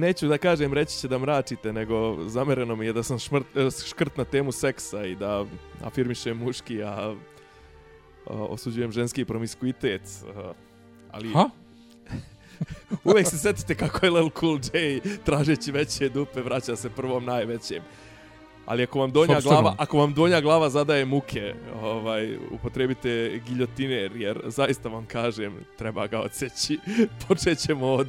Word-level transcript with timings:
Neću 0.00 0.28
da 0.28 0.38
kažem 0.38 0.72
reći 0.72 0.98
će 0.98 1.08
da 1.08 1.18
mračite, 1.18 1.72
nego 1.72 2.16
zamereno 2.28 2.76
mi 2.76 2.86
je 2.86 2.92
da 2.92 3.02
sam 3.02 3.18
šmrt, 3.18 3.56
e, 3.56 3.68
škrt 3.86 4.16
na 4.16 4.24
temu 4.24 4.52
seksa 4.52 5.04
i 5.04 5.14
da 5.14 5.44
afirmišem 5.84 6.36
muški, 6.36 6.82
a, 6.82 6.88
a 6.88 7.14
osuđujem 8.26 8.92
ženski 8.92 9.24
promiskuitet. 9.24 10.02
A, 10.36 10.52
ali... 11.10 11.32
Ha? 11.32 11.50
Uvijek 13.04 13.26
se 13.28 13.38
setite 13.38 13.74
kako 13.74 14.06
je 14.06 14.10
Lil 14.10 14.30
Cool 14.40 14.58
J 14.72 15.00
tražeći 15.24 15.72
veće 15.72 16.08
dupe 16.08 16.42
vraća 16.42 16.76
se 16.76 16.90
prvom 16.90 17.24
najvećem. 17.24 17.82
Ali 18.66 18.82
ako 18.82 18.98
vam 18.98 19.10
donja 19.10 19.40
glava, 19.40 19.74
ako 19.78 19.98
vam 19.98 20.14
donja 20.14 20.40
glava 20.40 20.70
zadaje 20.70 21.04
muke, 21.04 21.54
ovaj 21.82 22.36
upotrebite 22.50 23.40
giljotiner 23.46 24.16
jer 24.16 24.40
zaista 24.46 24.88
vam 24.88 25.06
kažem 25.06 25.64
treba 25.78 26.06
ga 26.06 26.20
odseći. 26.20 26.78
Počećemo 27.28 27.86
od 27.86 28.08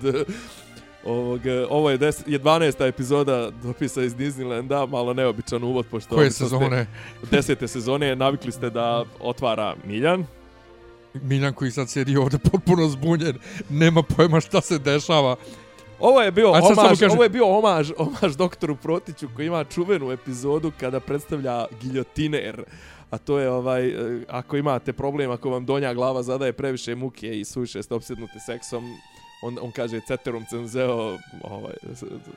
ovog 1.05 1.45
eh, 1.45 1.65
ovo 1.69 1.89
je 1.89 1.99
10 1.99 2.21
je 2.27 2.39
12. 2.39 2.87
epizoda 2.87 3.51
dopisa 3.53 4.03
iz 4.03 4.15
Disneylanda, 4.15 4.85
malo 4.85 5.13
neobičan 5.13 5.63
uvod 5.63 5.85
pošto 5.85 6.15
Koje 6.15 6.31
ste- 6.31 6.43
sezone? 6.43 6.85
desete 7.31 7.67
sezone 7.67 8.15
navikli 8.15 8.51
ste 8.51 8.69
da 8.69 9.05
otvara 9.19 9.75
Miljan. 9.85 10.25
Miljan 11.13 11.53
koji 11.53 11.71
sad 11.71 11.89
sjedi 11.89 12.17
ovdje 12.17 12.39
potpuno 12.41 12.87
zbunjen, 12.87 13.37
nema 13.69 14.03
pojma 14.03 14.39
šta 14.39 14.61
se 14.61 14.79
dešava. 14.79 15.35
Ovo 15.99 16.21
je 16.21 16.31
bio 16.31 16.51
A 16.51 16.61
sad 16.61 16.75
samo 16.75 16.81
omaž, 16.81 16.99
kaži- 16.99 17.11
ovo 17.11 17.23
je 17.23 17.29
bio 17.29 17.47
omaž, 17.49 17.91
omaž 17.97 18.35
doktoru 18.35 18.75
Protiću 18.75 19.27
koji 19.35 19.47
ima 19.47 19.63
čuvenu 19.63 20.11
epizodu 20.11 20.71
kada 20.79 20.99
predstavlja 20.99 21.65
giljotiner. 21.81 22.63
A 23.09 23.17
to 23.17 23.39
je 23.39 23.49
ovaj, 23.51 23.87
e, 23.87 23.93
ako 24.27 24.57
imate 24.57 24.93
problem, 24.93 25.31
ako 25.31 25.49
vam 25.49 25.65
donja 25.65 25.93
glava 25.93 26.23
zadaje 26.23 26.53
previše 26.53 26.95
muke 26.95 27.39
i 27.39 27.45
suviše 27.45 27.83
ste 27.83 27.93
opsjednuti 27.93 28.39
seksom, 28.39 28.83
on, 29.41 29.57
on 29.61 29.71
kaže 29.71 30.01
ceterum 30.07 30.45
cenzeo, 30.49 31.17
ovaj, 31.43 31.73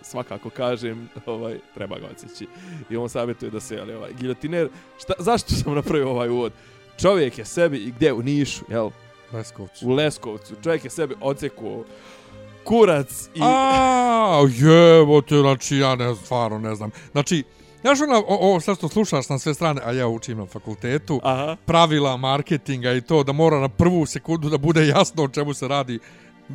svakako 0.03 0.51
kažem, 0.51 1.09
ovaj, 1.27 1.59
treba 1.75 1.99
ga 1.99 2.07
odsjeći. 2.07 2.47
I 2.91 2.97
on 2.97 3.09
savjetuje 3.09 3.51
da 3.51 3.61
se, 3.61 3.79
ali 3.81 3.95
ovaj, 3.95 4.13
giljotiner, 4.13 4.69
šta, 4.99 5.13
zašto 5.19 5.55
sam 5.55 5.75
napravio 5.75 6.11
ovaj 6.11 6.29
uvod? 6.29 6.53
Čovjek 7.01 7.39
je 7.39 7.45
sebi, 7.45 7.77
i 7.77 7.91
gdje, 7.91 8.13
u 8.13 8.23
Nišu, 8.23 8.65
jel? 8.69 8.91
Leskovcu. 9.33 9.89
U 9.89 9.93
Leskovcu. 9.93 10.55
Čovjek 10.63 10.85
je 10.85 10.91
sebi 10.91 11.15
odsekuo 11.21 11.85
kurac 12.65 13.29
i... 13.35 13.41
A, 13.43 14.43
jebote, 14.49 15.37
znači 15.39 15.77
ja 15.77 15.95
ne, 15.95 16.15
stvarno 16.15 16.59
ne 16.59 16.75
znam. 16.75 16.91
Znači, 17.13 17.45
Znaš 17.85 18.01
ona, 18.01 18.19
o, 18.19 18.55
o, 18.55 18.61
sad 18.61 18.77
što 18.77 18.89
slušaš 18.89 19.29
na 19.29 19.39
sve 19.39 19.55
strane, 19.55 19.81
a 19.85 19.93
ja 19.93 20.09
učim 20.09 20.39
na 20.39 20.47
fakultetu, 20.47 21.21
Aha. 21.23 21.57
pravila 21.67 22.17
marketinga 22.17 22.93
i 22.93 23.01
to 23.01 23.23
da 23.23 23.33
mora 23.33 23.61
na 23.61 23.69
prvu 23.69 24.07
sekundu 24.07 24.49
da 24.49 24.59
bude 24.59 24.87
jasno 24.87 25.25
o 25.25 25.29
čemu 25.29 25.55
se 25.55 25.69
radi, 25.69 25.99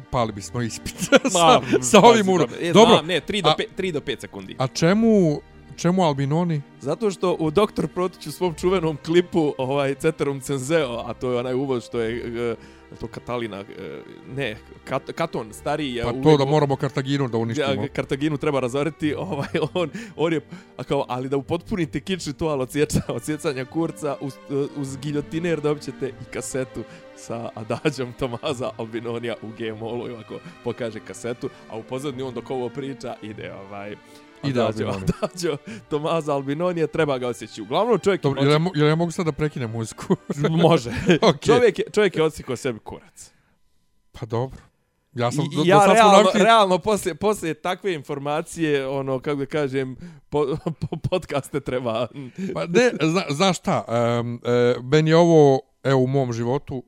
pali 0.10 0.32
bismo 0.32 0.62
ispit 0.62 0.96
sa, 1.32 1.62
sa 1.82 2.00
ovim 2.00 2.30
urom. 2.30 2.50
E, 2.60 2.72
Dobro, 2.72 2.94
Znam, 2.94 3.06
ne, 3.06 3.22
3 3.22 3.42
do, 3.42 3.50
a- 3.50 3.56
5, 3.56 3.68
3 3.76 3.92
do 3.92 4.02
5 4.02 4.22
sekundi. 4.22 4.56
a 4.58 4.68
čemu, 4.68 5.42
čemu 5.80 6.04
albinoni? 6.04 6.62
Zato 6.80 7.12
što 7.12 7.38
u 7.40 7.52
Doktor 7.52 7.88
Protić 7.88 8.28
u 8.28 8.32
svom 8.32 8.54
čuvenom 8.54 8.98
klipu 9.06 9.54
ovaj 9.58 9.96
Ceterum 9.96 10.40
Cenzeo, 10.40 11.04
a 11.06 11.14
to 11.14 11.32
je 11.32 11.40
onaj 11.40 11.54
uvod 11.54 11.84
što 11.84 12.00
je 12.00 12.52
e, 12.52 12.56
to 13.00 13.08
Katalina, 13.08 13.58
e, 13.60 14.02
ne, 14.36 14.58
Kat, 14.84 15.12
Katon, 15.16 15.54
stariji 15.54 15.94
je 15.94 16.04
Pa 16.04 16.14
to 16.24 16.38
da 16.38 16.46
moramo 16.46 16.76
Kartaginu 16.76 17.28
da 17.28 17.38
uništimo. 17.38 17.84
Ja, 17.84 17.88
Kartaginu 17.88 18.38
treba 18.38 18.60
razoriti, 18.60 19.14
ovaj, 19.30 19.48
on, 19.74 19.90
on 20.16 20.34
je, 20.34 20.42
a 20.78 20.84
kao, 20.84 21.06
ali 21.08 21.30
da 21.30 21.38
upotpunite 21.38 22.00
kič 22.00 22.28
ritual 22.28 22.62
odsjeća, 22.62 23.02
odsjecanja 23.08 23.66
kurca 23.66 24.18
uz, 24.22 24.34
uz 24.78 24.98
giljotiner 24.98 25.62
dobit 25.62 25.84
ćete 25.84 26.08
i 26.08 26.34
kasetu 26.34 26.84
sa 27.16 27.50
Adađom 27.56 28.14
Tomaza 28.20 28.72
Albinonija 28.78 29.36
u 29.42 29.48
G-Molu 29.58 30.08
i 30.08 30.12
ovako 30.12 30.40
pokaže 30.64 31.00
kasetu, 31.00 31.50
a 31.70 31.78
u 31.78 31.84
pozadnji 31.84 32.24
on 32.24 32.34
dok 32.34 32.50
ovo 32.50 32.70
priča 32.70 33.16
ide 33.22 33.54
ovaj 33.54 33.96
Ide 34.44 34.62
Adađo, 34.62 34.86
Albinoni. 34.86 35.14
Adađo 35.22 35.58
Tomaza 35.90 36.34
Albinonija 36.34 36.88
treba 36.88 37.18
ga 37.18 37.28
osjeći. 37.28 37.62
Uglavnom 37.62 38.00
čovjek 38.00 38.22
Dobro, 38.24 38.42
je 38.42 38.46
jel 38.46 38.52
ja, 38.52 38.60
mo- 38.60 38.72
jel 38.76 38.88
ja 38.88 38.96
mogu 38.96 39.12
sad 39.12 39.26
da 39.26 39.32
prekinem 39.32 39.72
muziku? 39.72 40.16
može. 40.50 40.90
Okej. 41.22 41.56
Čovjek 41.56 41.80
je, 41.80 41.86
čovjek 41.94 42.16
je 42.16 42.24
odsikao 42.24 42.56
sebi 42.56 42.80
kurac. 42.80 43.32
Pa 44.12 44.26
dobro. 44.26 44.60
Ja 45.14 45.32
sam, 45.32 45.46
I, 45.52 45.56
do, 45.56 45.64
ja 45.66 45.88
do 45.88 45.94
realno, 45.94 46.18
navikli- 46.18 46.44
realno 46.44 46.78
poslije, 46.78 47.16
poslije 47.16 47.54
takve 47.54 47.94
informacije, 47.94 48.88
ono, 48.88 49.20
kako 49.20 49.36
da 49.40 49.46
kažem, 49.46 49.96
po, 50.30 50.46
po 50.90 50.98
podcaste 51.10 51.60
treba... 51.60 52.08
Pa 52.54 52.66
ne, 52.66 52.92
zna, 53.02 53.24
znaš 53.30 53.58
šta, 53.58 53.86
um, 54.20 54.42
e, 54.46 54.76
meni 54.84 55.10
je 55.10 55.16
ovo, 55.18 55.60
evo 55.84 56.02
u 56.02 56.08
mom 56.08 56.34
životu, 56.34 56.84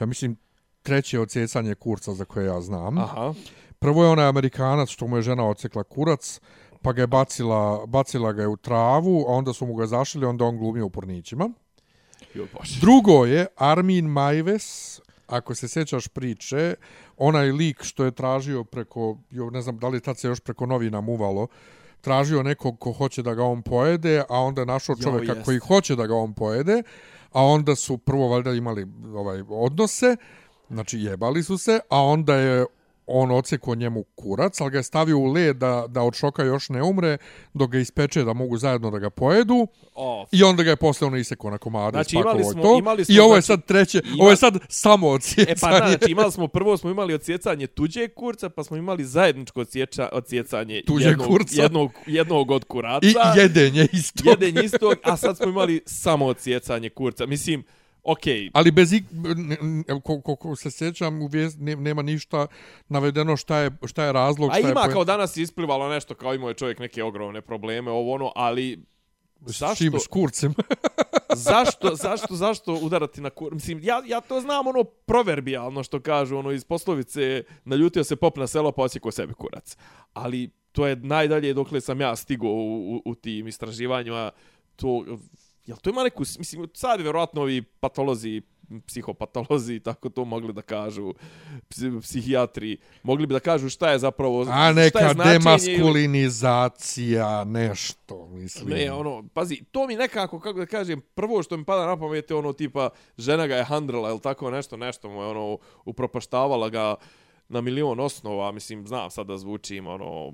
ja 0.00 0.06
mislim, 0.06 0.36
treće 0.82 1.20
odsjecanje 1.20 1.74
kurca 1.74 2.12
za 2.12 2.24
koje 2.24 2.46
ja 2.46 2.60
znam. 2.60 2.98
Aha. 2.98 3.34
Prvo 3.78 4.04
je 4.04 4.10
onaj 4.10 4.26
Amerikanac 4.26 4.88
što 4.88 5.06
mu 5.06 5.16
je 5.16 5.22
žena 5.22 5.48
odsekla 5.48 5.82
kurac, 5.82 6.40
pa 6.82 6.92
ga 6.92 7.02
je 7.02 7.06
bacila, 7.06 7.86
bacila 7.86 8.32
ga 8.32 8.42
je 8.42 8.48
u 8.48 8.56
travu, 8.56 9.24
a 9.28 9.32
onda 9.32 9.52
su 9.52 9.66
mu 9.66 9.74
ga 9.74 9.86
zašili, 9.86 10.26
onda 10.26 10.44
on 10.44 10.58
glumio 10.58 10.86
u 10.86 10.90
pornićima. 10.90 11.50
Jo. 12.34 12.46
Drugo 12.80 13.24
je 13.26 13.46
Armin 13.56 14.06
Majves, 14.06 15.00
ako 15.26 15.54
se 15.54 15.68
sjećaš 15.68 16.08
priče, 16.08 16.74
onaj 17.16 17.52
lik 17.52 17.82
što 17.82 18.04
je 18.04 18.10
tražio 18.10 18.64
preko, 18.64 19.18
jo, 19.30 19.50
ne 19.50 19.62
znam 19.62 19.78
da 19.78 19.88
li 19.88 20.00
tad 20.00 20.18
se 20.18 20.28
još 20.28 20.40
preko 20.40 20.66
novina 20.66 21.00
muvalo, 21.00 21.46
tražio 22.00 22.42
nekog 22.42 22.78
ko 22.78 22.92
hoće 22.92 23.22
da 23.22 23.34
ga 23.34 23.44
on 23.44 23.62
pojede, 23.62 24.22
a 24.28 24.38
onda 24.40 24.62
je 24.62 24.66
našao 24.66 24.96
Jo, 24.98 25.02
čovjeka 25.02 25.32
jest. 25.32 25.44
koji 25.44 25.58
hoće 25.58 25.96
da 25.96 26.06
ga 26.06 26.14
on 26.14 26.32
pojede, 26.34 26.82
a 27.32 27.44
onda 27.44 27.74
su 27.74 27.98
prvo 27.98 28.28
valjda 28.28 28.52
imali 28.52 28.86
ovaj 29.14 29.42
odnose, 29.48 30.16
znači 30.70 30.98
jebali 30.98 31.42
su 31.42 31.58
se, 31.58 31.80
a 31.90 32.02
onda 32.02 32.34
je 32.34 32.66
on 33.12 33.30
ocekao 33.30 33.74
njemu 33.74 34.04
kurac, 34.14 34.60
ali 34.60 34.70
ga 34.70 34.76
je 34.76 34.82
stavio 34.82 35.18
u 35.18 35.24
led 35.24 35.56
da, 35.56 35.84
da 35.88 36.02
od 36.02 36.14
šoka 36.14 36.42
još 36.44 36.68
ne 36.68 36.82
umre, 36.82 37.16
dok 37.54 37.70
ga 37.70 37.78
ispeče 37.78 38.24
da 38.24 38.32
mogu 38.32 38.56
zajedno 38.56 38.90
da 38.90 38.98
ga 38.98 39.10
pojedu. 39.10 39.66
O, 39.94 40.26
I 40.32 40.42
onda 40.42 40.62
ga 40.62 40.70
je 40.70 40.76
posle 40.76 41.06
ono 41.06 41.16
isekao 41.16 41.50
na 41.50 41.58
komade, 41.58 41.90
Znači, 41.92 42.16
imali 42.16 42.44
smo- 42.44 42.62
to. 42.62 42.78
imali 42.78 43.04
smo, 43.04 43.14
I 43.14 43.20
ovo 43.20 43.34
je 43.34 43.40
znači, 43.40 43.46
sad 43.48 43.64
treće, 43.64 44.02
ima- 44.06 44.16
ovo 44.20 44.30
je 44.30 44.36
sad 44.36 44.58
samo 44.68 45.06
E 45.06 45.10
odsjecanje. 45.10 45.56
pa 45.60 45.80
da, 45.80 45.88
znači 45.88 46.10
imali 46.10 46.32
smo, 46.32 46.48
prvo 46.48 46.76
smo 46.76 46.90
imali 46.90 47.14
odsjecanje 47.14 47.66
tuđeg 47.66 48.14
kurca, 48.14 48.48
pa 48.48 48.64
smo 48.64 48.76
imali 48.76 49.04
zajedničko 49.04 49.60
odsjeća, 49.60 50.08
odsjecanje 50.12 50.82
Tuđeg 50.86 51.08
jednog, 51.08 51.26
kurca. 51.26 51.62
jednog, 51.62 51.90
jednog 52.06 52.50
od 52.50 52.64
kuraca. 52.64 53.06
I 53.06 53.38
jedenje 53.38 53.88
isto. 53.92 54.30
Jedan 54.30 54.64
istog, 54.64 54.94
a 55.02 55.16
sad 55.16 55.36
smo 55.36 55.46
imali 55.46 55.82
samo 55.86 56.26
odsjecanje 56.26 56.90
kurca. 56.90 57.26
Mislim, 57.26 57.64
okej, 58.02 58.50
Ali 58.54 58.70
bez 58.70 58.92
ik... 58.92 59.04
ko, 60.04 60.20
ko, 60.20 60.36
ko 60.36 60.56
se 60.56 60.70
sjećam, 60.70 61.22
u 61.22 61.26
vijest, 61.26 61.58
ne, 61.60 61.76
nema 61.76 62.02
ništa 62.02 62.46
navedeno 62.88 63.36
šta 63.36 63.58
je, 63.58 63.70
šta 63.86 64.04
je 64.04 64.12
razlog. 64.12 64.50
A 64.50 64.54
šta 64.54 64.70
ima 64.70 64.80
je 64.80 64.92
kao 64.92 65.04
danas 65.04 65.36
isplivalo 65.36 65.88
nešto, 65.88 66.14
kao 66.14 66.34
imao 66.34 66.48
je 66.48 66.54
čovjek 66.54 66.78
neke 66.78 67.04
ogromne 67.04 67.40
probleme, 67.40 67.90
ovo 67.90 68.14
ono, 68.14 68.32
ali 68.34 68.84
zašto, 69.40 69.84
Čim 69.84 69.92
s 69.98 70.06
kurcem. 70.06 70.54
zašto, 71.34 71.94
zašto, 71.94 72.34
zašto 72.34 72.74
udarati 72.74 73.20
na 73.20 73.30
kur... 73.30 73.54
Mislim, 73.54 73.80
ja, 73.82 74.02
ja 74.06 74.20
to 74.20 74.40
znam 74.40 74.66
ono 74.66 74.84
proverbijalno 74.84 75.82
što 75.82 76.00
kažu, 76.00 76.36
ono 76.36 76.50
iz 76.50 76.64
poslovice, 76.64 77.42
naljutio 77.64 78.04
se 78.04 78.16
pop 78.16 78.36
na 78.36 78.46
selo 78.46 78.72
pa 78.72 78.82
osjekao 78.82 79.10
sebi 79.10 79.34
kurac. 79.34 79.76
Ali 80.12 80.50
to 80.72 80.86
je 80.86 80.96
najdalje 80.96 81.54
dokle 81.54 81.80
sam 81.80 82.00
ja 82.00 82.16
stigao 82.16 82.50
u, 82.50 82.94
u, 82.94 83.02
u 83.04 83.14
tim 83.14 83.48
istraživanjima, 83.48 84.30
to, 84.76 85.04
jel 85.70 85.78
to 85.78 85.90
ima 85.90 86.02
neku, 86.02 86.22
mislim, 86.38 86.68
sad 86.74 87.00
vjerojatno 87.00 87.40
ovi 87.40 87.62
patolozi, 87.62 88.42
psihopatolozi 88.86 89.74
i 89.74 89.80
tako 89.88 90.08
to 90.08 90.24
mogli 90.24 90.52
da 90.52 90.62
kažu, 90.62 91.14
psi, 91.68 91.90
psihijatri, 92.02 92.76
mogli 93.02 93.26
bi 93.26 93.34
da 93.34 93.40
kažu 93.40 93.68
šta 93.68 93.90
je 93.90 93.98
zapravo, 93.98 94.40
A 94.40 94.44
šta 94.44 94.68
je 94.68 94.74
neka 94.74 94.98
značenje 94.98 95.34
ili- 95.34 95.38
demaskulinizacija, 95.38 97.44
nešto, 97.44 98.28
mislim. 98.28 98.68
Ne, 98.68 98.92
ono, 98.92 99.24
pazi, 99.34 99.62
to 99.70 99.86
mi 99.86 99.96
nekako, 99.96 100.40
kako 100.40 100.58
da 100.58 100.66
kažem, 100.66 101.00
prvo 101.14 101.42
što 101.42 101.56
mi 101.56 101.64
pada 101.64 101.86
na 101.86 101.96
pamet 101.96 102.30
je 102.30 102.36
ono 102.36 102.52
tipa, 102.52 102.90
žena 103.18 103.46
ga 103.46 103.56
je 103.56 103.64
handrala 103.64 104.10
ili 104.10 104.20
tako 104.20 104.50
nešto, 104.50 104.76
nešto 104.76 105.10
mu 105.10 105.22
je 105.22 105.26
ono, 105.26 105.58
upropaštavala 105.84 106.68
ga 106.68 106.94
na 107.48 107.60
milion 107.60 108.00
osnova, 108.00 108.52
mislim, 108.52 108.86
znam 108.86 109.10
sad 109.10 109.26
da 109.26 109.38
zvučim, 109.38 109.86
ono, 109.86 110.32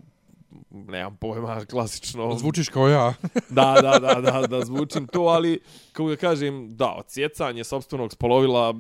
nemam 0.70 1.16
pojma, 1.16 1.64
klasično. 1.64 2.38
Zvučiš 2.38 2.68
kao 2.68 2.88
ja. 2.88 3.14
Da, 3.50 3.78
da, 3.82 3.98
da, 3.98 4.20
da, 4.20 4.46
da 4.46 4.64
zvučim 4.64 5.06
to, 5.06 5.20
ali, 5.20 5.60
kako 5.92 6.08
da 6.08 6.16
kažem, 6.16 6.76
da, 6.76 6.94
odsjecanje 6.94 7.64
sobstvenog 7.64 8.12
spolovila 8.12 8.74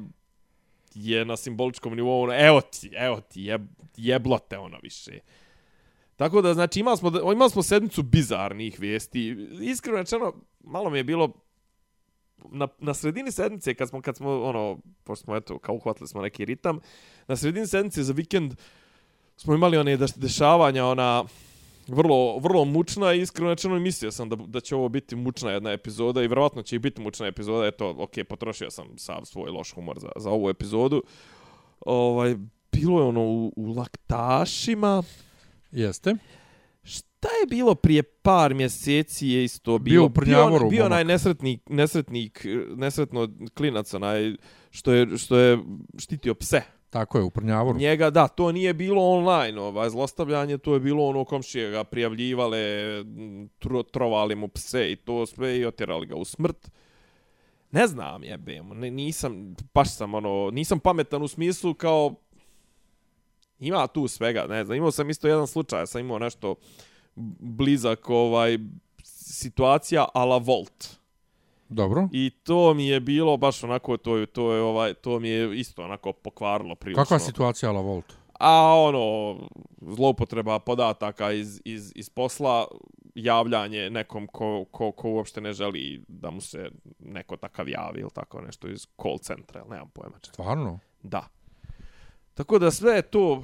je 0.94 1.24
na 1.24 1.36
simboličkom 1.36 1.96
nivou, 1.96 2.22
ono, 2.22 2.34
evo 2.34 2.60
ti, 2.60 2.90
evo 2.96 3.20
ti, 3.20 3.42
jeb, 3.42 3.66
jeblote 3.96 4.58
ono 4.58 4.78
više. 4.82 5.18
Tako 6.16 6.42
da, 6.42 6.54
znači, 6.54 6.80
imali 6.80 6.96
smo, 6.96 7.32
imali 7.32 7.50
smo 7.50 7.62
sedmicu 7.62 8.02
bizarnih 8.02 8.80
vijesti. 8.80 9.48
Iskreno 9.60 9.98
rečeno, 9.98 10.32
malo 10.60 10.90
mi 10.90 10.98
je 10.98 11.04
bilo 11.04 11.32
na, 12.50 12.68
na 12.78 12.94
sredini 12.94 13.32
sedmice, 13.32 13.74
kad 13.74 13.88
smo, 13.88 14.02
kad 14.02 14.16
smo, 14.16 14.42
ono, 14.42 14.78
pošto 15.04 15.24
smo, 15.24 15.36
eto, 15.36 15.58
kao 15.58 15.74
uhvatili 15.74 16.08
smo 16.08 16.22
neki 16.22 16.44
ritam, 16.44 16.80
na 17.28 17.36
sredini 17.36 17.66
sedmice 17.66 18.02
za 18.02 18.12
vikend 18.12 18.54
smo 19.36 19.54
imali 19.54 19.78
one 19.78 19.98
deš- 19.98 20.18
dešavanja, 20.18 20.86
ona, 20.86 21.24
vrlo, 21.88 22.38
vrlo 22.38 22.64
mučna 22.64 23.14
i 23.14 23.20
iskreno 23.20 23.50
rečeno 23.50 23.78
mislio 23.78 24.10
sam 24.10 24.28
da, 24.28 24.36
da 24.36 24.60
će 24.60 24.76
ovo 24.76 24.88
biti 24.88 25.16
mučna 25.16 25.50
jedna 25.50 25.70
epizoda 25.70 26.22
i 26.22 26.28
vjerovatno 26.28 26.62
će 26.62 26.76
i 26.76 26.78
biti 26.78 27.00
mučna 27.00 27.26
epizoda. 27.26 27.66
Eto, 27.66 27.94
ok, 27.98 28.12
potrošio 28.28 28.70
sam 28.70 28.86
sav 28.96 29.20
svoj 29.24 29.50
loš 29.50 29.74
humor 29.74 29.98
za, 29.98 30.08
za 30.16 30.30
ovu 30.30 30.50
epizodu. 30.50 31.02
Ovaj, 31.80 32.36
bilo 32.72 33.00
je 33.00 33.06
ono 33.06 33.20
u, 33.20 33.52
u 33.56 33.72
laktašima, 33.72 35.02
Jeste. 35.72 36.14
Šta 36.82 37.28
je 37.28 37.46
bilo 37.48 37.74
prije 37.74 38.02
par 38.02 38.54
mjeseci 38.54 39.28
je 39.28 39.44
isto 39.44 39.78
Bio 39.78 39.92
bilo 39.92 40.06
u 40.06 40.10
Prnjavoru, 40.10 40.70
bio, 40.70 40.70
bio 40.70 40.84
onaj 40.84 41.04
nesretnik 41.04 41.60
nesretnik 41.70 42.46
nesretno 42.76 43.28
klinac 43.54 43.94
onaj 43.94 44.36
što 44.70 44.92
je 44.92 45.18
što 45.18 45.36
je 45.36 45.58
štitio 45.98 46.34
pse. 46.34 46.62
Tako 46.90 47.18
je, 47.18 47.24
u 47.24 47.30
Prnjavoru. 47.30 47.78
Njega, 47.78 48.10
da, 48.10 48.28
to 48.28 48.52
nije 48.52 48.74
bilo 48.74 49.02
online, 49.02 49.60
ovaj, 49.60 49.90
zlostavljanje, 49.90 50.58
to 50.58 50.74
je 50.74 50.80
bilo 50.80 51.06
ono 51.06 51.24
komšije 51.24 51.70
ga 51.70 51.84
prijavljivale, 51.84 52.58
tro, 53.58 53.82
trovali 53.82 54.34
mu 54.34 54.48
pse 54.48 54.92
i 54.92 54.96
to 54.96 55.26
sve 55.26 55.58
i 55.58 55.66
otjerali 55.66 56.06
ga 56.06 56.16
u 56.16 56.24
smrt. 56.24 56.70
Ne 57.70 57.86
znam, 57.86 58.24
jebem, 58.24 58.68
ne, 58.68 58.90
nisam, 58.90 59.54
baš 59.74 59.96
sam, 59.96 60.14
ono, 60.14 60.50
nisam 60.50 60.80
pametan 60.80 61.22
u 61.22 61.28
smislu 61.28 61.74
kao, 61.74 62.14
ima 63.58 63.86
tu 63.86 64.08
svega, 64.08 64.46
ne 64.48 64.64
znam, 64.64 64.76
imao 64.76 64.90
sam 64.90 65.10
isto 65.10 65.28
jedan 65.28 65.46
slučaj, 65.46 65.86
sam 65.86 66.00
imao 66.00 66.18
nešto 66.18 66.54
blizak, 67.38 68.10
ovaj, 68.10 68.58
situacija 69.02 70.06
a 70.14 70.24
la 70.24 70.38
Volt. 70.38 70.95
Dobro. 71.68 72.08
I 72.12 72.30
to 72.30 72.74
mi 72.74 72.86
je 72.88 73.00
bilo 73.00 73.36
baš 73.36 73.64
onako 73.64 73.96
to 73.96 74.16
je 74.16 74.26
to 74.26 74.52
je 74.52 74.62
ovaj 74.62 74.94
to 74.94 75.20
mi 75.20 75.28
je 75.28 75.58
isto 75.58 75.84
onako 75.84 76.12
pokvarilo 76.12 76.74
prilično. 76.74 77.04
Kakva 77.04 77.18
situacija 77.18 77.72
La 77.72 77.80
Volt? 77.80 78.12
A 78.40 78.74
ono 78.76 79.36
zloupotreba 79.80 80.58
podataka 80.58 81.32
iz, 81.32 81.60
iz, 81.64 81.92
iz 81.94 82.10
posla, 82.10 82.66
javljanje 83.14 83.90
nekom 83.90 84.26
ko, 84.26 84.64
ko, 84.70 84.92
ko 84.92 85.10
uopšte 85.10 85.40
ne 85.40 85.52
želi 85.52 86.04
da 86.08 86.30
mu 86.30 86.40
se 86.40 86.70
neko 86.98 87.36
takav 87.36 87.68
javi 87.68 88.00
ili 88.00 88.10
tako 88.14 88.40
nešto 88.40 88.68
iz 88.68 88.86
call 89.02 89.18
centra, 89.18 89.60
ili 89.60 89.70
nemam 89.70 89.90
pojma 89.94 90.18
čega. 90.18 90.32
Stvarno? 90.32 90.78
Da. 91.02 91.28
Tako 92.34 92.58
da 92.58 92.70
sve 92.70 92.92
je 92.92 93.02
to 93.02 93.42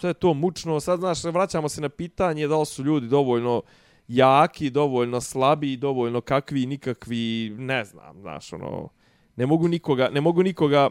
sve 0.00 0.10
je 0.10 0.14
to 0.14 0.34
mučno. 0.34 0.80
Sad 0.80 1.00
znaš, 1.00 1.24
vraćamo 1.24 1.68
se 1.68 1.80
na 1.80 1.88
pitanje 1.88 2.48
da 2.48 2.58
li 2.58 2.66
su 2.66 2.84
ljudi 2.84 3.08
dovoljno 3.08 3.62
jaki, 4.08 4.70
dovoljno 4.70 5.20
slabi, 5.20 5.76
dovoljno 5.76 6.20
kakvi, 6.20 6.66
nikakvi, 6.66 7.54
ne 7.58 7.84
znam, 7.84 8.20
znaš, 8.20 8.52
ono, 8.52 8.88
ne 9.36 9.46
mogu 9.46 9.68
nikoga, 9.68 10.08
ne 10.12 10.20
mogu 10.20 10.42
nikoga, 10.42 10.90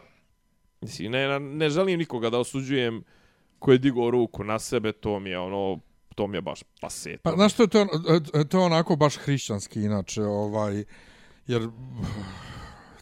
mislim, 0.80 1.12
ne, 1.12 1.40
ne 1.40 1.70
želim 1.70 1.98
nikoga 1.98 2.30
da 2.30 2.38
osuđujem 2.38 3.04
ko 3.58 3.72
je 3.72 3.78
digao 3.78 4.10
ruku 4.10 4.44
na 4.44 4.58
sebe, 4.58 4.92
to 4.92 5.20
mi 5.20 5.30
je 5.30 5.38
ono, 5.38 5.78
to 6.14 6.26
mi 6.26 6.36
je 6.36 6.42
baš 6.42 6.62
pase. 6.80 7.16
Pa, 7.22 7.32
znaš 7.32 7.52
što 7.52 7.62
je 7.62 7.68
to, 7.68 7.86
to 8.48 8.58
je 8.58 8.64
onako 8.64 8.96
baš 8.96 9.16
hrišćanski, 9.16 9.82
inače, 9.82 10.22
ovaj, 10.22 10.84
jer, 11.46 11.68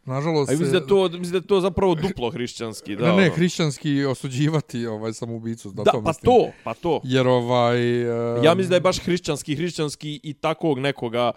nažalost... 0.06 0.50
A 0.50 0.52
mislim 0.52 0.72
da 0.72 0.86
to, 0.86 1.08
mislim 1.08 1.32
da 1.32 1.40
to 1.40 1.60
zapravo 1.60 1.94
duplo 1.94 2.30
hrišćanski, 2.30 2.96
da. 2.96 3.02
Ne, 3.02 3.16
ne, 3.16 3.26
ono. 3.26 3.34
hrišćanski 3.34 4.04
osuđivati 4.04 4.86
ovaj 4.86 5.12
samoubicu, 5.12 5.70
da, 5.70 5.82
Da, 5.82 5.90
to 5.90 6.02
pa 6.02 6.08
mislim. 6.10 6.24
to, 6.24 6.50
pa 6.64 6.74
to. 6.74 7.00
Jer 7.04 7.26
ovaj... 7.28 8.10
Uh, 8.36 8.44
Ja 8.44 8.54
mislim 8.54 8.70
da 8.70 8.76
je 8.76 8.80
baš 8.80 8.98
hrišćanski, 8.98 9.56
hrišćanski 9.56 10.20
i 10.22 10.34
takvog 10.34 10.78
nekoga 10.78 11.32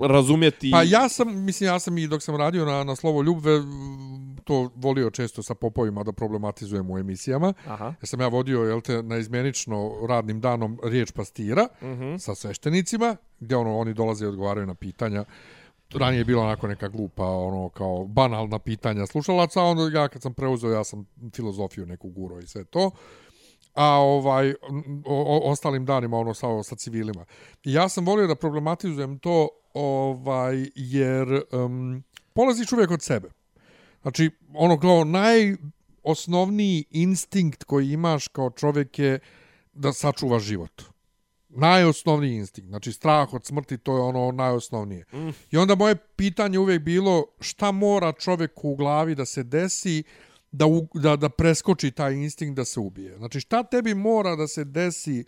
razumjeti. 0.00 0.70
Pa 0.70 0.82
ja 0.82 1.08
sam, 1.08 1.44
mislim, 1.44 1.66
ja 1.68 1.78
sam 1.78 1.98
i 1.98 2.06
dok 2.06 2.22
sam 2.22 2.36
radio 2.36 2.64
na, 2.64 2.84
na 2.84 2.96
Slovo 2.96 3.22
Ljubve, 3.22 3.60
to 4.44 4.70
volio 4.74 5.10
često 5.10 5.42
sa 5.42 5.54
popovima 5.54 6.02
da 6.02 6.12
problematizujem 6.12 6.90
u 6.90 6.98
emisijama. 6.98 7.52
Aha. 7.66 7.84
Ja 7.84 8.06
sam 8.06 8.20
ja 8.20 8.28
vodio, 8.28 8.60
jel 8.60 8.80
te, 8.80 9.02
na 9.02 9.16
izmjenično 9.16 9.92
radnim 10.08 10.40
danom 10.40 10.78
riječ 10.84 11.12
pastira 11.12 11.68
Mm 11.82 11.86
-hmm. 11.86 12.18
sa 12.18 12.34
sveštenicima, 12.34 13.16
gdje 13.40 13.56
ono, 13.56 13.78
oni 13.78 13.94
dolaze 13.94 14.24
i 14.24 14.28
odgovaraju 14.28 14.66
na 14.66 14.74
pitanja. 14.74 15.24
Ranije 15.94 16.20
je 16.20 16.24
bila 16.24 16.42
onako 16.42 16.68
neka 16.68 16.88
glupa, 16.88 17.26
ono, 17.26 17.68
kao 17.68 18.04
banalna 18.04 18.58
pitanja 18.58 19.06
slušalaca, 19.06 19.60
a 19.60 19.64
onda 19.64 19.98
ja 19.98 20.08
kad 20.08 20.22
sam 20.22 20.34
preuzeo, 20.34 20.70
ja 20.70 20.84
sam 20.84 21.06
filozofiju 21.34 21.86
neku 21.86 22.08
guro 22.08 22.38
i 22.38 22.46
sve 22.46 22.64
to 22.64 22.90
a 23.74 23.84
ovaj 23.84 24.50
o, 24.50 24.56
o, 25.04 25.50
ostalim 25.50 25.86
danima 25.86 26.18
ono 26.18 26.34
sa 26.34 26.62
sa 26.62 26.76
civilima. 26.76 27.24
I 27.64 27.72
ja 27.72 27.88
sam 27.88 28.06
volio 28.06 28.26
da 28.26 28.34
problematizujem 28.34 29.18
to 29.18 29.48
ovaj 29.74 30.66
jer 30.74 31.42
um, 31.52 32.04
polaziš 32.32 32.72
uvijek 32.72 32.90
od 32.90 33.02
sebe. 33.02 33.30
Znači 34.02 34.30
ono 34.54 34.78
kao 34.80 35.04
najosnovniji 35.04 36.84
instinkt 36.90 37.64
koji 37.64 37.92
imaš 37.92 38.28
kao 38.28 38.50
čovjek 38.50 38.98
je 38.98 39.18
da 39.72 39.92
sačuvaš 39.92 40.42
život. 40.42 40.82
Najosnovniji 41.50 42.34
instinkt. 42.34 42.68
Znači 42.68 42.92
strah 42.92 43.34
od 43.34 43.44
smrti 43.44 43.78
to 43.78 43.96
je 43.96 44.00
ono 44.00 44.32
najosnovnije. 44.32 45.04
Mm. 45.12 45.28
I 45.50 45.56
onda 45.56 45.74
moje 45.74 45.96
pitanje 45.96 46.58
uvijek 46.58 46.82
bilo 46.82 47.26
šta 47.40 47.70
mora 47.72 48.12
čovjeku 48.12 48.70
u 48.70 48.76
glavi 48.76 49.14
da 49.14 49.24
se 49.24 49.42
desi 49.42 50.02
da, 50.52 50.66
u, 50.66 50.88
da, 50.94 51.16
da 51.16 51.28
preskoči 51.28 51.90
taj 51.90 52.14
instinkt 52.14 52.56
da 52.56 52.64
se 52.64 52.80
ubije. 52.80 53.16
Znači 53.16 53.40
šta 53.40 53.62
tebi 53.62 53.94
mora 53.94 54.36
da 54.36 54.46
se 54.46 54.64
desi 54.64 55.24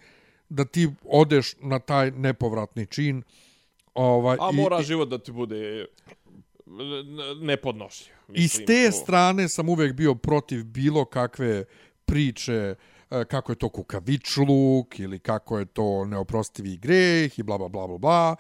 da 0.49 0.65
ti 0.65 0.89
odeš 1.05 1.55
na 1.61 1.79
taj 1.79 2.11
nepovratni 2.11 2.87
čin 2.87 3.23
ovaj, 3.95 4.37
A 4.41 4.51
i, 4.53 4.57
mora 4.57 4.81
i, 4.81 4.85
život 4.85 5.09
da 5.09 5.19
ti 5.19 5.33
bude 5.33 5.87
nepodnošljiv. 7.41 8.15
I 8.35 8.49
s 8.49 8.65
te 8.67 8.91
to... 8.91 8.93
strane 8.93 9.49
sam 9.49 9.69
uvijek 9.69 9.93
bio 9.93 10.15
protiv 10.15 10.65
bilo 10.65 11.05
kakve 11.05 11.65
priče 12.05 12.53
e, 12.53 12.75
kako 13.29 13.53
je 13.53 13.56
to 13.56 13.69
kukavičluk 13.69 15.00
ili 15.00 15.19
kako 15.19 15.59
je 15.59 15.64
to 15.64 16.05
neoprostivi 16.05 16.76
greh 16.76 17.38
i 17.38 17.43
bla 17.43 17.59
bla 17.59 17.69
bla 17.69 17.87
bla 17.87 17.99
bla. 17.99 18.37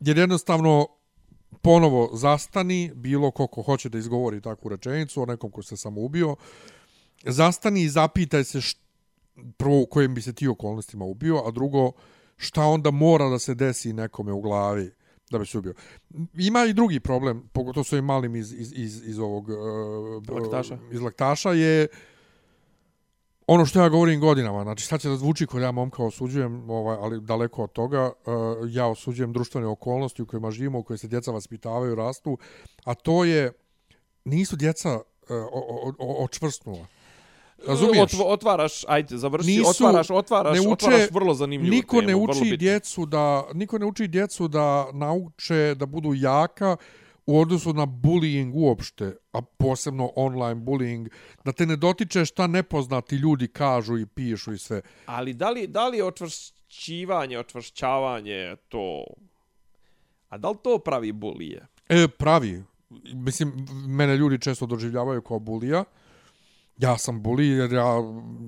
Jer 0.00 0.18
jednostavno 0.18 0.86
ponovo 1.62 2.10
zastani, 2.12 2.92
bilo 2.94 3.30
ko 3.30 3.46
ko 3.46 3.62
hoće 3.62 3.88
da 3.88 3.98
izgovori 3.98 4.40
takvu 4.40 4.68
rečenicu 4.68 5.22
o 5.22 5.26
nekom 5.26 5.50
ko 5.50 5.62
se 5.62 5.76
samo 5.76 6.00
ubio, 6.00 6.36
zastani 7.24 7.82
i 7.82 7.88
zapitaj 7.88 8.44
se 8.44 8.60
št, 8.60 8.78
prvo 9.56 9.80
u 9.80 9.86
kojim 9.86 10.14
bi 10.14 10.22
se 10.22 10.32
ti 10.32 10.48
okolnostima 10.48 11.04
ubio, 11.04 11.42
a 11.46 11.50
drugo 11.50 11.92
šta 12.36 12.64
onda 12.64 12.90
mora 12.90 13.28
da 13.28 13.38
se 13.38 13.54
desi 13.54 13.92
nekome 13.92 14.32
u 14.32 14.40
glavi 14.40 14.90
da 15.30 15.38
bi 15.38 15.46
se 15.46 15.58
ubio. 15.58 15.74
Ima 16.34 16.64
i 16.64 16.72
drugi 16.72 17.00
problem, 17.00 17.48
pogotovo 17.52 17.84
s 17.84 17.92
ovim 17.92 18.04
malim 18.04 18.36
iz, 18.36 18.52
iz, 18.52 18.72
iz, 18.76 19.08
iz 19.08 19.18
ovog 19.18 19.48
uh, 19.48 19.56
laktaša. 20.28 20.78
iz 20.92 21.00
laktaša 21.00 21.52
je 21.52 21.88
ono 23.50 23.66
što 23.66 23.80
ja 23.80 23.88
govorim 23.88 24.20
godinama, 24.20 24.62
znači 24.62 24.86
sad 24.86 25.00
će 25.00 25.08
da 25.08 25.16
zvuči 25.16 25.46
kod 25.46 25.62
ja 25.62 25.70
momka 25.72 26.04
osuđujem, 26.04 26.70
ovaj, 26.70 26.96
ali 27.00 27.20
daleko 27.20 27.62
od 27.62 27.72
toga, 27.72 28.12
uh, 28.26 28.34
ja 28.70 28.86
osuđujem 28.86 29.32
društvene 29.32 29.66
okolnosti 29.66 30.22
u 30.22 30.26
kojima 30.26 30.50
živimo, 30.50 30.78
u 30.78 30.82
kojima 30.82 30.98
se 30.98 31.08
djeca 31.08 31.30
vaspitavaju, 31.30 31.94
rastu, 31.94 32.38
a 32.84 32.94
to 32.94 33.24
je, 33.24 33.52
nisu 34.24 34.56
djeca 34.56 34.94
uh, 34.94 35.00
o, 35.30 35.92
o, 35.98 36.24
očvrstnula. 36.24 36.86
Razumiješ? 37.66 38.14
Otv 38.14 38.22
otvaraš, 38.22 38.84
ajde, 38.88 39.16
završi, 39.16 39.48
Nisu, 39.48 39.70
otvaraš, 39.70 40.10
otvaraš, 40.10 40.54
ne 40.54 40.60
uče, 40.60 40.70
otvaraš 40.70 41.10
vrlo 41.10 41.34
zanimljivu 41.34 41.74
niko 41.74 42.00
temu. 42.00 42.08
Ne 42.08 42.16
uči 42.16 42.56
djecu 42.56 43.06
da, 43.06 43.44
niko 43.54 43.78
ne 43.78 43.86
uči 43.86 44.08
djecu 44.08 44.48
da 44.48 44.88
nauče 44.92 45.74
da 45.74 45.86
budu 45.86 46.14
jaka 46.14 46.76
u 47.28 47.40
odnosu 47.40 47.72
na 47.72 47.86
bullying 47.86 48.52
uopšte, 48.54 49.16
a 49.32 49.42
posebno 49.42 50.12
online 50.16 50.60
bullying, 50.60 51.08
da 51.44 51.52
te 51.52 51.66
ne 51.66 51.76
dotiče 51.76 52.24
šta 52.24 52.46
nepoznati 52.46 53.16
ljudi 53.16 53.48
kažu 53.48 53.98
i 53.98 54.06
pišu 54.06 54.52
i 54.52 54.58
sve. 54.58 54.80
Ali 55.06 55.34
da 55.34 55.50
li, 55.50 55.66
da 55.66 55.88
li 55.88 56.02
očvršćivanje, 56.02 57.38
očvršćavanje 57.38 58.56
to... 58.68 59.04
A 60.28 60.38
da 60.38 60.50
li 60.50 60.56
to 60.62 60.78
pravi 60.78 61.12
bulije? 61.12 61.66
E, 61.88 62.08
pravi. 62.08 62.62
Mislim, 63.14 63.66
mene 63.86 64.16
ljudi 64.16 64.40
često 64.40 64.66
doživljavaju 64.66 65.22
kao 65.22 65.38
bulija. 65.38 65.84
Ja 66.78 66.98
sam 66.98 67.22
buli 67.22 67.48
jer 67.48 67.72
ja, 67.72 67.94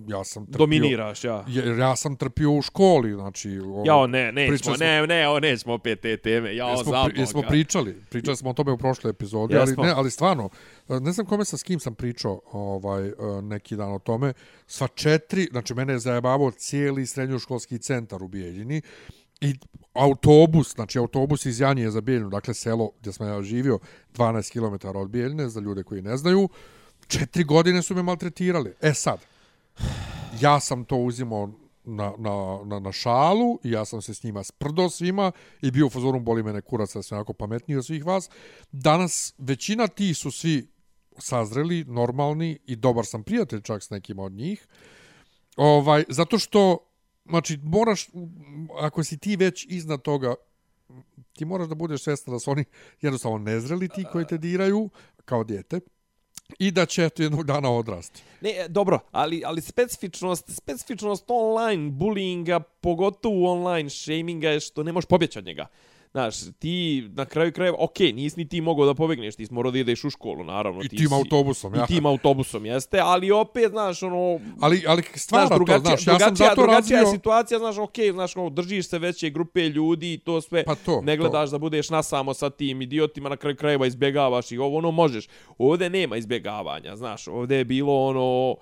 ja 0.08 0.24
sam 0.24 0.46
trpio... 0.46 0.58
Dominiraš, 0.58 1.24
ja. 1.24 1.44
Jer 1.48 1.78
ja 1.78 1.96
sam 1.96 2.16
trpio 2.16 2.50
u 2.52 2.62
školi, 2.62 3.12
znači... 3.12 3.58
Ovo, 3.58 3.82
Jao, 3.86 4.06
ne, 4.06 4.32
nećemo, 4.32 4.76
ne, 4.76 5.06
ne, 5.06 5.28
o, 5.28 5.40
nećemo 5.40 5.74
opet 5.74 6.00
te 6.00 6.16
teme, 6.16 6.56
jao, 6.56 6.70
jesmo, 6.70 6.92
za 6.92 7.04
pri, 7.04 7.20
jesmo 7.20 7.42
pričali, 7.48 8.02
pričali 8.10 8.36
smo 8.36 8.50
o 8.50 8.52
tome 8.52 8.72
u 8.72 8.78
prošloj 8.78 9.10
epizodi, 9.10 9.56
ali, 9.56 9.74
ne, 9.78 9.92
ali 9.96 10.10
stvarno, 10.10 10.48
ne 10.88 11.12
znam 11.12 11.26
kome 11.26 11.44
sa 11.44 11.56
s 11.56 11.62
kim 11.62 11.80
sam 11.80 11.94
pričao 11.94 12.40
ovaj, 12.52 13.12
neki 13.42 13.76
dan 13.76 13.92
o 13.92 13.98
tome, 13.98 14.32
sva 14.66 14.88
četiri, 14.88 15.48
znači 15.50 15.74
mene 15.74 15.92
je 15.92 15.98
zajebavao 15.98 16.50
cijeli 16.50 17.06
srednjoškolski 17.06 17.78
centar 17.78 18.22
u 18.22 18.28
Bijeljini, 18.28 18.82
i 19.40 19.54
autobus, 19.92 20.74
znači 20.74 20.98
autobus 20.98 21.46
iz 21.46 21.60
Janije 21.60 21.90
za 21.90 22.00
Bijeljinu, 22.00 22.30
dakle 22.30 22.54
selo 22.54 22.90
gdje 23.00 23.12
sam 23.12 23.28
ja 23.28 23.42
živio, 23.42 23.78
12 24.14 24.52
km 24.52 24.98
od 24.98 25.10
Bijeljine, 25.10 25.48
za 25.48 25.60
ljude 25.60 25.82
koji 25.82 26.02
ne 26.02 26.16
znaju, 26.16 26.48
četiri 27.10 27.44
godine 27.44 27.82
su 27.82 27.94
me 27.94 28.02
maltretirali. 28.02 28.74
E 28.80 28.94
sad, 28.94 29.20
ja 30.40 30.60
sam 30.60 30.84
to 30.84 30.96
uzimao 30.96 31.50
na, 31.84 32.12
na, 32.18 32.60
na, 32.64 32.78
na 32.78 32.92
šalu 32.92 33.58
i 33.64 33.70
ja 33.70 33.84
sam 33.84 34.02
se 34.02 34.14
s 34.14 34.22
njima 34.22 34.44
sprdo 34.44 34.90
svima 34.90 35.32
i 35.62 35.70
bio 35.70 35.86
u 35.86 35.90
fazoru 35.90 36.20
boli 36.20 36.42
mene 36.42 36.60
kurac 36.60 36.94
da 36.94 37.02
sam 37.02 37.18
jako 37.18 37.32
pametniji 37.32 37.78
od 37.78 37.86
svih 37.86 38.06
vas. 38.06 38.30
Danas 38.72 39.34
većina 39.38 39.88
ti 39.88 40.14
su 40.14 40.30
svi 40.30 40.68
sazreli, 41.18 41.84
normalni 41.84 42.58
i 42.66 42.76
dobar 42.76 43.06
sam 43.06 43.22
prijatelj 43.22 43.60
čak 43.60 43.82
s 43.82 43.90
nekim 43.90 44.18
od 44.18 44.32
njih. 44.32 44.66
Ovaj, 45.56 46.04
zato 46.08 46.38
što, 46.38 46.78
znači, 47.24 47.58
moraš, 47.62 48.08
ako 48.80 49.04
si 49.04 49.18
ti 49.18 49.36
već 49.36 49.66
iznad 49.68 50.02
toga, 50.02 50.34
ti 51.32 51.44
moraš 51.44 51.68
da 51.68 51.74
budeš 51.74 52.02
svjestan 52.02 52.34
da 52.34 52.38
su 52.38 52.50
oni 52.50 52.64
jednostavno 53.00 53.38
nezreli 53.38 53.88
ti 53.88 54.04
koji 54.12 54.26
te 54.26 54.38
diraju 54.38 54.90
kao 55.24 55.44
dijete 55.44 55.80
i 56.58 56.70
da 56.70 56.86
će 56.86 57.04
eto 57.04 57.22
jednog 57.22 57.44
dana 57.44 57.70
odrasti. 57.70 58.22
Ne, 58.40 58.50
e, 58.50 58.68
dobro, 58.68 58.98
ali, 59.12 59.42
ali 59.46 59.60
specifičnost, 59.60 60.56
specifičnost 60.56 61.24
online 61.28 61.90
bullyinga, 61.90 62.60
pogotovo 62.80 63.52
online 63.52 63.90
shaminga 63.90 64.48
je 64.48 64.60
što 64.60 64.82
ne 64.82 64.92
možeš 64.92 65.08
pobjeći 65.08 65.38
od 65.38 65.44
njega. 65.44 65.66
Znaš, 66.12 66.36
ti 66.58 67.08
na 67.14 67.24
kraju 67.24 67.52
krajeva, 67.52 67.76
ok, 67.80 67.98
nisi 67.98 68.38
ni 68.38 68.48
ti 68.48 68.60
mogao 68.60 68.86
da 68.86 68.94
pobegneš, 68.94 69.36
ti 69.36 69.46
si 69.46 69.54
morao 69.54 69.72
da 69.72 69.78
ideš 69.78 70.04
u 70.04 70.10
školu, 70.10 70.44
naravno. 70.44 70.80
I 70.82 70.88
ti 70.88 70.96
tim 70.96 71.08
si, 71.08 71.14
autobusom, 71.14 71.74
ja. 71.74 71.84
I 71.84 71.86
tim 71.86 72.06
autobusom, 72.06 72.66
jeste, 72.66 72.98
ali 72.98 73.30
opet, 73.30 73.70
znaš, 73.70 74.02
ono... 74.02 74.40
Ali, 74.60 74.84
ali 74.86 75.02
stvarno 75.14 75.46
znaš, 75.46 75.56
drugačija, 75.56 75.96
to, 75.96 76.02
znaš, 76.02 76.06
ja 76.06 76.18
sam 76.18 76.36
zato 76.36 76.62
drugačija 76.62 77.00
razvio... 77.00 77.16
situacija, 77.16 77.58
znaš, 77.58 77.78
ok, 77.78 77.94
znaš, 78.12 78.36
ono, 78.36 78.50
držiš 78.50 78.88
se 78.88 78.98
veće 78.98 79.30
grupe 79.30 79.68
ljudi 79.68 80.12
i 80.12 80.18
to 80.18 80.40
sve, 80.40 80.64
Pa 80.64 80.74
to, 80.74 81.00
ne 81.00 81.16
gledaš 81.16 81.50
da 81.50 81.58
budeš 81.58 81.90
nasamo 81.90 82.34
sa 82.34 82.50
tim 82.50 82.82
idiotima, 82.82 83.28
na 83.28 83.36
kraju 83.36 83.56
krajeva 83.56 83.86
izbjegavaš 83.86 84.52
i 84.52 84.58
ovo, 84.58 84.78
ono, 84.78 84.90
možeš. 84.90 85.28
Ovdje 85.58 85.90
nema 85.90 86.16
izbjegavanja, 86.16 86.96
znaš, 86.96 87.28
ovdje 87.28 87.56
je 87.58 87.64
bilo, 87.64 88.06
ono 88.06 88.56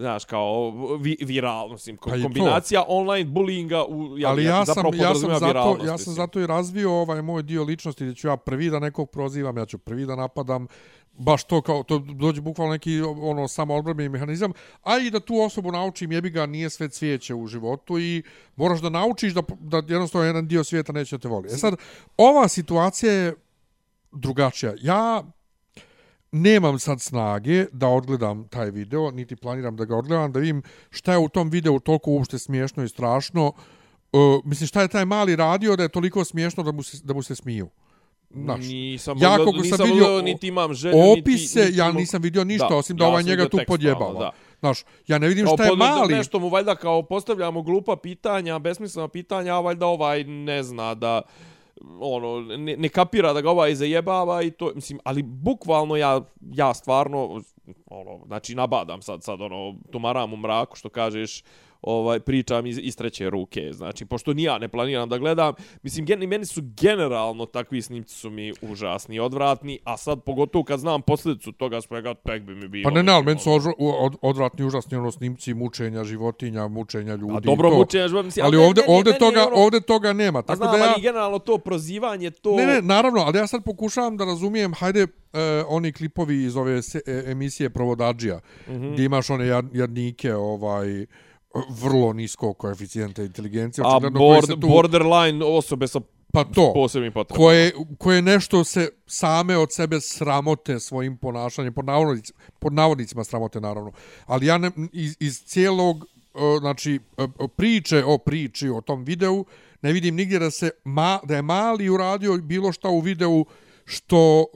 znaš, 0.00 0.24
kao 0.24 0.70
vi, 1.00 1.16
viralno, 1.20 1.72
mislim, 1.72 1.96
Pa 1.96 2.16
i 2.16 2.18
to. 2.18 2.22
kombinacija 2.22 2.84
online 2.88 3.30
bullyinga 3.30 3.84
u, 3.88 4.18
ja, 4.18 4.28
ali 4.28 4.44
ja 4.44 4.66
sam, 4.66 4.84
ja 4.94 5.14
sam, 5.14 5.38
zato, 5.38 5.78
ja 5.86 5.98
sam 5.98 6.14
zato 6.14 6.40
i 6.40 6.46
razvio 6.46 6.92
ovaj 6.92 7.22
moj 7.22 7.42
dio 7.42 7.64
ličnosti 7.64 8.04
gdje 8.04 8.14
ću 8.14 8.28
ja 8.28 8.36
prvi 8.36 8.70
da 8.70 8.78
nekog 8.78 9.10
prozivam, 9.10 9.56
ja 9.56 9.66
ću 9.66 9.78
prvi 9.78 10.06
da 10.06 10.16
napadam, 10.16 10.66
baš 11.12 11.44
to 11.44 11.62
kao, 11.62 11.82
to 11.82 11.98
dođe 11.98 12.40
bukvalno 12.40 12.72
neki 12.72 13.00
ono 13.02 13.48
samo 13.48 13.82
mehanizam, 14.10 14.52
a 14.82 14.98
i 14.98 15.10
da 15.10 15.20
tu 15.20 15.40
osobu 15.40 15.72
naučim, 15.72 16.12
jebi 16.12 16.30
ga, 16.30 16.46
nije 16.46 16.70
sve 16.70 16.88
cvijeće 16.88 17.34
u 17.34 17.46
životu 17.46 17.98
i 17.98 18.22
moraš 18.56 18.80
da 18.80 18.88
naučiš 18.88 19.34
da, 19.34 19.42
da 19.60 19.76
jednostavno 19.76 20.26
jedan 20.26 20.48
dio 20.48 20.64
svijeta 20.64 20.92
neće 20.92 21.16
da 21.16 21.20
te 21.20 21.28
voli. 21.28 21.48
E 21.52 21.56
sad, 21.56 21.74
ova 22.16 22.48
situacija 22.48 23.12
je 23.12 23.34
drugačija. 24.12 24.74
Ja 24.80 25.24
nemam 26.32 26.78
sad 26.78 27.00
snage 27.00 27.66
da 27.72 27.88
odgledam 27.88 28.48
taj 28.48 28.70
video, 28.70 29.10
niti 29.10 29.36
planiram 29.36 29.76
da 29.76 29.84
ga 29.84 29.96
odgledam, 29.96 30.32
da 30.32 30.40
vidim 30.40 30.62
šta 30.90 31.12
je 31.12 31.18
u 31.18 31.28
tom 31.28 31.50
videu 31.50 31.80
toliko 31.80 32.10
uopšte 32.10 32.38
smiješno 32.38 32.84
i 32.84 32.88
strašno. 32.88 33.52
Uh, 34.12 34.44
mislim, 34.44 34.66
šta 34.66 34.82
je 34.82 34.88
taj 34.88 35.04
mali 35.04 35.36
radio 35.36 35.76
da 35.76 35.82
je 35.82 35.88
toliko 35.88 36.24
smiješno 36.24 36.62
da 36.62 36.72
mu 36.72 36.82
se, 36.82 36.98
da 37.04 37.14
mu 37.14 37.22
se 37.22 37.34
smiju. 37.34 37.68
Znaš, 38.34 38.60
nisam 38.60 39.18
ja 39.18 39.30
ja, 39.30 39.36
koliko 39.36 39.62
nisam 39.62 39.78
sam 39.78 39.86
vidio, 39.86 40.04
vidio 40.04 40.22
niti 40.22 40.48
imam 40.48 40.74
želju, 40.74 40.96
opise, 41.18 41.64
niti, 41.64 41.78
ja 41.78 41.86
niti 41.86 41.98
nisam 41.98 42.22
vidio 42.22 42.44
ništa, 42.44 42.68
da, 42.68 42.76
osim 42.76 42.96
da 42.96 43.04
ja 43.04 43.08
ovaj 43.08 43.22
njega 43.22 43.48
tu 43.48 43.58
podjebava. 43.66 44.20
da. 44.20 44.30
Znaš, 44.60 44.84
ja 45.06 45.18
ne 45.18 45.28
vidim 45.28 45.46
Kao 45.46 45.56
šta 45.56 45.64
je 45.64 45.68
pod- 45.68 45.78
mali. 45.78 46.14
Nešto 46.14 46.38
mu 46.38 46.48
valjda 46.48 46.74
kao 46.74 47.02
postavljamo 47.02 47.62
glupa 47.62 47.96
pitanja, 47.96 48.58
besmislena 48.58 49.08
pitanja, 49.08 49.54
a 49.54 49.60
valjda 49.60 49.86
ovaj 49.86 50.24
ne 50.24 50.62
zna 50.62 50.94
da 50.94 51.22
ono, 52.00 52.40
ne, 52.40 52.76
ne 52.76 52.88
kapira 52.88 53.32
da 53.32 53.40
ga 53.40 53.50
ovaj 53.50 53.74
zajebava 53.74 54.42
i 54.42 54.50
to, 54.50 54.72
mislim, 54.74 54.98
ali 55.04 55.22
bukvalno 55.22 55.96
ja, 55.96 56.20
ja 56.40 56.74
stvarno, 56.74 57.40
ono, 57.86 58.20
znači 58.26 58.54
nabadam 58.54 59.02
sad, 59.02 59.22
sad 59.24 59.40
ono, 59.40 59.74
tumaram 59.92 60.32
u 60.32 60.36
mraku 60.36 60.76
što 60.76 60.88
kažeš, 60.88 61.42
ovaj 61.82 62.20
pričam 62.20 62.66
iz, 62.66 62.78
iz 62.82 62.96
treće 62.96 63.30
ruke. 63.30 63.72
Znači, 63.72 64.04
pošto 64.04 64.32
ni 64.34 64.42
ja 64.42 64.58
ne 64.58 64.68
planiram 64.68 65.08
da 65.08 65.18
gledam, 65.18 65.54
mislim, 65.82 66.06
gen, 66.06 66.28
meni 66.28 66.46
su 66.46 66.62
generalno 66.80 67.46
takvi 67.46 67.82
snimci 67.82 68.14
su 68.14 68.30
mi 68.30 68.52
užasni 68.62 69.16
i 69.16 69.20
odvratni, 69.20 69.78
a 69.84 69.96
sad 69.96 70.22
pogotovo 70.22 70.64
kad 70.64 70.80
znam 70.80 71.02
posljedicu 71.02 71.52
toga 71.52 71.80
svega, 71.80 72.14
tek 72.14 72.42
bi 72.42 72.54
mi 72.54 72.68
bilo. 72.68 72.90
Pa 72.90 72.94
ne, 72.94 73.02
ne, 73.02 73.12
ali 73.12 73.24
meni 73.24 73.40
su 73.40 73.50
odvra- 73.50 73.74
od, 73.78 74.16
odvratni, 74.22 74.64
užasni 74.64 74.96
ono 74.96 75.10
snimci 75.10 75.54
mučenja 75.54 76.04
životinja, 76.04 76.68
mučenja 76.68 77.14
ljudi. 77.14 77.34
A 77.36 77.40
dobro 77.40 77.70
to. 77.70 77.76
mučenja 77.76 78.08
životinja, 78.08 78.26
mislim, 78.26 78.46
Ali 78.46 78.56
ali 78.56 78.66
ovde, 78.66 78.80
meni- 78.80 78.94
ovde, 78.98 79.10
meni 79.10 79.18
toga, 79.18 79.46
ono- 79.46 79.56
ovde 79.56 79.80
toga 79.80 80.12
nema. 80.12 80.38
A 80.38 80.42
Tako 80.42 80.56
znam, 80.56 80.72
da 80.72 80.78
ja... 80.78 80.92
ali 80.92 81.02
generalno 81.02 81.38
to 81.38 81.58
prozivanje, 81.58 82.30
to... 82.30 82.56
Ne, 82.56 82.66
ne, 82.66 82.82
naravno, 82.82 83.20
ali 83.20 83.38
ja 83.38 83.46
sad 83.46 83.64
pokušavam 83.64 84.16
da 84.16 84.24
razumijem, 84.24 84.74
hajde, 84.74 85.06
e, 85.32 85.64
oni 85.68 85.92
klipovi 85.92 86.42
iz 86.44 86.56
ove 86.56 86.82
se, 86.82 87.00
e, 87.06 87.22
emisije 87.26 87.70
Provodađija, 87.70 88.40
mm. 88.68 88.72
-hmm. 88.72 88.92
gdje 88.92 89.04
imaš 89.04 89.30
one 89.30 89.46
jad, 89.46 89.66
jadnike, 89.74 90.34
ovaj, 90.34 91.06
vrlo 91.70 92.12
nisko 92.12 92.52
koeficijente 92.52 93.24
inteligencije. 93.24 93.84
A 93.86 94.00
board, 94.10 94.48
tu, 94.60 94.68
borderline 94.68 95.44
osobe 95.44 95.88
sa 95.88 96.00
pa 96.32 96.44
to, 96.44 96.72
posebnim 96.74 97.12
potrebama. 97.12 97.44
koje, 97.44 97.72
koje 97.98 98.22
nešto 98.22 98.64
se 98.64 98.88
same 99.06 99.56
od 99.56 99.72
sebe 99.72 100.00
sramote 100.00 100.80
svojim 100.80 101.16
ponašanjem, 101.16 101.74
pod 101.74 101.84
navodnicima, 101.84 102.38
pod 102.58 102.72
navodnicima 102.72 103.24
sramote 103.24 103.60
naravno. 103.60 103.92
Ali 104.26 104.46
ja 104.46 104.58
ne, 104.58 104.70
iz, 104.92 105.16
iz 105.20 105.42
cijelog 105.44 106.06
znači 106.60 107.00
priče 107.56 108.04
o 108.04 108.18
priči 108.18 108.68
o 108.68 108.80
tom 108.80 109.04
videu 109.04 109.44
ne 109.82 109.92
vidim 109.92 110.14
nigdje 110.14 110.38
da 110.38 110.50
se 110.50 110.70
ma, 110.84 111.18
da 111.24 111.36
je 111.36 111.42
mali 111.42 111.88
uradio 111.88 112.36
bilo 112.36 112.72
šta 112.72 112.88
u 112.88 113.00
videu 113.00 113.44
što 113.84 114.46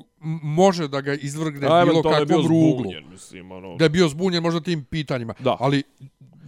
može 0.43 0.89
da 0.89 1.01
ga 1.01 1.15
izvrgne 1.15 1.67
A, 1.67 1.85
bilo 1.85 1.91
eventualno 1.91 2.19
je 2.19 2.27
bio 2.27 2.37
kakvom 2.37 2.53
ruglu. 2.53 2.81
zbunjen, 2.81 3.11
mislim, 3.11 3.53
ono. 3.53 3.77
Da 3.77 3.85
je 3.85 3.89
bio 3.89 4.09
zbunjen 4.09 4.43
možda 4.43 4.61
tim 4.61 4.85
pitanjima. 4.85 5.35
Da. 5.39 5.57
Ali 5.61 5.83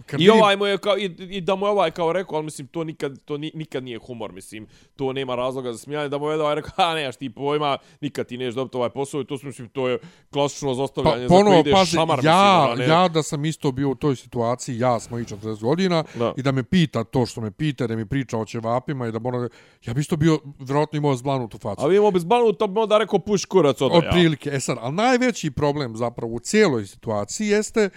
kad 0.07 0.21
I 0.21 0.29
ovaj 0.29 0.57
mu 0.57 0.65
je 0.65 0.77
kao, 0.77 0.97
i, 0.97 1.03
i 1.29 1.41
da 1.41 1.55
mu 1.55 1.65
je 1.65 1.69
ovaj 1.69 1.91
kao 1.91 2.13
rekao, 2.13 2.35
ali 2.35 2.45
mislim, 2.45 2.67
to 2.67 2.83
nikad, 2.83 3.23
to 3.25 3.37
ni, 3.37 3.51
nikad 3.53 3.83
nije 3.83 3.97
humor, 3.97 4.31
mislim, 4.31 4.67
to 4.95 5.13
nema 5.13 5.35
razloga 5.35 5.71
za 5.71 5.77
smijanje, 5.77 6.09
da 6.09 6.17
mu 6.17 6.29
je 6.29 6.41
ovaj 6.41 6.55
rekao, 6.55 6.85
a 6.85 6.95
nemaš 6.95 7.15
ti 7.15 7.29
pojma, 7.29 7.77
nikad 8.01 8.27
ti 8.27 8.37
neš 8.37 8.53
dobiti 8.53 8.77
ovaj 8.77 8.89
posao, 8.89 9.21
i 9.21 9.25
to 9.25 9.37
su, 9.37 9.45
mislim, 9.45 9.69
to 9.69 9.87
je 9.87 9.99
klasično 10.29 10.69
Pa, 10.69 10.75
zostavljanje 10.75 11.27
za 11.27 11.27
ponovo, 11.27 11.51
koje 11.51 11.59
ideš 11.59 11.73
pazi, 11.73 11.91
šamar, 11.91 12.19
ja, 12.23 12.65
mislim, 12.69 12.87
ne, 12.87 12.93
ja 12.93 13.07
da 13.07 13.23
sam 13.23 13.45
isto 13.45 13.71
bio 13.71 13.89
u 13.89 13.95
toj 13.95 14.15
situaciji, 14.15 14.79
ja 14.79 14.99
s 14.99 15.09
mojih 15.09 15.27
40 15.27 15.61
godina, 15.61 16.03
Da. 16.15 16.33
i 16.37 16.41
da 16.41 16.51
me 16.51 16.63
pita 16.63 17.03
to 17.03 17.25
što 17.25 17.41
me 17.41 17.51
pita, 17.51 17.87
da 17.87 17.95
mi 17.95 18.05
priča 18.05 18.37
o 18.37 18.45
ćevapima 18.45 19.07
i 19.07 19.11
da 19.11 19.19
mora, 19.19 19.49
ja 19.85 19.93
bi 19.93 20.01
isto 20.01 20.15
bio, 20.15 20.39
vjerojatno 20.59 20.97
imao 20.97 21.15
zblanutu 21.15 21.57
facu. 21.57 21.85
A 21.85 21.87
vi 21.87 21.95
imamo 21.95 22.11
bez 22.11 22.23
banu, 22.23 22.53
to 22.53 22.67
bi 22.67 22.79
onda 22.79 22.97
rekao 22.97 23.19
puš 23.19 23.45
kurac 23.45 23.81
od 23.81 23.91
Od 23.91 24.03
ja. 24.03 24.11
prilike. 24.11 24.49
E 24.53 24.59
sad, 24.59 24.77
ali 24.81 24.95
najveći 24.95 25.51
problem 25.51 25.95
zapravo 25.95 26.33
u 26.33 26.39
cijeloj 26.39 26.85
situaciji 26.85 27.47
jeste 27.47 27.89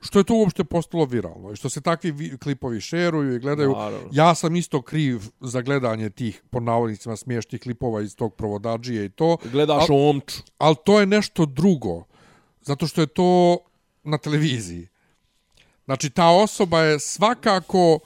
što 0.00 0.18
je 0.18 0.24
to 0.24 0.34
uopšte 0.34 0.64
postalo 0.64 1.04
viralno 1.04 1.52
i 1.52 1.56
što 1.56 1.68
se 1.68 1.80
takvi 1.80 2.10
vi- 2.10 2.38
klipovi 2.38 2.80
šeruju 2.80 3.34
i 3.34 3.38
gledaju. 3.38 3.70
Naravno. 3.70 4.08
Ja 4.12 4.34
sam 4.34 4.56
isto 4.56 4.82
kriv 4.82 5.20
za 5.40 5.60
gledanje 5.60 6.10
tih, 6.10 6.42
po 6.50 6.60
navodnicima, 6.60 7.16
smiješnih 7.16 7.60
klipova 7.60 8.02
iz 8.02 8.16
tog 8.16 8.34
provodađije 8.34 9.04
i 9.04 9.10
to. 9.10 9.36
Gledaš 9.44 9.86
Al- 9.86 10.10
omču. 10.10 10.36
ali 10.58 10.76
to 10.84 11.00
je 11.00 11.06
nešto 11.06 11.46
drugo. 11.46 12.04
Zato 12.62 12.86
što 12.86 13.00
je 13.00 13.06
to 13.06 13.58
na 14.04 14.18
televiziji. 14.18 14.88
Znači, 15.84 16.10
ta 16.10 16.28
osoba 16.28 16.80
je 16.80 16.98
svakako 16.98 17.98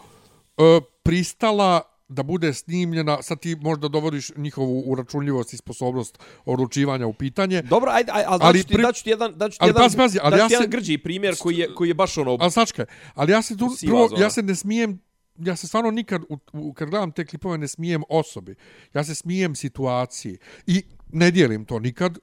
e, 0.58 0.62
pristala 1.02 1.82
da 2.12 2.22
bude 2.22 2.54
snimljena, 2.54 3.22
sad 3.22 3.40
ti 3.40 3.56
možda 3.56 3.88
dovodiš 3.88 4.30
njihovu 4.36 4.82
uračunljivost 4.86 5.52
i 5.52 5.56
sposobnost 5.56 6.18
odlučivanja 6.44 7.06
u 7.06 7.12
pitanje, 7.12 7.62
Dobro, 7.62 7.90
ajde, 7.90 8.12
ajde 8.12 8.26
ali, 8.28 8.38
Ali 8.42 8.58
daću 8.58 8.68
ti, 8.68 8.74
pri- 8.74 8.82
daću 8.82 9.04
ti 9.04 9.10
jedan, 9.10 9.32
daću 9.36 9.52
ti 9.52 9.58
Ali 9.60 9.68
jedan, 9.68 9.82
pazi, 9.82 9.96
pazi, 9.96 10.18
ali 10.22 10.34
ja 10.34 10.44
jedan 10.44 10.62
se- 10.62 10.68
grđi 10.68 10.98
primjer 10.98 11.34
koji 11.38 11.56
je, 11.56 11.74
koji 11.74 11.88
je 11.88 11.94
baš 11.94 12.18
ono, 12.18 12.36
ali 12.40 12.50
sačkaj, 12.50 12.84
ali 13.14 13.32
ja 13.32 13.42
se 13.42 13.56
tu, 13.56 13.70
Siva 13.70 14.06
prvo, 14.08 14.20
ja 14.20 14.30
se 14.30 14.42
ne 14.42 14.54
smijem, 14.54 15.00
ja 15.38 15.56
se 15.56 15.66
stvarno 15.68 15.90
nikad, 15.90 16.22
u, 16.28 16.38
u, 16.52 16.72
kad 16.72 16.90
gledam 16.90 17.12
te 17.12 17.26
klipove, 17.26 17.58
ne 17.58 17.68
smijem 17.68 18.02
osobi. 18.08 18.54
Ja 18.94 19.04
se 19.04 19.14
smijem 19.14 19.54
situaciji. 19.54 20.38
I 20.66 20.82
ne 21.08 21.30
dijelim 21.30 21.64
to 21.64 21.78
nikad. 21.78 22.18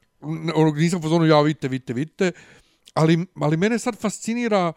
Ono, 0.55 0.71
Nisam 0.71 0.99
u 0.99 1.03
fazonu, 1.03 1.25
ja 1.25 1.41
vidite, 1.41 1.67
vidite, 1.67 1.93
vidite. 1.93 2.31
Ali, 2.93 3.25
ali 3.35 3.57
mene 3.57 3.79
sad 3.79 3.97
fascinira, 3.97 4.73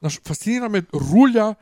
znaš, 0.00 0.20
fascinira 0.20 0.68
me 0.68 0.82
rulja, 0.92 1.54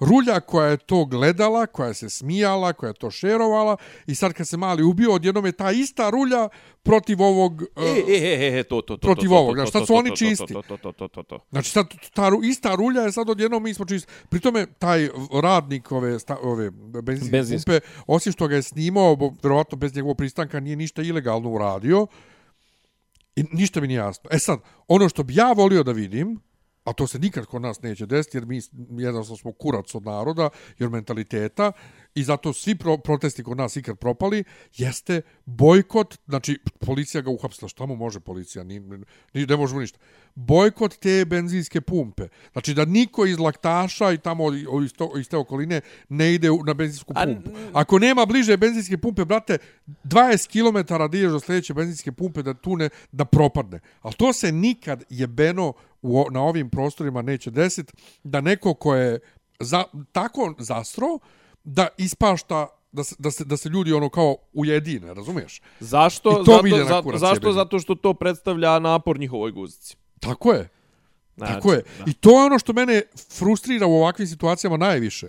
rulja 0.00 0.40
koja 0.40 0.66
je 0.66 0.76
to 0.76 1.04
gledala, 1.04 1.66
koja 1.66 1.94
se 1.94 2.10
smijala, 2.10 2.72
koja 2.72 2.88
je 2.88 2.94
to 2.94 3.10
šerovala 3.10 3.76
i 4.06 4.14
sad 4.14 4.32
kad 4.32 4.48
se 4.48 4.56
mali 4.56 4.82
ubio, 4.82 5.12
odjednom 5.12 5.46
je 5.46 5.52
ta 5.52 5.70
ista 5.70 6.10
rulja 6.10 6.48
protiv 6.82 7.22
ovog... 7.22 7.62
e, 7.62 7.82
uh, 7.82 8.08
e, 8.08 8.56
e, 8.56 8.58
e, 8.58 8.62
to, 8.62 8.80
to, 8.80 8.96
to, 8.96 9.06
protiv 9.06 9.28
to, 9.28 9.34
to, 9.34 9.38
ovog, 9.38 9.56
to, 9.56 9.66
sad 9.66 9.86
su 9.86 9.94
oni 9.94 10.16
čisti. 10.16 10.52
To, 10.52 10.62
to, 10.62 10.76
to, 10.76 10.92
to, 10.92 11.08
to, 11.08 11.22
to. 11.22 11.38
Znači, 11.50 11.70
sad, 11.70 11.86
ta 12.14 12.30
ista 12.44 12.74
rulja 12.74 13.02
je 13.02 13.12
sad 13.12 13.30
odjednom 13.30 13.62
mi 13.62 13.74
smo 13.74 13.84
čisti. 13.84 14.12
Pri 14.28 14.40
tome, 14.40 14.66
taj 14.78 15.08
radnik 15.42 15.92
ove, 15.92 16.18
sta, 16.18 16.36
ove 16.42 16.70
benzinske, 17.02 17.68
pumpe, 17.68 17.86
osim 18.06 18.32
što 18.32 18.48
ga 18.48 18.56
je 18.56 18.62
snimao, 18.62 19.16
bo, 19.16 19.32
verovatno 19.42 19.78
bez 19.78 19.94
njegovog 19.94 20.16
pristanka, 20.16 20.60
nije 20.60 20.76
ništa 20.76 21.02
ilegalno 21.02 21.50
uradio. 21.50 22.06
I 23.36 23.44
ništa 23.52 23.80
mi 23.80 23.86
nije 23.86 23.98
jasno. 23.98 24.30
E 24.32 24.38
sad, 24.38 24.58
ono 24.88 25.08
što 25.08 25.22
bi 25.22 25.34
ja 25.34 25.52
volio 25.52 25.82
da 25.82 25.92
vidim, 25.92 26.40
a 26.88 26.92
to 26.92 27.06
se 27.06 27.18
nikad 27.18 27.46
kod 27.46 27.62
nas 27.62 27.82
neće 27.82 28.06
desiti, 28.06 28.36
jer 28.36 28.46
mi 28.46 28.60
jednostavno 29.02 29.36
smo 29.36 29.52
kurac 29.52 29.94
od 29.94 30.04
naroda, 30.04 30.50
jer 30.78 30.90
mentaliteta, 30.90 31.72
i 32.14 32.22
zato 32.24 32.52
svi 32.52 32.74
pro, 32.74 32.96
protesti 32.96 33.42
kod 33.42 33.56
nas 33.56 33.76
ikad 33.76 33.98
propali, 33.98 34.44
jeste 34.76 35.22
bojkot, 35.44 36.18
znači 36.26 36.58
policija 36.80 37.22
ga 37.22 37.30
uhapsila, 37.30 37.68
šta 37.68 37.86
mu 37.86 37.96
može 37.96 38.20
policija, 38.20 38.64
ni, 38.64 38.80
ni, 39.34 39.46
ne 39.46 39.56
može 39.56 39.74
mu 39.74 39.80
ništa. 39.80 39.98
Bojkot 40.34 40.96
te 40.96 41.24
benzinske 41.24 41.80
pumpe. 41.80 42.28
Znači 42.52 42.74
da 42.74 42.84
niko 42.84 43.26
iz 43.26 43.38
laktaša 43.38 44.12
i 44.12 44.18
tamo 44.18 44.52
iz, 44.84 44.92
to, 44.92 45.12
iz 45.18 45.28
te 45.28 45.36
okoline 45.36 45.80
ne 46.08 46.34
ide 46.34 46.48
na 46.66 46.74
benzinsku 46.74 47.14
pumpu. 47.14 47.50
Ako 47.72 47.98
nema 47.98 48.26
bliže 48.26 48.56
benzinske 48.56 48.98
pumpe, 48.98 49.24
brate, 49.24 49.58
20 50.04 50.48
km 50.48 50.94
da 50.94 51.18
ideš 51.18 51.32
do 51.32 51.40
sljedeće 51.40 51.74
benzinske 51.74 52.12
pumpe 52.12 52.42
da 52.42 52.54
tu 52.54 52.76
ne, 52.76 52.88
da 53.12 53.24
propadne. 53.24 53.80
Ali 54.02 54.14
to 54.14 54.32
se 54.32 54.52
nikad 54.52 55.04
jebeno 55.10 55.72
u, 56.02 56.24
na 56.30 56.42
ovim 56.42 56.70
prostorima 56.70 57.22
neće 57.22 57.50
desiti 57.50 57.92
da 58.24 58.40
neko 58.40 58.74
ko 58.74 58.94
je 58.94 59.20
za, 59.60 59.84
tako 60.12 60.54
zastro 60.58 61.18
da 61.64 61.88
ispašta 61.96 62.66
da 62.92 63.04
se, 63.04 63.14
da 63.18 63.30
se, 63.30 63.44
da 63.44 63.56
se 63.56 63.68
ljudi 63.68 63.92
ono 63.92 64.08
kao 64.08 64.36
ujedine, 64.52 65.14
razumiješ? 65.14 65.60
Zašto? 65.80 66.30
I 66.30 66.44
to 66.44 66.60
zato, 66.88 67.02
Kurac 67.02 67.20
zašto? 67.20 67.52
Zato 67.52 67.78
što 67.78 67.94
to 67.94 68.14
predstavlja 68.14 68.78
napor 68.78 69.18
njihovoj 69.18 69.52
guzici. 69.52 69.96
Tako 70.20 70.52
je. 70.52 70.68
Znači, 71.36 71.52
Tako 71.52 71.72
je. 71.72 71.82
Da. 71.98 72.04
I 72.06 72.12
to 72.12 72.30
je 72.30 72.46
ono 72.46 72.58
što 72.58 72.72
mene 72.72 73.02
frustrira 73.38 73.86
u 73.86 73.92
ovakvim 73.92 74.28
situacijama 74.28 74.76
najviše. 74.76 75.28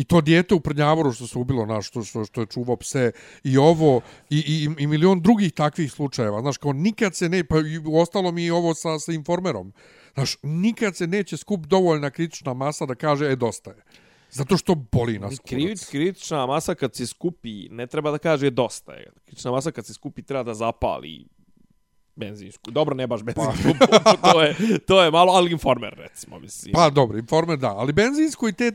I 0.00 0.04
to 0.04 0.20
dijete 0.20 0.54
u 0.54 0.60
Prnjavoru 0.60 1.12
što 1.12 1.26
se 1.26 1.38
ubilo, 1.38 1.66
naš, 1.66 1.88
što, 1.88 2.02
što, 2.02 2.24
što 2.24 2.40
je 2.40 2.46
čuvao 2.46 2.76
pse, 2.76 3.12
i 3.44 3.56
ovo, 3.58 4.00
i, 4.30 4.38
i, 4.38 4.82
i 4.82 4.86
milion 4.86 5.20
drugih 5.20 5.52
takvih 5.52 5.92
slučajeva. 5.92 6.40
Znaš, 6.40 6.56
kao 6.56 6.72
nikad 6.72 7.14
se 7.14 7.28
ne, 7.28 7.44
pa 7.44 7.56
i 7.58 7.78
u 7.78 7.98
ostalom 7.98 8.38
i 8.38 8.50
ovo 8.50 8.74
sa, 8.74 8.98
sa 8.98 9.12
informerom. 9.12 9.72
Znaš, 10.14 10.36
nikad 10.42 10.96
se 10.96 11.06
neće 11.06 11.36
skup 11.36 11.66
dovoljna 11.66 12.10
kritična 12.10 12.54
masa 12.54 12.86
da 12.86 12.94
kaže, 12.94 13.26
e, 13.32 13.36
dosta 13.36 13.70
je. 13.70 13.82
Zato 14.30 14.56
što 14.56 14.74
boli 14.74 15.18
nas 15.18 15.38
kurac. 15.38 15.88
kritična 15.90 16.46
masa 16.46 16.74
kad 16.74 16.94
se 16.94 17.06
skupi, 17.06 17.68
ne 17.68 17.86
treba 17.86 18.10
da 18.10 18.18
kaže 18.18 18.50
dosta 18.50 18.92
je. 18.92 19.12
Kritična 19.24 19.50
masa 19.50 19.70
kad 19.70 19.86
se 19.86 19.94
skupi 19.94 20.22
treba 20.22 20.42
da 20.42 20.54
zapali 20.54 21.26
benzinsku. 22.20 22.70
Dobro, 22.70 22.94
ne 22.94 23.06
baš 23.06 23.22
benzinsku, 23.22 23.74
pa. 24.04 24.32
to, 24.32 24.42
je, 24.42 24.78
to 24.86 25.02
je 25.02 25.10
malo, 25.10 25.32
ali 25.32 25.52
informer, 25.52 25.94
recimo, 25.96 26.38
mislim. 26.38 26.72
Pa 26.72 26.90
dobro, 26.90 27.18
informer 27.18 27.58
da, 27.58 27.68
ali 27.76 27.92
benzinsko 27.92 28.48
i 28.48 28.52
te 28.52 28.72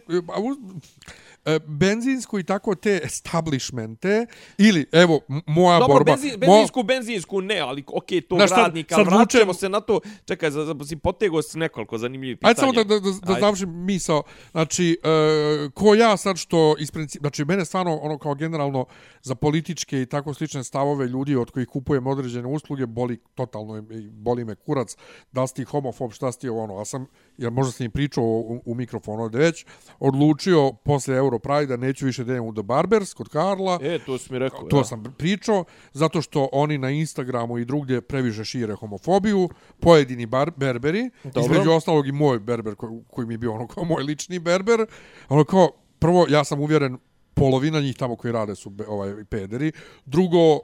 a, 1.46 1.52
e, 1.52 1.60
benzinsko 1.68 2.40
i 2.40 2.44
tako 2.44 2.76
te 2.76 3.02
establishmente 3.04 4.26
ili 4.58 4.86
evo 4.92 5.20
moja 5.48 5.80
Dobro, 5.80 5.94
borba 5.94 6.12
benzin, 6.12 6.32
mo- 6.32 6.40
benzinsku, 6.40 6.84
benzinsku 6.84 7.42
ne, 7.42 7.60
ali 7.60 7.84
okej, 7.88 8.22
okay, 8.22 8.28
to 8.28 8.56
radnika, 8.56 8.96
sad 8.96 9.06
vraćamo 9.06 9.54
zvučem- 9.54 9.54
se 9.54 9.70
na 9.70 9.80
to. 9.80 10.00
Čekaj, 10.26 10.52
za, 10.52 10.66
za, 10.66 10.76
si 10.86 10.96
potego 10.96 11.42
s 11.42 11.54
nekoliko 11.54 11.98
zanimljivih 11.98 12.38
pitanja. 12.38 12.50
Ajde 12.50 12.60
samo 12.60 12.72
da, 12.72 12.84
da, 12.84 13.34
da, 13.34 13.40
završim 13.40 13.86
misao. 13.86 14.24
Znači, 14.52 14.98
e, 15.04 15.70
ko 15.74 15.96
ja 15.96 16.18
sad 16.18 16.38
što 16.38 16.76
iz 16.80 16.92
principa, 16.92 17.24
znači 17.24 17.46
mene 17.46 17.66
stvarno 17.66 17.96
ono 17.96 18.18
kao 18.18 18.36
generalno 18.36 18.86
za 19.22 19.36
političke 19.36 20.02
i 20.02 20.06
tako 20.06 20.34
slične 20.34 20.64
stavove 20.64 21.08
ljudi 21.08 21.36
od 21.36 21.52
kojih 21.52 21.68
kupujem 21.68 22.08
određene 22.08 22.48
usluge 22.48 22.86
boli 22.86 23.20
totalno 23.36 23.84
boli 24.12 24.46
me 24.46 24.56
kurac 24.56 24.96
da 25.32 25.42
li 25.42 25.48
si 25.48 25.54
ti 25.54 25.64
homofob, 25.64 26.12
šta 26.12 26.32
si 26.32 26.40
ti 26.40 26.50
ono. 26.50 26.78
Ja 26.78 26.86
sam, 26.86 27.08
jer 27.38 27.52
možda 27.52 27.72
sam 27.72 27.86
im 27.86 27.92
pričao 27.92 28.24
u, 28.24 28.62
u 28.66 28.76
mikrofonu 28.76 29.24
ovdje 29.24 29.40
već, 29.40 29.66
odlučio 30.00 30.72
posle 30.72 31.16
Europride 31.16 31.66
da 31.66 31.78
neću 31.78 32.06
više 32.06 32.24
da 32.24 32.32
idem 32.32 32.46
u 32.46 32.54
The 32.54 32.64
Barbers 32.64 33.14
kod 33.14 33.30
Karla. 33.30 33.80
E, 33.82 34.00
to 34.06 34.18
si 34.18 34.34
mi 34.34 34.40
rekao. 34.40 34.64
To 34.64 34.78
ja. 34.78 34.84
sam 34.84 35.04
pričao, 35.18 35.64
zato 35.94 36.22
što 36.22 36.50
oni 36.52 36.78
na 36.78 36.90
Instagramu 36.90 37.58
i 37.58 37.66
drugdje 37.66 38.02
previše 38.02 38.46
šire 38.46 38.76
homofobiju, 38.76 39.50
pojedini 39.80 40.26
bar, 40.26 40.52
berberi, 40.56 41.10
Dobro. 41.24 41.42
između 41.42 41.72
ostalog 41.72 42.08
i 42.08 42.12
moj 42.12 42.40
berber 42.40 42.76
koji, 42.76 43.02
koji 43.08 43.28
mi 43.28 43.34
je 43.34 43.38
bio 43.38 43.54
ono 43.54 43.68
kao 43.68 43.84
moj 43.84 44.04
lični 44.04 44.40
berber, 44.40 44.86
ono 45.30 45.44
kao, 45.44 45.70
prvo, 46.00 46.26
ja 46.30 46.44
sam 46.44 46.60
uvjeren, 46.60 46.98
polovina 47.34 47.80
njih 47.80 47.98
tamo 47.98 48.16
koji 48.16 48.32
rade 48.32 48.56
su 48.56 48.70
be, 48.70 48.88
ovaj 48.88 49.26
pederi, 49.30 49.72
drugo, 50.06 50.60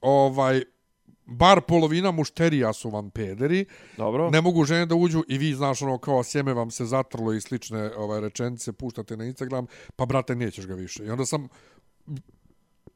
ovaj, 0.00 0.62
bar 1.30 1.60
polovina 1.60 2.10
mušterija 2.10 2.72
su 2.72 2.90
vam 2.90 3.10
pederi, 3.10 3.64
Dobro. 3.96 4.30
ne 4.30 4.40
mogu 4.40 4.64
žene 4.64 4.86
da 4.86 4.94
uđu 4.94 5.24
i 5.28 5.38
vi 5.38 5.54
znaš 5.54 5.82
ono 5.82 5.98
kao 5.98 6.22
sjeme 6.24 6.54
vam 6.54 6.70
se 6.70 6.84
zatrlo 6.84 7.32
i 7.32 7.40
slične 7.40 7.90
ovaj 7.96 8.20
rečenice 8.20 8.72
puštate 8.72 9.16
na 9.16 9.24
Instagram, 9.24 9.66
pa 9.96 10.06
brate 10.06 10.34
nećeš 10.34 10.66
ga 10.66 10.74
više. 10.74 11.04
I 11.04 11.10
onda 11.10 11.26
sam 11.26 11.48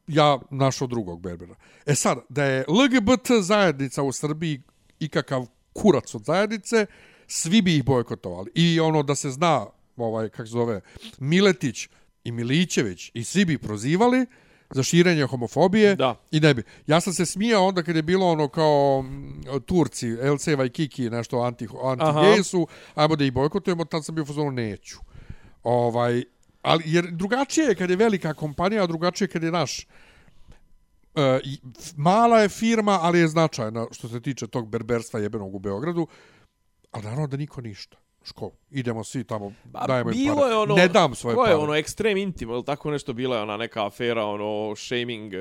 ja 0.07 0.39
našao 0.51 0.87
drugog 0.87 1.21
berbera. 1.21 1.55
E 1.87 1.95
sad, 1.95 2.19
da 2.29 2.45
je 2.45 2.65
LGBT 2.69 3.31
zajednica 3.41 4.03
u 4.03 4.13
Srbiji 4.13 4.63
ikakav 5.01 5.47
kurac 5.73 6.15
od 6.15 6.25
zajednice, 6.25 6.87
svi 7.27 7.63
bi 7.63 7.77
ih 7.77 7.85
bojkotovali. 7.85 8.51
I 8.55 8.81
ono 8.81 9.03
da 9.03 9.15
se 9.15 9.31
zna, 9.31 9.67
ovaj, 9.97 10.29
kako 10.29 10.47
se 10.47 10.53
zove, 10.53 10.81
Miletić 11.19 11.89
i 12.25 12.33
Milićević 12.33 13.11
i 13.15 13.25
svi 13.25 13.45
bi 13.45 13.59
prozivali 13.59 14.27
za 14.71 14.83
širenje 14.83 15.27
homofobije 15.27 15.97
Da. 15.97 16.21
i 16.31 16.41
ne 16.41 16.55
bi. 16.55 16.63
Ja 16.87 17.01
sam 17.01 17.13
se 17.13 17.27
smijao 17.27 17.67
onda 17.67 17.83
kad 17.83 17.97
je 17.97 18.03
bilo 18.03 18.27
ono 18.27 18.49
kao 18.49 19.03
mm, 19.03 19.43
Turci, 19.67 20.11
LC 20.11 20.47
Vajkiki, 20.59 21.11
nešto 21.11 21.41
anti, 21.41 21.69
anti 21.83 22.45
su, 22.45 22.67
ajmo 22.95 23.17
da 23.17 23.25
ih 23.25 23.33
bojkotujemo, 23.33 23.85
tad 23.85 24.05
sam 24.05 24.15
bio 24.15 24.23
u 24.23 24.27
fazonu 24.27 24.51
neću. 24.51 24.97
Ovaj, 25.63 26.25
ali 26.63 26.83
jer 26.87 27.11
drugačije 27.11 27.67
je 27.67 27.75
kad 27.75 27.91
je 27.91 27.97
velika 27.97 28.35
kompanija, 28.35 28.83
a 28.83 28.87
drugačije 28.87 29.27
je 29.27 29.31
kad 29.31 29.43
je 29.43 29.51
naš 29.51 29.87
e, 31.15 31.41
mala 31.97 32.41
je 32.41 32.49
firma, 32.49 32.99
ali 33.03 33.19
je 33.19 33.29
značajna 33.29 33.87
što 33.91 34.09
se 34.09 34.21
tiče 34.21 34.47
tog 34.47 34.69
berberstva 34.69 35.21
jebenog 35.21 35.55
u 35.55 35.59
Beogradu, 35.59 36.07
ali 36.91 37.05
naravno 37.05 37.27
da 37.27 37.37
niko 37.37 37.61
ništa. 37.61 37.97
Ško, 38.25 38.51
idemo 38.71 39.05
svi 39.05 39.25
tamo, 39.25 39.53
Pa, 39.73 39.87
dajemo 39.87 40.11
im 40.13 40.35
pare. 40.35 40.49
je 40.49 40.57
ono, 40.57 40.75
ne 40.75 40.89
dam 40.89 41.15
svoje 41.15 41.37
pare. 41.37 41.51
je 41.51 41.57
ono 41.57 41.75
ekstrem 41.75 42.17
intim, 42.17 42.51
ili 42.51 42.65
tako 42.65 42.91
nešto 42.91 43.13
bila 43.13 43.37
je 43.37 43.43
ona 43.43 43.57
neka 43.57 43.87
afera, 43.87 44.25
ono 44.25 44.75
shaming 44.77 45.33
uh, 45.33 45.39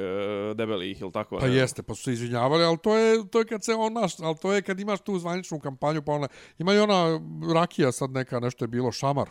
debelih 0.58 1.02
ili 1.02 1.12
tako. 1.12 1.38
Pa 1.40 1.48
ne? 1.48 1.56
jeste, 1.56 1.84
pa 1.84 1.96
su 1.96 2.04
se 2.04 2.14
izvinjavali, 2.14 2.64
ali 2.64 2.78
to 2.78 2.96
je, 2.96 3.28
to 3.28 3.40
je 3.40 3.46
kad 3.46 3.64
se 3.64 3.74
on 3.74 3.94
naš, 3.94 4.20
ali 4.20 4.36
to 4.38 4.54
je 4.54 4.62
kad 4.62 4.80
imaš 4.80 5.00
tu 5.00 5.20
zvaničnu 5.20 5.60
kampanju, 5.60 6.02
pa 6.02 6.12
ona, 6.12 6.28
ima 6.58 6.74
i 6.74 6.80
ona 6.80 7.20
rakija 7.54 7.92
sad 7.92 8.12
neka, 8.12 8.40
nešto 8.40 8.64
je 8.64 8.70
bilo, 8.70 8.92
šamar. 8.92 9.30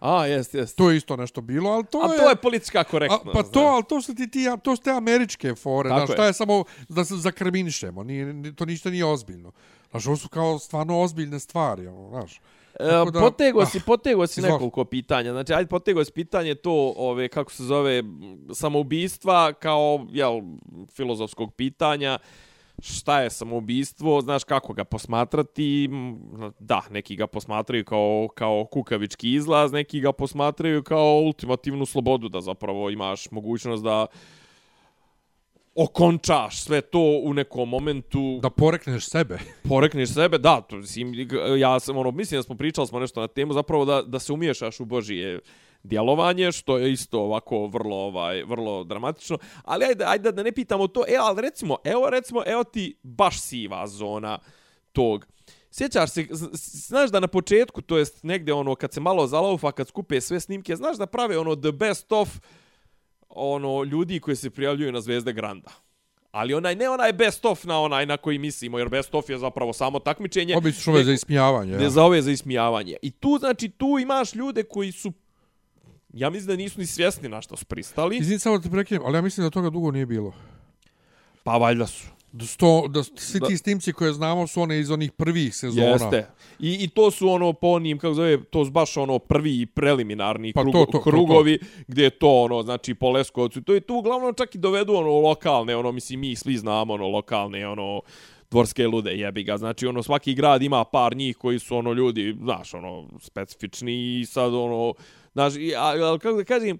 A, 0.00 0.26
jest, 0.26 0.54
jest. 0.54 0.76
To 0.76 0.90
je 0.90 0.96
isto 0.96 1.16
nešto 1.16 1.40
bilo, 1.40 1.70
ali 1.70 1.84
to 1.84 1.98
A 2.00 2.12
je... 2.12 2.18
to 2.18 2.28
je 2.28 2.36
politička 2.36 2.80
A, 2.80 2.84
korektnost. 2.84 3.24
pa 3.32 3.42
to, 3.42 3.60
ali 3.60 3.84
to 3.84 4.02
su 4.02 4.14
ti, 4.14 4.30
ti 4.30 4.46
to 4.62 4.76
su 4.76 4.82
te 4.82 4.90
američke 4.90 5.54
fore, 5.54 5.88
znaš, 5.88 6.08
je. 6.08 6.12
šta 6.12 6.26
je 6.26 6.32
samo 6.32 6.64
da 6.88 7.04
se 7.04 7.16
zakrminišemo, 7.16 8.02
nije, 8.02 8.26
ni- 8.26 8.54
to 8.54 8.64
ništa 8.64 8.90
nije 8.90 9.04
ozbiljno. 9.04 9.52
Znaš, 9.90 10.06
ovo 10.06 10.16
su 10.16 10.28
kao 10.28 10.58
stvarno 10.58 11.00
ozbiljne 11.00 11.38
stvari, 11.40 11.86
ono, 11.86 12.08
znaš. 12.10 12.40
Tako 12.78 13.08
E, 13.08 13.12
da- 13.12 13.20
potego 13.20 13.60
ah, 13.60 13.66
si, 13.66 13.80
potego 13.80 14.26
si 14.26 14.40
nekoliko 14.40 14.84
pitanja. 14.84 15.32
Znači, 15.32 15.52
ajde, 15.52 15.68
potego 15.68 16.04
si 16.04 16.12
pitanje 16.12 16.54
to, 16.54 16.94
ove, 16.96 17.28
kako 17.28 17.52
se 17.52 17.64
zove, 17.64 18.02
samoubistva 18.52 19.52
kao, 19.52 20.06
jel, 20.10 20.40
filozofskog 20.96 21.54
pitanja. 21.54 22.18
Šta 22.82 23.20
je 23.20 23.30
samoubistvo, 23.30 24.20
znaš 24.20 24.44
kako 24.44 24.72
ga 24.72 24.84
posmatrati, 24.84 25.88
da, 26.58 26.82
neki 26.90 27.16
ga 27.16 27.26
posmatraju 27.26 27.84
kao, 27.84 28.28
kao 28.34 28.64
kukavički 28.64 29.32
izlaz, 29.32 29.72
neki 29.72 30.00
ga 30.00 30.12
posmatraju 30.12 30.82
kao 30.82 31.20
ultimativnu 31.24 31.86
slobodu, 31.86 32.28
da 32.28 32.40
zapravo 32.40 32.90
imaš 32.90 33.30
mogućnost 33.30 33.84
da 33.84 34.06
okončaš 35.78 36.60
sve 36.62 36.80
to 36.80 37.20
u 37.24 37.34
nekom 37.34 37.68
momentu. 37.68 38.38
Da 38.42 38.50
porekneš 38.50 39.06
sebe. 39.06 39.38
porekneš 39.68 40.14
sebe, 40.14 40.38
da, 40.38 40.60
to, 40.60 40.76
mislim, 40.76 41.12
ja 41.58 41.80
sam, 41.80 41.96
ono, 41.96 42.10
mislim 42.10 42.38
da 42.38 42.42
smo 42.42 42.54
pričali 42.54 42.86
smo 42.86 43.00
nešto 43.00 43.20
na 43.20 43.28
temu, 43.28 43.52
zapravo 43.52 43.84
da, 43.84 44.02
da 44.02 44.18
se 44.18 44.32
umiješaš 44.32 44.80
u 44.80 44.84
Božije 44.84 45.40
djelovanje, 45.82 46.52
što 46.52 46.78
je 46.78 46.92
isto 46.92 47.20
ovako 47.20 47.66
vrlo, 47.66 47.96
ovaj, 47.96 48.42
vrlo 48.42 48.84
dramatično, 48.84 49.38
ali 49.64 49.84
ajde, 49.84 50.04
ajde 50.04 50.32
da 50.32 50.42
ne 50.42 50.52
pitamo 50.52 50.86
to, 50.86 51.04
e, 51.08 51.16
ali 51.20 51.42
recimo, 51.42 51.76
evo, 51.84 52.10
recimo, 52.10 52.42
evo 52.46 52.64
ti 52.64 52.98
baš 53.02 53.40
siva 53.40 53.86
zona 53.86 54.38
tog, 54.92 55.26
Sjećaš 55.70 56.10
se, 56.10 56.26
znaš 56.88 57.10
da 57.10 57.20
na 57.20 57.28
početku, 57.28 57.82
to 57.82 57.98
jest 57.98 58.22
negde 58.22 58.52
ono, 58.52 58.74
kad 58.74 58.92
se 58.92 59.00
malo 59.00 59.26
zalaufa, 59.26 59.72
kad 59.72 59.88
skupe 59.88 60.20
sve 60.20 60.40
snimke, 60.40 60.76
znaš 60.76 60.96
da 60.96 61.06
prave 61.06 61.38
ono 61.38 61.56
the 61.56 61.72
best 61.72 62.12
of 62.12 62.28
ono 63.38 63.84
ljudi 63.84 64.20
koji 64.20 64.36
se 64.36 64.50
prijavljuju 64.50 64.92
na 64.92 65.00
Zvezde 65.00 65.32
Granda. 65.32 65.70
Ali 66.30 66.54
onaj, 66.54 66.74
ne 66.74 66.88
onaj 66.88 67.12
best 67.12 67.44
of 67.44 67.64
na 67.64 67.80
onaj 67.80 68.06
na 68.06 68.16
koji 68.16 68.38
mislimo, 68.38 68.78
jer 68.78 68.88
best 68.88 69.14
of 69.14 69.30
je 69.30 69.38
zapravo 69.38 69.72
samo 69.72 69.98
takmičenje. 69.98 70.56
Obično 70.56 70.92
ove 70.92 71.04
za 71.04 71.12
ismijavanje. 71.12 71.76
Ne 71.76 71.82
Ja. 71.82 71.90
za 71.90 72.04
ove 72.04 72.22
za 72.22 72.30
ismijavanje. 72.30 72.96
I 73.02 73.10
tu, 73.10 73.36
znači, 73.38 73.68
tu 73.68 73.98
imaš 74.00 74.34
ljude 74.34 74.62
koji 74.62 74.92
su, 74.92 75.12
ja 76.12 76.30
mislim 76.30 76.46
da 76.46 76.56
nisu 76.56 76.80
ni 76.80 76.86
svjesni 76.86 77.28
na 77.28 77.40
što 77.42 77.56
su 77.56 77.64
pristali. 77.64 78.16
Izvini 78.16 78.38
samo 78.38 78.58
da 78.58 78.62
te 78.62 78.70
prekinem, 78.70 79.02
ali 79.04 79.18
ja 79.18 79.22
mislim 79.22 79.46
da 79.46 79.50
toga 79.50 79.70
dugo 79.70 79.90
nije 79.90 80.06
bilo. 80.06 80.32
Pa 81.44 81.56
valjda 81.56 81.86
su. 81.86 82.06
Sto, 82.46 82.84
da 82.88 83.02
svi 83.02 83.40
ti 83.48 83.56
snimci 83.56 83.92
koje 83.92 84.12
znamo 84.12 84.46
su 84.46 84.60
one 84.60 84.78
iz 84.80 84.90
onih 84.90 85.12
prvih 85.12 85.54
sezona. 85.54 85.86
Jeste. 85.86 86.26
I, 86.58 86.84
I 86.84 86.88
to 86.88 87.10
su 87.10 87.28
ono 87.28 87.52
po 87.52 87.68
onim, 87.68 87.98
kako 87.98 88.14
zove, 88.14 88.44
to 88.44 88.64
su 88.64 88.70
baš 88.70 88.96
ono 88.96 89.18
prvi 89.18 89.66
preliminarni 89.66 90.52
Pa 90.52 90.62
krugo, 90.62 90.78
to, 90.78 90.84
to, 90.84 90.92
to, 90.92 90.98
to. 90.98 91.10
krugovi 91.10 91.58
gdje 91.86 92.02
je 92.02 92.10
to 92.10 92.42
ono, 92.42 92.62
znači 92.62 92.94
po 92.94 93.10
Leskovcu. 93.10 93.62
To 93.62 93.74
je 93.74 93.80
tu 93.80 93.94
uglavnom 93.94 94.34
čak 94.34 94.54
i 94.54 94.58
dovedu 94.58 94.94
ono 94.94 95.20
lokalne, 95.20 95.76
ono 95.76 95.92
mislim 95.92 96.20
mi 96.20 96.36
svi 96.36 96.56
znamo 96.56 96.94
ono 96.94 97.08
lokalne, 97.08 97.68
ono 97.68 98.00
dvorske 98.50 98.86
lude 98.86 99.10
jebi 99.10 99.42
ga. 99.42 99.58
Znači 99.58 99.86
ono 99.86 100.02
svaki 100.02 100.34
grad 100.34 100.62
ima 100.62 100.84
par 100.84 101.16
njih 101.16 101.36
koji 101.36 101.58
su 101.58 101.76
ono 101.76 101.92
ljudi, 101.92 102.36
znaš, 102.42 102.74
ono 102.74 103.08
specifični 103.20 104.20
i 104.20 104.26
sad 104.26 104.54
ono, 104.54 104.94
znaš, 105.32 105.52
ali 105.78 106.18
kako 106.18 106.36
da 106.36 106.44
kažem, 106.44 106.78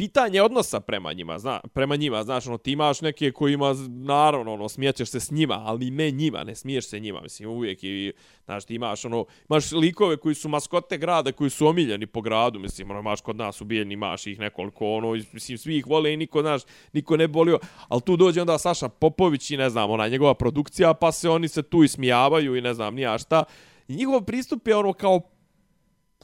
pitanje 0.00 0.42
odnosa 0.42 0.80
prema 0.80 1.12
njima, 1.12 1.38
zna, 1.38 1.60
prema 1.74 1.96
njima, 1.96 2.22
znaš, 2.24 2.46
ono, 2.46 2.58
ti 2.58 2.72
imaš 2.72 3.00
neke 3.00 3.32
koji 3.32 3.52
ima, 3.52 3.74
naravno, 3.88 4.52
ono, 4.52 4.68
smijećeš 4.68 5.08
se 5.08 5.20
s 5.20 5.30
njima, 5.30 5.62
ali 5.66 5.90
ne 5.90 6.10
njima, 6.10 6.44
ne 6.44 6.54
smiješ 6.54 6.88
se 6.88 7.00
njima, 7.00 7.20
mislim, 7.20 7.48
uvijek 7.48 7.84
i, 7.84 8.12
znaš, 8.44 8.64
ti 8.64 8.74
imaš, 8.74 9.04
ono, 9.04 9.24
imaš 9.50 9.72
likove 9.72 10.16
koji 10.16 10.34
su 10.34 10.48
maskote 10.48 10.98
grada, 10.98 11.32
koji 11.32 11.50
su 11.50 11.66
omiljeni 11.66 12.06
po 12.06 12.20
gradu, 12.20 12.58
mislim, 12.58 12.90
ono, 12.90 13.00
imaš 13.00 13.20
kod 13.20 13.36
nas 13.36 13.60
ubijeni, 13.60 13.94
imaš 13.94 14.26
ih 14.26 14.38
nekoliko, 14.38 14.92
ono, 14.92 15.12
mislim, 15.32 15.58
svi 15.58 15.76
ih 15.76 15.86
vole 15.86 16.14
i 16.14 16.16
niko, 16.16 16.42
znaš, 16.42 16.62
niko 16.92 17.16
ne 17.16 17.28
bolio, 17.28 17.58
ali 17.88 18.00
tu 18.00 18.16
dođe 18.16 18.40
onda 18.40 18.58
Saša 18.58 18.88
Popović 18.88 19.50
i, 19.50 19.56
ne 19.56 19.70
znam, 19.70 19.90
ona 19.90 20.08
njegova 20.08 20.34
produkcija, 20.34 20.94
pa 20.94 21.12
se 21.12 21.28
oni 21.28 21.48
se 21.48 21.62
tu 21.62 21.84
ismijavaju 21.84 22.56
i 22.56 22.60
ne 22.60 22.74
znam, 22.74 22.94
nija 22.94 23.18
šta, 23.18 23.44
i 23.88 23.96
njihov 23.96 24.24
pristup 24.24 24.68
je, 24.68 24.76
ono, 24.76 24.92
kao, 24.92 25.20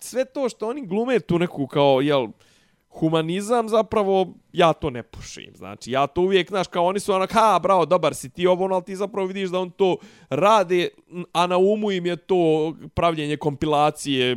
sve 0.01 0.25
to 0.25 0.49
što 0.49 0.69
oni 0.69 0.87
glume 0.87 1.21
tu 1.21 1.39
neku, 1.39 1.67
kao, 1.67 2.01
jel, 2.01 2.27
humanizam 3.01 3.69
zapravo 3.69 4.35
ja 4.53 4.73
to 4.73 4.91
ne 4.91 5.03
pušim. 5.03 5.53
Znači, 5.57 5.91
ja 5.91 6.07
to 6.07 6.21
uvijek, 6.21 6.49
znaš, 6.49 6.67
kao 6.67 6.85
oni 6.87 7.01
su 7.01 7.13
onak, 7.13 7.33
ha, 7.33 7.59
bravo, 7.63 7.87
dobar 7.87 8.15
si 8.15 8.29
ti 8.31 8.47
ovo, 8.47 8.75
ali 8.75 8.85
ti 8.85 8.97
zapravo 8.97 9.27
vidiš 9.27 9.51
da 9.51 9.59
on 9.59 9.71
to 9.71 9.97
rade, 10.31 10.89
a 11.33 11.47
na 11.47 11.57
umu 11.57 11.91
im 11.91 12.07
je 12.07 12.17
to 12.17 12.73
pravljenje 12.95 13.37
kompilacije, 13.37 14.37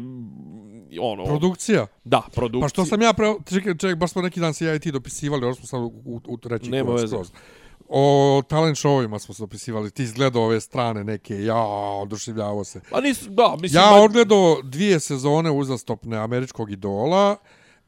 ono... 1.01 1.25
Produkcija? 1.25 1.87
Da, 2.03 2.21
produkcija. 2.35 2.65
Pa 2.65 2.69
što 2.69 2.85
sam 2.85 3.01
ja, 3.01 3.13
pre... 3.13 3.33
čekaj, 3.49 3.77
čekaj, 3.77 3.95
baš 3.95 4.11
smo 4.11 4.21
neki 4.21 4.39
dan 4.39 4.53
se 4.53 4.65
ja 4.65 4.75
i 4.75 4.79
ti 4.79 4.91
dopisivali, 4.91 5.45
ono 5.45 5.55
smo 5.55 5.65
sad 5.65 5.81
u, 5.81 5.91
u, 6.05 6.21
u 6.27 6.39
reći 6.43 6.69
Nema 6.69 6.91
veze. 6.91 7.07
Skroz. 7.07 7.31
O 7.91 8.41
talent 8.47 8.77
showima 8.77 9.19
smo 9.19 9.33
se 9.33 9.43
dopisivali, 9.43 9.91
ti 9.91 10.03
izgledao 10.03 10.43
ove 10.43 10.61
strane 10.61 11.03
neke, 11.03 11.43
ja, 11.43 11.63
oduševljavao 12.01 12.63
se. 12.63 12.81
Pa 12.91 13.01
nisu, 13.01 13.29
da, 13.29 13.55
mislim... 13.61 13.83
Ja 13.83 14.01
odgledao 14.03 14.61
dvije 14.63 14.99
sezone 14.99 15.51
uzastopne 15.51 16.17
američkog 16.17 16.71
idola, 16.71 17.35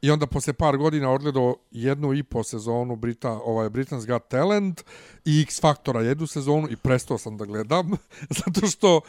I 0.02 0.10
onda 0.10 0.26
posle 0.26 0.52
par 0.52 0.76
godina 0.76 1.10
odgledao 1.10 1.56
jednu 1.70 2.14
i 2.14 2.22
po 2.22 2.42
sezonu 2.42 2.96
Brita, 2.96 3.30
ovaj, 3.30 3.68
Britain's 3.68 4.06
Got 4.06 4.28
Talent 4.28 4.84
i 5.24 5.40
X 5.40 5.60
Factora 5.60 6.00
jednu 6.00 6.26
sezonu 6.26 6.68
i 6.70 6.76
prestao 6.76 7.18
sam 7.18 7.36
da 7.36 7.44
gledam. 7.44 7.90
zato 8.44 8.66
što 8.66 9.00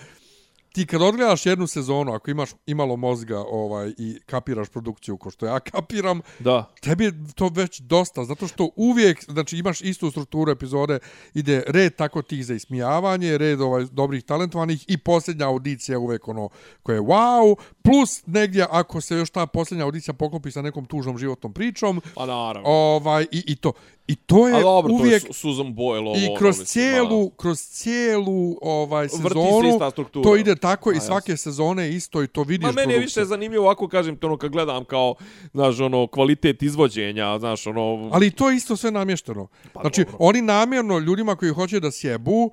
ti 0.73 0.85
kad 0.85 1.01
odgledaš 1.01 1.45
jednu 1.45 1.67
sezonu, 1.67 2.13
ako 2.13 2.31
imaš 2.31 2.49
imalo 2.65 2.95
mozga 2.95 3.39
ovaj 3.39 3.93
i 3.97 4.19
kapiraš 4.25 4.69
produkciju 4.69 5.17
ko 5.17 5.31
što 5.31 5.45
ja 5.45 5.59
kapiram, 5.59 6.21
da. 6.39 6.69
tebi 6.81 7.03
je 7.03 7.13
to 7.35 7.49
već 7.53 7.79
dosta, 7.79 8.23
zato 8.23 8.47
što 8.47 8.69
uvijek, 8.75 9.23
znači 9.23 9.57
imaš 9.57 9.81
istu 9.81 10.11
strukturu 10.11 10.51
epizode, 10.51 10.99
ide 11.33 11.63
red 11.67 11.95
tako 11.95 12.21
tih 12.21 12.45
za 12.45 12.53
ismijavanje, 12.53 13.37
red 13.37 13.61
ovaj 13.61 13.85
dobrih 13.91 14.23
talentovanih 14.23 14.85
i 14.87 14.97
posljednja 14.97 15.47
audicija 15.47 15.99
uvijek 15.99 16.27
ono 16.27 16.49
koje 16.83 16.95
je 16.95 17.01
wow, 17.01 17.55
plus 17.81 18.23
negdje 18.25 18.65
ako 18.69 19.01
se 19.01 19.15
još 19.15 19.29
ta 19.29 19.47
posljednja 19.47 19.85
audicija 19.85 20.13
poklopi 20.13 20.51
sa 20.51 20.61
nekom 20.61 20.85
tužnom 20.85 21.17
životnom 21.17 21.53
pričom, 21.53 22.01
pa 22.15 22.25
naravno. 22.25 22.69
Ovaj, 22.69 23.23
i, 23.31 23.43
i 23.47 23.55
to. 23.55 23.73
I 24.07 24.15
to 24.15 24.47
je 24.47 24.61
dobro, 24.61 24.93
uvijek 24.93 25.21
to 25.21 25.27
je 25.27 25.33
Susan 25.33 25.65
Boyle 25.65 26.07
ovo. 26.07 26.17
I 26.17 26.27
ono, 26.27 26.35
kroz 26.35 26.59
mislim, 26.59 26.65
cijelu, 26.65 27.17
malo. 27.17 27.29
kroz 27.37 27.59
cijelu 27.59 28.57
ovaj 28.61 29.09
sezonu 29.09 29.79
to 30.23 30.35
ide 30.35 30.55
tako 30.55 30.89
A, 30.89 30.93
i 30.93 30.99
svake 30.99 31.37
sezone 31.37 31.89
isto 31.89 32.23
i 32.23 32.27
to 32.27 32.43
vidiš. 32.43 32.65
Ma 32.65 32.71
meni 32.71 32.93
je 32.93 32.99
više 32.99 33.25
zanimljivo 33.25 33.65
ovako 33.65 33.87
kažem 33.87 34.17
to 34.17 34.27
ono 34.27 34.37
kad 34.37 34.51
gledam 34.51 34.85
kao 34.85 35.15
znaš 35.53 35.79
ono 35.79 36.07
kvalitet 36.07 36.63
izvođenja, 36.63 37.39
znaš 37.39 37.67
ono 37.67 38.09
Ali 38.11 38.31
to 38.31 38.49
je 38.49 38.55
isto 38.55 38.75
sve 38.75 38.91
namješteno. 38.91 39.47
Pa 39.73 39.81
znači, 39.81 40.03
dobro. 40.03 40.17
oni 40.19 40.41
namjerno 40.41 40.99
ljudima 40.99 41.35
koji 41.35 41.51
hoće 41.51 41.79
da 41.79 41.91
sjebu, 41.91 42.43
uh, 42.45 42.51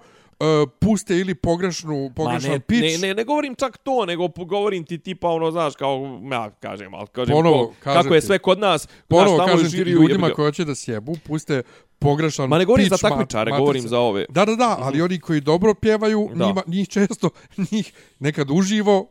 puste 0.81 1.17
ili 1.17 1.35
pogrešnu, 1.35 2.11
pogrešan 2.11 2.51
Ma 2.51 2.55
ne, 2.55 2.61
pitch. 2.61 2.83
ne, 2.93 3.09
ne, 3.09 3.15
ne 3.15 3.25
govorim 3.25 3.55
čak 3.55 3.77
to, 3.79 4.07
nego 4.07 4.29
govorim 4.29 4.85
ti 4.85 4.99
tipa 4.99 5.29
ono, 5.29 5.51
znaš, 5.51 5.75
kao, 5.75 6.21
ja 6.33 6.51
kažem, 6.53 6.95
ali 6.95 7.07
kažem, 7.09 7.33
Ponovo, 7.33 7.67
ko- 7.67 7.75
kako 7.85 8.15
je 8.15 8.21
ti. 8.21 8.27
sve 8.27 8.39
kod 8.39 8.59
nas, 8.59 8.89
Ponovo 9.09 9.27
znaš, 9.29 9.39
tamo 9.41 9.53
kažem 9.53 9.71
žiriju, 9.71 10.01
ljudima 10.01 10.31
koji 10.31 10.47
hoće 10.47 10.65
da 10.65 10.75
sjebu, 10.75 11.17
puste 11.19 11.63
pogrešan 11.99 12.49
Ma 12.49 12.59
ne 12.59 12.65
govorim 12.65 12.85
pitch 12.85 12.97
za 12.97 13.09
takmičare, 13.09 13.51
govorim 13.53 13.83
za 13.83 13.99
ove. 13.99 14.25
Da, 14.29 14.45
da, 14.45 14.57
da, 14.57 14.77
ali 14.81 15.03
oni 15.03 15.19
koji 15.19 15.41
dobro 15.41 15.75
pjevaju, 15.75 16.29
Da. 16.35 16.47
njima, 16.47 16.63
njih 16.67 16.89
često, 16.89 17.31
njih 17.73 17.93
nekad 18.19 18.51
uživo 18.51 19.07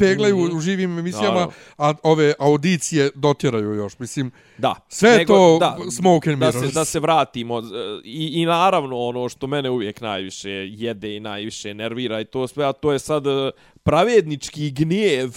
peglaju 0.00 0.36
Mhm. 0.38 0.56
u 0.56 0.60
živim 0.60 0.98
emisijama, 0.98 1.28
Naravno. 1.30 1.52
a 1.78 1.94
ove 2.02 2.34
audicije 2.38 3.10
dotjeraju 3.14 3.74
još. 3.74 3.98
Mislim, 3.98 4.30
Da. 4.58 4.74
Sve 4.88 5.10
je 5.10 5.26
to 5.26 5.58
smoke 5.92 6.30
and 6.30 6.40
da 6.40 6.52
se, 6.52 6.58
mirrors. 6.58 6.74
da 6.74 6.84
se 6.84 7.00
vratimo. 7.00 7.58
e, 7.58 7.62
I, 8.04 8.30
I 8.32 8.46
naravno 8.46 8.98
ono 8.98 9.28
što 9.28 9.46
mene 9.46 9.70
uvijek 9.70 10.00
najviše 10.00 10.50
jede 10.68 11.16
i 11.16 11.20
najviše 11.20 11.74
nervira 11.74 12.20
i 12.20 12.24
to 12.24 12.46
sve, 12.46 12.64
a 12.64 12.72
to 12.72 12.92
je 12.92 12.98
sad 12.98 13.26
e, 13.26 13.50
pravednički 13.82 14.70
gnjev 14.70 15.30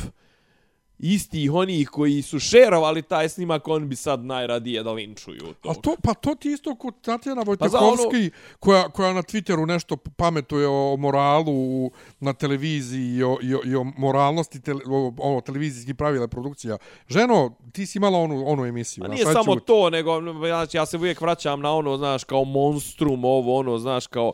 istih 1.06 1.54
onih 1.54 1.89
koji 1.89 2.22
su 2.22 2.39
šerovali 2.39 3.02
taj 3.02 3.30
snimak, 3.30 3.68
on 3.68 3.89
bi 3.89 3.96
sad 3.96 4.26
najradije 4.26 4.84
da 4.84 4.92
linčuju 4.92 5.54
to. 5.62 5.70
A 5.70 5.74
to, 5.74 5.96
pa 6.04 6.13
to 6.13 6.36
ti 6.36 6.52
isto 6.52 6.76
kod 6.76 7.02
Tatjana 7.02 7.46
Pa 7.60 7.68
za 7.68 7.78
ono- 7.78 7.88
Vojtekovski, 7.88 8.30
koja, 8.60 8.89
koja 8.89 9.13
na 9.13 9.22
Twitteru 9.22 9.66
nešto 9.66 9.96
pametuje 9.98 10.68
o 10.68 10.98
moralu 10.98 11.92
na 12.20 12.34
televiziji 12.34 13.08
i 13.08 13.24
o, 13.24 13.38
i 13.42 13.56
o, 13.56 13.60
i 13.66 13.76
o 13.76 13.84
moralnosti 13.84 14.62
tele, 14.62 14.82
o, 14.88 15.13
ono, 15.20 15.42
televizijskih 15.42 15.96
pravila 15.96 16.28
produkcija. 16.28 16.78
Ženo, 17.08 17.52
ti 17.72 17.86
si 17.86 17.98
imala 17.98 18.18
onu, 18.20 18.44
onu 18.48 18.66
emisiju. 18.66 19.04
A 19.04 19.08
nije 19.08 19.26
sad 19.26 19.34
ću- 19.34 19.44
samo 19.44 19.56
to, 19.56 19.89
nego 19.89 20.22
znači, 20.48 20.78
ja 20.78 20.86
se 20.86 20.98
uvijek 20.98 21.22
vraćam 21.22 21.62
na 21.62 21.74
ono, 21.74 21.98
znaš, 21.98 22.24
kao 22.24 22.44
monstrum, 22.44 23.26
ovo, 23.26 23.56
ono, 23.56 23.78
znaš, 23.78 24.08
kao 24.08 24.34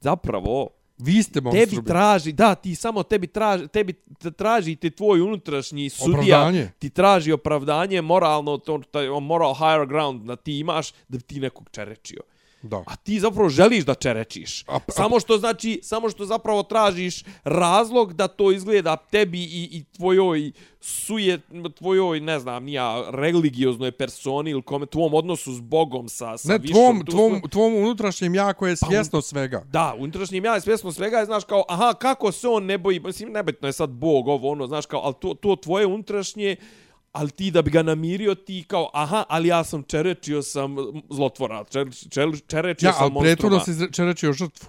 zapravo 0.00 0.68
Vi 0.98 1.22
ste 1.22 1.40
tebi 1.40 1.58
monstrumi. 1.58 1.86
traži, 1.86 2.32
da, 2.32 2.54
ti 2.54 2.74
samo 2.74 3.02
tebi 3.02 3.26
traži, 3.26 3.68
tebi 3.68 3.94
traži 4.36 4.76
te 4.76 4.90
tvoj 4.90 5.20
unutrašnji 5.20 5.90
sudija, 5.90 6.38
Opravdanje. 6.38 6.70
ti 6.78 6.90
traži 6.90 7.32
opravdanje, 7.32 8.02
moralno, 8.02 8.58
to, 8.58 8.80
taj 8.90 9.08
moral 9.20 9.54
higher 9.54 9.86
ground 9.86 10.22
da 10.22 10.36
ti 10.36 10.58
imaš, 10.58 10.92
da 11.08 11.18
bi 11.18 11.24
ti 11.24 11.40
nekog 11.40 11.68
čerečio. 11.70 12.22
Da. 12.68 12.82
A 12.86 12.96
ti 12.96 13.20
zapravo 13.20 13.48
želiš 13.48 13.84
da 13.84 13.94
čerečiš. 13.94 14.64
A- 14.66 14.76
a- 14.76 14.92
samo 14.92 15.20
što 15.20 15.38
znači, 15.38 15.80
samo 15.82 16.10
što 16.10 16.24
zapravo 16.26 16.62
tražiš 16.62 17.22
razlog 17.44 18.12
da 18.12 18.28
to 18.28 18.52
izgleda 18.52 18.96
tebi 18.96 19.42
i, 19.42 19.68
i 19.72 19.84
tvojoj 19.96 20.52
suje, 20.80 21.40
tvojoj, 21.74 22.20
ne 22.20 22.38
znam, 22.38 22.64
nija 22.64 23.04
religioznoj 23.10 23.90
personi 23.92 24.50
ili 24.50 24.62
kome, 24.62 24.86
tvom 24.86 25.14
odnosu 25.14 25.52
s 25.54 25.60
Bogom 25.60 26.08
sa, 26.08 26.38
sa 26.38 26.48
Ne, 26.52 26.58
višom, 26.58 26.74
tvom, 26.74 27.04
tu 27.04 27.12
tvom, 27.12 27.42
tvom 27.50 27.74
unutrašnjem 27.74 28.34
ja 28.34 28.52
koje 28.52 28.70
je 28.70 28.76
Pa, 28.80 28.86
svjesno 28.86 29.20
svega. 29.22 29.62
Da, 29.72 29.94
unutrašnjim 29.98 30.44
ja 30.44 30.54
je 30.54 30.60
svjesno 30.60 30.92
svega, 30.92 31.18
je, 31.18 31.26
znaš, 31.26 31.44
kao, 31.44 31.64
aha, 31.68 31.94
kako 31.94 32.32
se 32.32 32.48
on 32.48 32.64
ne 32.64 32.78
boji, 32.78 33.00
mislim, 33.00 33.32
nebitno 33.32 33.68
je 33.68 33.72
sad 33.72 33.90
Bog, 33.90 34.28
ovo, 34.28 34.50
ono, 34.50 34.66
znaš, 34.66 34.86
kao, 34.86 35.00
ali 35.04 35.14
to, 35.20 35.34
to 35.34 35.56
tvoje 35.56 35.86
unutrašnje, 35.86 36.56
ali 37.16 37.30
ti 37.30 37.50
da 37.50 37.62
bi 37.62 37.70
ga 37.70 37.82
namirio, 37.82 38.34
ti 38.36 38.64
kao, 38.64 38.90
aha, 38.94 39.24
ali 39.28 39.48
ja 39.48 39.64
sam 39.64 39.82
čerečio 39.82 40.42
sam 40.42 40.76
zlotvora, 41.10 41.64
čer, 41.64 41.86
čer, 42.10 42.28
čerečio 42.46 42.86
Ja, 42.86 42.92
sam 42.92 43.16
ali 43.16 43.20
prethodno 43.20 43.56
monstruma. 43.56 43.86
si 43.86 43.92
čerečio 43.92 44.32
žrtvu. 44.32 44.68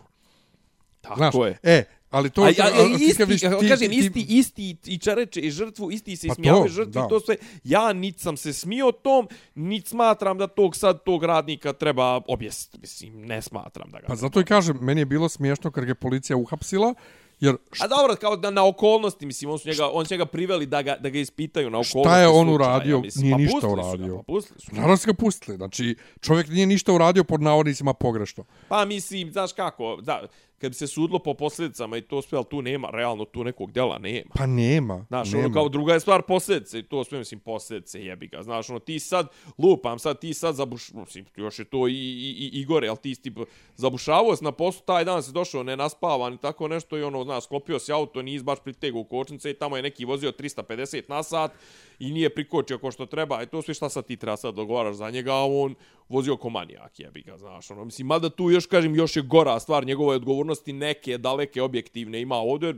Tako 1.01 1.17
Znaš, 1.17 1.36
je. 1.38 1.57
E, 1.65 1.83
ali 2.10 2.29
to... 2.29 2.41
A, 2.41 2.45
a, 2.45 2.49
a, 2.63 2.97
ti 2.97 3.03
isti, 3.03 3.25
viš- 3.25 3.41
ti- 3.41 3.69
kažem, 3.69 3.89
ti- 3.89 3.95
isti, 3.97 4.25
isti 4.29 4.77
i 4.86 4.97
čereče 4.97 5.39
i 5.41 5.51
žrtvu, 5.51 5.91
isti 5.91 6.15
se 6.15 6.27
Pa 6.27 6.33
ismijavaju 6.33 6.63
to, 6.63 6.69
žrtvi, 6.69 6.91
da. 6.93 7.07
to 7.07 7.19
sve. 7.19 7.36
Ja 7.63 7.93
nit 7.93 8.19
sam 8.19 8.38
se 8.38 8.53
smio 8.53 8.91
tom, 8.93 9.27
nit 9.55 9.88
smatram 9.88 10.38
da 10.38 10.47
tog 10.47 10.75
sad 10.75 11.03
tog 11.03 11.23
radnika 11.23 11.73
treba 11.73 12.21
objesiti. 12.27 12.77
Mislim, 12.79 13.21
ne 13.21 13.41
smatram 13.41 13.91
da 13.91 13.99
ga 13.99 14.07
Pa 14.07 14.15
zato 14.15 14.41
i 14.41 14.45
kažem, 14.45 14.77
meni 14.81 15.01
je 15.01 15.05
bilo 15.05 15.29
smiješno 15.29 15.71
kad 15.71 15.86
ga 15.86 15.95
policija 15.95 16.38
uhapsila, 16.38 16.93
jer 17.39 17.56
A 17.80 17.88
dobro, 17.88 18.15
kao 18.15 18.36
da 18.36 18.50
na 18.50 18.67
okolnosti, 18.67 19.26
mislim, 19.26 19.52
on 19.52 19.60
su 19.60 19.69
njega, 19.69 19.89
on 19.93 20.06
su 20.06 20.13
njega 20.13 20.26
priveli 20.26 20.65
da 20.65 20.82
ga, 20.82 20.95
da 21.00 21.10
ga 21.10 21.19
ispitaju 21.19 21.69
na 21.69 21.78
okolnosti 21.78 22.10
Šta 22.10 22.19
je 22.19 22.28
on 22.28 22.50
uradio? 22.50 23.00
mislim. 23.00 23.23
Nije 23.23 23.34
Pa 23.34 23.38
ništa 23.38 23.54
pustili 23.54 23.71
su 23.71 23.76
ga, 23.76 23.95
uradio. 23.95 24.17
Pa 24.17 24.23
pustili 24.23 24.60
su. 24.60 24.76
Naravno 24.76 24.97
su 24.97 25.08
ga 25.08 25.13
pustili. 25.13 25.58
Znači, 25.58 25.95
čovjek 26.21 26.47
nije 26.47 26.65
ništa 26.65 26.93
uradio 26.93 27.23
pod 27.23 27.41
navodnicima 27.41 27.93
pogrešno. 27.93 28.45
Pa 28.67 28.86
mislim, 28.86 29.32
znaš 29.32 29.54
kako, 29.54 29.97
da, 30.02 30.28
kad 30.57 30.71
bi 30.71 30.75
se 30.75 30.87
sudlo 30.87 31.19
po 31.19 31.33
posljedicama 31.33 31.97
i 31.97 32.01
to 32.01 32.21
sve, 32.21 32.37
ali 32.37 32.45
tu 32.49 32.61
nema, 32.61 32.89
realno 32.91 33.25
tu 33.25 33.43
nekog 33.43 33.71
dela 33.71 33.97
nema. 33.97 34.29
Pa 34.35 34.45
nema. 34.45 35.05
Znaš, 35.07 35.31
nema. 35.31 35.45
ono 35.45 35.53
kao 35.53 35.69
druga 35.69 35.93
je 35.93 35.99
stvar 35.99 36.21
posljedice, 36.21 36.79
i 36.79 36.83
to 36.83 37.03
sve 37.03 37.17
mislim 37.19 37.39
posljedice 37.39 38.05
jebi 38.05 38.27
ga. 38.27 38.43
Znaš, 38.43 38.69
ono 38.69 38.79
ti 38.79 38.99
sad, 38.99 39.27
lupam 39.57 39.99
sad, 39.99 40.19
ti 40.19 40.33
sad 40.33 40.55
zabuš, 40.55 40.93
mislim, 40.93 41.25
još 41.35 41.59
je 41.59 41.65
to 41.65 41.87
i, 41.87 41.93
i, 41.93 42.49
i 42.53 42.59
Igore, 42.61 42.87
ali 42.87 42.97
ti 42.97 43.15
si 43.15 43.21
tipo, 43.21 43.45
zabušavao 43.75 44.35
si 44.35 44.43
na 44.43 44.51
poslu, 44.51 44.81
taj 44.85 45.05
dan 45.05 45.23
si 45.23 45.31
došao 45.31 45.63
nenaspavan 45.63 46.33
i 46.33 46.37
tako 46.37 46.67
nešto 46.67 46.97
i 46.97 47.03
ono, 47.03 47.23
znaš, 47.23 47.43
sklopio 47.43 47.79
si 47.79 47.91
auto, 47.91 48.21
nisi 48.21 48.43
baš 48.43 48.59
pritegu 48.63 48.99
u 48.99 49.03
kočnice 49.03 49.51
i 49.51 49.53
tamo 49.53 49.75
je 49.75 49.83
neki 49.83 50.05
vozio 50.05 50.31
350 50.31 51.03
na 51.09 51.23
sat 51.23 51.51
i 51.99 52.11
nije 52.11 52.29
prikočio 52.29 52.77
ko 52.77 52.91
što 52.91 53.05
treba 53.05 53.43
i 53.43 53.45
to 53.45 53.61
sve 53.61 53.73
šta 53.73 53.89
sad 53.89 54.05
ti 54.05 54.17
treba 54.17 54.37
sad 54.37 54.55
dogovaraš 54.55 54.95
za 54.95 55.09
njega, 55.09 55.33
a 55.33 55.45
on 55.45 55.75
vozio 56.09 56.37
ko 56.37 56.49
manijak, 56.49 56.99
jebi 56.99 57.21
ga, 57.21 57.37
znaš, 57.37 57.71
ono, 57.71 57.85
mislim, 57.85 58.07
mada 58.07 58.29
tu 58.29 58.51
još, 58.51 58.65
kažem, 58.65 58.95
još 58.95 59.15
je 59.15 59.21
gora 59.21 59.59
stvar 59.59 59.85
njegove 59.85 60.19
odgovornosti, 60.51 60.73
neke 60.73 61.17
daleke 61.17 61.62
objektivne 61.62 62.21
ima 62.21 62.36
ovdje, 62.36 62.73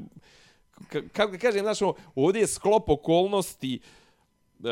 ka- 0.91 1.09
kako 1.13 1.37
kažem, 1.41 1.61
znaš, 1.61 1.81
ono, 1.81 1.93
ovdje 2.15 2.41
je 2.41 2.47
sklop 2.47 2.89
okolnosti 2.89 3.79
e, 4.63 4.69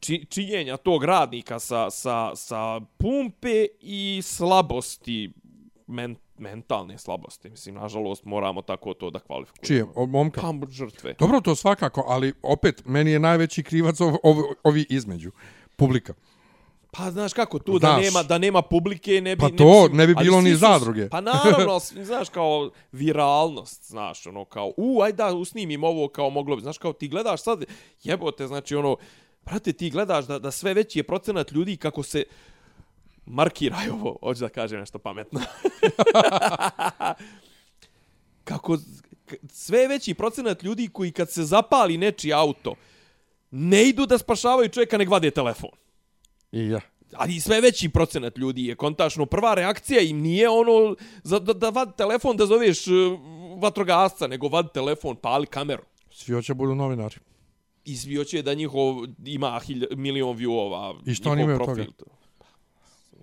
či, 0.00 0.26
činjenja 0.28 0.76
tog 0.76 1.04
radnika 1.04 1.58
sa, 1.58 1.90
sa, 1.90 2.36
sa 2.36 2.80
pumpe 2.98 3.66
i 3.80 4.20
slabosti, 4.22 5.32
men, 5.86 6.16
mentalne 6.38 6.98
slabosti. 6.98 7.50
Mislim, 7.50 7.74
nažalost, 7.74 8.24
moramo 8.24 8.62
tako 8.62 8.94
to 8.94 9.10
da 9.10 9.18
kvalifikujemo. 9.18 9.66
Čije? 9.66 9.84
O, 9.94 10.06
momka? 10.06 10.40
Pa, 10.40 10.52
žrtve. 10.70 11.14
Dobro, 11.18 11.40
to 11.40 11.54
svakako, 11.54 12.04
ali 12.08 12.32
opet, 12.42 12.82
meni 12.86 13.10
je 13.10 13.18
najveći 13.18 13.62
krivac 13.62 14.00
ov, 14.00 14.14
ov, 14.22 14.36
ovi 14.64 14.86
između. 14.90 15.30
Publika. 15.76 16.14
Pa 16.96 17.10
znaš 17.10 17.32
kako, 17.32 17.58
tu 17.58 17.78
da 17.78 17.86
Znaš. 17.86 18.04
nema 18.04 18.22
da 18.22 18.38
nema 18.38 18.62
publike 18.62 19.20
ne 19.20 19.36
bi 19.36 19.40
Pa 19.40 19.48
ne 19.48 19.56
to, 19.56 19.88
ne 19.92 20.06
bi 20.06 20.14
ali 20.16 20.24
bilo 20.24 20.40
svi 20.40 20.50
ni 20.50 20.56
zadruge. 20.56 21.08
Pa 21.08 21.20
naravno, 21.20 21.72
ali, 21.94 22.04
znaš 22.04 22.28
kao 22.28 22.70
viralnost, 22.92 23.88
znaš, 23.88 24.26
ono 24.26 24.44
kao 24.44 24.72
u 24.76 25.02
aj 25.02 25.12
da 25.12 25.34
usnimim 25.34 25.84
ovo 25.84 26.08
kao 26.08 26.30
moglo 26.30 26.56
bi, 26.56 26.62
znaš 26.62 26.78
kao 26.78 26.92
ti 26.92 27.08
gledaš 27.08 27.42
sad 27.42 27.64
jebote, 28.02 28.46
znači 28.46 28.74
ono 28.74 28.96
brate 29.44 29.72
ti 29.72 29.90
gledaš 29.90 30.26
da 30.26 30.38
da 30.38 30.50
sve 30.50 30.74
veći 30.74 30.98
je 30.98 31.02
procenat 31.02 31.52
ljudi 31.52 31.76
kako 31.76 32.02
se 32.02 32.24
markiraju 33.26 33.92
ovo, 33.92 34.18
hoću 34.20 34.40
da 34.40 34.48
kažem 34.48 34.80
nešto 34.80 34.98
pametno. 34.98 35.40
kako 38.44 38.78
sve 39.52 39.88
veći 39.88 40.14
procenat 40.14 40.62
ljudi 40.62 40.88
koji 40.92 41.12
kad 41.12 41.30
se 41.30 41.44
zapali 41.44 41.98
nečiji 41.98 42.32
auto 42.32 42.74
ne 43.50 43.88
idu 43.88 44.06
da 44.06 44.18
spašavaju 44.18 44.68
čovjeka 44.68 44.98
nek 44.98 45.10
vade 45.10 45.30
telefon. 45.30 45.70
I 46.54 46.68
ja. 46.68 46.80
Ali 47.12 47.40
sve 47.40 47.60
veći 47.60 47.88
procenat 47.88 48.38
ljudi 48.38 48.64
je 48.66 48.74
kontačno. 48.74 49.26
Prva 49.26 49.54
reakcija 49.54 50.00
im 50.00 50.20
nije 50.20 50.48
ono 50.48 50.96
za, 51.22 51.38
da, 51.38 51.52
da 51.52 51.70
vad 51.70 51.96
telefon 51.96 52.36
da 52.36 52.46
zoveš 52.46 52.86
uh, 52.86 52.94
vatrogasca, 53.62 54.26
nego 54.26 54.48
vad 54.48 54.72
telefon, 54.72 55.16
pali 55.16 55.46
kameru. 55.46 55.82
Svi 56.10 56.34
hoće 56.34 56.54
budu 56.54 56.74
novinari. 56.74 57.16
I 57.84 57.96
svi 57.96 58.16
hoće 58.16 58.42
da 58.42 58.54
njihov 58.54 58.94
ima 59.24 59.60
hilj, 59.66 59.86
milion 59.96 60.36
viewova. 60.36 60.96
I 61.06 61.14
što 61.14 61.30
oni 61.30 61.42
imaju 61.42 61.58
profil. 61.58 61.84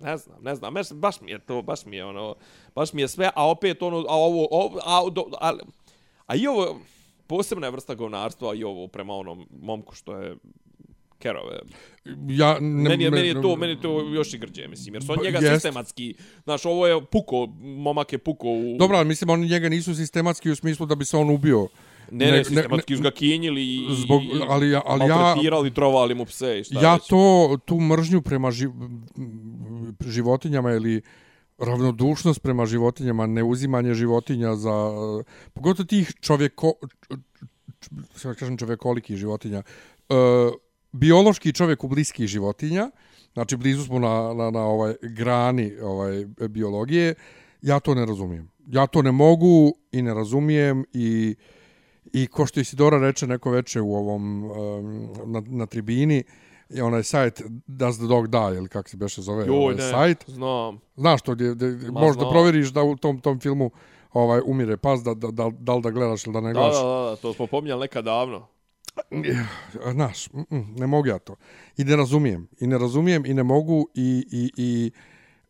Ne 0.02 0.16
znam, 0.16 0.42
ne 0.42 0.54
znam, 0.54 0.74
baš, 0.74 0.92
baš 0.92 1.20
mi 1.20 1.30
je 1.30 1.38
to, 1.38 1.62
baš 1.62 1.84
mi 1.84 1.96
je 1.96 2.04
ono, 2.04 2.34
baš 2.74 2.92
mi 2.92 3.02
je 3.02 3.08
sve, 3.08 3.30
a 3.34 3.50
opet 3.50 3.82
ono, 3.82 3.96
a 4.08 4.14
ovo, 4.14 4.48
ovo 4.50 4.78
a, 4.84 5.10
do, 5.10 5.24
a, 5.40 5.52
a 6.26 6.36
i 6.36 6.46
ovo, 6.46 6.80
posebna 7.26 7.66
je 7.66 7.70
vrsta 7.70 7.94
govnarstva 7.94 8.54
i 8.54 8.64
ovo 8.64 8.88
prema 8.88 9.14
onom 9.14 9.48
momku 9.60 9.94
što 9.94 10.16
je 10.16 10.36
Kerove. 11.22 11.58
Ja, 12.28 12.58
ne, 12.60 12.88
meni, 12.88 13.04
je, 13.04 13.10
meni, 13.10 13.28
je 13.28 13.42
to, 13.42 13.56
meni 13.56 13.72
je 13.72 13.80
to 13.80 14.00
još 14.00 14.34
i 14.34 14.38
grđe, 14.38 14.68
mislim, 14.68 14.94
jer 14.94 15.04
su 15.04 15.12
on 15.12 15.18
njega 15.24 15.38
jest. 15.38 15.52
sistematski, 15.52 16.14
znaš, 16.44 16.66
ovo 16.66 16.86
je 16.86 17.04
puko, 17.04 17.46
momak 17.60 18.12
je 18.12 18.18
puko 18.18 18.48
u... 18.48 18.76
Dobro, 18.78 18.96
ali 18.96 19.08
mislim, 19.08 19.30
oni 19.30 19.48
njega 19.48 19.68
nisu 19.68 19.94
sistematski 19.94 20.50
u 20.50 20.56
smislu 20.56 20.86
da 20.86 20.94
bi 20.94 21.04
se 21.04 21.16
on 21.16 21.30
ubio. 21.30 21.68
Ne, 22.10 22.26
ne, 22.26 22.32
ne 22.32 22.44
sistematski 22.44 22.96
su 22.96 23.02
ga 23.02 23.10
kinjili 23.10 23.62
i, 23.62 23.86
zbog, 23.90 24.22
ali, 24.48 24.74
ali 24.86 25.08
ja, 25.08 25.16
maltretirali, 25.16 25.74
trovali 25.74 26.14
mu 26.14 26.24
pse 26.24 26.58
i 26.60 26.64
šta 26.64 26.80
Ja 26.80 26.94
već. 26.94 27.06
to, 27.08 27.58
tu 27.64 27.80
mržnju 27.80 28.22
prema 28.22 28.50
ži, 28.50 28.68
životinjama 30.06 30.72
ili 30.72 31.02
ravnodušnost 31.58 32.42
prema 32.42 32.66
životinjama, 32.66 33.26
neuzimanje 33.26 33.94
životinja 33.94 34.54
za, 34.54 34.90
pogotovo 35.52 35.86
tih 35.86 36.12
čovjeko, 36.20 36.72
sve 38.14 38.34
kažem 38.34 38.58
čovjekoliki 38.58 39.16
životinja, 39.16 39.62
uh, 40.08 40.16
biološki 40.92 41.52
čovjek 41.52 41.84
u 41.84 41.88
bliskih 41.88 42.26
životinja, 42.26 42.90
znači 43.32 43.56
blizu 43.56 43.84
smo 43.84 43.98
na, 43.98 44.34
na, 44.34 44.50
na 44.50 44.60
ovaj 44.60 44.94
grani 45.02 45.72
ovaj 45.82 46.26
biologije, 46.48 47.14
ja 47.62 47.80
to 47.80 47.94
ne 47.94 48.06
razumijem. 48.06 48.50
Ja 48.66 48.86
to 48.86 49.02
ne 49.02 49.12
mogu 49.12 49.74
i 49.92 50.02
ne 50.02 50.14
razumijem 50.14 50.84
i 50.92 51.34
i 52.12 52.26
ko 52.26 52.46
što 52.46 52.60
Isidora 52.60 52.98
reče 52.98 53.26
neko 53.26 53.50
veče 53.50 53.80
u 53.80 53.94
ovom 53.94 54.44
um, 54.44 55.08
na, 55.24 55.42
na 55.46 55.66
tribini, 55.66 56.24
je 56.68 56.84
onaj 56.84 57.02
sajt 57.02 57.42
Does 57.66 57.96
the 57.96 58.06
Dog 58.06 58.28
Die, 58.28 58.56
ili 58.56 58.68
kako 58.68 58.88
se 58.88 58.96
beše 58.96 59.22
zove 59.22 59.46
Joj, 59.46 59.56
ovaj 59.56 59.74
ne, 59.74 59.90
sajt. 59.90 60.24
znam. 60.26 60.80
Znaš 60.96 61.22
to, 61.22 61.34
gdje, 61.34 61.54
gdje 61.54 61.90
možeš 61.90 62.16
da 62.20 62.30
provjeriš 62.30 62.68
da 62.68 62.82
u 62.82 62.96
tom, 62.96 63.20
tom 63.20 63.40
filmu 63.40 63.70
ovaj 64.12 64.40
umire 64.46 64.76
pas, 64.76 65.02
da, 65.02 65.14
da, 65.14 65.30
da, 65.30 65.50
da 65.58 65.74
li 65.74 65.82
da 65.82 65.90
gledaš 65.90 66.26
ili 66.26 66.32
da 66.32 66.40
ne 66.40 66.52
Da, 66.52 66.60
gledaš. 66.60 66.76
da, 66.82 66.88
da, 66.88 67.10
da, 67.10 67.16
to 67.16 67.32
smo 67.32 67.46
pominjali 67.46 67.80
nekad 67.80 68.04
davno. 68.04 68.46
Znaš, 69.92 70.28
ne 70.50 70.86
mogu 70.86 71.08
ja 71.08 71.18
to. 71.18 71.36
I 71.76 71.84
ne 71.84 71.96
razumijem. 71.96 72.48
I 72.60 72.66
ne 72.66 72.78
razumijem 72.78 73.26
i 73.26 73.34
ne 73.34 73.42
mogu 73.42 73.88
i, 73.94 74.26
i, 74.32 74.50
i 74.56 74.90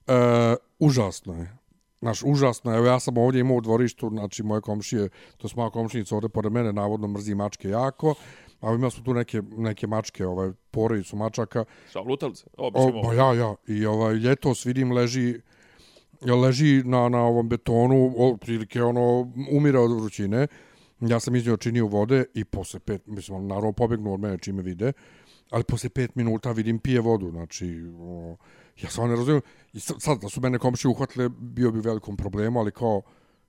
e, 0.06 0.56
užasno 0.78 1.34
je. 1.34 1.58
Znaš, 2.00 2.22
užasno 2.22 2.72
je. 2.72 2.78
Evo 2.78 2.86
ja 2.86 3.00
sam 3.00 3.18
ovdje 3.18 3.40
imao 3.40 3.56
u 3.56 3.60
dvorištu, 3.60 4.08
znači 4.08 4.42
moje 4.42 4.60
komšije, 4.60 5.08
to 5.36 5.48
su 5.48 5.56
moja 5.56 5.70
komšinica 5.70 6.14
ovdje 6.14 6.28
pored 6.28 6.52
mene, 6.52 6.72
navodno 6.72 7.08
mrzi 7.08 7.34
mačke 7.34 7.68
jako. 7.68 8.14
A 8.60 8.74
imali 8.74 8.90
smo 8.90 9.04
tu 9.04 9.14
neke, 9.14 9.42
neke 9.56 9.86
mačke, 9.86 10.26
ovaj, 10.26 10.50
porodicu 10.70 11.16
mačaka. 11.16 11.64
Šta, 11.90 12.00
lutalice? 12.00 12.46
O, 12.56 12.70
ba 13.02 13.14
ja, 13.14 13.34
ja. 13.34 13.54
I 13.66 13.86
ovaj, 13.86 14.14
ljetos 14.14 14.66
vidim 14.66 14.92
leži, 14.92 15.40
leži 16.42 16.82
na, 16.84 17.08
na 17.08 17.18
ovom 17.18 17.48
betonu, 17.48 18.14
prilike 18.40 18.82
ono, 18.82 19.32
umire 19.50 19.78
od 19.78 19.90
vrućine. 19.90 20.46
Ja 21.08 21.20
sam 21.20 21.36
iz 21.36 21.46
njega 21.46 21.56
činio 21.56 21.86
vode 21.86 22.24
i 22.34 22.44
posle 22.44 22.80
pet, 22.80 23.06
mislim, 23.06 23.46
naravno 23.46 23.72
pobegnu 23.72 24.14
od 24.14 24.20
mene 24.20 24.38
čime 24.38 24.62
vide, 24.62 24.92
ali 25.50 25.64
posle 25.64 25.88
pet 25.90 26.14
minuta 26.14 26.52
vidim 26.52 26.78
pije 26.78 27.00
vodu, 27.00 27.30
znači, 27.30 27.84
o, 27.98 28.36
ja 28.82 28.90
sam 28.90 29.10
ne 29.10 29.16
razumijem, 29.16 29.42
i 29.72 29.80
sad, 29.80 30.02
sad 30.02 30.20
da 30.20 30.28
su 30.28 30.40
mene 30.40 30.58
komšije 30.58 30.90
uhvatile, 30.90 31.28
bio 31.28 31.70
bi 31.70 31.78
u 31.78 31.82
velikom 31.82 32.16
problemu, 32.16 32.60
ali 32.60 32.70
kao, 32.70 33.02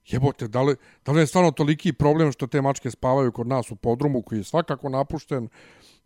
jebote, 0.08 0.48
da 0.48 0.62
li, 0.62 0.76
da 1.06 1.12
li 1.12 1.20
je 1.20 1.28
stvarno 1.28 1.52
toliki 1.52 1.94
problem 1.94 2.32
što 2.32 2.48
te 2.48 2.62
mačke 2.62 2.92
spavaju 2.92 3.32
kod 3.32 3.48
nas 3.48 3.72
u 3.72 3.76
podrumu, 3.76 4.22
koji 4.22 4.40
je 4.40 4.44
svakako 4.44 4.90
napušten, 4.90 5.50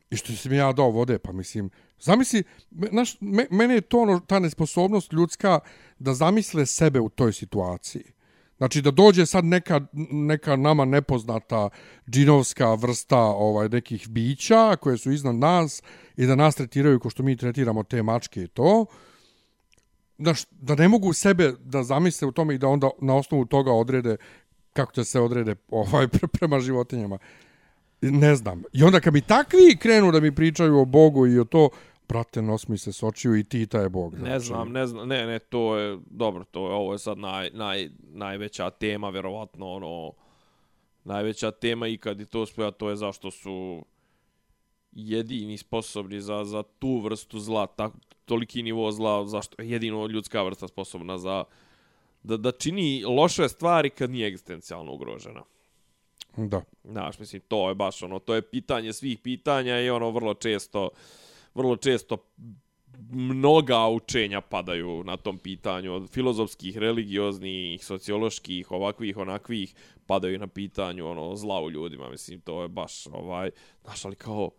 i 0.10 0.15
što 0.15 0.33
si 0.33 0.49
mi 0.49 0.55
ja 0.55 0.71
dao 0.73 0.91
vode, 0.91 1.19
pa 1.19 1.31
mislim, 1.31 1.69
zamisli, 1.99 2.43
naš, 2.71 2.89
znaš, 2.89 3.17
me, 3.21 3.47
mene 3.51 3.73
je 3.73 3.81
to 3.81 3.99
ono, 3.99 4.19
ta 4.19 4.39
nesposobnost 4.39 5.13
ljudska 5.13 5.60
da 5.99 6.13
zamisle 6.13 6.65
sebe 6.65 6.99
u 6.99 7.10
toj 7.10 7.33
situaciji. 7.33 8.16
Znači 8.57 8.81
da 8.81 8.91
dođe 8.91 9.25
sad 9.25 9.45
neka, 9.45 9.81
neka 10.11 10.55
nama 10.55 10.85
nepoznata 10.85 11.69
džinovska 12.09 12.73
vrsta 12.73 13.19
ovaj 13.19 13.69
nekih 13.69 14.09
bića 14.09 14.75
koje 14.75 14.97
su 14.97 15.11
iznad 15.11 15.35
nas 15.35 15.83
i 16.17 16.25
da 16.25 16.35
nas 16.35 16.55
tretiraju 16.55 16.99
kao 16.99 17.11
što 17.11 17.23
mi 17.23 17.37
tretiramo 17.37 17.83
te 17.83 18.03
mačke 18.03 18.43
i 18.43 18.47
to. 18.47 18.85
da, 20.17 20.33
da 20.51 20.75
ne 20.75 20.87
mogu 20.87 21.13
sebe 21.13 21.53
da 21.59 21.83
zamisle 21.83 22.27
u 22.27 22.31
tome 22.31 22.55
i 22.55 22.57
da 22.57 22.67
onda 22.67 22.89
na 23.01 23.15
osnovu 23.15 23.45
toga 23.45 23.71
odrede 23.71 24.17
kako 24.73 24.91
će 24.91 25.03
se 25.03 25.19
odrede 25.19 25.55
ovaj 25.69 26.07
prema 26.39 26.59
životinjama. 26.59 27.17
Ne 28.01 28.35
znam. 28.35 28.63
I 28.73 28.83
onda 28.83 28.99
kad 28.99 29.13
mi 29.13 29.21
takvi 29.21 29.77
krenu 29.79 30.11
da 30.11 30.19
mi 30.19 30.35
pričaju 30.35 30.79
o 30.79 30.85
Bogu 30.85 31.27
i 31.27 31.39
o 31.39 31.43
to, 31.43 31.69
brate, 32.07 32.41
nos 32.41 32.67
mi 32.67 32.77
se 32.77 32.93
sočiju 32.93 33.35
i 33.35 33.43
Tita 33.43 33.79
je 33.79 33.89
Bog. 33.89 34.13
Ne 34.13 34.19
znači. 34.19 34.45
znam, 34.45 34.71
ne 34.71 34.87
znam, 34.87 35.07
ne, 35.07 35.25
ne, 35.25 35.39
to 35.39 35.77
je, 35.77 35.99
dobro, 36.05 36.43
to 36.43 36.67
je, 36.67 36.73
ovo 36.73 36.93
je 36.93 36.99
sad 36.99 37.17
naj, 37.17 37.49
naj, 37.53 37.89
najveća 38.01 38.69
tema, 38.69 39.09
vjerovatno, 39.09 39.73
ono, 39.73 40.13
najveća 41.03 41.51
tema 41.51 41.87
i 41.87 41.97
kad 41.97 42.21
i 42.21 42.25
to 42.25 42.45
spoja, 42.45 42.71
to 42.71 42.89
je 42.89 42.95
zašto 42.95 43.31
su 43.31 43.85
jedini 44.91 45.57
sposobni 45.57 46.21
za, 46.21 46.43
za 46.43 46.63
tu 46.79 46.99
vrstu 46.99 47.39
zla, 47.39 47.67
tak, 47.67 47.93
toliki 48.25 48.63
nivo 48.63 48.91
zla, 48.91 49.25
zašto 49.25 49.61
je 49.61 49.69
jedino 49.69 50.07
ljudska 50.07 50.43
vrsta 50.43 50.67
sposobna 50.67 51.17
za 51.17 51.43
da, 52.23 52.37
da 52.37 52.51
čini 52.51 53.03
loše 53.07 53.49
stvari 53.49 53.89
kad 53.89 54.09
nije 54.09 54.27
egzistencijalno 54.27 54.93
ugrožena. 54.93 55.43
Da. 56.37 56.61
Znaš, 56.83 57.19
mislim, 57.19 57.41
to 57.47 57.69
je 57.69 57.75
baš 57.75 58.03
ono, 58.03 58.19
to 58.19 58.35
je 58.35 58.41
pitanje 58.41 58.93
svih 58.93 59.19
pitanja 59.19 59.81
i 59.81 59.89
ono 59.89 60.11
vrlo 60.11 60.33
često, 60.33 60.89
vrlo 61.57 61.75
često 61.75 62.17
mnoga 63.11 63.87
učenja 63.87 64.41
padaju 64.41 65.03
na 65.03 65.17
tom 65.17 65.37
pitanju, 65.37 65.93
od 65.93 66.09
filozofskih, 66.09 66.77
religioznih, 66.77 67.85
socioloških, 67.85 68.71
ovakvih, 68.71 69.17
onakvih, 69.17 69.73
padaju 70.05 70.39
na 70.39 70.47
pitanju 70.47 71.07
ono 71.07 71.35
zla 71.35 71.61
u 71.61 71.71
ljudima, 71.71 72.09
mislim, 72.09 72.41
to 72.41 72.61
je 72.61 72.67
baš, 72.67 73.07
ovaj, 73.07 73.51
znaš, 73.83 74.05
ali 74.05 74.15
kao, 74.15 74.51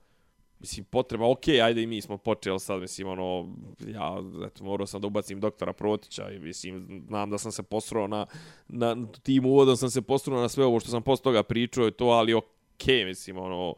mislim, 0.60 0.84
potreba, 0.84 1.30
okej, 1.30 1.54
okay, 1.54 1.64
ajde 1.64 1.82
i 1.82 1.86
mi 1.86 2.00
smo 2.00 2.18
počeli 2.18 2.60
sad, 2.60 2.80
mislim, 2.80 3.08
ono, 3.08 3.48
ja, 3.86 4.22
eto, 4.46 4.64
morao 4.64 4.86
sam 4.86 5.00
da 5.00 5.06
ubacim 5.06 5.40
doktora 5.40 5.72
Protića 5.72 6.30
i, 6.30 6.38
mislim, 6.38 7.04
znam 7.08 7.30
da 7.30 7.38
sam 7.38 7.52
se 7.52 7.62
posrao 7.62 8.06
na, 8.08 8.26
na 8.68 8.96
tim 9.22 9.46
uvodom 9.46 9.76
sam 9.76 9.90
se 9.90 10.02
posrao 10.02 10.40
na 10.40 10.48
sve 10.48 10.64
ovo 10.64 10.80
što 10.80 10.90
sam 10.90 11.02
posle 11.02 11.22
toga 11.22 11.42
pričao 11.42 11.88
i 11.88 11.92
to, 11.92 12.06
ali 12.06 12.34
okej, 12.34 12.48
okay, 12.78 13.06
mislim, 13.06 13.38
ono, 13.38 13.74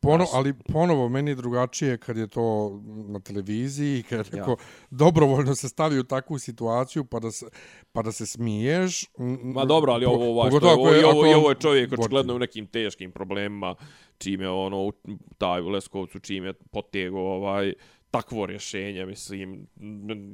Pono, 0.00 0.26
ali 0.32 0.54
ponovo 0.72 1.08
meni 1.08 1.30
je 1.30 1.34
drugačije 1.34 1.98
kad 1.98 2.16
je 2.16 2.26
to 2.26 2.78
na 3.08 3.20
televiziji, 3.20 4.02
kad 4.08 4.30
Ja. 4.34 4.46
dobrovoljno 4.90 5.54
se 5.54 5.68
stavi 5.68 5.98
u 5.98 6.04
takvu 6.04 6.38
situaciju 6.38 7.04
pa 7.04 7.18
da 7.18 7.30
se, 7.30 7.46
pa 7.92 8.02
da 8.02 8.12
se 8.12 8.26
smiješ. 8.26 9.04
Ma 9.42 9.64
dobro, 9.64 9.92
ali 9.92 10.04
ovo, 10.04 10.30
ovaj, 10.30 10.50
što 10.50 10.60
pogotovo 10.60 10.88
je, 10.88 11.06
ovo, 11.06 11.10
ako 11.10 11.18
ovo, 11.18 11.36
ovo 11.36 11.48
je 11.50 11.56
čovjek 11.60 11.92
očigledno 11.92 12.34
u 12.34 12.38
nekim 12.38 12.66
teškim 12.66 13.12
problemima, 13.12 13.74
čime 14.18 14.48
ono, 14.48 14.92
taj 15.38 15.60
u 15.62 15.68
Leskovcu, 15.68 16.18
čime 16.18 16.52
potego 16.52 17.18
ovaj, 17.18 17.72
takvo 18.10 18.46
rješenje, 18.46 19.06
mislim, 19.06 19.66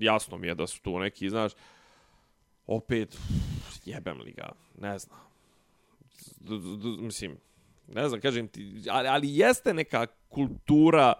jasno 0.00 0.38
mi 0.38 0.46
je 0.46 0.54
da 0.54 0.66
su 0.66 0.82
tu 0.82 0.98
neki, 0.98 1.30
znaš, 1.30 1.52
opet, 2.66 3.18
jebem 3.84 4.20
li 4.20 4.32
ga, 4.32 4.52
ne 4.78 4.98
znam. 4.98 5.18
D, 6.40 6.58
d, 6.58 6.76
d, 6.76 7.02
mislim, 7.02 7.36
ne 7.88 8.08
znam, 8.08 8.20
kažem 8.20 8.48
ti, 8.48 8.82
ali, 8.90 9.08
ali 9.08 9.36
jeste 9.36 9.74
neka 9.74 10.06
kultura, 10.28 11.12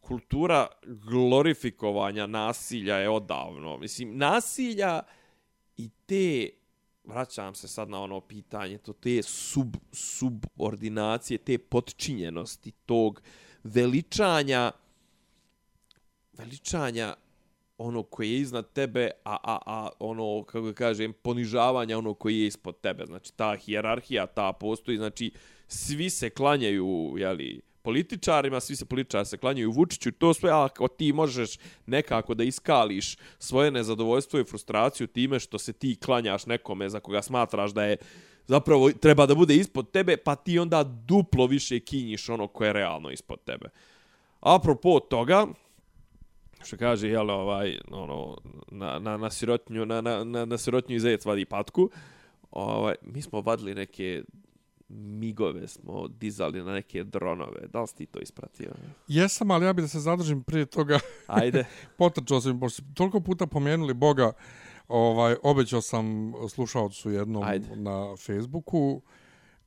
kultura 0.00 0.66
glorifikovanja 0.86 2.26
nasilja 2.26 2.96
je 2.96 3.08
odavno. 3.08 3.76
Mislim, 3.76 4.16
nasilja 4.16 5.02
i 5.76 5.88
te 6.06 6.50
vraćam 7.04 7.54
se 7.54 7.68
sad 7.68 7.90
na 7.90 8.02
ono 8.02 8.20
pitanje, 8.20 8.78
to 8.78 8.92
te 8.92 9.22
sub, 9.22 9.76
subordinacije, 9.92 11.38
te 11.38 11.58
potčinjenosti 11.58 12.70
tog 12.70 13.22
veličanja 13.64 14.72
veličanja 16.38 17.14
ono 17.78 18.02
koji 18.02 18.30
je 18.30 18.38
iznad 18.38 18.72
tebe, 18.72 19.10
a, 19.24 19.36
a, 19.42 19.58
a 19.66 19.88
ono, 19.98 20.42
kako 20.42 20.62
ga 20.62 20.72
kažem, 20.72 21.12
ponižavanja 21.22 21.98
ono 21.98 22.14
koji 22.14 22.38
je 22.40 22.46
ispod 22.46 22.80
tebe. 22.80 23.06
Znači, 23.06 23.32
ta 23.36 23.56
hijerarhija, 23.56 24.26
ta 24.26 24.52
postoji, 24.52 24.98
znači, 24.98 25.30
svi 25.68 26.10
se 26.10 26.30
klanjaju, 26.30 27.14
jeli, 27.18 27.60
političarima, 27.82 28.60
svi 28.60 28.76
se 28.76 28.84
političari 28.84 29.26
se 29.26 29.36
klanjaju 29.36 29.70
Vučiću, 29.70 30.12
to 30.12 30.34
sve, 30.34 30.50
a 30.50 30.64
ako 30.64 30.88
ti 30.88 31.12
možeš 31.12 31.58
nekako 31.86 32.34
da 32.34 32.44
iskališ 32.44 33.16
svoje 33.38 33.70
nezadovoljstvo 33.70 34.40
i 34.40 34.44
frustraciju 34.44 35.06
time 35.06 35.40
što 35.40 35.58
se 35.58 35.72
ti 35.72 35.96
klanjaš 36.04 36.46
nekome 36.46 36.88
za 36.88 37.00
koga 37.00 37.22
smatraš 37.22 37.70
da 37.70 37.84
je 37.84 37.96
zapravo 38.46 38.90
treba 38.92 39.26
da 39.26 39.34
bude 39.34 39.54
ispod 39.56 39.90
tebe, 39.90 40.16
pa 40.16 40.34
ti 40.34 40.58
onda 40.58 40.84
duplo 40.84 41.46
više 41.46 41.80
kinjiš 41.80 42.28
ono 42.28 42.46
koje 42.46 42.68
je 42.68 42.72
realno 42.72 43.10
ispod 43.10 43.38
tebe. 43.44 43.68
Apropo 44.40 45.00
toga, 45.00 45.46
što 46.64 46.76
kaže, 46.76 47.08
jel, 47.08 47.30
ovaj, 47.30 47.78
ono, 47.90 48.36
na, 48.70 48.98
na, 48.98 49.16
na 49.16 49.30
sirotnju, 49.30 49.86
na, 49.86 50.00
na, 50.00 50.24
na, 50.24 50.44
na 50.44 50.58
sirotnju 50.58 50.96
i 50.96 51.00
zajec 51.00 51.24
vadi 51.24 51.44
patku. 51.44 51.90
Ovaj, 52.50 52.94
mi 53.02 53.22
smo 53.22 53.40
vadili 53.40 53.74
neke 53.74 54.22
migove 54.88 55.68
smo 55.68 56.08
dizali 56.08 56.62
na 56.62 56.72
neke 56.72 57.04
dronove. 57.04 57.66
Da 57.72 57.80
li 57.80 57.86
si 57.88 57.94
ti 57.94 58.06
to 58.06 58.18
ispratio? 58.18 58.70
Jesam, 59.08 59.50
ali 59.50 59.66
ja 59.66 59.72
bih 59.72 59.84
da 59.84 59.88
se 59.88 60.00
zadržim 60.00 60.42
prije 60.42 60.66
toga. 60.66 61.00
Ajde. 61.26 61.64
Potrčao 61.98 62.40
sam, 62.40 62.60
pošto 62.60 62.82
toliko 62.94 63.20
puta 63.20 63.46
pomenuli 63.46 63.94
Boga, 63.94 64.32
ovaj, 64.88 65.36
obećao 65.42 65.80
sam 65.80 66.32
slušalcu 66.48 67.10
jednom 67.10 67.42
Ajde. 67.42 67.76
na 67.76 68.16
Facebooku, 68.16 69.02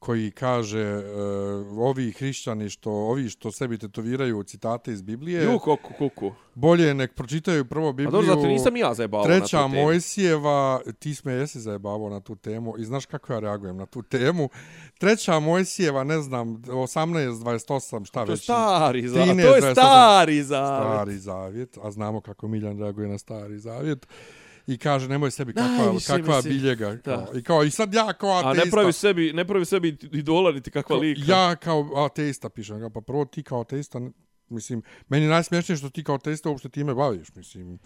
koji 0.02 0.32
kaže 0.32 0.98
uh, 0.98 1.78
ovi 1.78 2.12
hrišćani 2.12 2.70
što 2.70 2.92
ovi 2.92 3.30
što 3.30 3.52
sebi 3.52 3.78
tetoviraju 3.78 4.44
citate 4.44 4.92
iz 4.92 5.02
Biblije. 5.02 5.44
Ju 5.44 5.60
kuku 5.60 5.94
kuku. 5.98 6.32
Bolje 6.56 6.94
nek 6.94 7.14
pročitaju 7.14 7.66
prvo 7.66 7.94
Bibliju. 7.94 8.08
A 8.08 8.12
dobro, 8.12 8.36
zato 8.36 8.48
nisam 8.48 8.78
ja 8.78 8.94
zajebavao 8.94 9.28
na 9.28 9.40
tu 9.40 9.48
temu. 9.48 9.48
Treća 9.48 9.68
Mojsijeva, 9.68 10.82
ti 11.00 11.16
sme 11.16 11.34
jesi 11.34 11.60
zajebavao 11.60 12.10
na 12.10 12.20
tu 12.20 12.36
temu 12.36 12.78
i 12.78 12.86
znaš 12.86 13.06
kako 13.06 13.34
ja 13.34 13.40
reagujem 13.40 13.78
na 13.78 13.86
tu 13.86 14.02
temu. 14.02 14.50
Treća 14.98 15.40
Mojsijeva, 15.40 16.04
ne 16.04 16.22
znam, 16.22 16.58
18 16.58 17.32
28, 17.32 18.06
šta 18.06 18.26
to 18.26 18.32
već. 18.32 18.44
Stari 18.44 19.08
zavjet. 19.08 19.48
To 19.48 19.56
je 19.56 19.62
stari 19.62 20.44
zavjet. 20.44 20.94
Stari 20.94 21.18
zavjet, 21.18 21.78
a 21.84 21.92
znamo 21.92 22.22
kako 22.22 22.48
Miljan 22.48 22.80
reaguje 22.80 23.08
na 23.08 23.18
stari 23.18 23.60
zavjet 23.60 24.08
i 24.67 24.78
kaže 24.78 25.08
nemoj 25.08 25.32
sebi 25.32 25.54
kakva 25.54 25.86
Najviše 25.86 26.08
kakva 26.08 26.36
mislim, 26.36 26.54
biljega. 26.54 26.97
Kao, 27.04 27.28
i 27.36 27.43
kao 27.43 27.63
i 27.63 27.71
sad 27.71 27.93
ja 27.93 28.13
kao 28.13 28.30
ateista 28.30 28.62
a 28.62 28.65
ne 28.65 28.71
pravi 28.71 28.93
sebi 28.93 29.34
ne 29.34 29.47
pravi 29.47 29.65
sebi 29.65 29.97
idola 30.12 30.52
niti 30.52 30.71
kakva 30.71 30.95
lika. 30.97 31.21
ja 31.28 31.56
kao 31.56 32.06
ateista 32.06 32.50
pišem. 32.50 32.91
Pa 32.93 33.02
prvo 33.02 33.26
ti 33.26 33.43
kao 33.43 33.62
ateista 33.62 34.02
mislim 34.50 34.82
meni 35.10 35.28
najsmešnije 35.28 35.78
što 35.78 35.89
ti 35.89 36.04
kao 36.04 36.15
ateista 36.15 36.50
uopšte 36.50 36.69
time 36.69 36.93
baviš 36.93 37.36
mislim. 37.36 37.80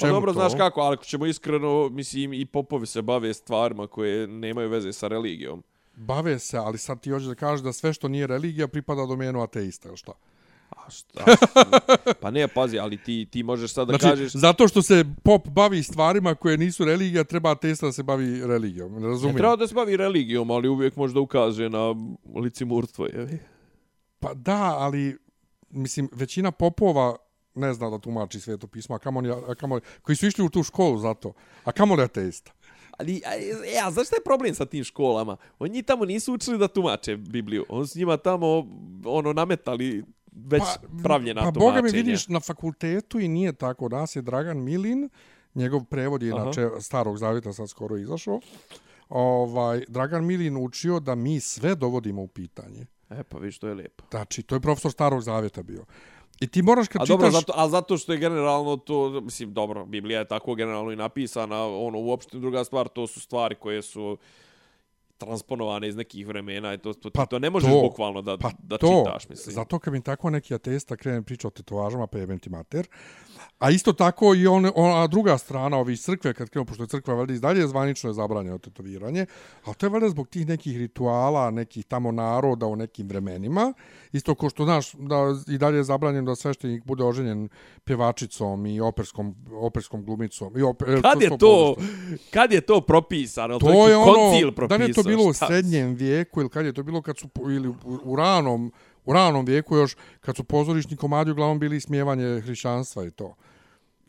Pa 0.00 0.08
dobro, 0.08 0.32
to? 0.32 0.38
znaš 0.38 0.52
kako, 0.56 0.80
ali 0.80 0.94
ako 0.94 1.04
ćemo 1.04 1.26
iskreno, 1.26 1.88
mislim, 1.88 2.32
i 2.32 2.46
popovi 2.46 2.86
se 2.86 3.02
bave 3.02 3.34
stvarima 3.34 3.86
koje 3.86 4.26
nemaju 4.26 4.68
veze 4.68 4.92
sa 4.92 5.08
religijom. 5.08 5.62
Bave 5.96 6.38
se, 6.38 6.56
ali 6.56 6.78
sad 6.78 7.00
ti 7.00 7.10
hoćeš 7.10 7.28
da 7.28 7.34
kažeš 7.34 7.64
da 7.64 7.72
sve 7.72 7.92
što 7.92 8.08
nije 8.08 8.26
religija 8.26 8.68
pripada 8.68 9.06
domenu 9.06 9.42
ateista, 9.42 9.88
ili 9.88 9.96
šta? 9.96 10.12
A 10.70 10.90
šta? 10.90 11.24
pa 12.20 12.30
ne, 12.30 12.48
pazi, 12.48 12.78
ali 12.78 13.02
ti, 13.02 13.28
ti 13.30 13.42
možeš 13.42 13.72
sad 13.72 13.88
da 13.88 13.92
znači, 13.92 14.04
kažeš... 14.04 14.32
Zato 14.32 14.68
što 14.68 14.82
se 14.82 15.04
pop 15.22 15.48
bavi 15.48 15.82
stvarima 15.82 16.34
koje 16.34 16.58
nisu 16.58 16.84
religija, 16.84 17.24
treba 17.24 17.54
testa 17.54 17.86
da 17.86 17.92
se 17.92 18.02
bavi 18.02 18.46
religijom. 18.46 18.92
Ne 18.92 19.08
razumijem. 19.08 19.34
Ne 19.34 19.38
treba 19.38 19.56
da 19.56 19.66
se 19.66 19.74
bavi 19.74 19.96
religijom, 19.96 20.50
ali 20.50 20.68
uvijek 20.68 20.96
može 20.96 21.14
da 21.14 21.20
ukaže 21.20 21.68
na 21.68 21.94
licimurstvo. 22.34 23.06
Je. 23.06 23.46
Pa 24.20 24.34
da, 24.34 24.76
ali 24.78 25.18
mislim, 25.70 26.08
većina 26.12 26.50
popova 26.50 27.16
ne 27.54 27.74
zna 27.74 27.90
da 27.90 27.98
tumači 27.98 28.40
sveto 28.40 28.66
pismo, 28.66 28.94
a 28.94 28.98
kamo, 28.98 29.22
a 29.48 29.54
kamo, 29.54 29.80
koji 30.02 30.16
su 30.16 30.26
išli 30.26 30.44
u 30.44 30.48
tu 30.48 30.62
školu 30.62 30.98
za 30.98 31.14
to. 31.14 31.32
A 31.64 31.72
kamo 31.72 31.94
li 31.94 32.02
ateista? 32.02 32.52
Ali, 32.98 33.22
ja, 33.76 33.90
znaš 33.90 34.06
šta 34.06 34.16
je 34.16 34.24
problem 34.24 34.54
sa 34.54 34.66
tim 34.66 34.84
školama? 34.84 35.36
Oni 35.58 35.82
tamo 35.82 36.04
nisu 36.04 36.34
učili 36.34 36.58
da 36.58 36.68
tumače 36.68 37.16
Bibliju. 37.16 37.64
On 37.68 37.86
s 37.86 37.94
njima 37.94 38.16
tamo 38.16 38.66
ono 39.04 39.32
nametali 39.32 40.04
već 40.32 40.62
pa, 40.62 41.02
pravljena 41.02 41.40
pa, 41.40 41.52
tumačenja. 41.52 41.72
Pa 41.72 41.80
Boga 41.80 41.82
mi 41.82 42.02
vidiš 42.02 42.28
na 42.28 42.40
fakultetu 42.40 43.20
i 43.20 43.28
nije 43.28 43.52
tako. 43.52 43.88
Nas 43.88 44.16
je 44.16 44.22
Dragan 44.22 44.58
Milin, 44.58 45.08
njegov 45.54 45.84
prevod 45.84 46.22
je 46.22 46.30
inače 46.30 46.68
starog 46.80 47.18
zavjeta 47.18 47.52
sad 47.52 47.70
skoro 47.70 47.96
izašao. 47.96 48.40
Ovaj, 49.08 49.84
Dragan 49.88 50.24
Milin 50.24 50.56
učio 50.56 51.00
da 51.00 51.14
mi 51.14 51.40
sve 51.40 51.74
dovodimo 51.74 52.22
u 52.22 52.26
pitanje. 52.26 52.86
E 53.10 53.22
pa 53.22 53.38
vidiš, 53.38 53.58
to 53.58 53.68
je 53.68 53.74
lijepo. 53.74 54.04
Znači, 54.10 54.42
to 54.42 54.54
je 54.54 54.60
profesor 54.60 54.92
starog 54.92 55.22
zavjeta 55.22 55.62
bio. 55.62 55.84
I 56.40 56.46
ti 56.46 56.62
moraš 56.62 56.88
kad 56.88 57.02
a 57.02 57.04
čitaš... 57.04 57.18
Dobro, 57.18 57.30
zato, 57.30 57.52
a 57.56 57.68
zato 57.68 57.96
što 57.96 58.12
je 58.12 58.18
generalno 58.18 58.76
to, 58.76 59.20
mislim, 59.20 59.54
dobro, 59.54 59.86
Biblija 59.86 60.18
je 60.18 60.28
tako 60.28 60.54
generalno 60.54 60.92
i 60.92 60.96
napisana, 60.96 61.66
ono, 61.66 61.98
uopšte 61.98 62.38
druga 62.38 62.64
stvar, 62.64 62.88
to 62.88 63.06
su 63.06 63.20
stvari 63.20 63.54
koje 63.54 63.82
su 63.82 64.18
transponovane 65.20 65.88
iz 65.88 65.96
nekih 65.96 66.26
vremena 66.26 66.74
i 66.74 66.78
to, 66.78 66.94
to, 66.94 67.10
pa 67.10 67.26
to 67.26 67.38
ne 67.38 67.50
možeš 67.50 67.70
to, 67.70 67.80
bukvalno 67.80 68.22
da, 68.22 68.38
pa 68.38 68.50
da 68.62 68.78
to, 68.78 69.04
čitaš, 69.04 69.28
mislim. 69.28 69.54
Zato 69.54 69.78
kad 69.78 69.92
mi 69.92 70.02
tako 70.02 70.30
neki 70.30 70.54
atesta 70.54 70.96
krene 70.96 71.22
priča 71.22 71.48
o 71.48 71.50
tetovažama, 71.50 72.06
pa 72.06 72.18
jebem 72.18 72.38
ti 72.38 72.50
mater. 72.50 72.88
A 73.58 73.70
isto 73.70 73.92
tako 73.92 74.34
i 74.34 74.46
on, 74.46 74.70
ona 74.74 75.06
druga 75.06 75.38
strana 75.38 75.78
ovih 75.78 76.00
crkve, 76.00 76.34
kad 76.34 76.50
krenu, 76.50 76.64
pošto 76.64 76.82
je 76.82 76.88
crkva 76.88 77.14
valjda 77.14 77.32
izdalje 77.32 77.66
zvanično 77.66 78.10
je 78.10 78.14
zabranjeno 78.14 78.58
tetoviranje, 78.58 79.26
ali 79.64 79.76
to 79.76 79.86
je 79.86 79.90
valjda 79.90 80.08
zbog 80.08 80.28
tih 80.28 80.46
nekih 80.46 80.78
rituala, 80.78 81.50
nekih 81.50 81.84
tamo 81.84 82.12
naroda 82.12 82.66
u 82.66 82.76
nekim 82.76 83.08
vremenima. 83.08 83.72
Isto 84.12 84.34
ko 84.34 84.50
što 84.50 84.64
znaš 84.64 84.92
da 84.92 85.16
i 85.48 85.58
dalje 85.58 85.76
je 85.76 85.84
zabranjeno 85.84 86.30
da 86.30 86.36
sveštenik 86.36 86.84
bude 86.84 87.04
oženjen 87.04 87.48
pjevačicom 87.84 88.66
i 88.66 88.80
operskom, 88.80 89.34
operskom 89.52 90.04
glumicom. 90.04 90.58
I 90.58 90.62
oper, 90.62 91.02
kad, 91.02 91.22
je 91.22 91.38
to, 91.38 91.76
kad 92.30 92.52
je 92.52 92.60
to 92.60 92.80
propisano? 92.80 93.58
To, 93.58 93.66
to 93.66 93.88
je 93.88 93.96
ono, 93.96 94.14
koncil 94.14 94.52
propisao, 94.52 94.78
da 94.78 94.84
je 94.84 94.92
to 94.92 95.02
bilo 95.02 95.24
u 95.24 95.32
srednjem 95.32 95.94
vijeku 95.94 96.40
ili 96.40 96.50
kad 96.50 96.66
je 96.66 96.72
to 96.72 96.82
bilo 96.82 97.02
kad 97.02 97.18
su 97.18 97.28
ili 97.50 97.68
u, 97.68 97.74
u 98.04 98.16
ranom 98.16 98.72
u 99.04 99.12
ranom 99.12 99.44
vijeku 99.44 99.76
još 99.76 99.96
kad 100.20 100.36
su 100.36 100.44
pozorišni 100.44 100.96
komadi 100.96 101.30
uglavnom 101.30 101.58
bili 101.58 101.80
smijevanje 101.80 102.40
hrišćanstva 102.40 103.06
i 103.06 103.10
to. 103.10 103.34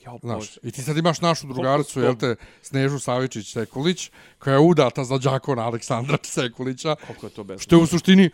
Ja, 0.06 0.18
Znaš, 0.22 0.58
I 0.64 0.72
ti 0.72 0.82
sad 0.82 0.98
imaš 0.98 1.22
našu 1.22 1.48
drugaricu, 1.48 2.02
jel 2.02 2.16
te, 2.16 2.36
Snežu 2.62 3.00
Savičić 3.00 3.54
Sekulić, 3.54 4.12
koja 4.40 4.54
je 4.54 4.60
udata 4.60 5.04
za 5.04 5.20
džakona 5.20 5.62
Aleksandra 5.62 6.18
Sekulića. 6.24 6.96
Koliko 7.08 7.26
je 7.26 7.30
to 7.30 7.44
bezme? 7.44 7.60
Što 7.60 7.76
je 7.76 7.82
u 7.84 7.88
suštini 7.88 8.30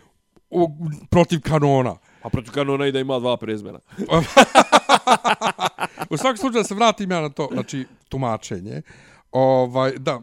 u, 0.50 0.68
protiv 1.10 1.40
kanona. 1.40 1.96
A 2.22 2.28
protiv 2.28 2.52
kanona 2.52 2.86
i 2.86 2.92
da 2.92 3.00
ima 3.00 3.18
dva 3.18 3.36
prezmena. 3.36 3.78
u 6.10 6.16
svakom 6.16 6.36
slučaju 6.36 6.64
se 6.64 6.74
vratim 6.74 7.10
ja 7.10 7.20
na 7.20 7.28
to, 7.28 7.48
znači, 7.52 7.86
tumačenje. 8.08 8.82
Ovaj, 9.32 9.92
da, 9.98 10.22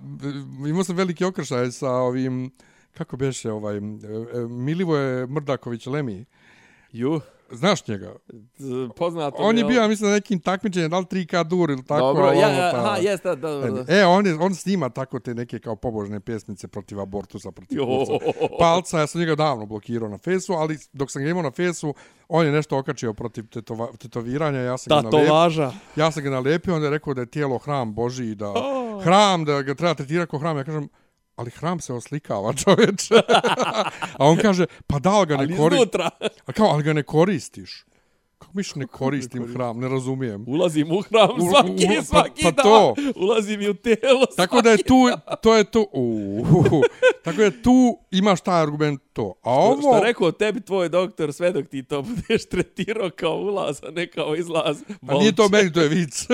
imao 0.68 0.84
sam 0.84 0.96
veliki 0.96 1.26
okršaj 1.26 1.72
sa 1.72 1.92
ovim, 1.92 2.52
kako 2.94 3.18
beše, 3.18 3.52
ovaj, 3.52 3.80
Milivoje 4.50 5.28
Mrdaković 5.28 5.86
Lemi. 5.86 6.26
Ju. 6.92 7.22
Znaš 7.52 7.88
njega? 7.88 8.16
Poznato 8.96 9.38
On 9.40 9.58
je 9.58 9.64
bio, 9.64 9.82
ja 9.82 9.88
mislim, 9.88 10.10
na 10.10 10.16
nekim 10.16 10.40
takmičenjem, 10.40 10.92
da 10.92 11.00
li 11.00 11.06
3K 11.06 11.44
dur 11.44 11.70
ili 11.70 11.86
tako. 11.86 12.02
Dobro, 12.02 12.32
ja, 12.32 12.50
ja, 12.50 12.72
aha, 12.76 12.98
jes, 12.98 13.22
da, 13.22 13.36
da, 13.36 13.50
da. 13.50 13.98
E, 13.98 14.06
on, 14.06 14.26
je, 14.26 14.36
on 14.36 14.56
snima 14.56 14.90
tako 14.90 15.20
te 15.20 15.34
neke 15.34 15.60
kao 15.60 15.76
pobožne 15.76 16.20
pjesmice 16.20 16.68
protiv 16.68 17.02
abortusa, 17.02 17.52
protiv 17.52 17.80
palca. 17.80 18.58
palca. 18.60 19.00
Ja 19.00 19.08
sam 19.08 19.22
njega 19.22 19.36
davno 19.36 19.66
blokirao 19.66 20.10
na 20.10 20.18
fesu, 20.18 20.54
ali 20.54 20.78
dok 20.94 21.12
sam 21.12 21.24
ga 21.24 21.30
imao 21.30 21.44
na 21.44 21.52
fesu, 21.52 21.94
on 22.28 22.46
je 22.46 22.52
nešto 22.52 22.78
okačio 22.78 23.14
protiv 23.14 23.48
tetova, 23.48 23.88
tetoviranja. 23.98 24.60
Ja 24.60 24.78
sam 24.78 25.04
da, 25.04 25.10
to 25.10 25.18
važa. 25.18 25.72
Ja 25.96 26.12
sam 26.12 26.24
ga 26.24 26.30
nalepio, 26.30 26.76
on 26.76 26.84
je 26.84 26.90
rekao 26.90 27.14
da 27.14 27.22
je 27.22 27.28
tijelo 27.28 27.58
hram 27.58 27.94
Boži 27.94 28.26
i 28.26 28.36
da 28.36 28.50
oh. 28.50 29.04
hram, 29.04 29.46
da 29.46 29.62
ga 29.62 29.76
treba 29.76 29.94
tretirati 29.94 30.30
kao 30.30 30.40
hram. 30.40 30.58
Ja 30.58 30.64
kažem, 30.64 30.90
ali 31.36 31.52
hram 31.52 31.80
se 31.80 31.94
oslikava 31.94 32.54
čovječ. 32.64 33.12
a 34.14 34.26
on 34.26 34.38
kaže, 34.38 34.66
pa 34.88 35.00
da 35.00 35.26
ga 35.26 35.38
ne 35.38 35.58
koristiš. 35.58 36.02
A 36.46 36.52
kao, 36.52 36.68
ali 36.68 36.84
ga 36.84 36.94
ne 36.94 37.04
koristiš. 37.04 37.86
Kako 38.38 38.52
miš 38.54 38.76
ne 38.76 38.88
koristim 38.88 39.54
hram, 39.54 39.80
ne 39.80 39.90
razumijem. 39.90 40.46
Ulazim 40.48 40.92
u 40.92 41.02
hram 41.02 41.30
svaki, 41.52 41.88
u, 41.98 42.00
u, 42.00 42.04
svaki 42.04 42.44
pa, 42.44 42.52
pa 42.52 42.64
to. 42.64 42.96
Ulazim 43.16 43.62
i 43.62 43.70
u 43.70 43.74
telo 43.74 44.26
Tako 44.38 44.62
da 44.62 44.72
je 44.72 44.78
tu, 44.78 44.96
to 45.42 45.56
je 45.56 45.64
tu, 45.64 45.88
uh, 45.92 46.50
uh, 46.52 46.72
uh, 46.72 46.82
tako 47.24 47.38
da 47.38 47.44
je 47.44 47.64
tu 47.64 47.98
imaš 48.12 48.42
taj 48.42 48.62
argument 48.62 49.05
to. 49.16 49.34
A 49.42 49.52
ovo... 49.52 49.82
Što, 49.82 49.82
što 49.82 50.04
rekao 50.04 50.32
tebi 50.32 50.62
tvoj 50.62 50.90
doktor, 50.90 51.34
sve 51.34 51.52
dok 51.52 51.68
ti 51.68 51.84
to 51.84 52.02
budeš 52.16 52.46
tretirao 52.46 53.10
kao 53.16 53.36
ulaz, 53.36 53.80
a 53.84 53.92
ne 53.92 54.08
kao 54.08 54.36
izlaz. 54.36 54.78
A 55.08 55.18
nije 55.18 55.36
to 55.36 55.50
meni, 55.50 55.74
to 55.74 55.82
je 55.82 55.90
vic. 56.00 56.28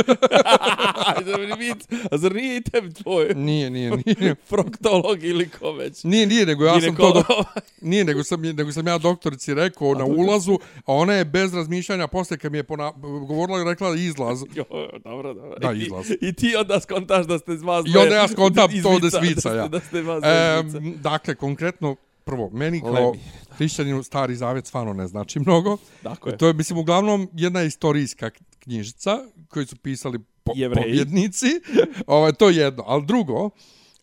A 2.11 2.17
zar 2.17 2.35
nije 2.35 2.57
i 2.57 2.61
tebi 2.61 2.93
tvoj? 2.93 3.33
Nije, 3.35 3.69
nije, 3.69 3.91
nije. 4.05 4.35
Proktolog 4.49 5.23
ili 5.23 5.49
ko 5.49 5.71
već? 5.71 6.03
Nije, 6.03 6.27
nije, 6.27 6.45
nego 6.45 6.65
ja 6.65 6.81
sam 6.81 6.95
to... 6.95 7.13
Do... 7.13 7.43
Nije, 7.81 8.03
nego 8.03 8.23
sam, 8.23 8.41
nego 8.41 8.71
sam 8.71 8.87
ja 8.87 8.97
doktorici 8.97 9.53
rekao 9.53 9.91
a 9.91 9.97
na 9.97 10.05
ulazu, 10.05 10.59
a 10.85 10.93
ona 10.93 11.13
je 11.13 11.25
bez 11.25 11.53
razmišljanja 11.53 12.07
posle 12.07 12.37
kad 12.37 12.51
mi 12.51 12.57
je 12.57 12.63
pona... 12.63 12.91
govorila 13.27 13.61
i 13.61 13.63
rekla 13.63 13.95
izlaz. 13.95 14.43
Jo, 14.55 14.65
dobro, 15.03 15.33
dobro. 15.33 15.55
Da, 15.59 15.71
izlaz. 15.73 16.11
I, 16.11 16.17
I 16.21 16.33
ti 16.33 16.55
onda 16.55 16.79
skontaš 16.79 17.25
da 17.25 17.39
ste 17.39 17.51
vas 17.51 17.85
I 17.87 17.97
onda 17.97 18.15
ja 18.15 18.27
skontam 18.27 18.69
to 18.83 18.99
da 18.99 19.09
svica, 19.09 19.53
ja. 19.53 19.67
Da 19.67 19.79
ste 19.79 20.01
vas 20.01 20.23
e, 20.23 20.63
dakle, 20.95 21.35
konkretno, 21.35 21.95
prvo, 22.25 22.49
meni 22.53 22.81
kao 22.81 23.15
hrišćaninu 23.49 24.03
stari 24.03 24.35
zavjet 24.35 24.67
stvarno 24.67 24.93
ne 24.93 25.07
znači 25.07 25.39
mnogo. 25.39 25.77
Dakle. 26.03 26.37
To 26.37 26.47
je, 26.47 26.53
mislim, 26.53 26.79
uglavnom 26.79 27.29
jedna 27.33 27.63
istorijska 27.63 28.29
knjižica 28.59 29.17
koju 29.47 29.67
su 29.67 29.75
pisali 29.75 30.19
po, 30.43 30.53
pobjednici. 30.75 31.47
Ovo, 32.07 32.27
je 32.27 32.33
to 32.33 32.49
jedno. 32.49 32.83
Ali 32.87 33.05
drugo, 33.05 33.49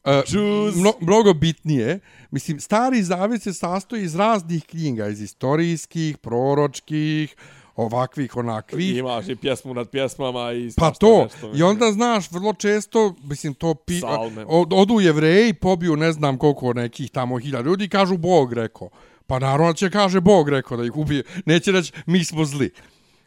Uh, 0.05 0.75
mno, 0.77 0.93
mnogo 1.01 1.35
bitnije. 1.35 2.01
Mislim, 2.31 2.61
stari 2.61 3.03
zavjet 3.03 3.43
se 3.43 3.53
sastoji 3.53 4.05
iz 4.05 4.15
raznih 4.15 4.65
knjiga, 4.65 5.09
iz 5.09 5.21
istorijskih, 5.21 6.19
proročkih, 6.19 7.37
ovakvih, 7.79 8.37
onakvih. 8.37 8.97
Imaš 8.97 9.29
i 9.29 9.37
pjesmu 9.37 9.75
nad 9.75 9.91
pjesmama 9.91 10.53
i 10.53 10.71
Pa 10.77 10.91
to, 10.91 11.23
nešto, 11.25 11.53
i 11.55 11.63
onda 11.63 11.93
znaš, 11.93 12.31
vrlo 12.31 12.53
često, 12.53 13.15
mislim, 13.23 13.55
to 13.55 13.75
pi... 13.75 14.01
Od, 14.47 14.73
odu 14.73 15.01
jevreji, 15.01 15.55
pobiju 15.55 15.97
ne 15.97 16.13
znam 16.13 16.39
koliko 16.39 16.73
nekih 16.73 17.11
tamo 17.11 17.39
hiljada 17.39 17.69
ljudi 17.69 17.85
i 17.85 17.89
kažu 17.89 18.17
Bog 18.17 18.53
rekao. 18.53 18.89
Pa 19.27 19.39
naravno 19.39 19.73
će 19.73 19.91
kaže 19.91 20.21
Bog 20.21 20.49
rekao 20.49 20.77
da 20.77 20.85
ih 20.85 20.97
ubije. 20.97 21.23
Neće 21.47 21.73
reći 21.73 21.93
mi 22.07 22.25
smo 22.25 22.45
zli. 22.45 22.71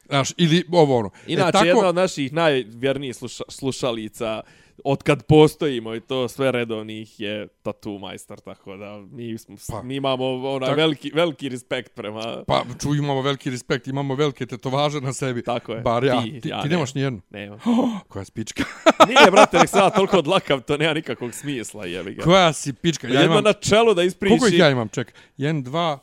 Znaš, 0.06 0.34
ili 0.38 0.64
ovo 0.72 0.98
ono. 0.98 1.10
Inače, 1.28 1.50
e, 1.50 1.52
tako... 1.52 1.66
jedna 1.66 1.88
od 1.88 1.96
naših 1.96 2.34
najvjernijih 2.34 3.16
sluša, 3.16 3.44
slušalica, 3.50 4.42
od 4.84 5.04
kad 5.04 5.24
postojimo 5.24 5.96
i 5.96 6.00
to 6.00 6.28
sve 6.28 6.52
redovnih 6.52 7.20
je 7.20 7.48
tattoo 7.48 7.98
majstor, 7.98 8.40
tako 8.40 8.78
da 8.78 9.04
mi, 9.12 9.38
smo, 9.38 9.56
pa, 9.70 9.82
mi 9.82 9.96
imamo 9.96 10.50
onaj 10.50 10.70
tak, 10.70 10.78
veliki, 10.78 11.12
veliki 11.16 11.50
respekt 11.50 11.96
prema... 11.96 12.44
Pa, 12.48 12.64
ču, 12.82 12.96
imamo 12.96 13.22
veliki 13.22 13.50
respekt, 13.50 13.88
imamo 13.88 14.16
velike 14.16 14.46
tetovaže 14.46 15.02
na 15.02 15.14
sebi. 15.14 15.44
Tako 15.44 15.74
je. 15.74 15.82
Bar 15.82 16.04
ja. 16.04 16.22
Ti, 16.22 16.42
ti, 16.42 16.50
ja 16.50 16.62
ti 16.62 16.70
nemaš 16.70 16.94
nijednu? 16.94 17.22
Nema. 17.30 17.56
Oh, 17.56 18.02
koja 18.10 18.26
si 18.26 18.32
pička? 18.32 18.64
Nije, 19.10 19.32
brate, 19.32 19.58
nek 19.58 19.70
sada 19.70 19.90
toliko 19.90 20.18
odlakav, 20.18 20.62
to 20.62 20.78
nema 20.78 20.94
nikakvog 20.94 21.34
smisla, 21.34 21.86
jebi 21.86 22.14
ga. 22.14 22.24
Koja 22.24 22.54
si 22.54 22.74
pička? 22.74 23.08
Ja 23.08 23.14
Jedno 23.14 23.34
imam... 23.34 23.44
na 23.44 23.54
čelu 23.54 23.94
da 23.94 24.04
ispriči... 24.04 24.30
Koliko 24.30 24.48
ih 24.48 24.60
ja 24.60 24.70
imam? 24.70 24.90
Ček, 24.90 25.14
jedan, 25.38 25.64
dva, 25.64 26.00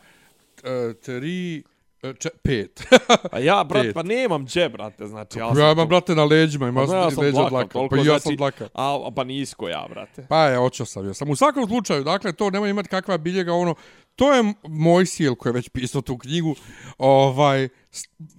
uh, 0.62 0.96
tri... 1.02 1.56
E, 1.56 1.77
če, 2.18 2.30
pet. 2.42 2.82
a 3.32 3.40
ja, 3.42 3.64
brat, 3.64 3.90
pet. 3.90 3.94
pa 3.94 4.02
nemam 4.02 4.46
dže, 4.46 4.68
brate, 4.68 5.06
znači. 5.06 5.38
Ja, 5.38 5.52
ja 5.58 5.72
imam, 5.72 5.88
brate, 5.88 6.14
na 6.14 6.24
leđima, 6.24 6.68
imam 6.68 6.86
pa, 6.86 6.94
ja 6.96 7.08
leđa 7.16 7.42
od 7.42 7.52
laka. 7.52 7.78
Pa 7.90 7.96
ja 7.96 8.02
znači, 8.02 8.22
sam 8.22 8.36
dlaka. 8.36 8.68
A, 8.74 9.10
pa 9.16 9.24
nisko 9.24 9.68
ja, 9.68 9.86
brate. 9.90 10.26
Pa 10.28 10.44
je, 10.44 10.58
očeo 10.58 10.86
sam, 10.86 11.06
ja 11.06 11.14
sam. 11.14 11.30
U 11.30 11.36
svakom 11.36 11.66
slučaju, 11.66 12.04
dakle, 12.04 12.32
to 12.32 12.50
nema 12.50 12.68
imati 12.68 12.88
kakva 12.88 13.18
biljega, 13.18 13.52
ono, 13.52 13.74
to 14.16 14.34
je 14.34 14.54
moj 14.68 15.06
sjel 15.06 15.34
koji 15.34 15.50
je 15.50 15.54
već 15.54 15.68
pisao 15.68 16.02
tu 16.02 16.18
knjigu. 16.18 16.54
Ovaj, 16.98 17.68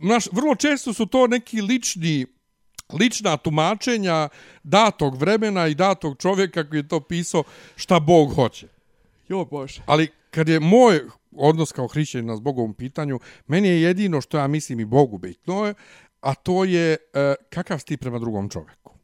naš, 0.01 0.27
vrlo 0.31 0.55
često 0.55 0.93
su 0.93 1.05
to 1.05 1.27
neki 1.27 1.61
lični, 1.61 2.25
lična 2.99 3.37
tumačenja 3.37 4.29
datog 4.63 5.17
vremena 5.17 5.67
i 5.67 5.75
datog 5.75 6.17
čovjeka 6.17 6.69
koji 6.69 6.79
je 6.79 6.87
to 6.87 6.99
pisao 6.99 7.43
šta 7.75 7.99
Bog 7.99 8.33
hoće. 8.33 8.67
Jo, 9.29 9.45
Bože. 9.45 9.81
Ali 9.85 10.07
kad 10.31 10.49
je 10.49 10.59
moj 10.59 11.01
odnos 11.31 11.71
kao 11.71 11.87
hrišćanina 11.87 12.35
s 12.37 12.39
Bogom 12.39 12.73
pitanju, 12.73 13.19
meni 13.47 13.67
je 13.67 13.81
jedino 13.81 14.21
što 14.21 14.37
ja 14.37 14.47
mislim 14.47 14.79
i 14.79 14.85
Bogu 14.85 15.17
bitno, 15.17 15.73
a 16.21 16.35
to 16.35 16.63
je 16.63 16.93
e, 16.93 17.35
kakav 17.49 17.79
si 17.79 17.85
ti 17.85 17.97
prema 17.97 18.19
drugom 18.19 18.49
čovjeku. 18.49 18.98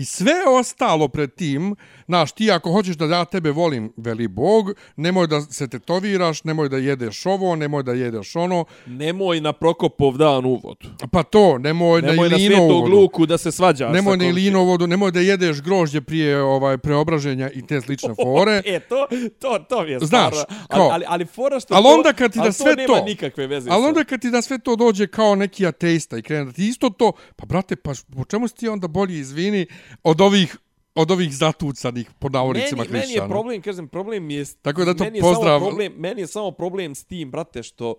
I 0.00 0.04
sve 0.04 0.32
ostalo 0.48 1.08
pred 1.08 1.34
tim, 1.34 1.74
znaš, 2.06 2.32
ti 2.32 2.50
ako 2.50 2.72
hoćeš 2.72 2.96
da 2.96 3.04
ja 3.04 3.24
tebe 3.24 3.50
volim, 3.50 3.92
veli 3.96 4.28
Bog, 4.28 4.72
nemoj 4.96 5.26
da 5.26 5.40
se 5.40 5.68
tetoviraš, 5.68 6.44
nemoj 6.44 6.68
da 6.68 6.76
jedeš 6.76 7.26
ovo, 7.26 7.56
nemoj 7.56 7.82
da 7.82 7.92
jedeš 7.92 8.36
ono. 8.36 8.64
Nemoj 8.86 9.40
na 9.40 9.52
Prokopov 9.52 10.16
dan 10.16 10.44
uvod. 10.44 10.76
Pa 11.12 11.22
to, 11.22 11.58
nemoj, 11.58 12.02
nemoj 12.02 12.28
na 12.28 12.36
Ilino 12.36 12.62
uvodu. 12.62 12.74
Nemoj 12.74 12.90
na 12.90 12.96
luku 12.96 13.26
da 13.26 13.38
se 13.38 13.52
svađaš. 13.52 13.92
Nemoj 13.92 14.16
na 14.16 14.24
Ilino 14.24 14.62
uvodu, 14.62 14.86
nemoj 14.86 15.10
da 15.10 15.20
jedeš 15.20 15.62
grožđe 15.62 16.00
prije 16.00 16.42
ovaj 16.42 16.78
preobraženja 16.78 17.50
i 17.54 17.66
te 17.66 17.80
slične 17.80 18.14
fore. 18.22 18.62
e, 18.66 18.80
to, 18.80 19.06
to, 19.38 19.58
to 19.68 19.84
mi 19.84 19.90
je 19.90 19.98
Znaš, 19.98 20.34
stvarno. 20.34 20.56
Ali, 20.68 20.90
ali, 20.92 21.04
ali 21.08 21.24
fora 21.24 21.60
što 21.60 21.74
ali 21.74 21.86
onda 21.86 22.12
kad 22.12 22.32
ti 22.32 22.38
da 22.38 22.52
sve 22.52 22.76
to, 22.86 22.94
nema 22.94 23.04
nikakve 23.06 23.46
veze. 23.46 23.70
Ali 23.70 23.84
onda 23.84 24.04
kad 24.04 24.20
ti 24.20 24.30
da 24.30 24.42
sve 24.42 24.58
to 24.58 24.76
dođe 24.76 25.06
kao 25.06 25.34
neki 25.34 25.66
ateista 25.66 26.18
i 26.18 26.22
krene 26.22 26.44
da 26.44 26.52
ti 26.52 26.68
isto 26.68 26.90
to, 26.90 27.12
pa 27.36 27.46
brate, 27.46 27.76
pa 27.76 27.92
po 28.16 28.24
čemu 28.24 28.48
si 28.48 28.54
ti 28.54 28.68
onda 28.68 28.88
bolji 28.88 29.18
izvini 29.18 29.66
od 30.02 30.20
ovih 30.20 30.56
od 30.94 31.10
ovih 31.10 31.36
zatucanih 31.36 32.10
po 32.18 32.28
navodnicima 32.28 32.84
meni, 32.84 32.98
meni 32.98 33.12
je 33.12 33.28
problem, 33.28 33.62
kažem, 33.62 33.88
problem 33.88 34.30
je... 34.30 34.44
Tako 34.62 34.84
da 34.84 34.94
to 34.94 35.04
meni 35.04 35.20
pozdrav... 35.20 35.54
Je 35.54 35.58
samo 35.58 35.70
problem, 35.70 35.92
meni 35.96 36.20
je 36.20 36.26
samo 36.26 36.50
problem 36.50 36.94
s 36.94 37.04
tim, 37.04 37.30
brate, 37.30 37.62
što... 37.62 37.94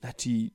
Znači, 0.00 0.50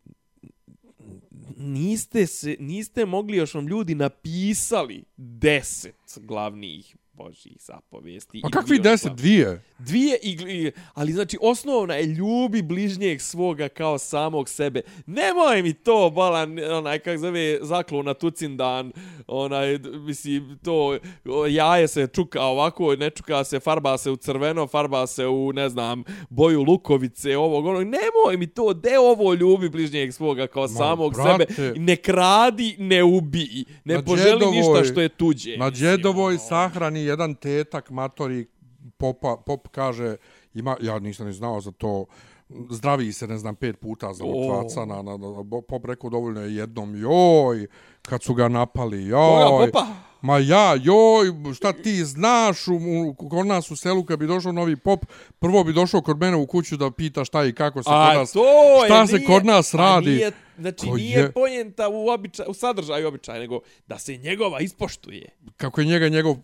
niste, 1.57 2.27
se, 2.27 2.55
niste 2.59 3.05
mogli, 3.05 3.37
još 3.37 3.53
vam 3.53 3.67
ljudi 3.67 3.95
napisali 3.95 5.03
deset 5.17 5.95
glavnih 6.15 6.95
božih 7.19 7.57
zapovijesti. 7.59 8.41
A 8.43 8.49
kakvi 8.49 8.79
deset? 8.79 9.13
Dvije? 9.13 9.61
Dvije, 9.79 10.17
i, 10.21 10.71
ali 10.93 11.11
znači 11.11 11.37
osnovna 11.41 11.93
je 11.93 12.05
ljubi 12.05 12.61
bližnjeg 12.61 13.21
svoga 13.21 13.69
kao 13.69 13.97
samog 13.97 14.49
sebe. 14.49 14.81
Nemoj 15.05 15.61
mi 15.61 15.73
to, 15.73 16.09
balan, 16.09 16.59
onaj, 16.59 16.99
kak 16.99 17.17
zove, 17.17 17.59
zaklo 17.61 18.03
na 18.03 18.13
tucindan, 18.13 18.91
onaj, 19.27 19.79
misli, 20.05 20.41
to, 20.63 20.97
jaje 21.49 21.87
se 21.87 22.07
čuka 22.07 22.41
ovako, 22.41 22.95
ne 22.95 23.09
čuka 23.09 23.43
se, 23.43 23.59
farba 23.59 23.97
se 23.97 24.11
u 24.11 24.15
crveno, 24.15 24.67
farba 24.67 25.07
se 25.07 25.27
u, 25.27 25.53
ne 25.53 25.69
znam, 25.69 26.03
boju 26.29 26.63
lukovice, 26.63 27.37
ovog, 27.37 27.65
ono, 27.65 27.79
nemoj 27.79 28.37
mi 28.37 28.47
to, 28.47 28.73
de 28.73 28.99
ovo 28.99 29.33
ljubi 29.33 29.69
bližnjeg 29.69 30.13
svoga 30.13 30.47
kao 30.47 30.63
Ma, 30.63 30.67
samog 30.67 31.13
brate, 31.13 31.53
sebe, 31.53 31.79
ne 31.79 31.95
kradi, 31.95 32.75
ne 32.79 33.03
ubi, 33.03 33.65
ne 33.85 34.05
poželi 34.05 34.31
džedovoj, 34.31 34.57
ništa 34.57 34.91
što 34.91 35.01
je 35.01 35.09
tuđe. 35.09 35.57
Na 35.57 35.71
džedovoj 35.71 36.33
ono. 36.33 36.43
sahrani 36.47 37.08
jedan 37.09 37.35
tetak 37.35 37.89
matori 37.89 38.47
popa, 38.97 39.37
pop 39.45 39.67
kaže 39.67 40.15
ima 40.53 40.77
ja 40.81 40.99
nisam 40.99 41.27
ni 41.27 41.33
znao 41.33 41.61
za 41.61 41.71
to. 41.71 42.05
Zdravi 42.69 43.13
se 43.13 43.27
ne 43.27 43.37
znam 43.37 43.55
pet 43.55 43.79
puta 43.79 44.13
za 44.13 44.23
mrtvaca 44.25 44.85
na, 44.85 45.01
na, 45.01 45.17
na, 45.17 45.61
pop 45.67 45.85
rekao 45.85 46.09
dovoljno 46.09 46.41
je 46.41 46.55
jednom 46.55 46.95
joj 46.95 47.67
kad 48.01 48.23
su 48.23 48.33
ga 48.33 48.47
napali 48.47 49.05
joj 49.05 49.71
Ma 50.21 50.37
ja, 50.37 50.75
joj, 50.75 51.53
šta 51.55 51.73
ti 51.73 52.05
znaš, 52.05 52.67
u, 52.67 52.73
u, 52.73 53.29
kod 53.29 53.47
nas 53.47 53.71
u 53.71 53.75
selu 53.75 54.03
kad 54.03 54.19
bi 54.19 54.27
došao 54.27 54.51
novi 54.51 54.75
pop, 54.75 55.05
prvo 55.39 55.63
bi 55.63 55.73
došao 55.73 56.01
kod 56.01 56.17
mene 56.17 56.35
u 56.35 56.47
kuću 56.47 56.77
da 56.77 56.91
pita 56.91 57.25
šta 57.25 57.45
i 57.45 57.53
kako 57.53 57.83
se 57.83 57.89
kod 57.89 58.19
nas, 58.19 58.29
šta 58.85 59.07
se 59.07 59.15
nije, 59.15 59.27
kod 59.27 59.45
nas 59.45 59.73
radi. 59.73 60.09
Nije, 60.09 60.31
znači 60.59 60.87
Ko 60.87 60.95
nije 60.95 61.19
je? 61.19 61.31
pojenta 61.31 61.89
u, 61.89 62.07
običaj, 62.07 62.45
u 62.49 62.53
sadržaju 62.53 63.07
običaja, 63.07 63.39
nego 63.39 63.59
da 63.87 63.99
se 63.99 64.17
njegova 64.17 64.59
ispoštuje. 64.59 65.29
Kako 65.57 65.81
je 65.81 65.87
njega 65.87 66.09
njegov 66.09 66.35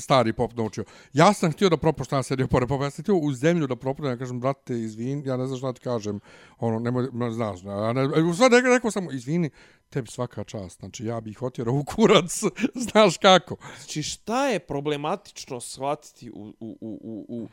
stari 0.00 0.32
pop 0.32 0.52
naučio. 0.56 0.84
Ja 1.12 1.32
sam 1.32 1.52
htio 1.52 1.68
da 1.68 1.76
propuštam 1.76 2.22
sedio 2.22 2.46
pored 2.46 2.68
popa, 2.68 2.84
ja 2.84 2.90
sam 2.90 3.02
htio 3.02 3.16
u 3.16 3.32
zemlju 3.32 3.66
da 3.66 3.76
propuštam, 3.76 4.12
ja 4.12 4.16
kažem, 4.16 4.40
brate, 4.40 4.74
izvin, 4.80 5.22
ja 5.26 5.36
ne 5.36 5.46
znam 5.46 5.58
šta 5.58 5.72
ti 5.72 5.80
kažem, 5.80 6.20
ono, 6.58 6.78
nemoj, 6.78 7.08
ne 7.12 7.30
znaš, 7.30 7.62
ja 7.62 7.92
ne, 7.92 8.22
u 8.22 8.34
sve 8.34 8.48
rekao, 8.48 8.74
rekao 8.74 8.90
sam, 8.90 9.08
izvini, 9.12 9.50
tebi 9.90 10.08
svaka 10.10 10.44
čast, 10.44 10.78
znači 10.78 11.04
ja 11.04 11.20
bih 11.20 11.42
otjerao 11.42 11.74
u 11.74 11.84
kurac, 11.84 12.42
znaš 12.90 13.16
kako. 13.16 13.56
Znači 13.78 14.02
šta 14.02 14.48
je 14.48 14.58
problematično 14.58 15.60
shvatiti 15.60 16.30
u, 16.30 16.54
u, 16.60 16.78
u, 16.80 16.98
u, 17.02 17.26
u, 17.28 17.48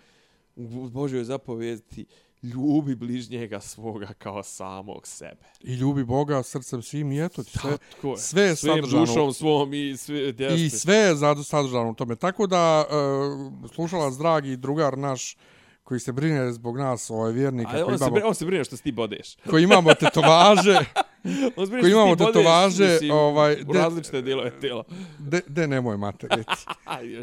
u 0.55 0.89
Božoj 0.89 1.24
zapovijesti 1.24 2.05
ljubi 2.44 2.96
bližnjega 2.96 3.60
svoga 3.60 4.08
kao 4.18 4.44
samog 4.44 5.08
sebe. 5.08 5.46
I 5.62 5.74
ljubi 5.74 6.04
Boga 6.04 6.44
srcem 6.44 6.82
svim 6.82 7.12
i 7.12 7.26
eto 7.26 7.44
ti 7.44 7.58
sve, 7.58 7.72
je. 7.72 8.18
sve 8.18 8.44
je 8.44 8.56
sadržano. 8.56 9.06
dušom 9.06 9.34
svom 9.34 9.74
i 9.74 9.98
sve 9.98 10.34
I 10.58 10.70
sve 10.70 10.96
je 10.96 11.16
sadržano 11.44 11.89
u 11.89 11.94
tome. 11.94 12.16
Tako 12.16 12.48
da 12.48 12.86
uh, 12.86 13.72
slušalac 13.72 14.14
dragi 14.14 14.58
drugar 14.58 14.98
naš 14.98 15.38
koji 15.84 16.00
se 16.00 16.12
brine 16.12 16.52
zbog 16.52 16.78
nas, 16.78 17.10
ovaj 17.10 17.32
vjernik. 17.32 17.68
A 17.68 17.86
on, 17.86 17.96
imamo, 17.96 18.18
se, 18.20 18.26
on 18.26 18.36
se 18.36 18.46
brine 18.46 18.64
što 18.64 18.78
ti 18.78 18.92
bodeš. 18.92 19.36
Koji 19.50 19.64
imamo 19.64 19.94
tetovaže. 19.94 20.80
koji 21.82 21.91
imamo 21.91 22.15
tetovaže. 22.15 22.88
Mislim, 22.88 23.11
ovaj, 23.11 23.55
de, 23.55 23.63
u 23.67 23.74
različite 23.74 24.22
dijelove 24.22 24.59
tijela. 24.59 24.84
De, 25.19 25.41
de 25.47 25.67
nemoj 25.67 25.97
mater, 25.97 26.30
eti. 26.34 26.65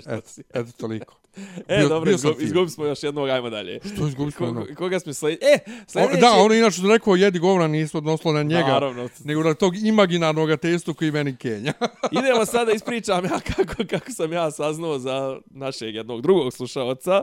eto, 0.15 0.31
eto 0.55 0.73
toliko. 0.77 1.19
E, 1.69 1.79
bio, 1.79 1.89
dobro, 1.89 2.11
izgubili 2.11 2.45
izgub 2.45 2.69
smo 2.69 2.85
još 2.87 3.03
jednog, 3.03 3.29
ajmo 3.29 3.51
dalje. 3.51 3.81
Što 3.95 4.09
izgubili 4.09 4.33
smo 4.33 4.47
jednog? 4.47 4.69
Koga 4.77 5.01
smo 5.01 5.13
sljedeći? 5.13 5.47
E, 5.47 5.59
sljedeći... 5.87 6.21
Da, 6.21 6.33
ono 6.33 6.55
inače 6.55 6.83
rekao, 6.89 7.17
jedi 7.17 7.39
govna 7.39 7.69
nisu 7.69 7.99
odnoslo 7.99 8.33
na 8.33 8.43
njega, 8.43 8.69
Naravno. 8.69 9.09
nego 9.25 9.43
na 9.43 9.55
tog 9.55 9.77
imaginarnog 9.77 10.61
testu 10.61 10.95
koji 10.95 11.11
meni 11.11 11.37
Kenja. 11.37 11.73
Idemo 12.21 12.45
sada 12.45 12.73
ispričam 12.73 13.25
ja 13.25 13.41
kako, 13.41 13.75
kako 13.91 14.11
sam 14.11 14.33
ja 14.33 14.51
saznao 14.51 14.99
za 14.99 15.39
našeg 15.51 15.95
jednog 15.95 16.23
drugog 16.23 16.53
slušalca, 16.53 17.23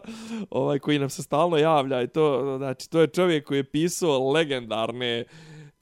ovaj, 0.50 0.80
koji 0.80 1.00
nam 1.00 1.10
se 1.10 1.24
stalno 1.24 1.58
javlja 1.58 2.02
i 2.02 2.08
to, 2.08 2.56
znači, 2.58 2.90
to 2.90 3.02
je 3.02 3.08
čovjek 3.08 3.48
koji 3.48 3.58
je 3.58 3.64
pisao 3.64 4.32
legendarne 4.32 5.26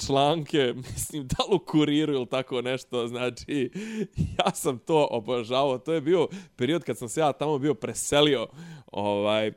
članke, 0.07 0.73
mislim, 0.93 1.27
da 1.27 1.43
li 1.49 1.55
u 1.55 1.59
kuriru 1.59 2.13
ili 2.13 2.29
tako 2.29 2.61
nešto, 2.61 3.07
znači, 3.07 3.71
ja 4.39 4.51
sam 4.53 4.77
to 4.79 5.07
obožavao, 5.11 5.77
to 5.77 5.93
je 5.93 6.01
bio 6.01 6.27
period 6.55 6.83
kad 6.83 6.97
sam 6.97 7.09
se 7.09 7.19
ja 7.19 7.33
tamo 7.33 7.59
bio 7.59 7.73
preselio, 7.73 8.47
ovaj, 8.91 9.51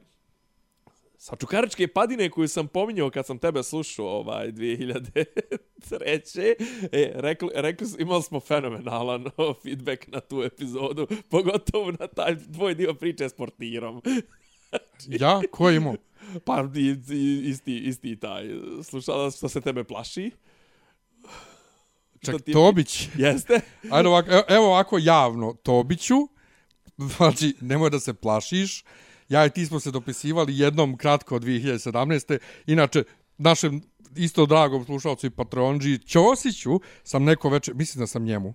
sa 1.18 1.36
Čukaričke 1.36 1.88
padine 1.88 2.30
koju 2.30 2.48
sam 2.48 2.68
pominjao 2.68 3.10
kad 3.10 3.26
sam 3.26 3.38
tebe 3.38 3.62
slušao, 3.62 4.06
ovaj, 4.06 4.52
2003. 4.58 6.54
E, 6.92 7.12
rekli, 7.14 7.48
rekli, 7.54 7.88
imali 7.98 8.22
smo 8.22 8.40
fenomenalan 8.40 9.24
feedback 9.62 10.06
na 10.06 10.20
tu 10.20 10.42
epizodu, 10.42 11.06
pogotovo 11.28 11.90
na 11.90 12.06
taj 12.06 12.36
tvoj 12.54 12.74
dio 12.74 12.94
priče 12.94 13.28
s 13.28 13.32
portirom 13.32 14.02
ja? 15.06 15.40
Ko 15.50 15.70
je 15.70 15.76
imao? 15.76 15.94
Pa 16.44 16.64
isti, 17.44 17.78
isti 17.78 18.16
taj 18.16 18.44
slušala 18.82 19.30
što 19.30 19.48
se 19.48 19.60
tebe 19.60 19.84
plaši. 19.84 20.30
Čak, 22.20 22.42
ti... 22.42 22.52
Tobić. 22.52 23.08
Jeste. 23.18 23.60
Ajde 23.90 24.08
ovako, 24.08 24.30
evo 24.48 24.66
ovako 24.66 24.98
javno, 24.98 25.54
Tobiću, 25.62 26.16
znači, 26.96 27.54
nemoj 27.60 27.90
da 27.90 28.00
se 28.00 28.14
plašiš, 28.14 28.84
ja 29.28 29.46
i 29.46 29.50
ti 29.50 29.66
smo 29.66 29.80
se 29.80 29.90
dopisivali 29.90 30.58
jednom 30.58 30.96
kratko 30.96 31.36
od 31.36 31.42
2017. 31.42 32.38
Inače, 32.66 33.04
našem 33.38 33.82
isto 34.16 34.46
dragom 34.46 34.84
slušalcu 34.84 35.26
i 35.26 35.30
patronđi 35.30 35.98
Ćosiću 35.98 36.80
sam 37.02 37.24
neko 37.24 37.48
večer, 37.48 37.74
mislim 37.74 38.00
da 38.00 38.06
sam 38.06 38.24
njemu, 38.24 38.54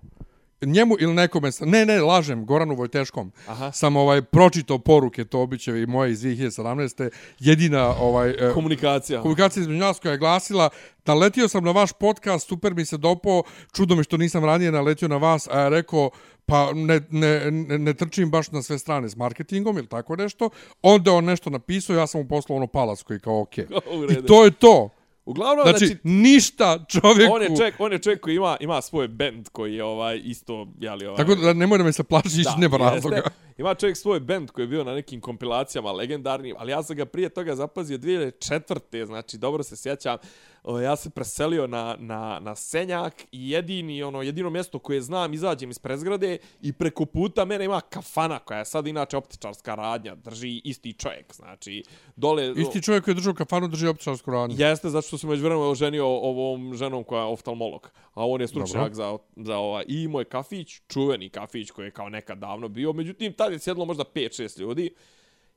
njemu 0.62 0.96
ili 0.98 1.14
nekome, 1.14 1.52
sa- 1.52 1.64
ne, 1.64 1.86
ne, 1.86 2.00
lažem, 2.00 2.46
Goranu 2.46 2.74
Vojteškom, 2.74 3.32
Aha. 3.46 3.72
sam 3.72 3.96
ovaj 3.96 4.22
pročitao 4.22 4.78
poruke 4.78 5.24
Tobićeve 5.24 5.82
i 5.82 5.86
moje 5.86 6.12
iz 6.12 6.20
2017. 6.20 7.10
Jedina 7.38 7.94
ovaj, 7.96 8.30
e, 8.30 8.52
Komunikacija. 8.54 9.20
komunikacija 9.22 9.60
između 9.60 9.80
nas 9.80 9.98
koja 9.98 10.12
je 10.12 10.18
glasila 10.18 10.68
naletio 11.04 11.48
sam 11.48 11.64
na 11.64 11.70
vaš 11.70 11.92
podcast, 11.92 12.48
super 12.48 12.74
mi 12.74 12.84
se 12.84 12.96
dopao, 12.96 13.42
čudo 13.72 13.94
mi 13.94 14.04
što 14.04 14.16
nisam 14.16 14.44
ranije 14.44 14.72
naletio 14.72 15.08
na 15.08 15.16
vas, 15.16 15.48
a 15.48 15.60
ja 15.60 15.68
rekao, 15.68 16.10
pa 16.46 16.72
ne, 16.72 17.00
ne, 17.10 17.50
ne, 17.50 17.78
ne 17.78 17.94
trčim 17.94 18.30
baš 18.30 18.50
na 18.50 18.62
sve 18.62 18.78
strane 18.78 19.08
s 19.08 19.16
marketingom 19.16 19.78
ili 19.78 19.86
tako 19.86 20.16
nešto. 20.16 20.50
Onda 20.82 21.12
on 21.12 21.24
nešto 21.24 21.50
napisao, 21.50 21.96
ja 21.96 22.06
sam 22.06 22.20
mu 22.20 22.28
poslao 22.28 22.56
ono 22.56 22.66
palas 22.66 23.02
koji 23.02 23.20
kao 23.20 23.40
okej. 23.40 23.66
U 23.92 24.12
I 24.12 24.26
to 24.26 24.44
je 24.44 24.50
to. 24.50 24.88
Uglavnom, 25.24 25.64
Znači, 25.68 25.86
znači, 25.86 26.00
ništa 26.04 26.84
čovjeku... 26.88 27.34
on 27.34 27.42
je 27.42 27.56
čovjek, 27.56 27.74
on 27.78 27.92
je 27.92 27.98
čovjek 27.98 28.20
koji 28.20 28.36
ima 28.36 28.56
ima 28.60 28.82
svoj 28.82 29.08
bend 29.08 29.48
koji 29.48 29.74
je 29.74 29.84
ovaj 29.84 30.20
isto 30.24 30.68
je 30.80 30.90
li 30.94 31.06
ovaj 31.06 31.16
Tako 31.16 31.34
da 31.34 31.52
nemoj 31.52 31.78
da 31.78 31.84
me 31.84 31.92
se 31.92 32.02
plašiš, 32.02 32.44
nema 32.58 32.76
jeste. 32.76 32.94
razloga. 32.94 33.22
Ima 33.58 33.74
čovjek 33.74 33.96
svoj 33.96 34.20
bend 34.20 34.50
koji 34.50 34.62
je 34.62 34.68
bio 34.68 34.84
na 34.84 34.94
nekim 34.94 35.20
kompilacijama 35.20 35.92
legendarnim, 35.92 36.54
ali 36.58 36.72
ja 36.72 36.82
sam 36.82 36.96
ga 36.96 37.04
prije 37.04 37.28
toga 37.28 37.54
zapazio 37.54 37.98
2004. 37.98 39.06
Znači, 39.06 39.38
dobro 39.38 39.62
se 39.62 39.76
sjećam. 39.76 40.16
O, 40.64 40.80
Ja 40.80 40.96
se 40.96 41.10
preselio 41.10 41.66
na, 41.66 41.96
na, 41.98 42.38
na 42.40 42.56
Senjak 42.56 43.14
i 43.32 43.50
jedini, 43.50 44.02
ono, 44.02 44.22
jedino 44.22 44.50
mjesto 44.50 44.78
koje 44.78 45.00
znam, 45.00 45.34
izađem 45.34 45.70
iz 45.70 45.78
prezgrade 45.78 46.38
i 46.62 46.72
preko 46.72 47.04
puta 47.04 47.44
mene 47.44 47.64
ima 47.64 47.80
kafana 47.80 48.38
koja 48.38 48.58
je 48.58 48.64
sad 48.64 48.86
inače 48.86 49.16
optičarska 49.16 49.74
radnja. 49.74 50.14
Drži 50.14 50.60
isti 50.64 50.92
čovjek, 50.92 51.34
znači, 51.34 51.82
dole... 52.16 52.54
Isti 52.56 52.82
čovjek 52.82 53.04
koji 53.04 53.12
je 53.12 53.16
držao 53.16 53.34
kafanu 53.34 53.68
drži 53.68 53.86
optičarsku 53.86 54.30
radnju. 54.30 54.56
Jeste, 54.58 54.90
zato 54.90 55.06
što 55.06 55.18
sam 55.18 55.30
među 55.30 55.42
vremenom 55.42 55.70
oženio 55.70 56.06
ovom 56.06 56.74
ženom 56.74 57.04
koja 57.04 57.20
je 57.20 57.26
oftalmolog. 57.26 57.90
A 58.14 58.26
on 58.26 58.40
je 58.40 58.48
stručnjak 58.48 58.94
za, 58.94 59.18
za 59.36 59.56
ova. 59.56 59.82
I 59.86 60.08
moj 60.08 60.24
kafić, 60.24 60.80
čuveni 60.88 61.28
kafić 61.28 61.70
koji 61.70 61.86
je 61.86 61.90
kao 61.90 62.08
nekad 62.08 62.38
davno 62.38 62.68
bio. 62.68 62.92
Međutim, 62.92 63.32
tad 63.32 63.52
je 63.52 63.58
sjedlo 63.58 63.84
možda 63.84 64.04
5-6 64.14 64.60
ljudi. 64.60 64.94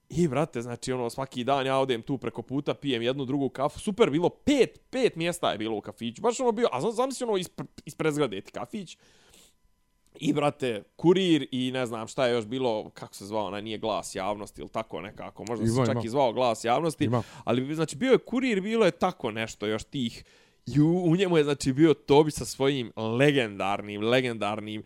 I, 0.10 0.28
brate, 0.28 0.62
znači, 0.62 0.92
ono, 0.92 1.10
svaki 1.10 1.44
dan 1.44 1.66
ja 1.66 1.78
odem 1.78 2.02
tu 2.02 2.18
preko 2.18 2.42
puta, 2.42 2.74
pijem 2.74 3.02
jednu, 3.02 3.26
drugu 3.26 3.50
kafu. 3.50 3.80
Super, 3.80 4.10
bilo 4.10 4.30
pet, 4.30 4.82
pet 4.90 5.16
mjesta 5.16 5.52
je 5.52 5.58
bilo 5.58 5.78
u 5.78 5.82
kafiću. 5.82 6.22
Baš 6.22 6.40
ono 6.40 6.52
bio, 6.52 6.68
a 6.72 6.82
znam, 6.82 6.94
zamisli 6.94 7.28
ono 7.28 7.38
ispre, 7.38 7.66
ispred 7.86 8.14
zgrade 8.14 8.42
ti 8.42 8.52
kafić. 8.52 8.98
I, 10.20 10.34
brate, 10.34 10.84
kurir 10.96 11.48
i 11.52 11.72
ne 11.72 11.86
znam 11.86 12.08
šta 12.08 12.28
je 12.28 12.34
još 12.34 12.46
bilo, 12.46 12.90
kako 12.90 13.16
se 13.16 13.26
zvao, 13.26 13.46
onaj 13.46 13.62
nije 13.62 13.78
glas 13.78 14.16
javnosti 14.16 14.62
ili 14.62 14.70
tako 14.70 15.02
nekako. 15.02 15.46
Možda 15.48 15.66
Ima, 15.66 15.74
se 15.74 15.86
čak 15.86 15.94
ima. 15.94 16.02
i 16.06 16.10
zvao 16.10 16.34
glas 16.34 16.64
javnosti. 16.64 17.06
Ima. 17.06 17.24
Ali, 17.44 17.76
znači, 17.76 17.96
bio 17.96 18.12
je 18.12 18.18
kurir, 18.18 18.62
bilo 18.62 18.86
je 18.86 18.92
tako 18.92 19.32
nešto 19.32 19.66
još 19.68 19.84
tih. 19.84 20.24
I 20.66 20.82
u, 20.82 21.04
u 21.06 21.16
njemu 21.16 21.38
je, 21.38 21.44
znači, 21.44 21.74
bio 21.74 21.94
Tobi 21.94 22.32
sa 22.32 22.46
svojim 22.46 22.92
legendarnim, 22.96 24.02
legendarnim 24.02 24.84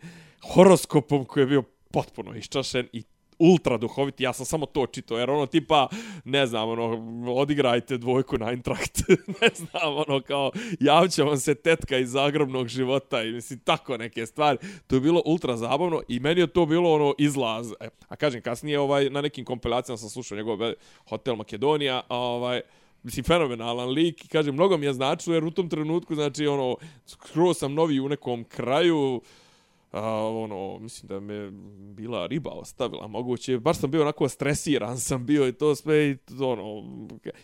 horoskopom 0.54 1.24
koji 1.24 1.42
je 1.42 1.46
bio 1.46 1.62
potpuno 1.90 2.36
iščašen 2.36 2.88
i 2.92 3.02
ultra 3.40 3.76
duhoviti, 3.76 4.24
ja 4.24 4.32
sam 4.32 4.46
samo 4.46 4.66
to 4.66 4.86
čitao, 4.86 5.18
jer 5.18 5.30
ono 5.30 5.46
tipa, 5.46 5.88
ne 6.24 6.46
znam, 6.46 6.68
ono, 6.68 7.04
odigrajte 7.32 7.98
dvojku 7.98 8.38
na 8.38 8.50
Eintracht, 8.50 8.98
ne 9.40 9.48
znam, 9.54 9.96
ono, 10.06 10.20
kao, 10.20 10.50
javće 10.80 11.22
vam 11.22 11.36
se 11.36 11.54
tetka 11.54 11.98
iz 11.98 12.10
zagrobnog 12.10 12.68
života 12.68 13.22
i 13.22 13.32
mislim, 13.32 13.58
tako 13.58 13.96
neke 13.96 14.26
stvari. 14.26 14.58
To 14.86 14.96
je 14.96 15.00
bilo 15.00 15.22
ultra 15.26 15.56
zabavno 15.56 16.02
i 16.08 16.20
meni 16.20 16.40
je 16.40 16.46
to 16.46 16.66
bilo, 16.66 16.92
ono, 16.92 17.14
izlaz. 17.18 17.72
E, 17.80 17.88
a 18.08 18.16
kažem, 18.16 18.42
kasnije, 18.42 18.78
ovaj, 18.78 19.10
na 19.10 19.20
nekim 19.20 19.44
kompilacijama 19.44 19.96
sam 19.96 20.08
slušao 20.08 20.36
njegov 20.36 20.62
e, 20.62 20.74
Hotel 21.08 21.36
Makedonija, 21.36 22.02
a, 22.08 22.16
ovaj, 22.16 22.60
mislim, 23.02 23.24
fenomenalan 23.24 23.88
lik 23.88 24.24
i 24.24 24.28
kažem, 24.28 24.54
mnogo 24.54 24.76
mi 24.76 24.86
je 24.86 24.92
značilo 24.92 25.36
jer 25.36 25.44
u 25.44 25.50
tom 25.50 25.68
trenutku, 25.68 26.14
znači, 26.14 26.46
ono, 26.46 26.76
skroz 27.06 27.58
sam 27.58 27.74
novi 27.74 28.00
u 28.00 28.08
nekom 28.08 28.44
kraju, 28.44 29.20
a, 29.90 30.28
ono, 30.28 30.78
mislim 30.78 31.08
da 31.08 31.20
me 31.20 31.50
bila 31.94 32.26
riba 32.26 32.50
ostavila, 32.50 33.06
moguće, 33.06 33.58
baš 33.58 33.78
sam 33.78 33.90
bio 33.90 34.02
onako 34.02 34.28
stresiran 34.28 34.98
sam 34.98 35.26
bio 35.26 35.48
i 35.48 35.52
to 35.52 35.74
sve, 35.74 36.10
i 36.10 36.16
to, 36.16 36.50
ono, 36.50 36.84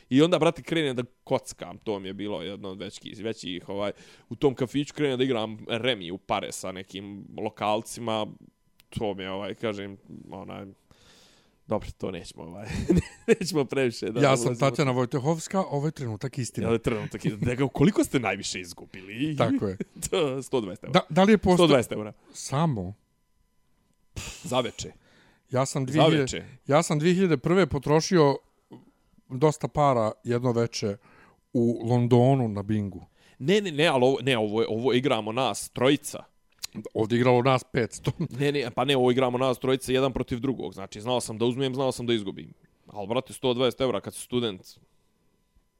i 0.08 0.22
onda, 0.22 0.38
brate, 0.38 0.62
krenem 0.62 0.96
da 0.96 1.02
kockam, 1.24 1.78
to 1.78 1.98
mi 1.98 2.08
je 2.08 2.14
bilo 2.14 2.42
jedno 2.42 2.68
od 2.68 2.78
većih, 2.78 3.24
većih, 3.24 3.68
ovaj, 3.68 3.92
u 4.28 4.36
tom 4.36 4.54
kafiću 4.54 4.94
krenem 4.94 5.18
da 5.18 5.24
igram 5.24 5.58
remi 5.68 6.10
u 6.10 6.18
pare 6.18 6.52
sa 6.52 6.72
nekim 6.72 7.24
lokalcima, 7.38 8.26
to 8.88 9.14
mi 9.14 9.22
je, 9.22 9.30
ovaj, 9.30 9.54
kažem, 9.54 9.96
onaj, 10.30 10.66
dobro, 11.66 11.88
to 11.90 12.10
nećemo, 12.10 12.42
ovaj, 12.44 12.68
nećemo 13.30 13.64
previše. 13.64 14.06
Da 14.06 14.20
Ja 14.20 14.36
sam 14.36 14.46
ulazimo. 14.46 14.70
Tatjana 14.70 14.90
Vojtehovska, 14.90 15.60
ovaj 15.62 15.90
trenutak 15.90 16.38
istina. 16.38 16.68
Ja, 16.68 16.78
trenutak, 16.78 17.24
je- 17.24 17.36
nego, 17.36 17.68
koliko 17.68 18.04
ste 18.04 18.18
najviše 18.18 18.60
izgubili? 18.60 19.36
Tako 19.38 19.66
je. 19.66 19.76
To, 20.10 20.16
120 20.36 20.52
eura. 20.62 20.76
Da, 20.84 21.00
da 21.10 21.22
li 21.22 21.32
je 21.32 21.38
posto... 21.38 21.66
120 21.66 21.92
eura. 21.92 22.12
Samo. 22.32 22.94
Za 24.42 24.60
veče. 24.60 24.92
Ja 25.50 25.66
sam, 25.66 25.86
Za 25.86 26.00
2000, 26.00 26.10
veče. 26.12 26.44
ja 26.66 26.82
sam 26.82 27.00
2001. 27.00 27.66
potrošio 27.66 28.36
dosta 29.28 29.68
para 29.68 30.12
jedno 30.24 30.52
veče 30.52 30.96
u 31.52 31.80
Londonu 31.84 32.48
na 32.48 32.62
Bingu. 32.62 33.06
Ne, 33.38 33.60
ne, 33.60 33.72
ne, 33.72 33.86
ali 33.86 34.04
ovo, 34.04 34.18
ne, 34.22 34.38
ovo, 34.38 34.60
je- 34.60 34.68
ovo 34.70 34.92
igramo 34.92 35.32
nas, 35.32 35.68
trojica. 35.68 36.24
Ovdje 36.94 37.16
igralo 37.16 37.42
nas 37.42 37.64
500. 37.72 38.10
Ne, 38.40 38.52
ne, 38.52 38.70
pa 38.70 38.84
ne, 38.84 38.96
ovo 38.96 39.10
igramo 39.10 39.38
nas 39.38 39.58
trojice 39.58 39.94
jedan 39.94 40.12
protiv 40.12 40.40
drugog. 40.40 40.74
Znači, 40.74 41.00
znao 41.00 41.20
sam 41.20 41.38
da 41.38 41.44
uzmem, 41.44 41.74
znao 41.74 41.92
sam 41.92 42.06
da 42.06 42.14
izgubim. 42.14 42.52
Ali, 42.86 43.06
brate, 43.08 43.32
120 43.32 43.82
evra 43.82 44.00
kad 44.00 44.14
si 44.14 44.20
student 44.20 44.62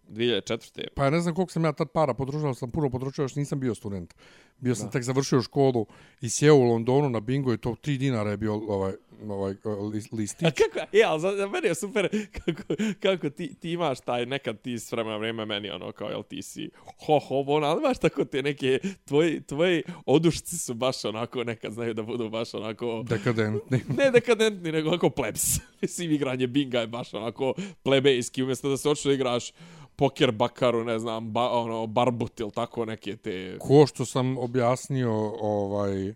2004. 0.08 0.86
Pa 0.94 1.04
ja 1.04 1.10
ne 1.10 1.20
znam 1.20 1.34
koliko 1.34 1.52
sam 1.52 1.64
ja 1.64 1.72
tad 1.72 1.88
para 1.88 2.14
potrošio, 2.14 2.46
ali 2.46 2.54
sam 2.54 2.70
puno 2.70 2.90
potrošio, 2.90 3.22
još 3.22 3.34
nisam 3.34 3.60
bio 3.60 3.74
student. 3.74 4.14
Bio 4.58 4.74
sam 4.74 4.86
da. 4.86 4.90
tek 4.90 5.02
završio 5.02 5.42
školu 5.42 5.86
i 6.20 6.28
sjeo 6.28 6.54
u 6.54 6.62
Londonu 6.62 7.10
na 7.10 7.20
bingo 7.20 7.52
i 7.52 7.58
to 7.58 7.70
3 7.72 7.96
dinara 7.96 8.30
je 8.30 8.36
bio 8.36 8.54
ovaj, 8.54 8.92
ovaj 9.24 9.54
lis- 9.64 10.08
A 10.12 10.16
listić. 10.16 10.48
kako, 10.48 10.86
e, 10.92 11.02
ali 11.02 11.20
za, 11.20 11.32
za 11.32 11.48
mene 11.48 11.68
je 11.68 11.74
super 11.74 12.08
kako, 12.34 12.62
kako 13.00 13.30
ti, 13.30 13.54
ti 13.54 13.72
imaš 13.72 14.00
taj, 14.00 14.26
nekad 14.26 14.60
ti 14.60 14.78
s 14.78 14.92
vremena 14.92 15.16
vreme 15.16 15.46
meni 15.46 15.70
ono 15.70 15.92
kao, 15.92 16.08
jel 16.08 16.22
ti 16.22 16.42
si 16.42 16.70
ho, 17.06 17.18
ho, 17.18 17.44
ono, 17.46 17.66
ali 17.66 17.82
baš 17.82 17.98
tako 17.98 18.24
te 18.24 18.42
neke, 18.42 18.78
tvoji, 19.04 19.40
tvoji 19.40 19.82
odušci 20.06 20.58
su 20.58 20.74
baš 20.74 21.04
onako, 21.04 21.44
nekad 21.44 21.72
znaju 21.72 21.94
da 21.94 22.02
budu 22.02 22.28
baš 22.28 22.54
onako, 22.54 23.02
Dekadentni. 23.02 23.80
ne 23.98 24.10
dekadentni, 24.10 24.72
nego 24.72 24.88
onako 24.88 25.10
plebs. 25.10 25.42
Mislim, 25.82 26.12
igranje 26.12 26.46
binga 26.46 26.80
je 26.80 26.86
baš 26.86 27.14
onako 27.14 27.54
plebejski, 27.82 28.42
umjesto 28.42 28.68
da 28.68 28.76
se 28.76 28.88
očito 28.88 29.10
igraš 29.12 29.52
poker 29.96 30.32
bakaru, 30.32 30.84
ne 30.84 30.98
znam, 30.98 31.32
ba, 31.32 31.50
ono, 31.50 31.86
barbut 31.86 32.40
ili 32.40 32.50
tako 32.50 32.84
neke 32.84 33.16
te... 33.16 33.56
Ko 33.60 33.86
što 33.86 34.04
sam 34.04 34.38
objasnio 34.38 35.12
ovaj, 35.40 36.08
uh, 36.08 36.14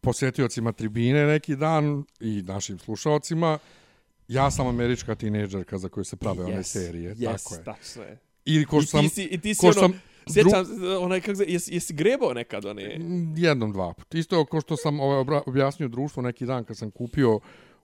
posjetiocima 0.00 0.72
tribine 0.72 1.26
neki 1.26 1.56
dan 1.56 2.04
i 2.20 2.42
našim 2.42 2.78
slušalcima, 2.78 3.58
ja 4.28 4.50
sam 4.50 4.66
američka 4.66 5.14
tinejdžerka 5.14 5.78
za 5.78 5.88
koju 5.88 6.04
se 6.04 6.16
prave 6.16 6.44
one 6.44 6.62
serije. 6.62 7.14
yes, 7.14 7.42
tako 7.42 7.54
je. 7.54 7.64
tačno 7.64 8.02
je. 8.02 8.18
Ili 8.44 8.64
ko 8.64 8.78
I 8.78 8.82
što 8.82 8.90
sam... 8.90 9.00
ti 9.02 9.08
si, 9.08 9.24
i 9.24 9.38
ti 9.38 9.54
si 9.54 9.60
ko 9.60 9.66
ono, 9.66 9.74
sam 9.74 10.00
sjećam, 10.32 10.64
se, 10.66 10.96
onaj, 11.00 11.20
kako 11.20 11.36
se, 11.36 11.44
jesi, 11.48 11.74
jesi 11.74 11.94
grebao 11.94 12.34
nekad 12.34 12.64
one... 12.64 12.98
Jednom, 13.36 13.72
dva 13.72 13.92
put. 13.94 14.14
Isto 14.14 14.44
kao 14.44 14.60
što 14.60 14.76
sam 14.76 15.00
ovaj, 15.00 15.40
objasnio 15.46 15.88
društvo 15.88 16.22
neki 16.22 16.46
dan 16.46 16.64
kad 16.64 16.76
sam 16.76 16.90
kupio 16.90 17.40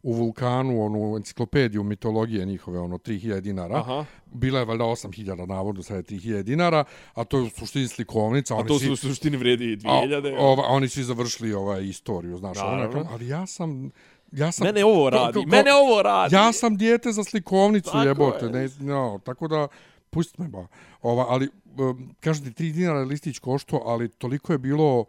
u 0.06 0.12
Vulkanu 0.12 0.84
onu 0.84 1.16
enciklopediju 1.16 1.82
mitologije 1.82 2.44
njihove, 2.46 2.78
ono, 2.78 2.98
3000 2.98 3.40
dinara. 3.40 3.76
Aha. 3.78 4.04
Bila 4.26 4.58
je 4.58 4.64
valjda 4.64 4.84
8000 4.84 5.46
navodno, 5.46 5.82
sad 5.82 5.96
je 5.96 6.02
3000 6.02 6.42
dinara, 6.42 6.84
a 7.14 7.24
to 7.24 7.38
je 7.38 7.42
u 7.42 7.48
suštini 7.50 7.88
slikovnica. 7.88 8.54
A 8.54 8.56
oni 8.56 8.68
to 8.68 8.78
su 8.78 8.92
u 8.92 8.96
suštini 8.96 9.36
vredi 9.36 9.78
a, 9.84 9.88
2000. 9.88 10.36
ova, 10.38 10.62
oni 10.68 10.88
su 10.88 11.02
završili 11.02 11.52
ovaj 11.52 11.84
istoriju, 11.84 12.36
znaš. 12.36 12.56
Nekako, 12.56 13.08
ali 13.12 13.28
ja 13.28 13.46
sam... 13.46 13.90
Ja 14.32 14.52
sam 14.52 14.66
Mene 14.66 14.84
ovo 14.84 15.10
radi, 15.10 15.32
ko- 15.32 15.40
ko- 15.40 15.48
mene 15.50 15.72
ovo 15.74 16.02
radi. 16.02 16.34
Ja 16.34 16.52
sam 16.52 16.76
dijete 16.76 17.12
za 17.12 17.24
slikovnicu, 17.24 17.90
Tako 17.90 18.08
jebote. 18.08 18.46
je. 18.46 18.50
Ne, 18.52 18.68
no, 18.80 19.20
tako 19.24 19.48
da, 19.48 19.68
pusti 20.10 20.42
me 20.42 20.48
ba. 20.48 20.66
Ova, 21.02 21.26
ali, 21.28 21.48
um, 21.78 22.14
kažete, 22.20 22.50
3 22.50 22.72
dinara 22.72 22.98
je 22.98 23.04
listić 23.04 23.38
košto, 23.38 23.82
ali 23.86 24.08
toliko 24.08 24.52
je 24.52 24.58
bilo... 24.58 25.04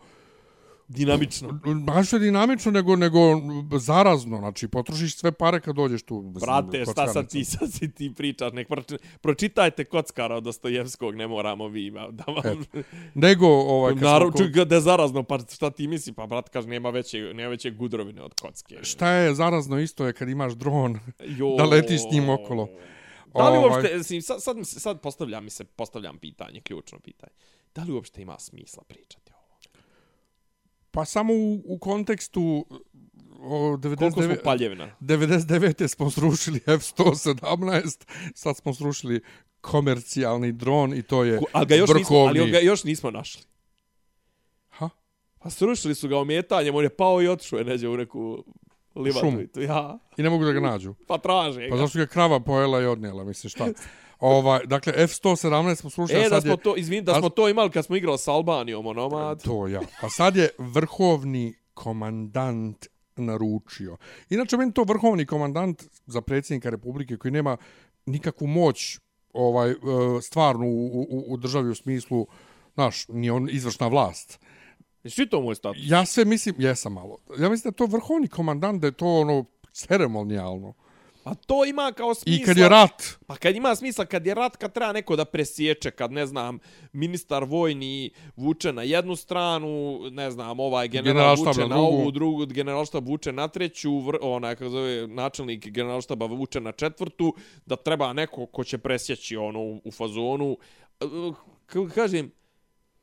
Dinamično. 0.87 1.59
Baš 1.85 2.13
je 2.13 2.19
dinamično, 2.19 2.71
nego, 2.71 2.95
nego 2.95 3.19
zarazno. 3.79 4.37
Znači, 4.37 4.67
potrošiš 4.67 5.15
sve 5.17 5.31
pare 5.31 5.59
kad 5.59 5.75
dođeš 5.75 6.03
tu. 6.03 6.21
mislim, 6.21 6.39
Brate, 6.41 6.83
šta 6.91 7.07
sad 7.07 7.29
ti, 7.29 7.45
sad 7.45 7.73
si 7.73 7.91
ti 7.91 8.13
pričaš, 8.17 8.53
nek 8.53 8.67
proči, 8.67 8.97
pročitajte 9.21 9.85
Kockara 9.85 10.35
od 10.35 10.43
Dostojevskog, 10.43 11.15
ne 11.15 11.27
moramo 11.27 11.67
vi 11.67 11.85
ima, 11.85 12.07
da 12.11 12.23
vam... 12.23 12.63
Nego, 13.13 13.47
ovaj, 13.47 13.95
Naravno, 13.95 14.31
ko- 14.31 14.65
da 14.65 14.75
je 14.75 14.81
zarazno, 14.81 15.23
pa 15.23 15.39
šta 15.53 15.69
ti 15.69 15.87
misli? 15.87 16.13
Pa, 16.13 16.25
brat, 16.25 16.49
kaže, 16.49 16.67
nema 16.67 16.89
veće, 16.89 17.19
nema 17.33 17.49
veće 17.49 17.71
gudrovine 17.71 18.21
od 18.21 18.33
kocke. 18.41 18.77
šta 18.83 19.09
je 19.11 19.35
zarazno 19.35 19.79
isto 19.79 20.07
je 20.07 20.13
kad 20.13 20.29
imaš 20.29 20.53
dron 20.53 20.99
Jo. 21.25 21.55
da 21.57 21.65
letiš 21.65 22.01
s 22.01 22.13
njim 22.13 22.29
okolo. 22.29 22.69
Da 23.33 23.49
li 23.49 23.57
Ovaj. 23.57 23.69
uopšte, 23.69 24.21
sad, 24.21 24.43
sad, 24.43 24.57
sad 24.63 25.01
postavljam 25.01 25.43
mi 25.43 25.49
se, 25.49 25.63
postavljam 25.63 26.17
pitanje, 26.17 26.61
ključno 26.61 26.99
pitanje. 26.99 27.33
Da 27.75 27.83
li 27.83 27.91
uopšte 27.91 28.21
ima 28.21 28.39
smisla 28.39 28.83
pričati? 28.87 29.26
Pa 30.97 31.05
samo 31.05 31.33
u, 31.33 31.61
u 31.65 31.77
kontekstu 31.79 32.65
o, 33.39 33.77
Koliko 33.81 34.11
smo 34.11 34.21
99, 34.21 34.43
paljevna? 34.43 34.95
99. 35.01 35.87
smo 35.87 36.11
srušili 36.11 36.59
F-117, 36.65 38.05
sad 38.33 38.57
smo 38.57 38.73
srušili 38.73 39.21
komercijalni 39.61 40.51
dron 40.51 40.93
i 40.93 41.01
to 41.01 41.23
je 41.23 41.39
Ali 41.51 41.65
ga 41.65 41.75
još 41.75 41.89
nismo, 41.93 42.17
ali 42.17 42.39
vrhovni. 42.39 42.51
ga 42.51 42.59
još 42.59 42.83
nismo 42.83 43.11
našli. 43.11 43.43
Ha? 44.69 44.89
A 45.39 45.49
srušili 45.49 45.95
su 45.95 46.07
ga 46.07 46.17
ometanjem, 46.17 46.75
on 46.75 46.83
je 46.83 46.95
pao 46.95 47.21
i 47.21 47.27
otišao 47.27 47.59
je 47.59 47.65
neđe 47.65 47.87
u 47.87 47.97
neku 47.97 48.43
livadu. 48.97 49.41
I 49.41 49.47
to, 49.47 49.61
Ja, 49.61 49.99
I 50.17 50.23
ne 50.23 50.29
mogu 50.29 50.45
da 50.45 50.51
ga 50.51 50.59
nađu. 50.59 50.93
pa 51.07 51.17
traže 51.17 51.69
Pa 51.69 51.75
ga. 51.75 51.81
zašto 51.81 51.99
ga 51.99 52.05
krava 52.05 52.39
pojela 52.39 52.81
i 52.81 52.85
odnijela, 52.85 53.23
mislim 53.23 53.49
šta. 53.49 53.67
Ovaj, 54.19 54.59
dakle, 54.65 54.93
F-117 54.97 55.75
smo 55.75 55.89
slušali, 55.89 56.19
E, 56.19 56.25
a 56.25 56.29
da 56.29 56.35
sad 56.35 56.43
smo 56.43 56.51
je... 56.51 56.57
to, 56.57 56.75
izvin, 56.75 57.03
da 57.03 57.15
smo 57.15 57.29
to 57.29 57.49
imali 57.49 57.69
kad 57.71 57.85
smo 57.85 57.95
igrali 57.95 58.17
s 58.17 58.27
Albanijom, 58.27 58.85
onomad. 58.85 59.43
To 59.43 59.67
ja. 59.67 59.81
A 60.01 60.09
sad 60.09 60.35
je 60.35 60.49
vrhovni 60.57 61.53
komandant 61.73 62.87
naručio. 63.15 63.97
Inače, 64.29 64.57
meni 64.57 64.73
to 64.73 64.83
vrhovni 64.83 65.25
komandant 65.25 65.83
za 66.05 66.21
predsjednika 66.21 66.69
Republike 66.69 67.17
koji 67.17 67.31
nema 67.31 67.57
nikakvu 68.05 68.47
moć 68.47 68.99
ovaj 69.33 69.71
e, 69.71 69.75
stvarnu 70.21 70.65
u, 70.65 71.01
u, 71.01 71.25
u 71.27 71.37
državi 71.37 71.69
u 71.69 71.75
smislu, 71.75 72.27
znaš, 72.73 73.07
nije 73.07 73.31
on 73.31 73.47
izvršna 73.51 73.87
vlast. 73.87 74.39
Jesi 75.07 75.29
to 75.29 75.41
moj 75.41 75.55
status? 75.55 75.81
Ja 75.85 76.05
sve 76.05 76.25
mislim, 76.25 76.55
jesam 76.57 76.93
malo, 76.93 77.17
ja 77.39 77.49
mislim 77.49 77.71
da 77.71 77.75
to 77.77 77.85
vrhovni 77.85 78.27
komandant, 78.27 78.81
da 78.81 78.87
je 78.87 78.91
to 78.91 79.05
ono 79.05 79.45
ceremonijalno. 79.71 80.73
A 81.23 81.35
to 81.35 81.65
ima 81.65 81.91
kao 81.91 82.13
smisla... 82.13 82.41
I 82.43 82.45
kad 82.45 82.57
je 82.57 82.69
rat, 82.69 83.03
Pa 83.27 83.35
kad 83.35 83.55
ima 83.55 83.75
smisla, 83.75 84.05
kad 84.05 84.25
je 84.25 84.33
rat, 84.33 84.55
kad 84.57 84.73
treba 84.73 84.91
neko 84.91 85.15
da 85.15 85.25
presječe, 85.25 85.91
kad, 85.91 86.11
ne 86.11 86.25
znam, 86.25 86.59
ministar 86.93 87.43
vojni 87.43 88.11
vuče 88.35 88.73
na 88.73 88.83
jednu 88.83 89.15
stranu, 89.15 89.99
ne 90.11 90.31
znam, 90.31 90.59
ovaj 90.59 90.87
general 90.87 91.13
Generalštab 91.13 91.47
vuče 91.47 91.61
na 91.61 91.67
na 91.67 91.75
drugu. 91.75 91.97
ovu, 91.97 92.11
drugu, 92.11 92.45
generalštab 92.45 93.07
vuče 93.07 93.31
na 93.31 93.47
treću, 93.47 93.99
vr, 93.99 94.17
onaj, 94.21 94.55
kako 94.55 94.69
zove, 94.69 95.07
načelnik 95.07 95.67
generalštaba 95.67 96.25
vuče 96.25 96.61
na 96.61 96.71
četvrtu, 96.71 97.35
da 97.65 97.75
treba 97.75 98.13
neko 98.13 98.45
ko 98.45 98.63
će 98.63 98.77
presjeći 98.77 99.37
ono 99.37 99.59
u, 99.59 99.81
u 99.85 99.91
fazonu. 99.91 100.57
E, 101.01 101.05
Kako 101.65 101.89
kažem, 101.95 102.31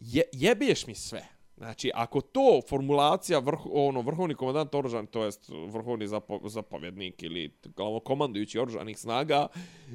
je, 0.01 0.23
jebiješ 0.33 0.87
mi 0.87 0.95
sve. 0.95 1.34
Znači, 1.57 1.91
ako 1.95 2.21
to 2.21 2.61
formulacija 2.69 3.39
vrh, 3.39 3.59
ono, 3.73 4.01
vrhovni 4.01 4.35
komandant 4.35 4.75
oružan, 4.75 5.07
to 5.07 5.25
jest 5.25 5.49
vrhovni 5.69 6.09
zapo, 6.09 6.41
zapovjednik 6.45 7.23
ili 7.23 7.57
komandujući 8.05 8.59
oružanih 8.59 8.99
snaga, 8.99 9.47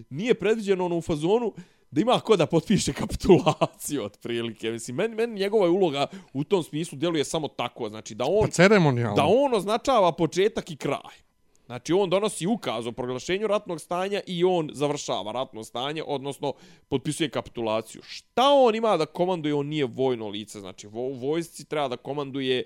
nije 0.09 0.33
predviđeno 0.33 0.85
ono 0.85 0.97
u 0.97 1.01
fazonu 1.01 1.53
da 1.91 2.01
ima 2.01 2.19
ko 2.19 2.35
da 2.35 2.45
potpiše 2.45 2.93
kapitulaciju 2.93 4.03
otprilike. 4.03 4.71
Mislim, 4.71 4.95
meni, 4.95 5.15
meni 5.15 5.39
njegova 5.39 5.69
uloga 5.69 6.07
u 6.33 6.43
tom 6.43 6.63
smislu 6.63 6.97
djeluje 6.97 7.23
samo 7.23 7.47
tako. 7.47 7.89
Znači, 7.89 8.15
da 8.15 8.25
on, 8.25 8.45
pa 8.45 8.51
ceremonijalno. 8.51 9.15
da 9.15 9.25
on 9.27 9.53
označava 9.53 10.11
početak 10.11 10.71
i 10.71 10.75
kraj. 10.77 11.28
Znači, 11.69 11.93
on 11.93 12.09
donosi 12.09 12.47
ukaz 12.47 12.87
o 12.87 12.91
proglašenju 12.91 13.47
ratnog 13.47 13.81
stanja 13.81 14.21
i 14.27 14.43
on 14.43 14.69
završava 14.73 15.31
ratno 15.31 15.63
stanje, 15.63 16.03
odnosno 16.07 16.53
potpisuje 16.87 17.29
kapitulaciju. 17.29 18.01
Šta 18.03 18.43
on 18.53 18.75
ima 18.75 18.97
da 18.97 19.05
komanduje? 19.05 19.53
On 19.53 19.67
nije 19.67 19.85
vojno 19.85 20.27
lice. 20.27 20.59
Znači, 20.59 20.87
vo, 20.87 21.01
u 21.01 21.13
vojsci 21.13 21.65
treba 21.65 21.87
da 21.87 21.97
komanduje, 21.97 22.63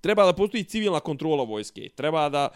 treba 0.00 0.24
da 0.24 0.32
postoji 0.32 0.64
civilna 0.64 1.00
kontrola 1.00 1.44
vojske. 1.44 1.88
Treba 1.88 2.28
da 2.28 2.48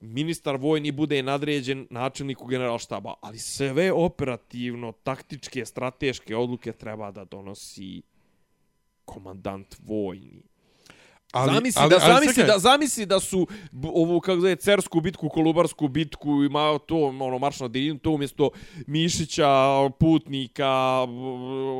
ministar 0.00 0.56
vojni 0.56 0.92
bude 0.92 1.22
nadređen 1.22 1.86
načelniku 1.90 2.46
generalštaba, 2.46 3.14
ali 3.20 3.38
sve 3.38 3.92
operativno, 3.92 4.92
taktičke, 4.92 5.66
strateške 5.66 6.36
odluke 6.36 6.72
treba 6.72 7.10
da 7.10 7.24
donosi 7.24 8.02
komandant 9.04 9.76
vojni. 9.82 10.42
Ali, 11.32 11.54
zamisli, 11.54 11.82
ali, 11.82 11.90
da, 11.90 11.98
zamisli, 11.98 12.34
čekaj. 12.34 12.46
da, 12.46 12.58
zamisli 12.58 13.06
da 13.06 13.20
su 13.20 13.46
ovu, 13.82 14.20
kako 14.20 14.40
zove, 14.40 14.56
Cersku 14.56 15.00
bitku, 15.00 15.28
Kolubarsku 15.28 15.88
bitku, 15.88 16.44
ima 16.44 16.78
to, 16.78 16.96
ono, 16.96 17.38
marš 17.38 17.60
na 17.60 17.68
divinu, 17.68 17.98
to 17.98 18.10
umjesto 18.10 18.50
Mišića, 18.86 19.48
Putnika, 19.98 20.70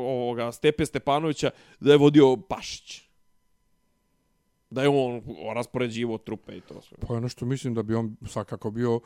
ovoga, 0.07 0.51
Stepe 0.51 0.85
Stepanovića, 0.85 1.49
da 1.79 1.91
je 1.91 1.97
vodio 1.97 2.37
Pašić. 2.37 3.01
Da 4.69 4.81
je 4.81 4.89
on 4.89 5.21
raspoređivo 5.55 6.17
trupe 6.17 6.57
i 6.57 6.61
to 6.61 6.81
sve. 6.81 6.97
Pa 7.07 7.13
ono 7.13 7.29
što 7.29 7.45
mislim 7.45 7.73
da 7.73 7.83
bi 7.83 7.95
on 7.95 8.15
svakako 8.27 8.71
bio 8.71 8.99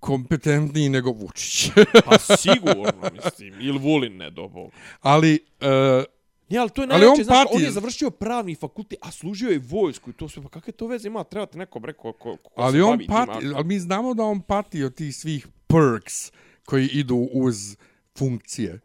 kompetentniji 0.00 0.88
nego 0.88 1.10
Vučić. 1.10 1.70
Pa 2.04 2.18
sigurno, 2.18 3.10
mislim. 3.12 3.60
Ili 3.60 3.78
Vulin, 3.78 4.16
ne 4.16 4.30
do 4.30 4.48
Bog. 4.48 4.70
Ali, 5.00 5.34
e, 5.60 6.04
Ja, 6.48 6.60
ali 6.60 6.70
to 6.70 6.82
je 6.82 6.86
najveće, 6.86 7.10
on 7.10 7.24
znaš, 7.24 7.44
pati- 7.44 7.56
on 7.56 7.62
je 7.62 7.70
završio 7.70 8.10
pravni 8.10 8.54
fakultet, 8.54 8.98
a 9.02 9.10
služio 9.10 9.50
je 9.50 9.60
vojsku 9.68 10.10
i 10.10 10.12
to 10.12 10.28
sve, 10.28 10.42
pa 10.42 10.48
kakve 10.48 10.72
to 10.72 10.86
veze 10.86 11.08
ima, 11.08 11.24
trebate 11.24 11.58
neko 11.58 11.78
bre 11.78 11.92
ko, 11.92 12.12
ko, 12.12 12.36
ali 12.56 12.78
se 12.78 12.82
on 12.82 12.90
bavi 12.90 12.98
tim 12.98 13.06
pati, 13.06 13.30
aktom. 13.30 13.54
ali 13.54 13.64
mi 13.64 13.78
znamo 13.78 14.14
da 14.14 14.22
on 14.22 14.40
pati 14.40 14.84
od 14.84 14.94
tih 14.94 15.16
svih 15.16 15.48
perks 15.66 16.32
koji 16.64 16.86
idu 16.86 17.28
uz 17.32 17.76
funkcije. 18.18 18.80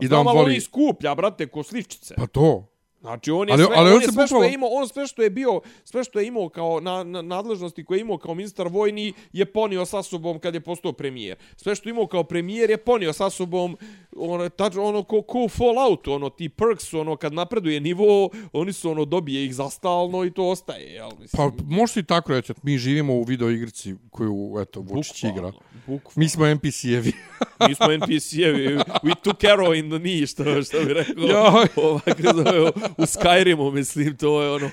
I 0.00 0.08
da 0.08 0.18
on 0.18 0.28
ali 0.28 0.38
on 0.38 0.44
voli... 0.44 0.60
skuplja, 0.60 1.14
brate, 1.14 1.46
ko 1.46 1.62
slivčice. 1.62 2.14
Pa 2.16 2.26
to. 2.26 2.68
Znači 3.00 3.30
on 3.30 3.48
je 3.48 3.52
Ali- 3.52 3.64
sve, 3.64 3.74
ali 3.76 3.90
on, 3.90 3.96
on 3.96 4.02
je 4.02 4.12
sve 4.12 4.26
što 4.26 4.42
je 4.42 4.52
imao, 4.54 4.68
on 4.68 4.88
sve 4.88 5.06
što 5.06 5.22
je 5.22 5.30
bio, 5.30 5.60
sve 5.84 6.04
što 6.04 6.20
je 6.20 6.26
imao 6.26 6.48
kao 6.48 6.80
na, 6.80 7.04
na, 7.04 7.22
nadležnosti 7.22 7.84
koje 7.84 7.98
je 7.98 8.00
imao 8.00 8.18
kao 8.18 8.34
ministar 8.34 8.68
vojni 8.68 9.12
je 9.32 9.52
ponio 9.52 9.84
sa 9.84 10.02
sobom 10.02 10.38
kad 10.38 10.54
je 10.54 10.60
postao 10.60 10.92
premijer. 10.92 11.36
Sve 11.56 11.74
što 11.74 11.88
je 11.88 11.90
imao 11.90 12.06
kao 12.06 12.24
premijer 12.24 12.70
je 12.70 12.76
ponio 12.76 13.12
sa 13.12 13.30
sobom 13.30 13.76
ono 14.16 14.48
tač, 14.48 14.76
ono 14.76 15.02
ko, 15.02 15.22
ko 15.22 15.48
Fallout, 15.48 16.08
ono 16.08 16.30
ti 16.30 16.48
perks, 16.48 16.94
ono 16.94 17.16
kad 17.16 17.32
napreduje 17.32 17.80
nivo, 17.80 18.30
oni 18.52 18.72
su 18.72 18.90
ono 18.90 19.04
dobije 19.04 19.44
ih 19.44 19.54
za 19.54 19.70
stalno 19.70 20.24
i 20.24 20.30
to 20.30 20.48
ostaje, 20.48 20.92
jel 20.92 21.10
mislim. 21.20 21.28
Pa 21.36 21.64
možeš 21.64 21.96
i 21.96 22.02
tako 22.02 22.32
reći, 22.32 22.52
mi 22.62 22.78
živimo 22.78 23.14
u 23.14 23.22
video 23.22 23.50
igrici 23.50 23.94
koju, 24.10 24.56
eto, 24.60 24.80
Vučić 24.80 25.24
igra. 25.24 25.52
Bukvalno. 25.86 26.12
Mi 26.14 26.28
smo 26.28 26.46
NPC-evi. 26.46 27.12
Mi 27.68 27.74
smo 27.74 27.86
NPC-evi, 27.86 28.78
we 29.02 29.14
took 29.22 29.38
arrow 29.38 29.78
in 29.78 29.90
the 29.90 29.98
knee, 29.98 30.26
što, 30.26 30.62
što 30.62 30.84
bi 30.84 30.94
rekao. 30.94 31.24
Joj. 31.24 31.68
Ovaj, 31.76 32.00
kako 32.04 32.36
zove, 32.36 32.60
u 32.98 33.02
Skyrimu, 33.02 33.72
mislim, 33.72 34.16
to 34.16 34.42
je 34.42 34.50
ono... 34.50 34.70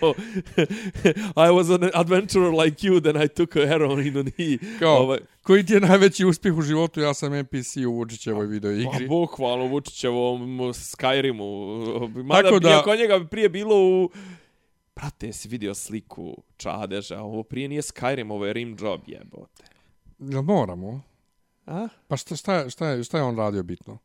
I 1.45 1.49
was 1.49 1.83
an 1.83 1.89
adventurer 1.93 2.53
like 2.53 2.88
you, 2.88 3.01
then 3.01 3.23
I 3.23 3.27
took 3.27 3.55
a 3.55 3.59
arrow 3.59 4.07
in 4.07 4.13
the 4.13 4.31
knee. 4.31 4.57
Kao, 4.79 4.97
Ovaj, 4.97 5.19
koji 5.46 5.66
ti 5.66 5.74
je 5.74 5.80
najveći 5.80 6.26
uspjeh 6.26 6.58
u 6.58 6.62
životu? 6.62 7.02
Ja 7.02 7.14
sam 7.14 7.34
NPC 7.34 7.78
u 7.88 7.91
Vučićevoj 7.91 8.46
video 8.48 8.72
pa, 8.72 8.96
igri. 8.96 9.08
bukvalno, 9.08 9.66
Vučićevom 9.66 10.60
Skyrimu. 10.60 12.24
Mada, 12.24 12.41
Tako 12.41 12.60
da-. 12.60 12.70
Iako 12.70 12.96
njega 12.96 13.20
bi 13.20 13.28
prije 13.28 13.50
bilo 13.50 13.76
u... 13.76 14.10
Brate, 14.96 15.34
si 15.34 15.48
vidio 15.48 15.76
sliku 15.76 16.43
Čadeža, 16.58 17.22
ovo 17.22 17.43
prije 17.43 17.68
nije 17.68 17.82
Skyrim, 17.82 18.32
ovo 18.32 18.46
je 18.46 18.54
Rim 18.54 18.78
Job, 18.80 19.02
jebote. 19.08 19.64
Jel 20.20 20.41
moramo? 20.41 21.02
A? 21.66 21.88
Pa 22.08 22.18
šta, 22.18 22.36
šta, 22.36 22.56
je, 22.56 22.70
šta, 22.70 22.88
je, 22.88 23.04
šta 23.04 23.18
je 23.18 23.24
on 23.24 23.38
radio 23.38 23.64
bitno? 23.64 23.98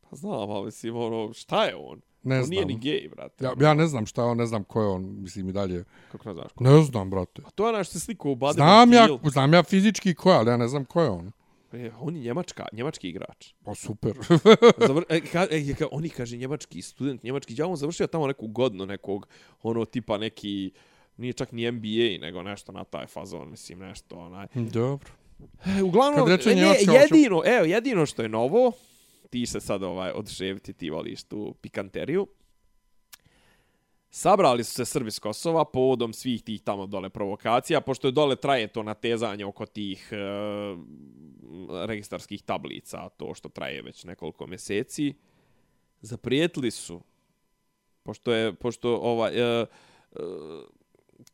Pa 0.00 0.16
znam, 0.16 0.50
ali 0.50 0.64
mislim, 0.64 0.96
ono, 0.96 1.32
šta 1.32 1.64
je 1.64 1.76
on? 1.76 2.00
Ne 2.22 2.38
on 2.38 2.44
znam. 2.44 2.50
nije 2.50 2.66
ni 2.66 2.78
gej, 2.78 3.08
brate. 3.08 3.44
Ja, 3.44 3.52
ja 3.60 3.74
ne 3.74 3.86
znam 3.86 4.06
šta 4.06 4.22
je 4.22 4.28
on, 4.28 4.36
ne 4.36 4.46
znam 4.46 4.64
ko 4.64 4.82
je 4.82 4.88
on, 4.88 5.16
mislim 5.22 5.48
i 5.48 5.52
dalje. 5.52 5.84
Kako 6.12 6.28
ne 6.28 6.34
znaš? 6.34 6.52
Ne 6.60 6.82
znam, 6.82 7.10
brate. 7.10 7.42
A 7.46 7.50
to 7.50 7.64
je 7.64 7.68
onaj 7.68 7.84
što 7.84 7.92
se 7.92 8.00
sliku 8.00 8.30
u 8.30 8.34
Body 8.34 8.54
Znam 8.54 8.92
ja, 8.92 9.08
znam 9.24 9.54
ja 9.54 9.62
fizički 9.62 10.14
ko 10.14 10.30
je, 10.30 10.36
ali 10.36 10.50
ja 10.50 10.56
ne 10.56 10.68
znam 10.68 10.84
ko 10.84 11.02
je 11.02 11.10
on. 11.10 11.32
E, 11.72 11.90
on 12.00 12.16
je 12.16 12.22
njemačka, 12.22 12.66
njemački 12.72 13.08
igrač. 13.08 13.52
Pa 13.64 13.74
super. 13.74 14.12
Zavr, 14.86 15.04
e, 15.08 15.20
ka, 15.20 15.46
e, 15.50 15.74
ka, 15.74 15.86
oni 15.90 16.08
kaže 16.08 16.36
njemački 16.36 16.82
student, 16.82 17.22
njemački, 17.22 17.54
ja 17.58 17.66
on 17.66 17.76
završio 17.76 18.06
tamo 18.06 18.26
neku 18.26 18.46
godinu 18.46 18.86
nekog, 18.86 19.26
ono 19.62 19.84
tipa 19.84 20.18
neki, 20.18 20.70
nije 21.16 21.32
čak 21.32 21.52
ni 21.52 21.70
NBA, 21.72 22.26
nego 22.26 22.42
nešto 22.42 22.72
na 22.72 22.84
taj 22.84 23.06
fazon, 23.06 23.50
mislim, 23.50 23.78
nešto, 23.78 24.18
onaj. 24.18 24.46
Dobro. 24.54 25.10
E, 25.78 25.82
uglavnom, 25.82 26.28
e, 26.28 26.30
ne, 26.30 26.36
hoću- 26.36 26.92
jedino, 26.92 27.42
evo, 27.44 27.64
jedino 27.64 28.06
što 28.06 28.22
je 28.22 28.28
novo, 28.28 28.72
ti 29.30 29.46
se 29.46 29.60
sad 29.60 29.82
ovaj, 29.82 30.10
odševiti, 30.10 30.72
ti 30.72 30.90
voliš 30.90 31.22
tu 31.22 31.54
pikanteriju, 31.60 32.26
Sabrali 34.12 34.64
su 34.64 34.72
se 34.74 34.84
Srbi 34.84 35.10
s 35.10 35.18
Kosova 35.18 35.64
povodom 35.64 36.12
svih 36.12 36.42
tih 36.42 36.62
tamo 36.62 36.86
dole 36.86 37.08
provokacija, 37.08 37.80
pošto 37.80 38.08
je 38.08 38.12
dole 38.12 38.36
traje 38.36 38.66
to 38.66 38.82
natezanje 38.82 39.44
oko 39.44 39.66
tih 39.66 40.08
e, 40.12 40.16
registarskih 41.86 42.42
tablica, 42.42 43.08
to 43.08 43.34
što 43.34 43.48
traje 43.48 43.82
već 43.82 44.04
nekoliko 44.04 44.46
mjeseci. 44.46 45.14
Zaprijetili 46.00 46.70
su, 46.70 47.00
pošto 48.02 48.32
je, 48.32 48.54
pošto 48.54 48.96
ovaj, 48.96 49.32
e, 49.34 49.42
e, 49.42 49.66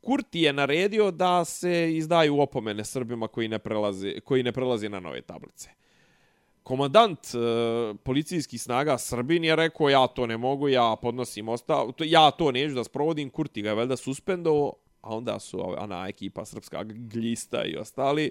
Kurti 0.00 0.40
je 0.40 0.52
naredio 0.52 1.10
da 1.10 1.44
se 1.44 1.96
izdaju 1.96 2.40
opomene 2.40 2.84
Srbima 2.84 3.28
koji 3.28 3.48
ne 3.48 3.58
prelaze, 3.58 4.20
koji 4.20 4.42
ne 4.42 4.52
prelaze 4.52 4.88
na 4.88 5.00
nove 5.00 5.22
tablice. 5.22 5.70
Komandant 6.66 7.34
e, 7.34 7.38
policijskih 8.02 8.62
snaga 8.62 8.98
Srbin 8.98 9.44
je 9.44 9.56
rekao 9.56 9.88
ja 9.88 10.06
to 10.06 10.26
ne 10.26 10.36
mogu, 10.36 10.68
ja 10.68 10.96
podnosim 11.02 11.48
ostav, 11.48 11.92
to, 11.92 12.04
ja 12.04 12.30
to 12.30 12.50
neću 12.52 12.74
da 12.74 12.84
sprovodim, 12.84 13.30
Kurti 13.30 13.62
ga 13.62 13.68
je 13.68 13.74
valjda 13.74 13.96
suspendovao, 13.96 14.72
a 15.00 15.16
onda 15.16 15.38
su 15.38 15.60
ona 15.78 16.08
ekipa 16.08 16.44
srpska 16.44 16.82
glista 16.84 17.64
i 17.64 17.76
ostali 17.76 18.30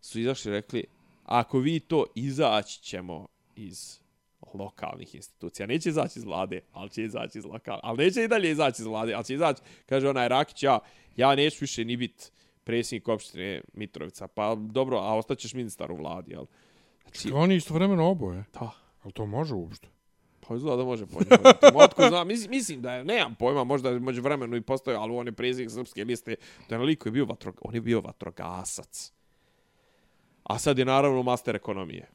su 0.00 0.20
izašli 0.20 0.50
i 0.50 0.54
rekli 0.54 0.84
ako 1.24 1.58
vi 1.58 1.80
to 1.80 2.04
izaći 2.14 2.82
ćemo 2.82 3.26
iz 3.56 4.00
lokalnih 4.54 5.14
institucija. 5.14 5.66
Neće 5.66 5.88
izaći 5.88 6.18
iz 6.18 6.24
vlade, 6.24 6.60
ali 6.72 6.90
će 6.90 7.04
izaći 7.04 7.38
iz 7.38 7.44
lokala. 7.44 7.80
Ali 7.82 8.04
neće 8.04 8.24
i 8.24 8.28
dalje 8.28 8.50
izaći 8.50 8.82
iz 8.82 8.86
vlade, 8.86 9.14
ali 9.14 9.24
će 9.24 9.34
izaći, 9.34 9.62
kaže 9.88 10.08
onaj 10.08 10.28
Rakić, 10.28 10.62
ja, 10.62 10.78
ja 11.16 11.34
neću 11.34 11.56
više 11.60 11.84
ni 11.84 11.96
biti 11.96 12.24
predsjednik 12.64 13.08
opštine 13.08 13.60
Mitrovica. 13.72 14.28
Pa 14.28 14.54
dobro, 14.54 14.98
a 14.98 15.14
ostaćeš 15.16 15.54
ministar 15.54 15.92
u 15.92 15.96
vladi, 15.96 16.32
jel? 16.32 16.44
Znači, 17.06 17.30
Oni 17.34 17.56
istovremeno 17.56 18.08
oboje. 18.08 18.44
da, 18.52 18.70
Ali 19.02 19.12
to 19.12 19.26
može 19.26 19.54
uopšte? 19.54 19.88
Pa 20.48 20.54
izgleda 20.54 20.76
da 20.76 20.84
može 20.84 21.06
po 21.06 21.18
njemu. 21.18 21.78
Otko 21.84 22.02
znam, 22.08 22.28
mislim, 22.28 22.50
mislim 22.50 22.82
da 22.82 22.92
je, 22.92 23.04
nemam 23.04 23.34
pojma, 23.34 23.64
možda 23.64 23.90
među 23.90 24.22
vremenu 24.22 24.56
i 24.56 24.60
postoje, 24.60 24.96
ali 24.96 25.12
on 25.16 25.26
je 25.26 25.32
predsjednik 25.32 25.70
srpske 25.70 26.04
liste, 26.04 26.34
da 26.68 26.76
je 26.76 26.82
liko 26.82 27.08
je 27.08 27.12
bio, 27.12 27.24
vatro, 27.24 27.52
on 27.60 27.74
je 27.74 27.80
bio 27.80 28.00
vatrogasac. 28.00 29.12
A 30.42 30.58
sad 30.58 30.78
je 30.78 30.84
naravno 30.84 31.22
master 31.22 31.56
ekonomije. 31.56 32.08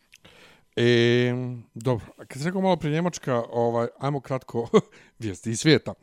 E, 0.75 1.33
dobro, 1.73 2.05
kad 2.17 2.37
se 2.41 2.45
rekao 2.45 2.61
malo 2.61 2.75
prije 2.75 2.93
Njemačka, 2.93 3.43
ovaj, 3.49 3.87
ajmo 3.99 4.19
kratko 4.19 4.69
vijesti 5.19 5.51
iz 5.51 5.59
svijeta. 5.59 5.93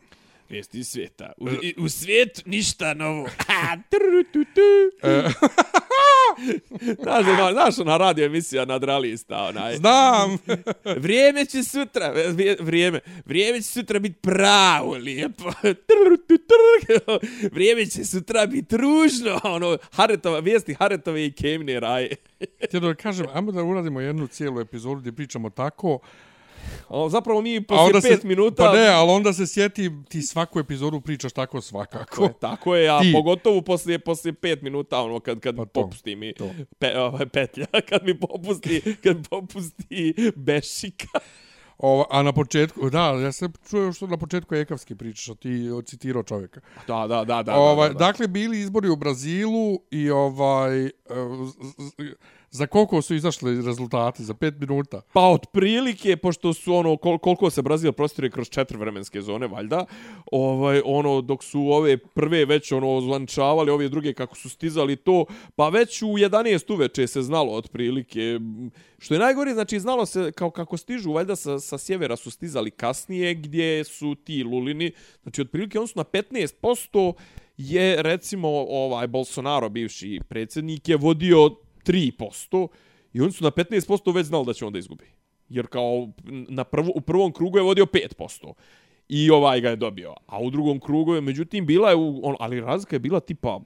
Vijesti 0.49 0.79
iz 0.79 0.89
svijeta. 0.89 1.33
U, 1.37 1.49
u 1.85 1.89
svijetu 1.89 2.43
ništa 2.47 2.95
novo. 2.95 3.29
Znaš, 7.03 7.27
ima, 7.27 7.53
znaš 7.53 7.79
ona 7.79 7.97
radio 7.97 8.27
emisija 8.27 8.65
nadrealista, 8.65 9.45
onaj. 9.45 9.77
Znam! 9.77 10.39
vrijeme 11.05 11.45
će 11.45 11.63
sutra, 11.63 12.13
vrijeme, 12.61 13.01
vrijeme 13.25 13.63
će 13.63 13.69
sutra 13.69 13.99
biti 13.99 14.21
pravo, 14.21 14.93
lijepo. 14.93 15.53
vrijeme 17.53 17.87
će 17.87 18.05
sutra 18.05 18.47
biti 18.47 18.77
ružno, 18.77 19.41
ono, 19.45 19.79
Haretova, 19.93 20.39
vijesti 20.39 20.75
Haretove 20.75 21.27
i 21.27 21.33
Kemne 21.33 21.81
raje. 21.81 22.17
Htio 22.65 22.81
da 22.81 22.95
kažem, 22.95 23.27
ajmo 23.35 23.53
da 23.53 23.63
uradimo 23.63 24.01
jednu 24.01 24.27
cijelu 24.27 24.61
epizodu 24.61 25.01
gdje 25.01 25.13
pričamo 25.13 25.51
tako, 25.51 25.99
O, 26.89 27.09
zapravo 27.09 27.41
mi 27.41 27.61
poslije 27.67 28.03
pet 28.03 28.21
se, 28.21 28.29
minuta... 28.29 28.65
Pa 28.65 28.73
ne, 28.73 28.89
ali 28.89 29.11
onda 29.11 29.33
se 29.33 29.47
sjeti, 29.47 29.91
ti 30.09 30.23
svaku 30.23 30.59
epizodu 30.59 31.01
pričaš 31.01 31.33
tako 31.33 31.61
svakako. 31.61 32.05
Tako 32.05 32.25
je, 32.25 32.33
tako 32.41 32.75
je 32.75 32.89
a 32.89 33.01
ti. 33.01 33.13
pogotovo 33.13 33.63
poslije, 33.63 33.99
poslije 33.99 34.33
pet 34.33 34.63
minuta, 34.63 35.01
ono, 35.01 35.21
kad, 35.21 35.41
kad 35.41 35.57
pa 35.57 35.65
to, 35.65 35.83
popusti 35.83 36.17
mi 36.17 36.33
to. 36.33 36.51
Pe, 36.79 36.99
ovaj, 36.99 37.27
petlja, 37.27 37.67
kad 37.89 38.05
mi 38.05 38.21
popusti, 38.21 38.97
kad 39.03 39.29
popusti 39.29 40.15
bešika. 40.37 41.19
O, 41.79 42.07
a 42.11 42.23
na 42.23 42.33
početku, 42.33 42.91
da, 42.91 43.01
ja 43.01 43.33
se 43.33 43.49
čuo 43.71 43.93
što 43.93 44.07
na 44.07 44.17
početku 44.17 44.55
ekavski 44.55 44.95
pričaš, 44.95 45.29
a 45.29 45.35
ti 45.35 45.69
citirao 45.87 46.23
čovjeka. 46.23 46.61
Da, 46.87 47.07
da, 47.07 47.25
da, 47.25 47.43
da, 47.43 47.55
ovaj, 47.55 47.89
da, 47.89 47.93
da, 47.93 47.99
da. 47.99 48.05
Dakle, 48.07 48.29
bili 48.29 48.61
izbori 48.61 48.89
u 48.89 48.97
Brazilu 48.97 49.81
i 49.91 50.11
ovaj... 50.11 50.85
Uh, 50.85 50.91
Za 52.51 52.67
koliko 52.67 53.03
su 53.03 53.15
izašli 53.15 53.63
rezultati? 53.63 54.25
Za 54.25 54.35
pet 54.35 54.55
minuta? 54.61 55.01
Pa 55.13 55.21
otprilike, 55.21 56.17
pošto 56.17 56.53
su 56.53 56.75
ono, 56.75 56.97
kol 56.97 57.19
koliko 57.19 57.51
se 57.51 57.63
Brazil 57.63 57.93
prostire 57.93 58.31
kroz 58.31 58.49
četiri 58.49 58.79
vremenske 58.79 59.21
zone, 59.21 59.47
valjda, 59.47 59.85
ovaj, 60.33 60.83
ono, 60.85 61.21
dok 61.21 61.45
su 61.45 61.61
ove 61.61 61.97
prve 61.97 62.45
već 62.45 62.73
ono 62.73 63.01
zvančavali, 63.01 63.71
ove 63.71 63.89
druge 63.89 64.13
kako 64.13 64.37
su 64.37 64.49
stizali 64.49 64.97
to, 64.97 65.25
pa 65.57 65.69
već 65.69 66.03
u 66.03 66.07
11 66.07 66.73
uveče 66.73 67.07
se 67.07 67.23
znalo 67.23 67.53
otprilike. 67.53 68.41
Što 68.99 69.15
je 69.15 69.21
najgore, 69.21 69.55
znači 69.55 69.81
znalo 69.81 70.07
se 70.07 70.33
kao 70.33 70.51
kako 70.51 70.77
stižu, 70.77 71.13
valjda 71.13 71.37
sa, 71.37 71.59
sa 71.59 71.79
sjevera 71.79 72.17
su 72.17 72.31
stizali 72.31 72.71
kasnije, 72.71 73.35
gdje 73.35 73.85
su 73.85 74.15
ti 74.25 74.45
lulini, 74.45 74.93
znači 75.23 75.41
otprilike 75.41 75.79
on 75.79 75.89
su 75.89 75.99
na 75.99 76.05
15% 76.05 77.13
je 77.57 78.03
recimo 78.03 78.49
ovaj 78.69 79.07
Bolsonaro 79.07 79.69
bivši 79.69 80.21
predsjednik 80.29 80.89
je 80.89 80.97
vodio 80.97 81.51
3% 81.85 82.69
i 83.13 83.21
oni 83.21 83.33
su 83.33 83.45
na 83.45 83.51
15% 83.51 84.15
već 84.15 84.27
znali 84.27 84.47
da 84.47 84.53
će 84.53 84.67
onda 84.67 84.79
izgubi. 84.79 85.05
Jer 85.49 85.67
kao 85.67 86.09
na 86.49 86.65
prvo, 86.65 86.93
u 86.95 87.01
prvom 87.01 87.33
krugu 87.33 87.59
je 87.59 87.63
vodio 87.63 87.87
5%. 87.87 88.53
I 89.09 89.31
ovaj 89.31 89.61
ga 89.61 89.71
je 89.71 89.77
dobio. 89.77 90.15
A 90.27 90.41
u 90.41 90.51
drugom 90.51 90.81
krugu 90.81 91.15
je, 91.15 91.21
međutim, 91.21 91.67
bila 91.67 91.91
je, 91.91 91.97
u, 91.97 92.21
on, 92.23 92.37
ali 92.41 92.61
razlika 92.61 92.97
je 92.97 93.01
bila 93.01 93.21
tipa 93.21 93.61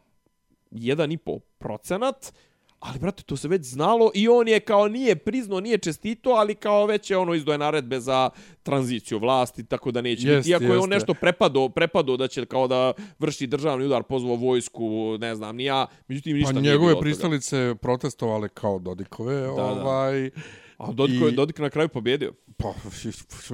1,5 0.70 1.38
procenat, 1.58 2.34
Ali, 2.82 2.98
brate, 2.98 3.22
to 3.22 3.36
se 3.36 3.48
već 3.48 3.62
znalo 3.64 4.10
i 4.14 4.28
on 4.28 4.48
je 4.48 4.60
kao 4.60 4.88
nije 4.88 5.16
priznao, 5.16 5.60
nije 5.60 5.78
čestito, 5.78 6.30
ali 6.30 6.54
kao 6.54 6.86
već 6.86 7.10
je 7.10 7.16
ono 7.16 7.34
izdoje 7.34 7.58
naredbe 7.58 8.00
za 8.00 8.30
tranziciju 8.62 9.18
vlasti, 9.18 9.64
tako 9.64 9.90
da 9.90 10.00
neće 10.00 10.28
jest, 10.28 10.38
biti. 10.38 10.50
Iako 10.50 10.64
je 10.64 10.78
on 10.78 10.90
nešto 10.90 11.14
prepado, 11.14 11.68
prepado 11.68 12.16
da 12.16 12.28
će 12.28 12.46
kao 12.46 12.68
da 12.68 12.92
vrši 13.18 13.46
državni 13.46 13.86
udar, 13.86 14.02
pozvao 14.02 14.36
vojsku, 14.36 15.18
ne 15.20 15.34
znam, 15.34 15.56
ni 15.56 15.64
ja. 15.64 15.86
Međutim, 16.08 16.36
ništa 16.36 16.54
pa 16.54 16.60
njegove 16.60 17.00
pristalice 17.00 17.74
protestovale 17.82 18.48
kao 18.48 18.78
Dodikove. 18.78 19.40
Da, 19.40 19.50
ovaj, 19.50 20.30
da. 20.30 20.40
A 20.78 20.92
Dodik, 20.92 21.22
I... 21.32 21.34
Dodik 21.34 21.58
na 21.58 21.70
kraju 21.70 21.88
pobjedio. 21.88 22.32
Pa, 22.56 22.74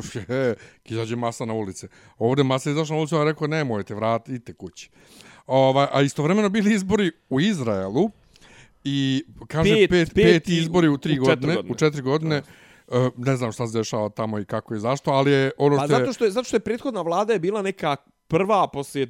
izađe 0.91 1.17
masa 1.17 1.45
na 1.45 1.55
ulice. 1.55 1.89
Ovdje 2.19 2.45
masa 2.45 2.71
izašla 2.71 2.95
na 2.95 3.01
ulicu, 3.01 3.17
a 3.17 3.25
rekao, 3.25 3.47
nemojte, 3.47 3.95
vratite 3.95 4.53
kući. 4.53 4.91
Ovaj, 5.47 5.87
a 5.93 6.03
istovremeno 6.03 6.49
bili 6.49 6.75
izbori 6.75 7.11
u 7.31 7.41
Izraelu, 7.41 8.11
I 8.85 9.25
kaže 9.49 9.75
pet, 9.75 9.91
pet, 9.91 10.15
pet, 10.15 10.25
pet 10.25 10.49
izbori 10.49 10.89
u 10.89 10.99
tri 10.99 11.21
u 11.21 11.25
godine, 11.25 11.55
godine, 11.55 11.73
u 11.73 11.77
četiri 11.77 12.03
godine. 12.03 12.43
Uh, 12.87 12.95
ne 13.17 13.37
znam 13.37 13.53
šta 13.53 13.67
se 13.67 13.79
dešava 13.79 14.09
tamo 14.09 14.39
i 14.39 14.45
kako 14.45 14.75
i 14.75 14.79
zašto, 14.79 15.11
ali 15.11 15.31
je 15.31 15.51
ono 15.59 15.77
pa 15.77 15.85
što 15.85 15.95
je... 15.95 15.99
zato 15.99 16.13
što 16.13 16.25
je... 16.25 16.31
Zato 16.31 16.45
što 16.45 16.57
je 16.57 16.61
prethodna 16.61 17.03
vlada 17.03 17.33
je 17.33 17.39
bila 17.39 17.63
neka 17.63 17.97
prva 18.29 18.69
poslije 18.69 19.07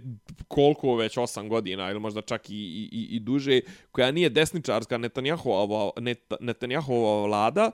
koliko 0.48 0.96
već 0.96 1.16
osam 1.16 1.48
godina 1.48 1.90
ili 1.90 2.00
možda 2.00 2.20
čak 2.20 2.50
i, 2.50 2.54
i, 2.92 3.08
i 3.10 3.20
duže, 3.20 3.60
koja 3.92 4.10
nije 4.10 4.30
desničarska 4.30 4.98
Netanjahova, 4.98 5.90
Net, 6.00 6.32
Netanjahova 6.40 7.26
vlada, 7.26 7.70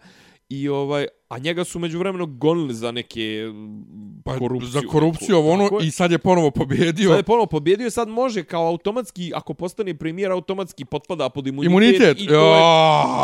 I 0.49 0.69
ovaj, 0.69 1.07
a 1.29 1.39
njega 1.39 1.65
su 1.65 1.79
međuvremeno 1.79 2.27
gonili 2.27 2.75
za 2.75 2.91
neke 2.91 3.45
pa, 4.25 4.39
korupciju. 4.39 4.71
Za 4.71 4.81
korupciju 4.81 5.37
neku, 5.37 5.49
ono 5.49 5.71
i 5.83 5.91
sad 5.91 6.11
je 6.13 6.19
ponovo 6.19 6.51
pobjedio. 6.51 7.09
Sad 7.09 7.19
je 7.19 7.23
ponovo 7.23 7.47
pobjedio 7.47 7.87
i 7.87 7.91
sad 7.91 8.09
može 8.09 8.45
kao 8.45 8.67
automatski, 8.67 9.33
ako 9.35 9.55
postane 9.55 9.95
premijer, 9.95 10.33
automatski 10.33 10.85
potpada 10.85 11.29
pod 11.29 11.47
imunitet. 11.47 11.71
Imunitet? 11.71 12.21
I 12.21 12.27
to 12.27 12.35
je, 12.35 12.63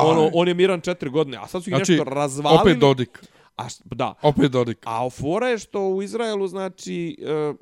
ono, 0.04 0.30
on 0.34 0.48
je 0.48 0.54
miran 0.54 0.80
četiri 0.80 1.10
godine, 1.10 1.36
a 1.36 1.46
sad 1.46 1.64
su 1.64 1.70
ih 1.70 1.76
znači, 1.76 1.92
nešto 1.92 2.04
razvalili. 2.04 2.60
opet 2.60 2.78
Dodik. 2.78 3.24
A, 3.56 3.66
da. 3.84 4.14
Opet 4.22 4.50
Dodik. 4.50 4.78
A 4.84 5.10
fora 5.10 5.48
je 5.48 5.58
što 5.58 5.80
u 5.88 6.02
Izraelu, 6.02 6.48
znači, 6.48 7.16
uh, 7.50 7.56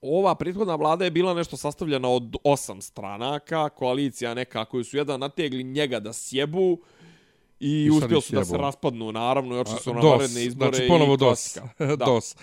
ova 0.00 0.34
prethodna 0.34 0.74
vlada 0.74 1.04
je 1.04 1.10
bila 1.10 1.34
nešto 1.34 1.56
sastavljena 1.56 2.08
od 2.08 2.36
osam 2.44 2.80
stranaka, 2.80 3.68
koalicija 3.68 4.34
neka 4.34 4.64
koju 4.64 4.84
su 4.84 4.96
jedan 4.96 5.20
nategli 5.20 5.64
njega 5.64 6.00
da 6.00 6.12
sjebu, 6.12 6.78
I, 7.60 7.84
I 7.84 7.90
uspio 7.90 8.20
su 8.20 8.34
da 8.34 8.44
se 8.44 8.56
raspadnu, 8.56 9.12
naravno, 9.12 9.56
i 9.56 9.58
očito 9.58 9.78
su 9.78 9.94
na 9.94 10.00
naredne 10.00 10.44
izbore. 10.44 10.70
Znači, 10.76 10.88
ponovo 10.88 11.16
DOS. 11.16 11.58
da, 11.78 11.96
DOS. 11.96 12.36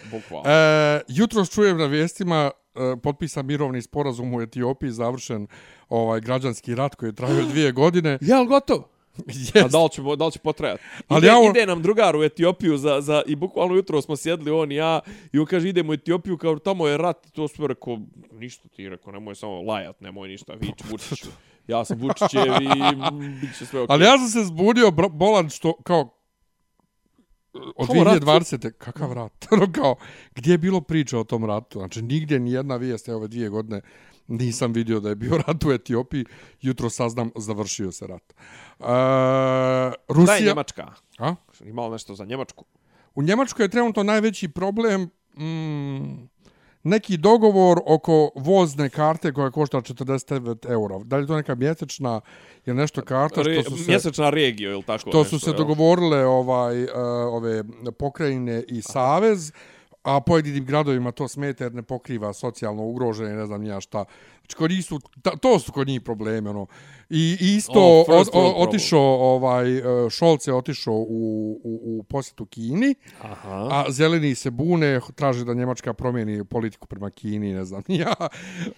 E, 0.46 1.02
jutro 1.08 1.46
čujem 1.46 1.78
na 1.78 1.86
vijestima, 1.86 2.52
e, 2.76 2.80
potpisan 3.04 3.46
mirovni 3.46 3.82
sporazum 3.82 4.34
u 4.34 4.42
Etiopiji, 4.42 4.92
završen 4.92 5.48
ovaj 5.90 6.20
građanski 6.20 6.76
rat 6.76 6.96
koji 6.96 7.10
je 7.10 7.16
trajao 7.16 7.46
dvije 7.52 7.72
godine. 7.72 8.18
Ja, 8.28 8.38
ali 8.38 8.48
gotovo? 8.48 8.90
Yes. 9.18 9.66
A 9.66 9.68
da 9.68 9.84
li 9.84 9.90
će, 9.90 10.02
da 10.18 10.26
li 10.26 10.32
će 10.32 10.40
potrajati? 10.40 10.84
Ide, 11.18 11.28
ja, 11.28 11.38
on... 11.38 11.50
ide 11.50 11.66
nam 11.66 11.82
drugar 11.82 12.16
u 12.16 12.24
Etiopiju 12.24 12.78
za, 12.78 13.02
za, 13.02 13.24
i 13.28 13.36
bukvalno 13.36 13.76
jutro 13.76 14.02
smo 14.02 14.16
sjedli 14.16 14.52
on 14.52 14.72
i 14.72 14.76
ja 14.76 15.00
i 15.34 15.40
on 15.40 15.46
kaže 15.46 15.70
idemo 15.70 15.92
u 15.92 15.94
Etiopiju 15.94 16.38
kao 16.38 16.60
tamo 16.60 16.88
je 16.88 16.98
rat 16.98 17.32
to 17.32 17.48
sve 17.48 17.68
rekao 17.68 18.00
ništa 18.32 18.70
ti 18.70 18.90
rekao 18.90 19.14
nemoj 19.14 19.36
samo 19.36 19.62
lajat 19.62 20.02
nemoj 20.02 20.30
ništa 20.30 20.54
vić 20.54 20.84
Vučiću 20.90 21.28
ja 21.68 21.86
sam 21.86 21.98
Vučićev 21.98 22.46
i 22.62 22.96
bit 23.42 23.58
će 23.58 23.66
sve 23.66 23.80
okej. 23.80 23.88
Okay. 23.88 23.94
Ali 23.94 24.06
ja 24.06 24.18
sam 24.18 24.28
se 24.28 24.44
zbudio 24.44 24.92
bolan 24.92 25.50
što 25.50 25.74
kao 25.84 26.18
od 27.76 27.90
2020. 27.90 28.72
Kakav 28.72 29.14
rat? 29.14 29.46
Ono 29.52 29.72
kao, 29.72 29.96
gdje 30.36 30.52
je 30.52 30.58
bilo 30.58 30.82
priča 30.82 31.20
o 31.20 31.24
tom 31.24 31.46
ratu? 31.46 31.80
Znači, 31.80 32.02
nigdje 32.02 32.40
ni 32.40 32.52
jedna 32.52 32.76
vijest 32.76 33.10
ove 33.10 33.28
dvije 33.28 33.50
godine 33.50 33.82
nisam 34.28 34.74
vidio 34.74 35.00
da 35.00 35.10
je 35.10 35.16
bio 35.16 35.38
rat 35.48 35.64
u 35.64 35.72
Etiopiji. 35.72 36.26
Jutro 36.62 36.90
saznam, 36.90 37.32
završio 37.36 37.92
se 37.92 38.08
rat. 38.08 38.34
Uh, 38.80 38.86
Rusija... 40.08 40.26
Da 40.26 40.34
je 40.34 40.46
Njemačka. 40.46 40.94
A? 41.18 41.36
Imao 41.66 41.90
nešto 41.90 42.16
za 42.16 42.26
Njemačku. 42.26 42.66
U 43.16 43.24
Njemačkoj 43.24 43.66
je 43.66 43.70
trenutno 43.70 44.04
najveći 44.04 44.48
problem... 44.48 45.10
Mm, 45.38 46.33
neki 46.84 47.18
dogovor 47.18 47.80
oko 47.86 48.32
vozne 48.36 48.90
karte 48.90 49.34
koja 49.34 49.52
košta 49.52 49.78
49 49.78 50.72
eura. 50.72 51.00
Da 51.00 51.18
li 51.18 51.28
to 51.28 51.36
neka 51.36 51.56
mjesečna 51.56 52.22
ili 52.66 52.78
nešto 52.78 53.02
karta? 53.02 53.42
Što 53.42 53.64
su 53.64 53.78
se, 53.78 53.92
mjesečna 53.92 54.30
regija 54.30 54.72
ili 54.72 54.84
tako 54.84 55.10
Što 55.10 55.24
su 55.24 55.40
se 55.40 55.54
dogovorile 55.54 56.26
ovaj, 56.26 56.84
uh, 56.84 56.90
ove 57.32 57.64
pokrajine 58.00 58.64
i 58.68 58.82
Savez, 58.82 59.52
a 60.04 60.22
pojedinim 60.22 60.66
gradovima 60.66 61.12
to 61.12 61.28
smeta 61.28 61.64
jer 61.64 61.74
ne 61.74 61.84
pokriva 61.84 62.34
socijalno 62.34 62.84
ugrožene, 62.84 63.36
ne 63.36 63.46
znam 63.46 63.62
nija 63.62 63.82
šta. 63.82 64.06
Znači, 64.44 64.56
kod 64.56 64.72
njih 64.72 64.86
su, 64.86 65.00
to 65.42 65.60
su 65.60 65.72
kod 65.72 65.88
njih 65.88 66.02
probleme, 66.02 66.50
ono. 66.50 66.68
I 67.10 67.38
isto 67.40 68.04
oh, 68.04 68.06
otišao, 68.56 69.36
ovaj, 69.36 69.78
e, 69.78 70.10
Šolce 70.10 70.52
je 70.52 70.56
otišao 70.56 70.94
u, 70.94 71.52
u, 71.64 72.00
u 72.00 72.04
posjetu 72.04 72.46
Kini, 72.46 72.96
Aha. 73.22 73.68
a 73.72 73.86
zeleni 73.90 74.36
se 74.36 74.52
bune, 74.52 75.00
traže 75.16 75.46
da 75.46 75.54
Njemačka 75.54 75.94
promijeni 75.94 76.46
politiku 76.46 76.88
prema 76.88 77.10
Kini, 77.10 77.54
ne 77.54 77.66
znam, 77.66 77.84
ja. 78.04 78.16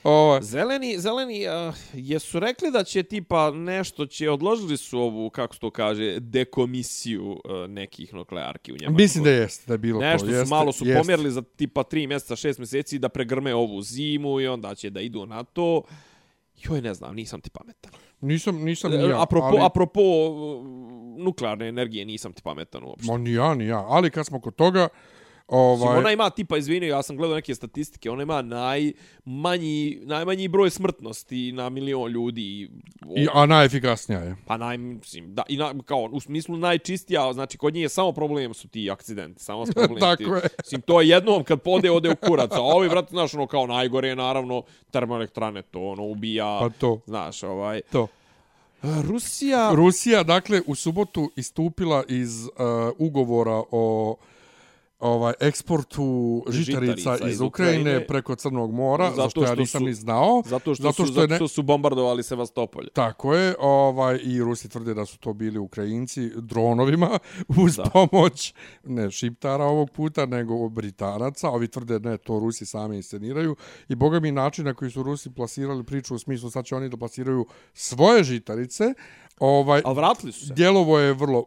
Ovaj. 0.03 0.41
Zeleni, 0.41 0.99
zeleni, 0.99 1.45
uh, 1.47 1.76
jesu 1.93 2.39
rekli 2.39 2.72
da 2.72 2.84
će 2.84 3.03
tipa 3.03 3.51
nešto, 3.51 4.05
će 4.05 4.30
odložili 4.30 4.78
su 4.78 4.99
ovu, 4.99 5.30
kako 5.30 5.55
to 5.55 5.72
kaže, 5.72 6.20
dekomisiju 6.20 7.32
uh, 7.32 7.70
nekih 7.70 8.13
nuklearki 8.13 8.72
u 8.72 8.76
Njemačkoj. 8.76 9.03
Mislim 9.03 9.24
da 9.24 9.30
jeste, 9.30 9.63
da 9.68 9.74
je 9.74 9.78
bilo 9.78 10.01
nešto 10.01 10.26
to. 10.26 10.32
Nešto 10.32 10.45
su 10.45 10.49
malo 10.49 10.72
su 10.72 10.86
jest. 10.86 10.99
pomjerili 10.99 11.32
za 11.32 11.41
tipa 11.41 11.84
tri 11.84 12.07
mjeseca, 12.07 12.36
šest 12.36 12.59
mjeseci 12.59 12.99
da 12.99 13.09
pregrme 13.09 13.55
ovu 13.55 13.82
zimu 13.82 14.41
i 14.41 14.47
onda 14.47 14.76
će 14.76 14.89
da 14.89 15.01
idu 15.01 15.26
na 15.26 15.43
to. 15.55 15.69
Joj, 16.55 16.81
ne 16.81 16.93
znam, 16.95 17.15
nisam 17.15 17.41
ti 17.43 17.49
pametan. 17.51 17.91
Nisam, 18.21 18.61
nisam 18.63 18.91
ni 18.91 19.09
ja. 19.09 19.21
apropo, 19.21 19.47
ali, 19.47 19.59
apropo 19.61 20.01
uh, 20.01 20.63
nuklearne 21.19 21.67
energije, 21.67 22.05
nisam 22.05 22.33
ti 22.33 22.41
pametan 22.41 22.83
uopšte. 22.83 23.11
Ma 23.11 23.17
ni 23.17 23.33
ja, 23.35 23.53
ni 23.55 23.67
ja. 23.67 23.83
Ali 23.87 24.11
kad 24.11 24.25
smo 24.25 24.39
kod 24.41 24.55
toga, 24.55 24.87
Ovaj... 25.47 25.87
ovaj, 25.87 25.99
Ona 25.99 26.11
ima 26.11 26.29
tipa, 26.29 26.57
izvini, 26.57 26.87
ja 26.87 27.03
sam 27.03 27.17
gledao 27.17 27.35
neke 27.35 27.55
statistike, 27.55 28.11
ona 28.11 28.23
ima 28.23 28.41
najmanji, 28.41 29.99
najmanji 30.03 30.47
broj 30.47 30.69
smrtnosti 30.69 31.51
na 31.51 31.69
milion 31.69 32.11
ljudi. 32.11 32.69
i, 33.15 33.27
a 33.33 33.45
najefikasnija 33.45 34.19
je. 34.19 34.35
Pa 34.45 34.57
naj, 34.57 34.77
mislim, 34.77 35.35
da, 35.35 35.43
i 35.47 35.57
na, 35.57 35.73
kao, 35.85 36.09
u 36.11 36.19
smislu 36.19 36.57
najčistija, 36.57 37.33
znači, 37.33 37.57
kod 37.57 37.73
nje 37.73 37.81
je 37.81 37.89
samo 37.89 38.11
problem 38.11 38.53
su 38.53 38.67
ti 38.67 38.91
akcidenti, 38.91 39.43
samo 39.43 39.65
su 39.65 39.73
problem 39.83 39.99
Tako 39.99 40.17
ti. 40.17 40.23
je. 40.23 40.41
Mislim, 40.63 40.81
to 40.81 41.01
je 41.01 41.09
jednom 41.09 41.43
kad 41.43 41.61
pode, 41.61 41.91
ode 41.91 42.09
u 42.09 42.15
kurac, 42.15 42.51
a 42.51 42.61
ovi, 42.61 42.89
brate, 42.89 43.09
znaš, 43.09 43.33
ono, 43.33 43.47
kao 43.47 43.67
najgore 43.67 44.07
je, 44.07 44.15
naravno, 44.15 44.63
termoelektrane, 44.91 45.61
to, 45.61 45.79
ono, 45.79 46.03
ubija, 46.03 46.57
Pa 46.61 46.69
to. 46.69 46.99
znaš, 47.05 47.43
ovaj. 47.43 47.81
To. 47.91 48.07
Rusija, 48.83 49.71
Rusija, 49.73 50.23
dakle, 50.23 50.61
u 50.67 50.75
subotu 50.75 51.31
istupila 51.35 52.03
iz 52.07 52.45
uh, 52.45 52.51
ugovora 52.97 53.63
o 53.71 54.15
ovaj 55.05 55.33
eksportu 55.39 56.05
žitarica, 56.49 56.93
Žitarica 56.93 57.27
iz, 57.27 57.33
iz 57.33 57.41
Ukrajine, 57.41 57.79
Ukrajine 57.81 58.07
preko 58.07 58.35
Crnog 58.35 58.71
mora, 58.73 59.05
Zato 59.05 59.15
zašto 59.17 59.41
ja 59.41 59.47
što 59.47 59.55
nisam 59.55 59.79
su- 59.79 59.85
ni 59.85 59.93
znao. 59.93 60.41
zato 60.45 60.75
što, 60.75 60.83
zato 60.83 60.93
su, 60.95 61.05
što 61.05 61.21
je 61.21 61.23
zato 61.23 61.27
ne- 61.27 61.35
što 61.35 61.47
su 61.47 61.63
bombardovali 61.63 62.23
Sevastopolje. 62.23 62.89
Tako 62.89 63.33
je, 63.33 63.55
ovaj, 63.59 64.19
i 64.23 64.39
Rusi 64.39 64.69
tvrde 64.69 64.93
da 64.93 65.05
su 65.05 65.17
to 65.17 65.33
bili 65.33 65.59
Ukrajinci 65.59 65.95
dronovima 66.35 67.19
uz 67.63 67.75
Da. 67.75 67.83
pomoć 67.85 68.53
ne 68.83 69.11
šiptara 69.11 69.63
ovog 69.65 69.89
puta, 69.89 70.25
nego 70.25 70.69
Britanaca. 70.69 71.49
Ovi 71.49 71.67
tvrde 71.67 71.99
ne, 71.99 72.17
to 72.17 72.39
Rusi 72.39 72.65
sami 72.65 72.95
insceniraju. 72.95 73.55
I 73.89 73.95
boga 73.95 74.19
mi 74.19 74.31
način 74.31 74.65
na 74.65 74.73
koji 74.73 74.91
su 74.91 75.03
Rusi 75.03 75.29
plasirali 75.31 75.83
priču 75.83 76.15
u 76.15 76.19
smislu 76.19 76.49
sad 76.49 76.65
će 76.65 76.75
oni 76.75 76.89
da 76.89 76.97
plasiraju 76.97 77.45
svoje 77.73 78.23
žitarice. 78.23 78.83
Ovaj, 79.39 79.81
Ali 79.85 79.95
vratili 79.95 80.31
su 80.31 80.47
se. 80.47 80.53
djelovo 80.53 80.99
je 80.99 81.13
vrlo 81.13 81.45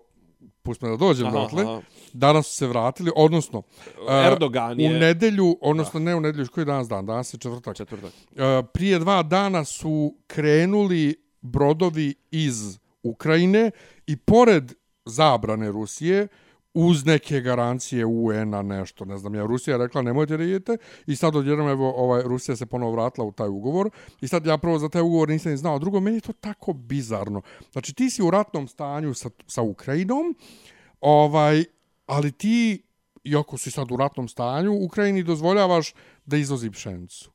pusti 0.69 0.85
me 0.85 0.91
da 0.91 0.97
dođem 0.97 1.27
Aha, 1.27 1.39
dotle, 1.39 1.63
aha. 1.63 1.81
danas 2.13 2.47
su 2.47 2.53
se 2.53 2.67
vratili, 2.67 3.11
odnosno 3.17 3.63
a, 4.09 4.31
Erdogan 4.33 4.79
u 4.79 4.81
je... 4.81 4.99
nedelju, 4.99 5.59
odnosno 5.61 6.01
ne 6.01 6.15
u 6.15 6.21
nedelju, 6.21 6.47
koji 6.55 6.63
je 6.63 6.67
danas 6.67 6.89
dan, 6.89 7.07
danas 7.07 7.35
je 7.35 7.39
četvrtak. 7.39 7.77
Četvrtak. 7.77 8.13
E, 8.37 8.63
prije 8.75 8.99
dva 8.99 9.23
dana 9.23 9.65
su 9.65 10.15
krenuli 10.27 11.15
brodovi 11.41 12.15
iz 12.31 12.79
Ukrajine 13.03 13.71
i 14.07 14.17
pored 14.17 14.73
zabrane 15.05 15.73
Rusije, 15.73 16.29
uz 16.75 17.05
neke 17.05 17.41
garancije 17.41 18.07
UN-a 18.07 18.63
nešto, 18.63 19.05
ne 19.05 19.19
znam 19.19 19.35
ja, 19.35 19.47
Rusija 19.47 19.75
je 19.75 19.79
rekla 19.79 20.03
nemojte 20.03 20.37
da 20.37 20.45
idete 20.45 20.77
i 21.07 21.17
sad 21.17 21.37
odjednom 21.37 21.69
evo 21.69 21.93
ovaj, 21.97 22.23
Rusija 22.23 22.57
se 22.57 22.67
ponovo 22.67 22.93
vratila 22.93 23.27
u 23.27 23.33
taj 23.33 23.49
ugovor 23.49 23.91
i 24.21 24.29
sad 24.29 24.47
ja 24.47 24.59
prvo 24.59 24.79
za 24.79 24.89
taj 24.89 25.03
ugovor 25.03 25.29
nisam 25.29 25.53
ni 25.53 25.59
znao, 25.59 25.79
drugo 25.79 26.01
meni 26.01 26.17
je 26.17 26.21
to 26.21 26.33
tako 26.33 26.73
bizarno. 26.73 27.43
Znači 27.73 27.95
ti 27.95 28.11
si 28.11 28.23
u 28.23 28.31
ratnom 28.31 28.69
stanju 28.69 29.15
sa, 29.15 29.31
sa 29.47 29.63
Ukrajinom, 29.63 30.35
ovaj, 31.01 31.65
ali 32.07 32.33
ti, 32.33 32.83
iako 33.25 33.59
si 33.59 33.71
sad 33.71 33.93
u 33.93 33.97
ratnom 33.97 34.29
stanju, 34.29 34.85
Ukrajini 34.85 35.23
dozvoljavaš 35.23 35.95
da 36.27 36.37
izvozi 36.37 36.71
pšenicu. 36.71 37.31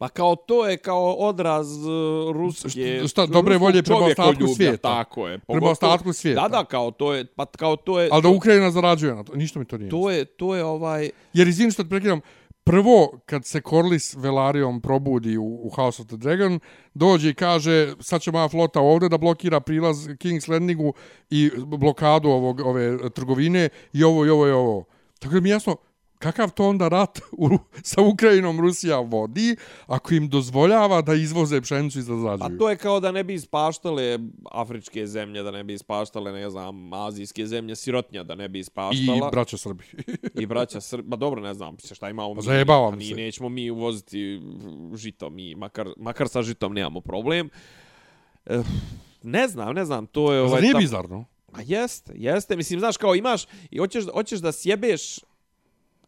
Pa 0.00 0.08
kao 0.08 0.36
to 0.36 0.66
je 0.68 0.76
kao 0.76 1.12
odraz 1.12 1.76
uh, 1.76 2.32
ruske... 2.36 3.02
Šta- 3.08 3.26
dobre 3.26 3.58
volje 3.58 3.82
prema 3.82 4.00
ostatku 4.00 4.46
svijeta. 4.56 4.88
Tako 4.96 5.28
je. 5.28 5.38
Prema 5.38 5.60
Pogotovo- 5.60 5.70
ostatku 5.72 6.12
svijeta. 6.12 6.42
Da, 6.42 6.48
da, 6.48 6.64
kao 6.64 6.90
to 6.90 7.14
je... 7.14 7.24
Pa 7.26 7.46
kao 7.46 7.76
to 7.76 8.00
je... 8.00 8.08
Ali 8.12 8.22
da 8.22 8.28
Ukrajina 8.28 8.70
zarađuje 8.70 9.14
na 9.14 9.24
to, 9.24 9.36
ništa 9.36 9.58
mi 9.58 9.64
to 9.64 9.78
nije. 9.78 9.90
To 9.90 10.10
je, 10.10 10.24
to 10.24 10.54
je 10.56 10.64
ovaj... 10.64 11.10
Jer 11.32 11.48
izvim 11.48 11.70
što 11.70 11.84
prekidam, 11.84 12.20
prvo 12.64 13.20
kad 13.26 13.44
se 13.44 13.60
Corlys 13.60 14.18
Velarijom 14.18 14.80
probudi 14.80 15.36
u, 15.36 15.60
u 15.62 15.70
House 15.70 16.02
of 16.02 16.08
the 16.08 16.16
Dragon, 16.16 16.60
dođe 16.94 17.30
i 17.30 17.34
kaže 17.34 17.92
sad 18.00 18.20
će 18.20 18.32
moja 18.32 18.48
flota 18.48 18.80
ovdje 18.80 19.08
da 19.08 19.18
blokira 19.18 19.60
prilaz 19.60 20.08
King's 20.08 20.50
Landingu 20.50 20.92
i 21.30 21.50
blokadu 21.66 22.28
ovog, 22.28 22.60
ove 22.60 23.10
trgovine 23.10 23.68
i 23.92 24.04
ovo 24.04 24.26
i 24.26 24.30
ovo 24.30 24.46
i 24.46 24.50
ovo. 24.50 24.84
Tako 25.18 25.34
da 25.34 25.40
mi 25.40 25.48
jasno, 25.48 25.76
kakav 26.20 26.50
to 26.50 26.64
onda 26.64 26.88
rat 26.88 27.18
u, 27.32 27.48
sa 27.82 28.02
Ukrajinom 28.02 28.60
Rusija 28.60 28.98
vodi 28.98 29.56
ako 29.86 30.14
im 30.14 30.28
dozvoljava 30.28 31.02
da 31.02 31.14
izvoze 31.14 31.60
pšenicu 31.60 31.98
i 31.98 32.02
da 32.02 32.08
Pa 32.08 32.16
zarađuju. 32.18 32.58
to 32.58 32.70
je 32.70 32.76
kao 32.76 33.00
da 33.00 33.12
ne 33.12 33.24
bi 33.24 33.34
ispaštale 33.34 34.18
afričke 34.44 35.06
zemlje, 35.06 35.42
da 35.42 35.50
ne 35.50 35.64
bi 35.64 35.74
ispaštale, 35.74 36.32
ne 36.32 36.50
znam, 36.50 36.92
azijske 36.92 37.46
zemlje, 37.46 37.76
sirotnja 37.76 38.22
da 38.22 38.34
ne 38.34 38.48
bi 38.48 38.58
I 38.58 38.60
ispaštala. 38.60 39.30
braća 39.30 39.56
Srbi. 39.58 39.84
I 40.34 40.46
braća 40.46 40.80
Srb... 40.80 41.08
Ma 41.08 41.16
dobro, 41.16 41.40
ne 41.40 41.54
znam 41.54 41.76
šta 41.86 42.10
imamo. 42.10 42.34
mi. 42.34 42.42
Zajebavam 42.42 42.92
A 42.92 42.96
mi 42.96 43.04
se. 43.04 43.14
nećemo 43.14 43.48
mi 43.48 43.70
uvoziti 43.70 44.40
žito, 44.94 45.30
mi 45.30 45.54
makar, 45.54 45.88
makar 45.96 46.28
sa 46.28 46.42
žitom 46.42 46.74
nemamo 46.74 47.00
problem. 47.00 47.50
Eh, 48.46 48.62
ne 49.22 49.48
znam, 49.48 49.74
ne 49.74 49.84
znam, 49.84 50.06
to 50.06 50.32
je... 50.32 50.38
Zar 50.38 50.46
Ovaj, 50.46 50.60
nije 50.60 50.72
tam- 50.72 50.80
bizarno? 50.80 51.24
A 51.52 51.58
jeste, 51.60 52.12
jeste. 52.16 52.56
Mislim, 52.56 52.80
znaš, 52.80 52.96
kao 52.96 53.14
imaš 53.14 53.42
i 53.70 53.78
hoćeš, 53.78 54.04
hoćeš 54.06 54.40
da 54.40 54.52
sjebeš... 54.52 55.18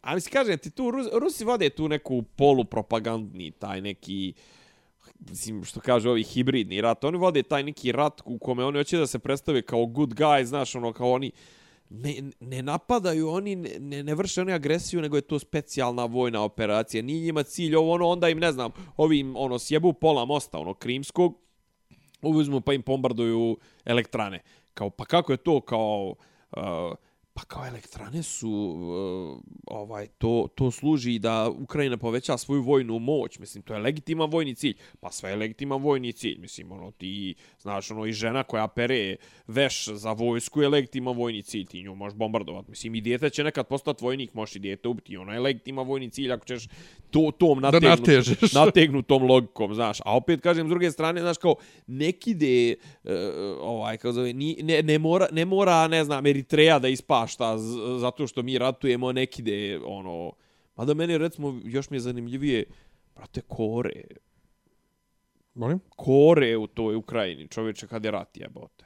A 0.03 0.15
mislim, 0.15 0.31
kažem 0.33 0.57
ti, 0.57 0.69
tu 0.69 0.91
Rus, 0.91 1.07
Rusi 1.13 1.45
vode 1.45 1.69
tu 1.69 1.87
neku 1.87 2.21
polupropagandni, 2.21 3.51
taj 3.51 3.81
neki 3.81 4.33
mislim, 5.29 5.63
što 5.63 5.79
kaže 5.79 6.09
ovi 6.09 6.23
hibridni 6.23 6.81
rat. 6.81 7.03
Oni 7.03 7.17
vode 7.17 7.43
taj 7.43 7.63
neki 7.63 7.91
rat 7.91 8.21
u 8.25 8.37
kome 8.37 8.65
oni 8.65 8.79
hoće 8.79 8.97
da 8.97 9.07
se 9.07 9.19
predstave 9.19 9.61
kao 9.61 9.85
good 9.85 10.13
guy, 10.13 10.43
znaš, 10.43 10.75
ono, 10.75 10.93
kao 10.93 11.11
oni 11.11 11.31
ne, 11.89 12.15
ne 12.39 12.61
napadaju, 12.61 13.29
oni 13.29 13.55
ne, 13.55 13.79
ne, 13.79 14.03
ne 14.03 14.15
vrše 14.15 14.41
oni 14.41 14.53
agresiju, 14.53 15.01
nego 15.01 15.15
je 15.15 15.21
to 15.21 15.39
specijalna 15.39 16.05
vojna 16.05 16.43
operacija. 16.43 17.03
Nije 17.03 17.25
njima 17.25 17.43
cilj 17.43 17.75
ovo, 17.75 17.91
ono, 17.91 18.07
onda 18.07 18.29
im, 18.29 18.39
ne 18.39 18.51
znam, 18.51 18.71
ovim, 18.97 19.35
ono, 19.35 19.59
sjebu 19.59 19.93
pola 19.93 20.25
mosta, 20.25 20.59
ono, 20.59 20.73
krimskog, 20.73 21.39
uzmu 22.21 22.61
pa 22.61 22.73
im 22.73 22.83
bombarduju 22.85 23.57
elektrane. 23.85 24.39
Kao, 24.73 24.89
pa 24.89 25.05
kako 25.05 25.31
je 25.31 25.37
to 25.37 25.61
kao... 25.61 26.15
Uh, 26.57 26.61
pa 27.33 27.43
kao 27.43 27.67
elektrane 27.67 28.23
su 28.23 28.49
uh, 28.49 29.41
ovaj 29.65 30.07
to 30.07 30.47
to 30.55 30.71
služi 30.71 31.19
da 31.19 31.49
Ukrajina 31.49 31.97
poveća 31.97 32.37
svoju 32.37 32.61
vojnu 32.61 32.99
moć. 32.99 33.39
Mislim 33.39 33.63
to 33.63 33.73
je 33.73 33.79
legitiman 33.79 34.29
vojni 34.29 34.55
cilj. 34.55 34.77
Pa 34.99 35.11
sve 35.11 35.29
je 35.29 35.35
legitiman 35.35 35.81
vojni 35.81 36.11
cilj. 36.11 36.37
Mislim 36.39 36.71
ono 36.71 36.91
ti 36.91 37.35
znaš 37.59 37.91
ono 37.91 38.05
i 38.05 38.13
žena 38.13 38.43
koja 38.43 38.67
pere 38.67 39.15
veš 39.47 39.87
za 39.87 40.11
vojsku 40.11 40.61
je 40.61 40.69
legitiman 40.69 41.17
vojni 41.17 41.41
cilj. 41.41 41.65
Ti 41.65 41.83
nju 41.83 41.95
možeš 41.95 42.17
bombardovati 42.17 42.69
mislim 42.69 42.95
i 42.95 43.01
dijete 43.01 43.29
će 43.29 43.43
nekad 43.43 43.67
postati 43.67 44.03
vojnik 44.03 44.33
možeš 44.33 44.55
i 44.55 44.59
dijete 44.59 44.87
ubiti. 44.87 45.17
Ono 45.17 45.33
je 45.33 45.39
legitiman 45.39 45.87
vojni 45.87 46.09
cilj 46.09 46.31
ako 46.31 46.45
ćeš 46.45 46.67
to 47.11 47.31
tom 47.37 47.59
natežeš. 47.59 48.51
nategnutom 48.53 49.23
logikom, 49.23 49.73
znaš. 49.73 49.99
A 50.05 50.17
opet 50.17 50.41
kažem 50.41 50.67
s 50.67 50.69
druge 50.69 50.91
strane, 50.91 51.21
znaš 51.21 51.37
kao 51.37 51.55
neki 51.87 52.35
uh, 53.03 53.11
ovaj 53.61 53.97
kako 53.97 54.11
zove, 54.11 54.33
ni, 54.33 54.57
ne, 54.61 54.83
ne 54.83 54.99
mora 54.99 55.27
ne 55.31 55.45
mora, 55.45 55.87
ne 55.87 56.03
znam, 56.03 56.25
Eritreja 56.25 56.79
da 56.79 56.87
ispašta 56.87 57.22
z, 57.57 57.99
zato 57.99 58.27
što 58.27 58.43
mi 58.43 58.57
ratujemo 58.57 59.11
neki 59.11 59.41
de 59.41 59.79
ono 59.85 60.33
Mada 60.75 60.93
meni 60.93 61.17
recimo 61.17 61.59
još 61.63 61.89
mi 61.89 61.97
je 61.97 62.01
zanimljivije 62.01 62.65
brate 63.15 63.41
Kore. 63.41 64.03
Molim? 65.53 65.79
Kore 65.89 66.57
u 66.57 66.67
toj 66.67 66.95
Ukrajini, 66.95 67.47
čovječe, 67.47 67.87
kad 67.87 68.05
je 68.05 68.11
rat 68.11 68.37
jebote. 68.37 68.85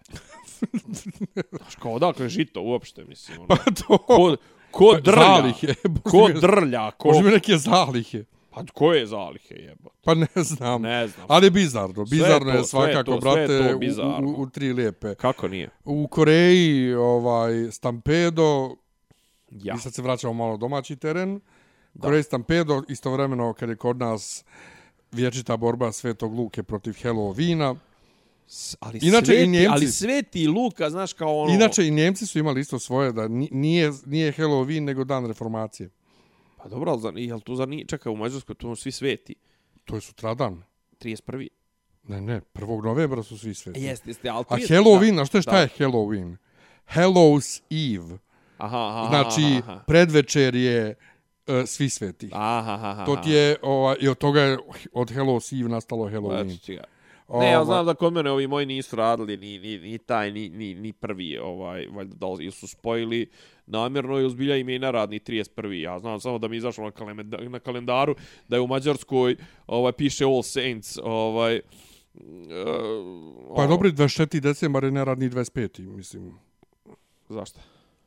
Znaš, 1.57 1.75
kao 1.75 1.91
odakle 1.91 2.29
žito 2.29 2.61
uopšte, 2.61 3.05
mislim. 3.05 3.37
Ono. 3.39 3.47
Pa 3.47 3.55
to... 3.55 3.97
Ko, 3.97 4.35
ko 4.71 4.91
Pa, 4.93 4.99
drlja, 4.99 5.23
Zalihe. 5.25 5.73
ko 6.03 6.29
drlja, 6.41 6.91
ko, 6.91 7.07
Može 7.07 7.23
mi 7.23 7.31
neke 7.31 7.57
zalihe. 7.57 8.23
Pa 8.59 8.73
ko 8.73 8.93
je 8.93 9.05
zalihe 9.05 9.55
jebote? 9.55 9.95
Pa 10.03 10.13
ne 10.13 10.27
znam. 10.35 10.81
Ne 10.81 11.07
znam. 11.07 11.25
Ali 11.29 11.45
je 11.47 11.51
bizarno. 11.51 11.93
Sve 11.97 12.17
je 12.17 12.23
Bizarno 12.23 12.51
to, 12.51 12.57
je 12.57 12.63
sve 12.63 12.79
je 12.79 12.85
svakako, 12.85 13.11
to, 13.11 13.21
sve 13.23 13.41
je 13.41 13.47
brate, 13.47 13.69
to 13.69 13.75
u, 13.75 13.79
bizarno. 13.79 14.27
u, 14.29 14.41
u, 14.41 14.49
tri 14.49 14.73
lijepe. 14.73 15.15
Kako 15.15 15.47
nije? 15.47 15.69
U 15.85 16.07
Koreji, 16.07 16.93
ovaj, 16.93 17.71
Stampedo, 17.71 18.75
Ja. 19.51 19.75
i 19.75 19.79
sad 19.79 19.93
se 19.93 20.01
vraćamo 20.01 20.33
malo 20.35 20.57
domaći 20.57 20.95
teren. 20.95 21.39
Koreji 21.99 22.23
Stampedo, 22.23 22.83
istovremeno 22.89 23.53
kad 23.53 23.69
je 23.69 23.75
kod 23.75 23.97
nas 23.97 24.45
vječita 25.11 25.57
borba 25.57 25.91
Svetog 25.91 26.33
Luke 26.33 26.63
protiv 26.63 26.93
Halloweena. 26.93 27.75
S- 28.47 28.75
Ali 28.79 28.99
Inače, 29.01 29.33
i 29.33 29.35
sveti, 29.35 29.47
Njemci- 29.47 29.69
ali 29.71 29.87
sveti 29.87 30.47
Luka, 30.47 30.89
znaš, 30.89 31.13
kao 31.13 31.37
ono... 31.39 31.53
Inače, 31.53 31.87
i 31.87 31.91
Njemci 31.91 32.25
su 32.25 32.39
imali 32.39 32.61
isto 32.61 32.79
svoje, 32.79 33.11
da 33.11 33.27
ni- 33.27 33.49
nije, 33.51 33.91
nije 34.05 34.31
Halloween, 34.33 34.79
nego 34.79 35.03
dan 35.03 35.25
reformacije. 35.25 35.89
Pa 36.67 36.71
dobro, 36.71 36.91
ali, 36.91 37.01
za, 37.01 37.11
jel 37.15 37.39
tu 37.39 37.55
zar 37.55 37.67
nije... 37.67 37.85
Čekaj, 37.85 38.11
u 38.11 38.15
Mađarskoj 38.15 38.55
tu 38.55 38.75
svi 38.75 38.91
sveti. 38.91 39.35
To 39.85 39.95
je 39.95 40.01
sutradan. 40.01 40.63
31. 40.99 41.47
Ne, 42.03 42.21
ne, 42.21 42.41
1. 42.53 42.83
novembra 42.83 43.23
su 43.23 43.37
svi 43.37 43.53
sveti. 43.53 43.79
Jeste, 43.79 44.09
jeste, 44.09 44.29
ali... 44.29 44.45
A 44.49 44.57
30 44.57 44.75
Halloween, 44.75 45.15
da, 45.15 45.21
a 45.21 45.25
što 45.25 45.37
je 45.37 45.41
šta 45.41 45.51
da. 45.51 45.59
je 45.59 45.69
Halloween? 45.79 46.35
Hallows 46.93 47.61
Eve. 47.71 48.17
Aha, 48.57 48.77
aha, 48.77 49.07
Znači, 49.09 49.61
aha, 49.63 49.83
predvečer 49.87 50.55
je 50.55 50.95
uh, 51.47 51.55
svi 51.65 51.89
sveti. 51.89 52.29
Aha, 52.33 52.73
aha, 52.73 52.89
aha. 52.89 53.05
To 53.05 53.15
ti 53.15 53.31
je, 53.31 53.55
ovaj, 53.61 53.95
i 53.99 54.07
od 54.07 54.17
toga 54.17 54.41
je 54.41 54.57
od 54.93 55.11
Hallows 55.11 55.59
Eve 55.61 55.69
nastalo 55.69 56.09
Halloween. 56.09 56.75
Ga. 56.75 56.83
Ne, 57.29 57.51
ja 57.51 57.61
Ovaj, 57.61 57.65
znam 57.65 57.85
da 57.85 57.93
kod 57.93 58.13
mene 58.13 58.31
ovi 58.31 58.47
moji 58.47 58.65
nisu 58.65 58.95
radili 58.95 59.37
ni, 59.37 59.59
ni, 59.59 59.77
ni 59.77 59.97
taj, 59.97 60.31
ni, 60.31 60.49
ni, 60.49 60.73
ni 60.73 60.93
prvi, 60.93 61.37
ovaj, 61.37 61.87
valjda 61.87 62.15
da 62.15 62.27
li 62.27 62.51
su 62.51 62.67
spojili 62.67 63.29
namjerno 63.65 64.19
i 64.19 64.25
uzbilja 64.25 64.55
im 64.55 64.69
je 64.69 64.75
i 64.75 64.79
naradni 64.79 65.19
31. 65.19 65.71
Ja 65.71 65.99
znam 65.99 66.19
samo 66.19 66.37
da 66.37 66.47
mi 66.47 66.57
izašlo 66.57 66.83
na, 66.83 66.91
kalenda, 66.91 67.37
na 67.37 67.59
kalendaru 67.59 68.15
da 68.47 68.55
je 68.55 68.61
u 68.61 68.67
Mađarskoj 68.67 69.35
ovaj, 69.67 69.91
piše 69.91 70.25
All 70.25 70.43
Saints, 70.43 70.97
ovaj, 71.03 71.59
uh, 72.13 72.21
Pa 73.55 73.61
je 73.61 73.67
dobri 73.67 73.91
24. 73.91 74.39
decembar 74.39 74.83
je 74.83 74.91
neradni 74.91 75.29
25. 75.29 75.95
mislim. 75.95 76.33
Zašto? 77.29 77.59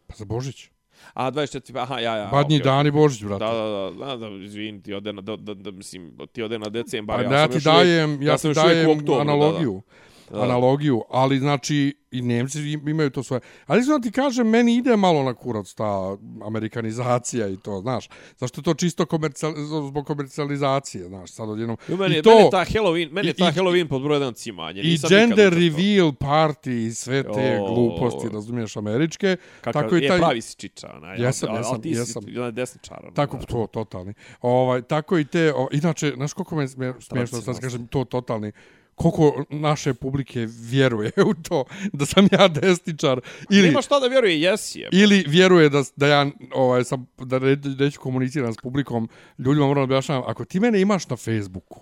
Pa 0.06 0.14
za 0.14 0.24
Božić. 0.24 0.70
A, 1.14 1.30
24, 1.30 1.78
aha, 1.78 1.98
ja, 2.00 2.16
ja. 2.16 2.28
Badnji 2.32 2.56
okej, 2.56 2.64
dan 2.64 2.86
i 2.86 2.90
Božić, 2.90 3.24
brate. 3.24 3.44
Da, 3.44 3.52
da, 3.52 3.90
da, 3.90 4.16
da, 4.16 4.28
da, 4.28 4.44
izvini, 4.44 4.82
ti 4.82 4.94
ode 4.94 5.12
na, 5.12 5.20
da, 5.20 5.36
da, 5.36 5.54
da, 5.54 5.70
mislim, 5.70 6.12
ti 6.32 6.42
ode 6.42 6.58
na 6.58 6.68
decembar. 6.68 7.16
Pa 7.16 7.22
ja, 7.22 7.32
ja, 7.32 7.40
ja 7.40 7.48
ti 7.48 7.60
dajem, 7.64 8.22
ja, 8.22 8.38
sam 8.38 8.54
ti 8.54 8.60
dajem 8.60 8.90
analogiju. 9.20 9.72
Da, 9.72 9.94
da. 9.94 10.09
Analogiju, 10.32 11.02
ali 11.10 11.38
znači 11.38 11.94
i 12.10 12.22
Nemci 12.22 12.60
im- 12.62 12.88
imaju 12.88 13.10
to 13.10 13.22
svoje. 13.22 13.40
Ali 13.66 13.82
znači 13.82 14.02
ti 14.02 14.12
kažem, 14.12 14.48
meni 14.48 14.76
ide 14.76 14.96
malo 14.96 15.22
na 15.22 15.34
kurac 15.34 15.74
ta 15.74 16.16
amerikanizacija 16.44 17.48
i 17.48 17.56
to, 17.56 17.80
znaš. 17.80 18.08
Zašto 18.38 18.60
je 18.60 18.64
to 18.64 18.74
čisto 18.74 19.06
komercijal, 19.06 19.52
zbog 19.88 20.06
komercijalizacije, 20.06 21.04
znaš, 21.04 21.30
sad 21.30 21.48
odjednom. 21.48 21.76
I 21.88 21.92
meni, 21.92 22.14
I 22.14 22.16
je, 22.16 22.22
to, 22.22 22.30
meni 22.30 22.42
je 22.42 22.50
ta 22.50 22.64
Halloween, 22.64 23.12
meni 23.12 23.28
je 23.28 23.30
i- 23.30 23.34
ta 23.34 23.48
i- 23.48 23.52
Halloween 23.52 23.88
pod 23.88 24.02
broj 24.02 24.16
jedan 24.16 24.34
cimanje. 24.34 24.80
i 24.80 24.98
gender 25.08 25.52
reveal 25.52 26.12
party 26.12 26.86
i 26.86 26.92
sve 26.92 27.22
te 27.24 27.46
Jo. 27.48 27.64
gluposti, 27.66 28.28
razumiješ, 28.28 28.76
američke. 28.76 29.36
Kakav, 29.60 29.82
tako 29.82 29.96
i 29.96 30.00
taj, 30.00 30.16
je 30.16 30.20
pravi 30.20 30.40
si 30.40 30.56
čiča, 30.56 30.92
onaj. 30.96 31.20
Jesam, 31.20 31.48
ali- 31.48 31.56
ali 31.56 31.66
jesam, 31.66 31.82
ti 31.82 31.94
si 31.94 31.98
jesam. 31.98 32.22
desničar. 32.52 32.98
ono, 33.02 33.10
Tako, 33.12 33.36
da. 33.36 33.42
to, 33.42 33.66
totalni. 33.66 34.12
Ovaj, 34.42 34.82
tako 34.82 35.18
i 35.18 35.24
te, 35.24 35.52
o, 35.54 35.68
inače, 35.72 36.12
znaš 36.16 36.32
koliko 36.32 36.56
me 36.56 36.68
smije- 36.68 36.94
smiješno, 37.00 37.40
sad 37.40 37.60
kažem, 37.60 37.86
to 37.86 38.04
totalni, 38.04 38.52
koliko 39.00 39.44
naše 39.50 39.94
publike 39.94 40.46
vjeruje 40.50 41.12
u 41.30 41.34
to 41.34 41.64
da 41.92 42.06
sam 42.06 42.28
ja 42.32 42.48
desničar 42.48 43.20
ili 43.50 43.68
Nema 43.68 43.82
šta 43.82 44.00
da 44.00 44.06
vjeruje, 44.06 44.40
jesi 44.40 44.80
je. 44.80 44.88
ili 44.92 45.24
vjeruje 45.28 45.68
da 45.68 45.82
da 45.96 46.06
ja 46.06 46.26
ovaj 46.54 46.84
sam 46.84 47.06
da 47.18 47.38
ne, 47.38 47.56
neću 47.78 48.00
komuniciram 48.00 48.52
s 48.52 48.56
publikom 48.56 49.08
ljudima 49.38 49.66
moram 49.66 49.80
da 49.80 49.94
objašnjavam 49.94 50.24
ako 50.26 50.44
ti 50.44 50.60
mene 50.60 50.80
imaš 50.80 51.08
na 51.08 51.16
Facebooku 51.16 51.80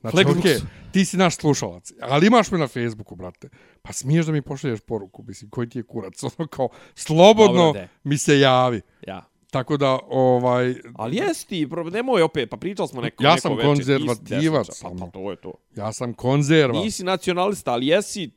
Znači, 0.00 0.16
Flexbox. 0.16 0.38
okej, 0.38 0.56
ti 0.92 1.04
si 1.04 1.16
naš 1.16 1.36
slušalac, 1.36 1.92
ali 2.00 2.26
imaš 2.26 2.50
me 2.50 2.58
na 2.58 2.68
Facebooku, 2.68 3.14
brate. 3.14 3.48
Pa 3.82 3.92
smiješ 3.92 4.26
da 4.26 4.32
mi 4.32 4.42
pošalješ 4.42 4.80
poruku, 4.80 5.22
mislim, 5.22 5.50
koji 5.50 5.68
ti 5.68 5.78
je 5.78 5.82
kurac, 5.82 6.22
ono 6.38 6.48
kao, 6.48 6.68
slobodno 6.94 7.62
Dobro, 7.62 7.80
de. 7.80 7.88
mi 8.04 8.18
se 8.18 8.38
javi. 8.40 8.80
Ja. 9.06 9.24
Tako 9.54 9.76
da, 9.76 9.98
ovaj, 10.08 10.74
Ali 10.94 11.16
jesi 11.16 11.48
ti, 11.48 11.66
pro- 11.70 11.84
nemoj 11.84 12.22
opet, 12.22 12.50
pa 12.50 12.56
pričali 12.56 12.88
smo 12.88 13.00
neko, 13.00 13.24
Ja 13.24 13.30
neko 13.30 13.40
sam 13.40 13.52
večer, 13.52 13.66
konzervativac, 13.66 14.68
nisi. 14.68 14.82
Pa, 14.82 14.90
pa 15.00 15.06
to 15.06 15.30
je 15.30 15.36
to. 15.36 15.52
ja 15.76 15.92
sam 15.92 16.14
konzerva. 16.14 16.80
Nisi 16.80 17.04
nacionalista, 17.04 17.72
ali 17.72 17.86
jesi, 17.86 18.30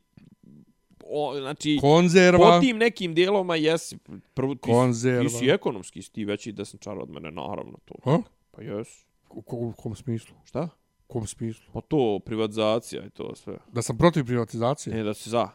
o, 1.03 1.39
znači, 1.39 1.77
konzerva. 1.81 2.39
po 2.51 2.59
tim 2.59 2.77
nekim 2.77 3.13
dijelovima 3.13 3.55
jesi. 3.55 3.97
Prvo, 4.33 4.55
ti, 4.55 4.61
Konzerva. 4.61 5.23
Ti 5.23 5.29
si 5.29 5.49
ekonomski, 5.49 6.01
si 6.01 6.11
ti 6.11 6.25
veći 6.25 6.51
desničar 6.51 6.97
od 6.97 7.09
mene, 7.09 7.31
naravno 7.31 7.77
to. 7.85 7.93
Ha? 8.03 8.17
Pa 8.51 8.61
jes. 8.61 8.87
U, 9.29 9.41
ko- 9.41 9.55
u 9.55 9.73
kom 9.73 9.95
smislu? 9.95 10.35
Šta? 10.45 10.69
U 10.99 11.07
kom 11.07 11.27
smislu? 11.27 11.65
Pa 11.73 11.81
to, 11.81 12.19
privatizacija 12.25 13.05
i 13.05 13.09
to 13.09 13.35
sve. 13.35 13.57
Da 13.71 13.81
sam 13.81 13.97
protiv 13.97 14.25
privatizacije? 14.25 14.95
Ne, 14.95 15.03
da 15.03 15.13
si 15.13 15.29
za. 15.29 15.49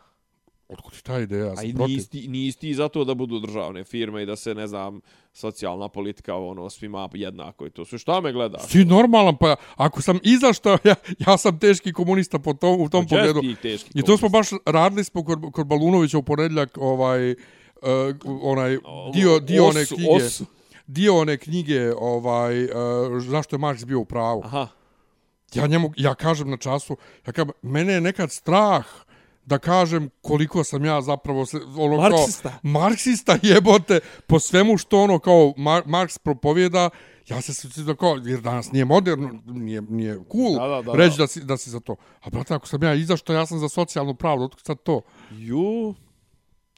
Otkud 0.73 0.93
ti 0.93 1.03
ta 1.03 1.19
ideja? 1.19 1.47
Ja 1.47 1.55
A 1.57 1.63
i 1.63 1.73
nisi, 1.73 2.11
ti- 2.11 2.29
nisi 2.29 2.59
ti 2.59 2.75
za 2.75 2.89
to 2.89 3.05
da 3.05 3.15
budu 3.15 3.39
državne 3.39 3.85
firme 3.85 4.23
i 4.23 4.27
da 4.27 4.37
se, 4.37 4.55
ne 4.55 4.67
znam, 4.67 5.01
socijalna 5.33 5.89
politika, 5.89 6.35
ono, 6.37 6.71
svima 6.71 7.09
jednako 7.15 7.67
i 7.67 7.71
to 7.71 7.85
sve. 7.85 7.99
Šta 7.99 8.21
me 8.21 8.33
gledaš? 8.33 8.63
Ti 8.63 8.85
normalan, 8.85 9.37
pa 9.37 9.57
ako 9.77 10.03
sam 10.03 10.19
izašto, 10.25 10.71
ja, 10.85 10.95
ja 11.19 11.37
sam 11.37 11.59
teški 11.59 11.93
komunista 11.93 12.39
po 12.39 12.55
tom, 12.55 12.81
u 12.81 12.89
tom 12.89 13.05
Pa 13.05 13.09
pogledu. 13.09 13.41
ti 13.41 13.57
teški 13.57 13.91
I 13.95 14.03
to 14.03 14.17
smo 14.17 14.29
baš 14.29 14.47
radili 14.67 15.05
smo 15.05 15.25
kod, 15.25 15.53
kod 15.53 15.67
Balunovića 15.67 16.19
u 16.19 16.23
ponedljak, 16.23 16.79
ovaj, 16.79 17.31
uh, 17.31 17.37
onaj 18.43 18.79
dio, 19.13 19.39
dio 19.41 19.65
one 19.65 19.81
Osu, 19.81 19.95
knjige. 19.95 20.11
osu. 20.11 20.45
Dio 20.87 21.17
one 21.17 21.37
knjige, 21.37 21.93
ovaj, 21.95 22.65
uh, 22.65 22.71
zašto 23.21 23.57
je 23.57 23.61
Marks 23.61 23.85
bio 23.85 24.01
u 24.01 24.05
pravu. 24.05 24.43
Aha. 24.45 24.69
Ja 25.55 25.67
njemu, 25.67 25.93
ja 25.97 26.15
kažem 26.15 26.51
na 26.51 26.57
času, 26.57 26.97
ja 27.27 27.33
kažem, 27.33 27.51
mene 27.63 27.93
je 27.93 28.01
nekad 28.01 28.33
strah 28.33 28.87
da 29.45 29.59
kažem 29.59 30.11
koliko 30.21 30.65
sam 30.65 30.85
ja 30.85 31.01
zapravo 31.03 31.45
ono 31.79 31.97
Marksista. 31.99 32.49
kao 32.51 32.59
marksista 32.63 33.39
jebote 33.45 34.01
po 34.27 34.41
svemu 34.41 34.79
što 34.79 35.01
ono 35.01 35.19
kao 35.19 35.55
Mar 35.57 35.83
Marks 35.87 36.19
propovjeda 36.19 36.91
ja 37.29 37.41
se 37.41 37.55
sve 37.55 37.85
da 37.85 37.95
kao 37.95 38.17
jer 38.17 38.41
danas 38.41 38.73
nije 38.73 38.85
moderno 38.85 39.31
nije 39.47 39.83
nije 39.83 40.15
cool 40.33 40.55
Da, 40.59 40.77
da, 40.77 40.83
da, 40.83 40.93
reći 40.95 41.17
da. 41.17 41.23
da 41.23 41.27
si 41.27 41.41
da 41.41 41.57
si 41.57 41.71
za 41.71 41.81
to 41.81 41.97
a 42.21 42.31
brate 42.31 42.55
ako 42.55 42.67
sam 42.67 42.83
ja 42.83 42.95
izašto 42.95 43.33
ja 43.33 43.47
sam 43.47 43.59
za 43.59 43.69
socijalnu 43.69 44.15
pravdu 44.15 44.45
otkud 44.45 44.65
sad 44.65 44.77
to 44.79 45.01
Ju. 45.31 45.95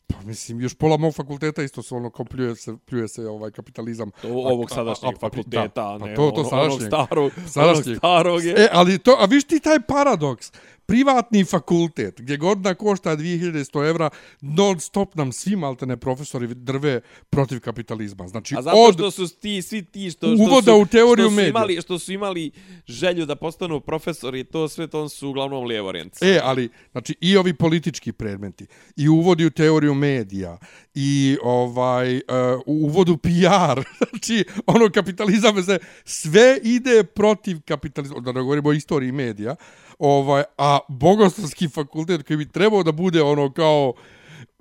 pa 0.09 0.21
mislim 0.21 0.61
još 0.61 0.75
pola 0.75 0.97
mog 0.97 1.15
fakulteta 1.15 1.63
isto 1.63 1.83
su 1.83 1.97
ono 1.97 2.11
kao 2.11 2.25
pljuje 2.25 2.57
se 2.57 2.77
pljuje 2.79 3.09
se 3.09 3.23
ovaj 3.23 3.51
kapitalizam 3.51 4.11
To 4.13 4.29
ovog 4.29 4.61
A- 4.63 4.65
a- 4.65 4.75
sadašnjeg 4.75 5.13
a- 5.13 5.17
a- 5.17 5.21
fakulteta, 5.21 5.69
da, 5.75 5.89
a 5.89 5.99
pa 5.99 6.07
ne 6.07 6.15
to- 6.15 6.31
to 6.31 6.41
ono- 6.41 6.51
sadašnjeg. 6.51 6.93
onog 6.93 7.07
starog, 7.07 7.33
Sadašnjeg. 7.47 7.87
onog 7.87 7.99
starog 7.99 8.45
je. 8.45 8.53
E, 8.55 8.69
ali 8.73 8.99
to, 8.99 9.17
a 9.21 9.25
viš 9.25 9.45
ti 9.45 9.61
taj 9.61 9.81
paradoks, 9.81 10.53
privatni 10.87 11.45
fakultet, 11.45 12.21
gdje 12.21 12.37
godina 12.37 12.75
košta 12.75 13.17
2100 13.17 13.89
evra, 13.89 14.11
non 14.41 14.81
stop 14.81 15.15
nam 15.15 15.33
svi 15.33 15.57
maltene 15.57 15.97
profesori 15.97 16.55
drve 16.55 17.01
protiv 17.31 17.61
kapitalizma. 17.61 18.29
Znači, 18.29 18.55
A 18.59 18.63
zato 18.63 18.77
od... 18.77 18.95
što 18.95 19.11
su 19.11 19.29
ti, 19.29 19.63
svi 19.63 19.85
ti 19.85 20.11
što, 20.11 20.37
što 20.37 20.45
Uvoda 20.45 20.73
su, 20.73 20.81
u 20.81 20.87
teoriju 20.87 21.31
što 21.31 21.41
su 21.41 21.49
imali, 21.49 21.81
što 21.81 21.99
su 21.99 22.13
imali 22.13 22.51
želju 22.87 23.27
da 23.27 23.37
postanu 23.37 23.81
profesori, 23.81 24.45
to 24.45 24.69
sve 24.69 24.87
to 24.87 25.09
su 25.09 25.29
uglavnom 25.29 25.65
lijevorijenti. 25.65 26.19
E, 26.23 26.41
ali, 26.43 26.69
znači, 26.93 27.15
i 27.21 27.37
ovi 27.37 27.55
politički 27.55 28.13
predmeti, 28.13 28.67
i 28.97 29.09
uvodi 29.09 29.47
u 29.47 29.51
teoriju 29.51 29.95
medija, 29.95 30.59
i 30.95 31.37
ovaj, 31.43 32.17
uh, 32.17 32.23
uvodu 32.67 33.17
PR, 33.17 33.81
znači, 34.11 34.45
ono, 34.67 34.91
kapitalizam, 34.91 35.63
se, 35.63 35.79
sve 36.05 36.59
ide 36.63 37.05
protiv 37.05 37.61
kapitalizma, 37.65 38.21
da 38.21 38.33
ne 38.33 38.41
govorimo 38.41 38.69
o 38.69 38.73
istoriji 38.73 39.13
medija, 39.13 39.57
ovaj, 39.99 40.43
a 40.59 40.79
bogoslovski 40.89 41.69
fakultet 41.69 42.27
koji 42.27 42.37
bi 42.37 42.49
trebao 42.49 42.83
da 42.83 42.93
bude 42.93 43.23
ono 43.23 43.53
kao 43.53 43.93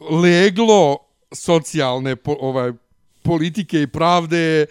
leglo 0.09 0.97
socijalne 1.31 2.15
po, 2.15 2.35
ovaj, 2.39 2.71
politike 3.23 3.81
i 3.81 3.87
pravde, 3.87 4.65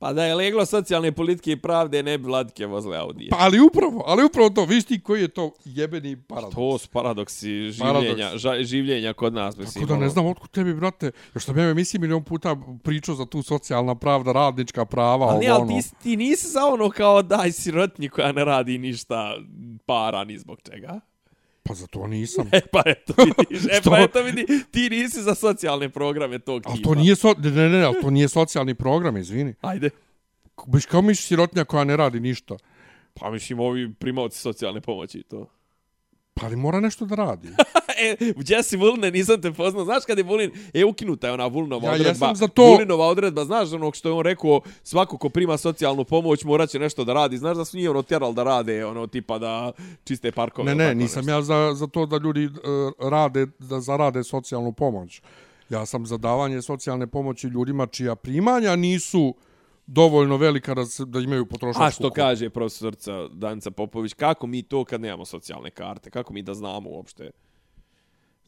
Pa 0.00 0.12
da 0.12 0.24
je 0.24 0.34
leglo 0.34 0.66
socijalne 0.66 1.12
politike 1.12 1.52
i 1.52 1.56
pravde, 1.56 2.02
ne 2.02 2.18
bi 2.18 2.24
vladike 2.24 2.66
vozile 2.66 2.98
Audije. 2.98 3.30
pa 3.30 3.36
ali 3.40 3.60
upravo, 3.60 4.02
ali 4.06 4.24
upravo 4.24 4.50
to, 4.50 4.64
viš 4.64 4.84
ti 4.84 5.00
koji 5.00 5.22
je 5.22 5.28
to 5.28 5.52
jebeni 5.64 6.16
paradoks. 6.18 6.54
To 6.54 6.78
su 6.78 6.88
paradoksi 6.88 7.48
Paradoks. 7.80 8.04
življenja, 8.04 8.36
ža, 8.36 8.62
življenja 8.62 9.12
kod 9.12 9.34
nas. 9.34 9.56
Mislim, 9.56 9.74
Tako 9.74 9.86
da 9.86 9.94
ne 9.94 10.00
ono. 10.00 10.10
znam 10.10 10.26
otkud 10.26 10.50
tebi, 10.50 10.74
brate, 10.74 11.10
još 11.34 11.44
sam 11.44 11.58
ja 11.58 11.64
emisiji 11.64 12.00
milion 12.00 12.24
puta 12.24 12.56
pričao 12.82 13.14
za 13.14 13.26
tu 13.26 13.42
socijalna 13.42 13.94
pravda, 13.94 14.32
radnička 14.32 14.84
prava, 14.84 15.26
Ali, 15.26 15.48
ovo 15.48 15.54
ali 15.54 15.72
ono. 15.72 15.80
ti, 15.82 15.88
ti 16.02 16.16
nisi 16.16 16.48
za 16.48 16.64
ono 16.64 16.90
kao 16.90 17.22
daj 17.22 17.52
sirotnji 17.52 18.08
koja 18.08 18.32
ne 18.32 18.44
radi 18.44 18.78
ništa 18.78 19.34
para 19.86 20.24
ni 20.24 20.38
zbog 20.38 20.58
čega. 20.62 21.00
Pa 21.68 21.74
za 21.74 21.86
to 21.86 22.06
nisam. 22.06 22.48
E 22.52 22.60
pa 22.72 22.82
eto 22.86 23.14
vidiš, 23.24 23.64
e 23.64 23.80
pa 23.84 23.98
eto 23.98 24.22
vidi, 24.22 24.46
ti 24.70 24.90
nisi 24.90 25.22
za 25.22 25.34
socijalne 25.34 25.88
programe 25.88 26.38
tog 26.38 26.62
tipa. 26.62 26.72
Ali 26.72 26.82
to 26.82 26.94
nije, 26.94 27.16
so, 27.16 27.34
ne, 27.38 27.50
ne, 27.50 27.68
ne, 27.68 27.84
ali 27.84 28.00
to 28.00 28.10
nije 28.10 28.28
socijalni 28.28 28.74
program, 28.74 29.16
izvini. 29.16 29.54
Ajde. 29.60 29.90
Biš 30.66 30.86
kao 30.86 31.02
miš 31.02 31.20
sirotnja 31.20 31.64
koja 31.64 31.84
ne 31.84 31.96
radi 31.96 32.20
ništa. 32.20 32.56
Pa 33.14 33.30
mislim, 33.30 33.60
ovi 33.60 33.94
primavci 33.94 34.38
socijalne 34.38 34.80
pomoći 34.80 35.18
i 35.18 35.22
to. 35.22 35.46
Pa 36.34 36.46
ali 36.46 36.56
mora 36.56 36.80
nešto 36.80 37.06
da 37.06 37.14
radi. 37.14 37.48
e, 38.00 38.16
Jesse 38.46 38.76
Vulne, 38.76 39.10
nisam 39.10 39.40
te 39.42 39.52
poznao. 39.52 39.84
Znaš 39.84 40.04
kad 40.06 40.18
je 40.18 40.24
Vulin, 40.24 40.50
e, 40.74 40.84
ukinuta 40.84 41.26
je 41.26 41.32
ona 41.32 41.46
Vulnova 41.46 41.86
Ja 41.86 41.92
odredba. 41.92 42.08
jesam 42.10 42.36
za 42.36 42.48
to. 42.48 42.62
Vulinova 42.66 43.06
odredba, 43.06 43.44
znaš 43.44 43.72
onog 43.72 43.96
što 43.96 44.08
je 44.08 44.12
on 44.12 44.24
rekao, 44.24 44.60
svako 44.82 45.18
ko 45.18 45.28
prima 45.28 45.56
socijalnu 45.56 46.04
pomoć 46.04 46.44
morat 46.44 46.70
će 46.70 46.78
nešto 46.78 47.04
da 47.04 47.12
radi. 47.12 47.38
Znaš 47.38 47.56
da 47.56 47.64
su 47.64 47.76
nije 47.76 47.90
ono 47.90 48.02
tjeral 48.02 48.32
da 48.32 48.42
rade, 48.42 48.84
ono 48.86 49.06
tipa 49.06 49.38
da 49.38 49.72
čiste 50.04 50.32
parkove. 50.32 50.74
ne, 50.74 50.86
ne, 50.86 50.94
nisam 50.94 51.24
nešto. 51.24 51.32
ja 51.32 51.42
za, 51.42 51.74
za 51.74 51.86
to 51.86 52.06
da 52.06 52.16
ljudi 52.18 52.46
uh, 52.46 52.52
rade, 53.10 53.46
da 53.58 53.80
zarade 53.80 54.24
socijalnu 54.24 54.72
pomoć. 54.72 55.22
Ja 55.70 55.86
sam 55.86 56.06
za 56.06 56.16
davanje 56.16 56.62
socijalne 56.62 57.06
pomoći 57.06 57.46
ljudima 57.46 57.86
čija 57.86 58.14
primanja 58.14 58.76
nisu 58.76 59.34
dovoljno 59.86 60.36
velika 60.36 60.74
da, 60.74 60.86
se, 60.86 61.04
da 61.04 61.20
imaju 61.20 61.46
potrošačku 61.46 61.82
A 61.84 61.90
što 61.90 62.02
korpu. 62.02 62.14
kaže 62.14 62.50
profesorca 62.50 63.28
Danica 63.28 63.70
Popović, 63.70 64.12
kako 64.14 64.46
mi 64.46 64.62
to 64.62 64.84
kad 64.84 65.00
nemamo 65.00 65.24
socijalne 65.24 65.70
karte, 65.70 66.10
kako 66.10 66.32
mi 66.32 66.42
da 66.42 66.54
znamo 66.54 66.90
uopšte? 66.90 67.30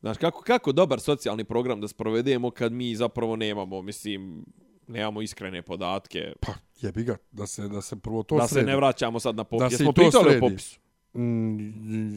Znaš, 0.01 0.17
kako, 0.17 0.43
kako 0.43 0.73
dobar 0.73 1.01
socijalni 1.01 1.45
program 1.45 1.81
da 1.81 1.89
sprovedemo 1.89 2.51
kad 2.51 2.73
mi 2.73 2.97
zapravo 2.97 3.37
nemamo, 3.37 3.83
mislim, 3.83 4.45
nemamo 4.87 5.23
iskrene 5.23 5.63
podatke, 5.63 6.33
Pa 6.41 6.53
jebi 6.81 7.05
ga, 7.05 7.17
da 7.33 7.47
se, 7.47 7.69
da 7.69 7.83
se 7.83 7.97
prvo 7.97 8.23
to 8.23 8.37
da 8.37 8.47
se 8.47 8.55
sredi. 8.55 8.67
ne 8.67 8.77
vraćamo 8.77 9.21
sad 9.21 9.37
na 9.37 9.45
popis. 9.45 9.65
Da 9.65 9.69
se 9.71 9.75
Jesmo 9.75 9.93
to 9.93 10.03
pričali 10.03 10.25
sredi. 10.25 10.37
o 10.37 10.49
popisu? 10.49 10.81
Mm, 11.15 12.15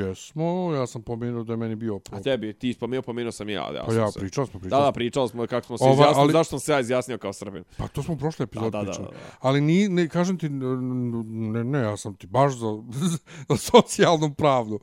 jesmo, 0.00 0.72
ja 0.74 0.86
sam 0.86 1.02
pomenuo 1.02 1.44
da 1.44 1.52
je 1.52 1.56
meni 1.56 1.74
bio... 1.74 2.00
A 2.10 2.20
tebi, 2.20 2.52
ti 2.52 2.72
spomenuo, 2.72 3.02
pomenuo 3.02 3.32
sam 3.32 3.48
ja. 3.48 3.70
ja 3.74 3.84
pa 3.86 3.94
ja, 3.94 4.10
se... 4.10 4.20
pričali 4.20 4.46
smo, 4.46 4.60
pričali 4.60 4.60
pričali 4.60 4.82
Da, 4.82 4.86
da, 4.86 4.92
pričali 4.92 5.28
smo 5.28 5.46
kako 5.46 5.66
smo 5.66 5.78
se 5.78 5.84
Ova, 5.84 5.92
izjasnili, 5.94 6.20
ali... 6.20 6.32
zašto 6.32 6.50
sam 6.50 6.60
se 6.60 6.72
ja 6.72 6.80
izjasnio 6.80 7.18
kao 7.18 7.32
srbin. 7.32 7.64
Pa 7.76 7.88
to 7.88 8.02
smo 8.02 8.16
prošle 8.16 8.44
epizode 8.44 8.70
da, 8.70 8.78
da, 8.78 8.84
pričali. 8.84 9.06
Da, 9.06 9.12
da, 9.12 9.18
da. 9.18 9.36
Ali 9.40 9.60
ni, 9.60 9.88
ne, 9.88 10.08
kažem 10.08 10.38
ti, 10.38 10.48
ne, 10.48 11.64
ne, 11.64 11.78
ja 11.78 11.96
sam 11.96 12.14
ti 12.14 12.26
baš 12.26 12.52
za, 12.52 12.82
za 13.48 13.56
socijalnu 13.56 14.34
pravdu. 14.34 14.80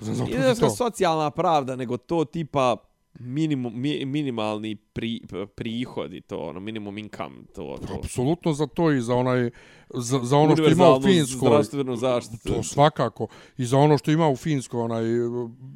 Nije 0.00 0.54
da 0.60 0.70
socijalna 0.70 1.30
pravda, 1.30 1.76
nego 1.76 1.96
to 1.96 2.24
tipa 2.24 2.76
minimum, 3.18 3.80
mi, 3.80 4.04
minimalni 4.04 4.76
pri, 4.76 5.20
prihodi, 5.54 6.20
to 6.20 6.38
ono, 6.38 6.60
minimum 6.60 6.98
income, 6.98 7.36
to. 7.54 7.78
to. 7.86 7.94
Apsolutno 7.94 8.52
za 8.52 8.66
to 8.66 8.92
i 8.92 9.00
za 9.00 9.14
onaj, 9.14 9.50
za, 9.94 10.20
za 10.22 10.36
ono 10.36 10.56
što 10.56 10.68
ima 10.68 10.96
u 10.96 11.02
Finskoj. 11.02 11.48
zdravstvenu 11.48 11.96
zaštitu. 11.96 12.54
To 12.54 12.62
svakako. 12.62 13.26
I 13.58 13.64
za 13.64 13.78
ono 13.78 13.98
što 13.98 14.10
ima 14.10 14.28
u 14.28 14.36
Finskoj, 14.36 14.80
onaj, 14.80 15.02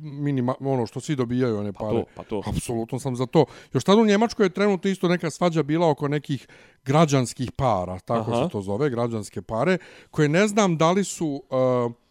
minima, 0.03 0.55
ono 0.61 0.87
što 0.87 1.01
svi 1.01 1.17
dobijaju, 1.17 1.59
one 1.59 1.73
pare. 1.73 2.05
Pa 2.17 2.23
to, 2.23 2.41
pa 2.41 2.43
to. 2.49 2.51
Apsolutno 2.57 2.99
sam 2.99 3.17
za 3.17 3.27
to. 3.27 3.45
Još 3.73 3.85
tada 3.85 4.01
u 4.01 4.07
Njemačkoj 4.07 4.47
je 4.47 4.51
trenutno 4.51 4.91
isto 4.91 5.09
neka 5.09 5.31
svađa 5.31 5.63
bila 5.63 5.91
oko 5.91 6.09
nekih 6.09 6.49
građanskih 6.85 7.53
para, 7.53 7.99
tako 7.99 8.31
Aha. 8.31 8.45
se 8.45 8.53
to 8.53 8.61
zove, 8.63 8.91
građanske 8.91 9.43
pare, 9.43 9.79
koje 10.11 10.29
ne 10.29 10.49
znam 10.49 10.77
da 10.77 10.93
li 10.93 11.05
su... 11.05 11.43
Uh, 11.87 12.04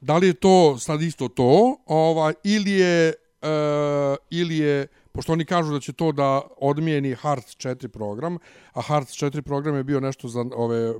da 0.00 0.16
li 0.16 0.26
je 0.26 0.34
to 0.34 0.78
sad 0.78 1.02
isto 1.02 1.28
to, 1.28 1.76
ovaj, 1.86 2.34
ili 2.44 2.72
je 2.72 3.14
uh, 3.42 4.16
ili 4.30 4.58
je, 4.58 4.86
pošto 5.12 5.32
oni 5.32 5.44
kažu 5.44 5.72
da 5.72 5.80
će 5.80 5.92
to 5.92 6.12
da 6.12 6.40
odmijeni 6.56 7.14
Hart 7.14 7.46
4 7.46 7.88
program, 7.88 8.38
a 8.72 8.80
Hart 8.80 9.08
4 9.08 9.40
program 9.40 9.76
je 9.76 9.84
bio 9.84 10.00
nešto 10.00 10.28
za 10.28 10.44
ove, 10.54 10.94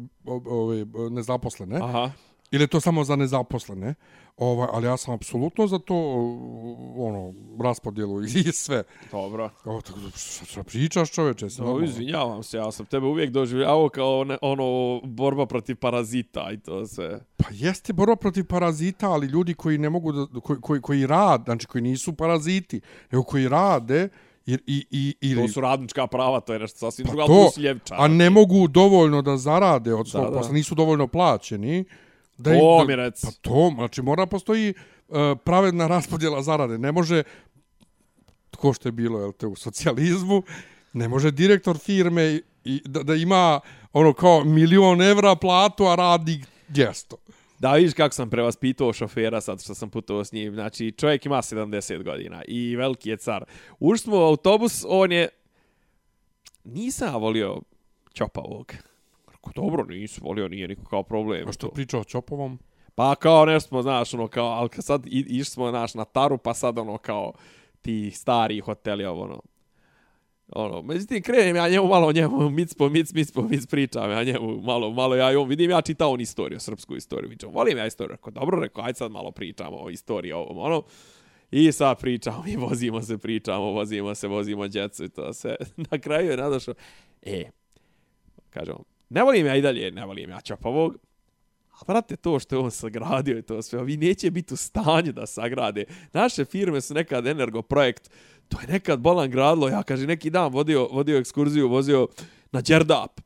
ove 0.47 0.87
nezaposlene. 1.11 1.79
Aha. 1.83 2.11
Ili 2.51 2.63
je 2.63 2.67
to 2.67 2.81
samo 2.81 3.05
za 3.05 3.17
nezaposlene? 3.17 3.95
Ovaj, 4.37 4.69
ali 4.73 4.87
ja 4.87 4.97
sam 4.97 5.15
apsolutno 5.15 5.67
za 5.67 5.79
to 5.79 5.95
ono, 6.97 7.35
raspodjelu 7.65 8.23
i 8.23 8.29
sve. 8.53 8.83
Dobro. 9.11 9.51
Ovo, 9.65 9.81
tako, 9.81 9.99
što 10.47 10.63
pričaš 10.63 11.11
čoveče? 11.11 11.47
No, 11.59 11.81
izvinjavam 11.85 12.43
se, 12.43 12.57
ja 12.57 12.73
sam 12.73 12.87
tebe 12.87 13.07
uvijek 13.07 13.31
doživljavao 13.31 13.89
kao 13.89 14.25
ne, 14.25 14.39
ono, 14.43 15.01
borba 15.05 15.47
protiv 15.47 15.77
parazita 15.77 16.51
i 16.53 16.61
to 16.61 16.87
sve. 16.87 17.21
Pa 17.37 17.45
jeste 17.51 17.93
borba 17.93 18.17
protiv 18.17 18.45
parazita, 18.45 19.11
ali 19.11 19.27
ljudi 19.27 19.55
koji 19.55 19.79
ne 19.79 19.91
mogu 19.91 20.13
da, 20.13 20.41
koji, 20.41 20.61
koji, 20.61 20.81
koji 20.81 21.07
rad, 21.07 21.43
znači 21.45 21.67
koji 21.67 21.83
nisu 21.83 22.13
paraziti, 22.13 22.81
nego 23.11 23.23
koji 23.23 23.49
rade, 23.49 24.09
I, 24.49 24.57
i, 24.67 24.87
i, 24.91 25.15
ili... 25.21 25.43
To 25.43 25.53
su 25.53 25.61
radnička 25.61 26.07
prava, 26.07 26.41
to 26.41 26.53
je 26.53 26.59
nešto 26.59 26.79
sasvim 26.79 27.07
pa 27.07 27.13
drugo, 27.13 27.27
to, 27.27 27.61
ljevča. 27.61 27.95
A 27.99 28.09
ne 28.09 28.31
mogu 28.31 28.69
dovoljno 28.69 29.23
da 29.23 29.37
zarade 29.37 29.95
od 29.95 30.09
svog 30.09 30.33
posla, 30.33 30.53
nisu 30.53 30.75
dovoljno 30.75 31.07
plaćeni. 31.07 31.85
Da, 32.39 32.59
to 32.59 32.85
mi 32.89 32.97
rec. 32.97 33.25
Pa 33.25 33.31
to, 33.41 33.73
znači 33.75 34.03
mora 34.03 34.27
postoji 34.27 34.75
uh, 35.09 35.17
pravedna 35.45 35.87
raspodjela 35.87 36.43
zarade. 36.43 36.79
Ne 36.79 36.93
može, 36.93 37.23
tko 38.51 38.73
što 38.73 38.89
je 38.89 38.93
bilo 38.93 39.21
jel 39.21 39.33
te, 39.33 39.47
u 39.47 39.57
socijalizmu, 39.57 40.43
ne 40.93 41.09
može 41.09 41.31
direktor 41.31 41.79
firme 41.79 42.41
i, 42.65 42.83
da, 42.85 43.03
da 43.03 43.15
ima 43.15 43.61
ono 43.93 44.13
kao 44.13 44.45
milion 44.45 45.03
evra 45.03 45.37
platu, 45.37 45.85
a 45.85 45.95
radi 45.95 46.45
gesto. 46.69 47.17
Da, 47.59 47.73
vidiš 47.73 47.95
kako 47.95 48.15
sam 48.15 48.31
prevaspitao 48.31 48.93
šofera 48.93 49.41
sad 49.41 49.63
što 49.63 49.75
sam 49.75 49.91
putovao 49.91 50.25
s 50.25 50.33
njim. 50.33 50.55
Znači, 50.55 50.93
čovjek 50.93 51.27
ima 51.27 51.37
70 51.37 52.03
godina 52.03 52.43
i 52.49 52.77
veliki 52.77 53.11
je 53.11 53.17
car. 53.17 53.45
Ušli 53.79 54.03
smo 54.03 54.17
u 54.17 54.23
autobus, 54.23 54.85
on 54.89 55.13
je... 55.13 55.29
Nisam 56.65 57.15
volio 57.15 57.61
Ćopavog. 58.15 58.73
Rekao, 59.49 59.65
dobro, 59.65 59.85
nisu 59.85 60.21
volio, 60.25 60.49
nije 60.49 60.69
niko 60.69 60.85
kao 60.85 61.03
problem. 61.03 61.49
A 61.49 61.53
što 61.53 61.69
pričao 61.69 62.01
o 62.01 62.05
Čopovom? 62.05 62.59
Pa 62.95 63.15
kao 63.15 63.45
nešto 63.45 63.69
smo, 63.69 63.83
znaš, 63.83 64.15
ono, 64.15 64.29
kao, 64.29 64.47
ali 64.47 64.69
sad 64.79 65.07
išli 65.07 65.45
smo, 65.45 65.71
znaš, 65.71 65.95
na 65.95 66.05
Taru, 66.05 66.39
pa 66.39 66.55
sad, 66.55 66.79
ono, 66.79 66.99
kao, 66.99 67.33
ti 67.83 68.11
stari 68.11 68.61
hoteli, 68.61 69.05
ovo, 69.05 69.23
ono. 69.23 69.41
Ono, 70.53 70.83
međutim, 70.83 71.23
krenem 71.23 71.57
ja 71.57 71.69
njemu 71.69 71.89
malo 71.89 72.13
njemu, 72.13 72.51
mic 72.51 72.75
po 72.75 72.89
mic, 72.89 73.13
mic 73.13 73.33
po 73.33 73.43
mic 73.43 73.67
pričam, 73.67 74.11
ja 74.11 74.25
njemu 74.25 74.61
malo, 74.61 74.91
malo 74.91 75.17
ja 75.17 75.33
i 75.33 75.37
on, 75.37 75.49
vidim, 75.49 75.71
ja 75.71 75.81
čitao 75.81 76.13
on 76.13 76.21
istoriju, 76.21 76.61
srpsku 76.61 76.97
istoriju, 76.97 77.31
vidim, 77.31 77.51
volim 77.53 77.79
ja 77.79 77.87
istoriju, 77.87 78.17
rekao, 78.17 78.31
dobro, 78.31 78.61
rekao, 78.61 78.85
ajde 78.85 78.97
sad 78.97 79.13
malo 79.13 79.31
pričamo 79.31 79.77
o 79.77 79.91
istoriji 79.91 80.33
ovom, 80.33 80.59
ono, 80.59 80.83
I 81.51 81.73
sad 81.73 82.01
pričamo 82.01 82.45
i 82.47 82.57
vozimo 82.57 83.03
se, 83.03 83.19
pričamo, 83.19 83.65
vozimo 83.65 84.15
se, 84.15 84.29
vozimo 84.29 84.69
djecu 84.69 85.05
i 85.05 85.09
to 85.09 85.33
sve. 85.33 85.57
Na 85.91 85.99
kraju 85.99 86.31
je 86.31 86.37
nadašao, 86.37 86.75
e, 87.23 87.51
kažemo, 88.51 88.85
Ne 89.11 89.23
volim 89.23 89.47
ja 89.47 89.57
i 89.57 89.63
dalje, 89.63 89.91
ne 89.91 90.07
volim 90.07 90.31
ja 90.31 90.41
Čapovog. 90.41 90.97
A 91.71 91.85
vrate, 91.87 92.17
to 92.17 92.39
što 92.39 92.57
je 92.57 92.61
on 92.61 92.71
sagradio 92.71 93.39
i 93.39 93.43
to 93.43 93.63
sve, 93.63 93.81
ovi 93.81 93.97
neće 93.97 94.31
biti 94.31 94.55
u 94.55 94.57
stanju 94.57 95.13
da 95.13 95.27
sagrade. 95.27 95.85
Naše 96.13 96.45
firme 96.45 96.81
su 96.81 96.95
nekad 96.95 97.27
energoprojekt, 97.27 98.11
to 98.49 98.61
je 98.61 98.67
nekad 98.67 99.01
bolan 99.01 99.31
gradlo, 99.31 99.69
ja 99.69 99.83
kaže 99.83 100.07
neki 100.07 100.31
dan 100.31 100.53
vodio, 100.53 100.89
vodio 100.93 101.19
ekskurziju, 101.19 101.69
vozio 101.69 102.09
na 102.53 102.61
Đerdap 102.61 103.21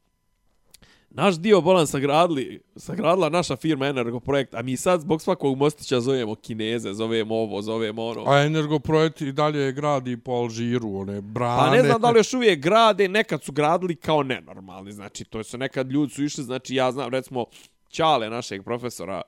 naš 1.15 1.39
dio 1.39 1.61
bolan 1.61 1.87
sagradili, 1.87 2.61
sagradila 2.77 3.29
naša 3.29 3.57
firma 3.57 3.87
Energoprojekt, 3.87 4.55
a 4.55 4.63
mi 4.63 4.77
sad 4.77 5.01
zbog 5.01 5.23
svakog 5.23 5.59
mostića 5.59 6.01
zovemo 6.01 6.35
Kineze, 6.35 6.93
zovemo 6.93 7.35
ovo, 7.35 7.63
zovemo 7.63 8.05
ono. 8.07 8.25
A 8.27 8.43
Energoprojekt 8.43 9.21
i 9.21 9.33
dalje 9.33 9.73
gradi 9.73 10.17
po 10.17 10.33
Alžiru, 10.33 10.97
one 10.97 11.21
brane. 11.21 11.59
Pa 11.59 11.71
ne 11.71 11.83
znam 11.83 12.01
da 12.01 12.11
li 12.11 12.19
još 12.19 12.35
uvijek 12.35 12.61
grade, 12.61 13.09
nekad 13.09 13.43
su 13.43 13.53
gradili 13.53 13.97
kao 13.97 14.23
nenormalni, 14.23 14.93
znači 14.93 15.25
to 15.25 15.45
su 15.45 15.59
nekad 15.59 15.91
ljudi 15.91 16.13
su 16.13 16.25
išli, 16.25 16.45
znači 16.45 16.75
ja 16.75 16.93
znam, 16.93 17.11
recimo, 17.11 17.45
Ćale 17.91 18.31
našeg 18.31 18.65
profesora 18.65 19.23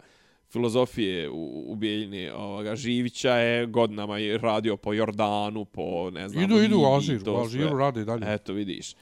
filozofije 0.52 1.30
u, 1.30 1.64
u 1.72 1.74
Bijeljini, 1.74 2.30
ovoga, 2.30 2.76
Živića 2.76 3.34
je 3.34 3.66
godinama 3.66 4.16
radio 4.40 4.76
po 4.76 4.92
Jordanu, 4.92 5.64
po 5.64 6.10
ne 6.10 6.28
znam. 6.28 6.44
Idu, 6.44 6.62
idu 6.62 6.78
u 6.78 6.84
Alžiru, 6.84 7.32
u 7.32 7.36
Alžiru 7.36 7.78
radi 7.78 8.00
i 8.00 8.04
dalje. 8.04 8.34
Eto, 8.34 8.52
vidiš. 8.52 8.94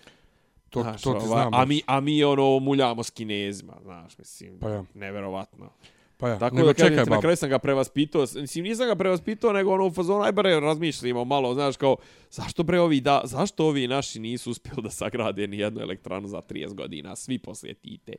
To, 0.73 0.83
znaš, 0.83 1.03
to 1.03 1.13
ti 1.13 1.27
ovaj, 1.27 1.29
znam. 1.29 1.55
A 1.55 1.65
mi, 1.65 1.83
a 1.87 2.01
mi 2.01 2.25
ono 2.25 2.59
muljamo 2.59 3.03
s 3.03 3.11
kinezima, 3.11 3.73
znaš, 3.83 4.19
mislim, 4.19 4.59
pa 4.59 4.71
ja. 4.71 4.85
neverovatno. 4.95 5.71
Pa 6.17 6.29
ja, 6.29 6.39
Tako 6.39 6.57
da 6.57 6.75
čekaj, 6.75 7.05
na 7.05 7.21
kraju 7.21 7.37
sam 7.37 7.49
ga 7.49 7.59
prevaspitao, 7.59 8.27
mislim, 8.35 8.65
nisam 8.65 8.87
ga 8.87 8.95
prevaspitao, 8.95 9.53
nego 9.53 9.73
ono 9.73 9.87
u 9.87 9.91
fazonu, 9.91 10.23
aj 10.23 10.33
bare 10.33 10.61
razmišljamo 10.61 11.25
malo, 11.25 11.55
znaš, 11.55 11.77
kao, 11.77 11.97
zašto 12.31 12.63
bre 12.63 12.81
ovi, 12.81 13.01
da, 13.01 13.21
zašto 13.25 13.67
ovi 13.67 13.89
naši 13.89 14.21
nisu 14.21 14.51
uspjeli 14.51 14.83
da 14.83 14.91
sagrade 14.91 15.47
ni 15.47 15.59
jednu 15.59 15.81
elektranu 15.81 16.29
za 16.29 16.41
30 16.41 16.75
godina, 16.75 17.17
svi 17.17 17.39
poslije 17.39 17.75
tite. 17.75 18.13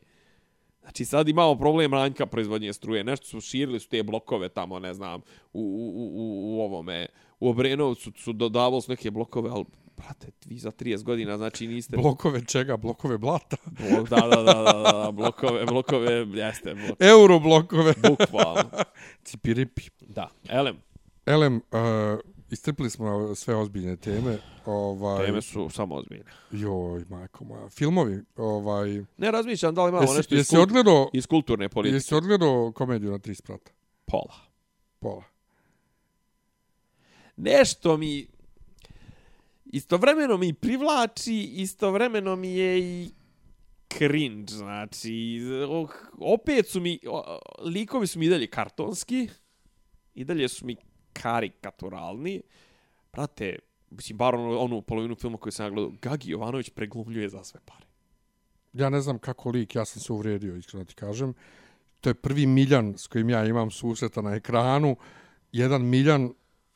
Znači 0.80 1.04
sad 1.04 1.28
imamo 1.28 1.58
problem 1.58 1.94
ranjka 1.94 2.26
proizvodnje 2.26 2.72
struje, 2.72 3.04
nešto 3.04 3.26
su 3.26 3.40
širili 3.40 3.80
su 3.80 3.88
te 3.88 4.02
blokove 4.02 4.48
tamo, 4.48 4.78
ne 4.78 4.94
znam, 4.94 5.20
u, 5.52 5.60
u, 5.60 6.04
u, 6.14 6.56
u 6.56 6.60
ovome, 6.60 7.06
u 7.40 7.48
Obrenovcu 7.48 8.12
su 8.16 8.32
dodavali 8.32 8.82
su 8.82 8.92
neke 8.92 9.10
blokove, 9.10 9.50
ali 9.50 9.64
brate, 9.96 10.26
vi 10.46 10.58
za 10.58 10.70
30 10.70 11.02
godina, 11.02 11.36
znači 11.36 11.66
niste... 11.66 11.96
Blokove 11.96 12.44
čega? 12.44 12.76
Blokove 12.76 13.18
blata? 13.18 13.56
Blok, 13.64 14.08
da, 14.08 14.16
da, 14.16 14.42
da, 14.42 14.62
da, 14.62 15.02
da, 15.02 15.10
blokove, 15.12 15.64
blokove, 15.66 16.12
jeste. 16.34 16.74
Blok... 16.74 16.96
Euro 17.00 17.38
blokove. 17.38 17.94
Bukvalno. 18.08 18.70
Cipiripi. 19.24 19.82
Da, 20.00 20.30
Elem. 20.48 20.76
Elem, 21.26 21.56
uh, 21.56 22.20
istrpili 22.50 22.90
smo 22.90 23.34
sve 23.34 23.56
ozbiljne 23.56 23.96
teme. 23.96 24.38
Ovaj... 24.66 25.26
Teme 25.26 25.42
su 25.42 25.70
samo 25.70 25.94
ozbiljne. 25.94 26.24
Joj, 26.50 27.04
majko 27.08 27.44
moja. 27.44 27.68
Filmovi, 27.68 28.22
ovaj... 28.36 29.02
Ne 29.16 29.30
razmišljam 29.30 29.74
da 29.74 29.84
li 29.84 29.88
imamo 29.88 30.02
jesi, 30.02 30.16
nešto 30.16 30.34
jesi 30.34 30.54
iz, 30.56 30.60
odgledo, 30.60 31.08
iz 31.12 31.26
kulturne 31.26 31.68
politike. 31.68 31.96
Jesi 31.96 32.14
odgledao 32.14 32.72
komediju 32.72 33.10
na 33.10 33.18
tri 33.18 33.34
sprata? 33.34 33.72
Pola. 34.04 34.34
Pola. 34.98 35.22
Nešto 37.36 37.96
mi 37.96 38.26
istovremeno 39.76 40.36
mi 40.36 40.52
privlači, 40.52 41.42
istovremeno 41.42 42.36
mi 42.36 42.54
je 42.54 42.80
i 42.80 43.10
cringe, 43.98 44.52
znači, 44.52 45.40
oh, 45.68 45.90
opet 46.18 46.68
su 46.68 46.80
mi, 46.80 46.98
likovi 47.64 48.06
su 48.06 48.18
mi 48.18 48.26
i 48.26 48.28
dalje 48.28 48.46
kartonski, 48.46 49.28
i 50.14 50.24
dalje 50.24 50.48
su 50.48 50.66
mi 50.66 50.76
karikaturalni, 51.12 52.42
prate, 53.10 53.58
mislim, 53.90 54.18
bar 54.18 54.34
onu, 54.34 54.58
onu 54.58 54.82
polovinu 54.82 55.14
filma 55.14 55.38
koju 55.38 55.52
sam 55.52 55.74
gledao, 55.74 55.92
Gagi 56.02 56.30
Jovanović 56.30 56.70
preglumljuje 56.70 57.28
za 57.28 57.44
sve 57.44 57.60
pare. 57.64 57.86
Ja 58.72 58.90
ne 58.90 59.00
znam 59.00 59.18
kako 59.18 59.50
lik, 59.50 59.74
ja 59.74 59.84
sam 59.84 60.02
se 60.02 60.12
uvrijedio, 60.12 60.56
iskreno 60.56 60.84
ti 60.84 60.94
kažem. 60.94 61.34
To 62.00 62.10
je 62.10 62.14
prvi 62.14 62.46
Miljan 62.46 62.94
s 62.98 63.06
kojim 63.06 63.30
ja 63.30 63.44
imam 63.46 63.70
susreta 63.70 64.22
na 64.22 64.34
ekranu. 64.34 64.96
Jedan 65.52 65.82
Miljan 65.82 66.32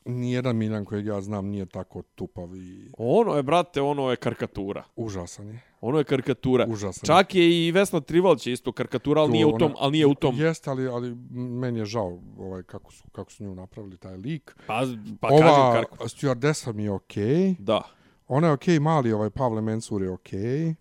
nijedan 0.09 0.57
Miljan 0.57 0.85
kojeg 0.85 1.05
ja 1.05 1.21
znam 1.21 1.47
nije 1.47 1.65
tako 1.65 2.01
tupav 2.01 2.55
i... 2.55 2.89
Ono 2.97 3.35
je, 3.35 3.43
brate, 3.43 3.81
ono 3.81 4.09
je 4.09 4.15
karikatura. 4.15 4.83
Užasan 4.95 5.47
je. 5.47 5.61
Ono 5.81 5.97
je 5.97 6.03
karikatura. 6.03 6.65
Užasan 6.69 7.05
Čak 7.05 7.35
je 7.35 7.67
i 7.67 7.71
Vesna 7.71 8.01
Trivalć 8.01 8.47
isto 8.47 8.71
karikatura, 8.71 9.21
ali 9.21 9.31
nije 9.31 9.45
u 9.45 9.57
tom, 9.57 9.73
ali 9.77 9.91
nije 9.91 10.05
u 10.05 10.15
tom. 10.15 10.35
Jeste, 10.37 10.69
ali, 10.69 10.87
ali 10.87 11.15
meni 11.31 11.79
je 11.79 11.85
žao 11.85 12.19
ovaj, 12.37 12.63
kako, 12.63 12.91
su, 12.91 13.03
kako 13.11 13.31
su 13.31 13.43
nju 13.43 13.55
napravili 13.55 13.97
taj 13.97 14.17
lik. 14.17 14.55
Pa, 14.67 14.83
pa 15.19 15.27
Ova 15.27 15.39
kažem 15.39 15.83
kako... 15.89 16.07
stewardesa 16.07 16.73
mi 16.73 16.83
je 16.83 16.91
okej. 16.91 17.25
Okay. 17.25 17.55
Da. 17.59 17.81
Ona 18.27 18.47
je 18.47 18.53
okej, 18.53 18.75
okay, 18.75 18.79
mali 18.79 19.13
ovaj 19.13 19.29
Pavle 19.29 19.61
Mensur 19.61 20.01
je 20.01 20.09
okej. 20.09 20.39
Okay. 20.39 20.75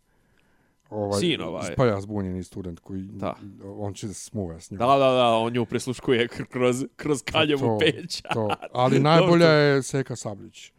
Ovaj, 0.91 1.21
Sin 1.21 1.41
ovaj. 1.43 1.75
Pa 1.77 1.87
ja 1.87 2.01
zbunjeni 2.01 2.43
student 2.45 2.81
koji... 2.81 3.03
Da. 3.03 3.35
On 3.65 3.95
će 3.95 4.07
da 4.07 4.13
se 4.13 4.25
smuva 4.25 4.61
s 4.61 4.71
njom. 4.71 4.79
Da, 4.79 4.87
da, 4.87 5.13
da, 5.13 5.27
on 5.27 5.53
nju 5.53 5.65
prisluškuje 5.67 6.29
kr- 6.29 6.45
kroz, 6.47 6.85
kroz 6.97 7.23
kaljevu 7.23 7.61
To- 7.67 7.79
peć. 7.79 8.23
To. 8.33 8.49
Ali 8.73 9.01
najbolja 9.11 9.49
je 9.51 9.83
Seka 9.83 10.17
Sablić. 10.17 10.73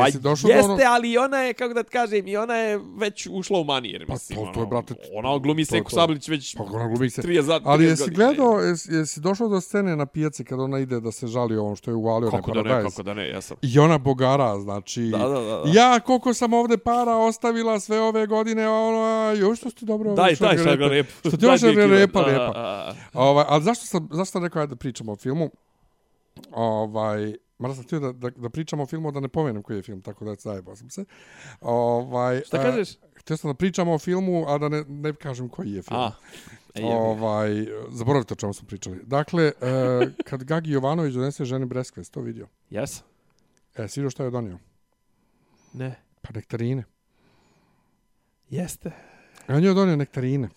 Pa 0.00 0.06
Jesi 0.06 0.20
došao 0.20 0.48
jeste, 0.48 0.66
do 0.68 0.74
ono... 0.74 0.82
ali 0.86 1.18
ona 1.18 1.38
je, 1.38 1.54
kako 1.54 1.74
da 1.74 1.82
ti 1.82 1.90
kažem, 1.90 2.28
i 2.28 2.36
ona 2.36 2.54
je 2.56 2.80
već 2.96 3.28
ušla 3.30 3.58
u 3.58 3.64
manir, 3.64 4.04
Pa 4.06 4.12
mislim. 4.12 4.38
to- 4.38 4.44
to 4.44 4.50
je, 4.50 4.56
ono, 4.56 4.66
brate, 4.66 4.94
Ona 5.14 5.38
glumi 5.38 5.62
je 5.62 5.66
Seku 5.66 5.90
to. 5.90 5.96
Sablić 5.96 6.28
već 6.28 6.56
Pa 6.56 6.62
ona 6.64 6.88
glumi 6.88 7.10
se. 7.10 7.22
30 7.22 7.40
za 7.40 7.60
Ali 7.64 7.84
30 7.84 7.88
jesi 7.88 8.02
godina. 8.02 8.16
gledao, 8.26 8.60
jesi, 8.60 8.92
jesi 8.92 9.20
došao 9.20 9.48
do 9.48 9.60
scene 9.60 9.96
na 9.96 10.06
pijaci 10.06 10.44
kada 10.44 10.62
ona 10.62 10.78
ide 10.78 11.00
da 11.00 11.12
se 11.12 11.26
žali 11.26 11.56
ovom 11.56 11.76
što 11.76 11.90
je 11.90 11.94
uvalio 11.94 12.30
Kako 12.30 12.54
na 12.54 12.62
da 12.62 12.76
ne, 12.76 12.82
kako 12.82 13.02
da 13.02 13.14
ne, 13.14 13.28
ja 13.28 13.40
sam. 13.40 13.56
I 13.62 13.78
ona 13.78 13.98
bogara, 13.98 14.58
znači... 14.58 15.02
Da, 15.02 15.18
da, 15.18 15.28
da. 15.28 15.40
da. 15.40 15.62
Ja, 15.66 16.00
koliko 16.00 16.34
sam 16.34 16.52
ovde 16.52 16.78
para 16.78 17.16
ostavila 17.16 17.80
sve 17.80 18.00
ove 18.00 18.26
godine, 18.26 18.68
ono, 18.68 18.98
a, 18.98 19.32
joj, 19.32 19.56
što 19.56 19.70
ti 19.70 19.84
dobro... 19.84 20.14
Daj, 20.14 20.34
daj 20.34 20.56
šarga 20.58 20.88
repu. 20.88 21.10
Što 21.20 21.30
ti 21.30 21.44
još 21.44 21.60
šarge 21.60 21.74
dvije 21.74 21.86
kile. 21.86 21.98
repa, 21.98 22.20
Da, 22.20 22.26
repa. 22.28 22.42
a, 22.46 22.52
a. 22.54 22.94
Ovaj, 23.14 23.44
ali 23.48 23.62
zašto 23.62 23.86
sam, 23.86 24.08
zašto 24.12 24.24
sam 24.24 24.44
rekao 24.44 24.60
ajde 24.62 24.70
da 24.70 24.76
pričamo 24.76 25.12
o 25.12 25.16
filmu? 25.16 25.50
Ovaj, 26.52 27.34
mada 27.60 27.74
sam 27.74 27.84
htio 27.84 28.00
da, 28.00 28.12
da, 28.12 28.30
da 28.30 28.50
pričamo 28.50 28.82
o 28.82 28.86
filmu, 28.86 29.12
da 29.12 29.20
ne 29.20 29.28
pomenem 29.28 29.62
koji 29.62 29.76
je 29.76 29.82
film, 29.82 30.02
tako 30.02 30.24
da 30.24 30.34
zajebao 30.34 30.76
sam 30.76 30.90
se. 30.90 31.04
Ovaj, 31.60 32.42
Šta 32.46 32.56
a, 32.56 32.62
kažeš? 32.62 32.88
Htio 33.14 33.36
sam 33.36 33.50
da 33.50 33.54
pričamo 33.54 33.94
o 33.94 33.98
filmu, 33.98 34.44
a 34.48 34.58
da 34.58 34.68
ne, 34.68 34.84
ne 34.88 35.14
kažem 35.14 35.48
koji 35.48 35.72
je 35.72 35.82
film. 35.82 36.00
A, 36.00 36.12
e, 36.74 36.84
ovaj, 36.84 37.66
zaboravite 37.90 38.34
o 38.34 38.36
čemu 38.36 38.52
smo 38.52 38.68
pričali. 38.68 39.00
Dakle, 39.06 39.44
e, 39.44 39.52
kad 40.24 40.44
Gagi 40.44 40.70
Jovanović 40.70 41.14
donese 41.14 41.44
ženi 41.44 41.66
Breskves, 41.66 42.10
to 42.10 42.20
vidio. 42.20 42.48
Jes? 42.70 43.02
E, 43.76 43.88
si 43.88 44.00
vidio 44.00 44.10
šta 44.10 44.24
je 44.24 44.30
donio? 44.30 44.58
Ne. 45.72 45.94
Pa 46.22 46.28
nektarine. 46.34 46.84
Jeste. 48.50 48.92
On 49.48 49.64
je 49.64 49.74
donio 49.74 49.96
nektarine. 49.96 50.48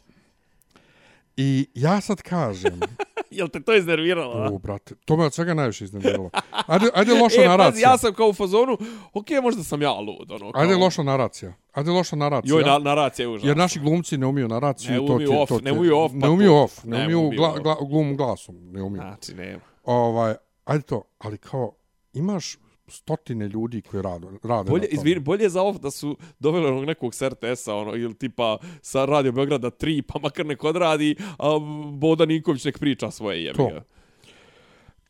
I 1.38 1.68
ja 1.74 2.02
sad 2.02 2.22
kažem, 2.22 2.80
Jel 3.34 3.48
te 3.48 3.64
to 3.64 3.76
iznerviralo? 3.76 4.50
u, 4.52 4.60
brate, 4.60 4.96
to 5.06 5.18
me 5.18 5.26
od 5.26 5.34
svega 5.34 5.54
najviše 5.54 5.84
iznerviralo. 5.84 6.30
Ajde, 6.68 6.86
ajde 6.94 7.14
loša 7.14 7.42
e, 7.42 7.46
pazi, 7.46 7.48
naracija. 7.48 7.90
ja 7.90 7.98
sam 7.98 8.14
kao 8.14 8.28
u 8.28 8.34
fazonu, 8.34 8.78
okej, 9.14 9.42
možda 9.42 9.64
sam 9.64 9.82
ja 9.82 9.92
lud, 9.92 10.32
ono, 10.32 10.52
kao... 10.52 10.62
Ajde 10.62 10.76
loša 10.76 11.04
naracija. 11.04 11.54
Ajde 11.74 11.92
loša 11.92 12.16
naracija. 12.16 12.56
Joj, 12.56 12.64
na, 12.64 12.78
naracija 12.78 13.24
je 13.24 13.30
užasna. 13.30 13.50
Jer 13.50 13.58
naši 13.58 13.80
glumci 13.80 14.18
ne 14.18 14.26
umiju 14.28 14.48
naraciju. 14.48 14.92
Ne 14.92 15.00
umiju 15.00 15.40
off, 15.40 15.50
to 15.50 15.60
ne 15.60 15.72
umiju 15.72 15.98
off, 15.98 16.14
Ne 16.14 16.22
pa 16.22 16.30
umiju 16.30 16.56
off, 16.56 16.84
ne 16.84 17.04
umiju 17.04 17.30
gla, 17.38 17.50
off. 17.50 17.60
gla, 17.60 17.78
glum 17.90 18.18
glasom. 18.18 18.56
Ne 18.72 18.82
umiju. 18.82 19.02
Znači, 19.02 19.34
nema. 19.34 19.62
Ovaj, 19.84 20.36
ajde 20.66 20.84
to, 20.84 21.04
ali 21.20 21.38
kao, 21.38 21.72
imaš 22.14 22.58
stotine 22.94 23.48
ljudi 23.48 23.82
koji 23.82 24.04
rade, 24.04 24.28
rade 24.44 24.70
Bolje, 24.70 24.82
na 24.82 24.88
tome. 24.88 25.00
izvini, 25.02 25.20
bolje 25.20 25.50
za 25.50 25.62
off 25.62 25.80
da 25.80 25.92
su 25.92 26.18
doveli 26.40 26.66
onog 26.68 26.86
nekog 26.86 27.16
s 27.16 27.22
RTS-a, 27.22 27.76
ono, 27.76 27.96
ili 27.96 28.14
tipa 28.16 28.58
sa 28.82 29.06
Radio 29.06 29.32
Beograda 29.32 29.72
3, 29.72 30.02
pa 30.02 30.20
makar 30.20 30.46
nek 30.46 30.64
odradi, 30.64 31.16
a 31.38 31.60
Boda 31.94 32.26
Ninković 32.26 32.66
nek 32.66 32.80
priča 32.80 33.12
svoje 33.12 33.44
jebi 33.44 33.58
To. 33.58 33.82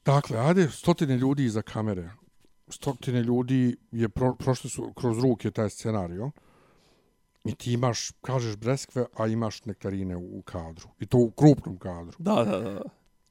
Dakle, 0.06 0.40
ajde, 0.40 0.70
stotine 0.70 1.18
ljudi 1.18 1.46
iza 1.46 1.62
kamere. 1.62 2.10
Stotine 2.68 3.22
ljudi 3.22 3.76
je 3.92 4.10
pro, 4.10 4.36
prošli 4.36 4.70
su 4.70 4.94
kroz 4.96 5.20
ruke 5.20 5.52
taj 5.52 5.70
scenario. 5.70 6.32
I 7.46 7.56
ti 7.56 7.74
imaš, 7.74 8.12
kažeš 8.22 8.56
breskve, 8.56 9.06
a 9.18 9.28
imaš 9.28 9.66
nektarine 9.66 10.16
u, 10.16 10.38
u 10.38 10.42
kadru. 10.42 10.90
I 11.00 11.06
to 11.06 11.18
u 11.18 11.32
krupnom 11.32 11.78
kadru. 11.78 12.14
Da, 12.20 12.44
da, 12.44 12.60
da. 12.60 12.82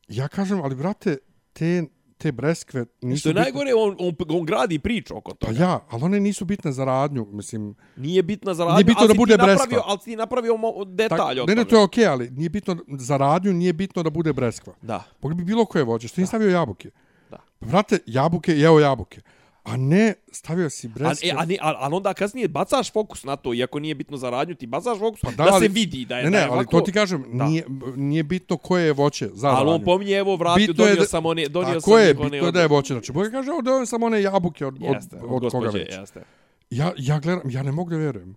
Ja 0.09 0.29
kažem, 0.29 0.61
ali 0.62 0.74
brate, 0.74 1.19
te, 1.53 1.85
te 2.23 2.32
breskve 2.32 2.85
nisu 3.03 3.20
Što 3.20 3.28
je 3.28 3.32
bitne- 3.32 3.43
najgore, 3.43 3.70
on, 3.74 3.97
on, 4.01 4.15
on 4.31 4.44
gradi 4.44 4.78
priču 4.78 5.16
oko 5.16 5.31
Pa 5.31 5.47
toga. 5.47 5.59
ja, 5.59 5.81
ali 5.90 6.03
one 6.03 6.20
nisu 6.20 6.44
bitne 6.44 6.73
za 6.73 6.85
radnju, 6.85 7.27
mislim... 7.27 7.74
Nije 7.97 8.23
bitna 8.23 8.55
za 8.55 8.65
radnju, 8.65 8.74
Nije 8.74 8.85
bitno 8.85 9.01
ali 9.01 9.09
da 9.09 9.15
bude 9.15 9.32
ti 9.32 9.39
napravio, 9.39 9.57
breskva. 9.59 9.82
ali 9.86 9.99
si 9.99 10.05
ti 10.05 10.16
napravio 10.16 10.57
mo, 10.57 10.85
detalj 10.86 11.19
Tak, 11.19 11.39
od 11.39 11.49
ne, 11.49 11.55
ne, 11.55 11.65
to 11.65 11.77
je 11.77 11.82
okej, 11.82 12.07
ali 12.07 12.31
nije 12.31 12.49
bitno 12.49 12.77
za 12.89 13.16
radnju, 13.16 13.53
nije 13.53 13.73
bitno 13.73 14.03
da 14.03 14.11
bude 14.11 14.32
breskva. 14.32 14.74
Da. 14.82 15.05
Mogli 15.23 15.35
bi 15.36 15.44
bilo 15.44 15.65
koje 15.65 15.85
voće, 15.85 16.09
što 16.09 16.20
nije 16.20 16.27
stavio 16.27 16.51
jabuke. 16.51 16.90
Da. 17.31 17.39
Pa 17.59 17.66
vrate, 17.66 17.99
jabuke, 18.07 18.53
jeo 18.55 18.78
jabuke. 18.81 19.20
A 19.64 19.76
ne, 19.76 20.14
stavio 20.32 20.70
si 20.70 20.86
A, 20.86 20.90
breskve. 20.90 21.28
e, 21.28 21.32
a, 21.32 21.47
a, 21.60 21.76
a 21.80 21.89
onda 21.89 22.14
kasnije 22.14 22.48
bacaš 22.48 22.93
fokus 22.93 23.24
na 23.24 23.36
to, 23.36 23.55
iako 23.55 23.78
nije 23.78 23.94
bitno 23.94 24.16
za 24.16 24.30
radnju, 24.30 24.55
ti 24.55 24.66
bacaš 24.66 24.98
fokus 24.98 25.20
Pa 25.20 25.30
da, 25.30 25.36
da, 25.36 25.44
se 25.44 25.51
ali- 25.52 25.68
vidi 25.68 26.05
da 26.05 26.18
je, 26.18 26.24
ne, 26.24 26.30
da 26.30 26.30
ne, 26.30 26.39
je 26.39 26.44
ali 26.44 26.52
ovako, 26.52 26.70
to 26.70 26.80
ti 26.80 26.93
kažem, 26.93 27.24
Da. 27.32 27.44
nije, 27.44 27.64
nije 27.97 28.22
bitno 28.22 28.56
koje 28.56 28.84
je 28.84 28.93
voće 28.93 29.28
za 29.28 29.48
Ali 29.48 29.60
on 29.60 29.66
radnju. 29.68 29.84
pominje, 29.84 30.12
evo, 30.12 30.36
vratio, 30.36 30.56
Bitno 30.59 30.74
donio 30.74 30.97
da- 30.97 31.05
sam 31.05 31.26
one, 31.26 31.48
donio 31.48 31.68
Tako 31.70 31.80
sam 31.82 31.93
je, 31.93 32.10
one 32.10 32.14
bitno 32.14 32.36
je 32.36 32.43
od- 32.43 32.55
da 32.55 32.60
je 32.60 32.68
voće. 32.68 32.94
Znači, 32.94 33.12
Boga 33.12 33.30
kaže, 33.30 33.51
evo, 33.51 33.62
donio 33.62 33.86
sam 33.86 34.02
one 34.02 34.22
jabuke 34.22 34.66
od, 34.66 34.74
od, 34.76 34.94
Jeste, 34.94 35.16
od, 35.18 35.51
koga 35.51 35.68
već. 35.68 35.93
jeste. 35.93 36.22
Ja, 36.70 36.93
ja 36.98 37.18
gledam, 37.18 37.43
ja 37.47 37.62
ne 37.62 37.72
mogu 37.72 37.90
da 37.90 37.97
vjerujem. 37.97 38.34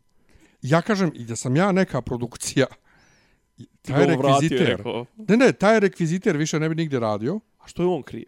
Ja 0.61 0.81
kažem, 0.81 1.11
i 1.15 1.23
da 1.23 1.35
sam 1.35 1.55
ja 1.55 1.71
neka 1.71 2.01
produkcija, 2.01 2.65
taj 3.81 4.05
rekviziter, 4.07 4.83
ne, 5.19 5.37
ne, 5.37 5.51
taj 5.53 5.79
rekviziter 5.79 6.37
više 6.37 6.59
ne 6.59 6.69
bi 6.69 6.75
nigdje 6.75 6.99
radio. 6.99 7.39
A 7.59 7.67
što 7.67 7.83
je 7.83 7.87
on 7.87 8.03
kriv? 8.03 8.25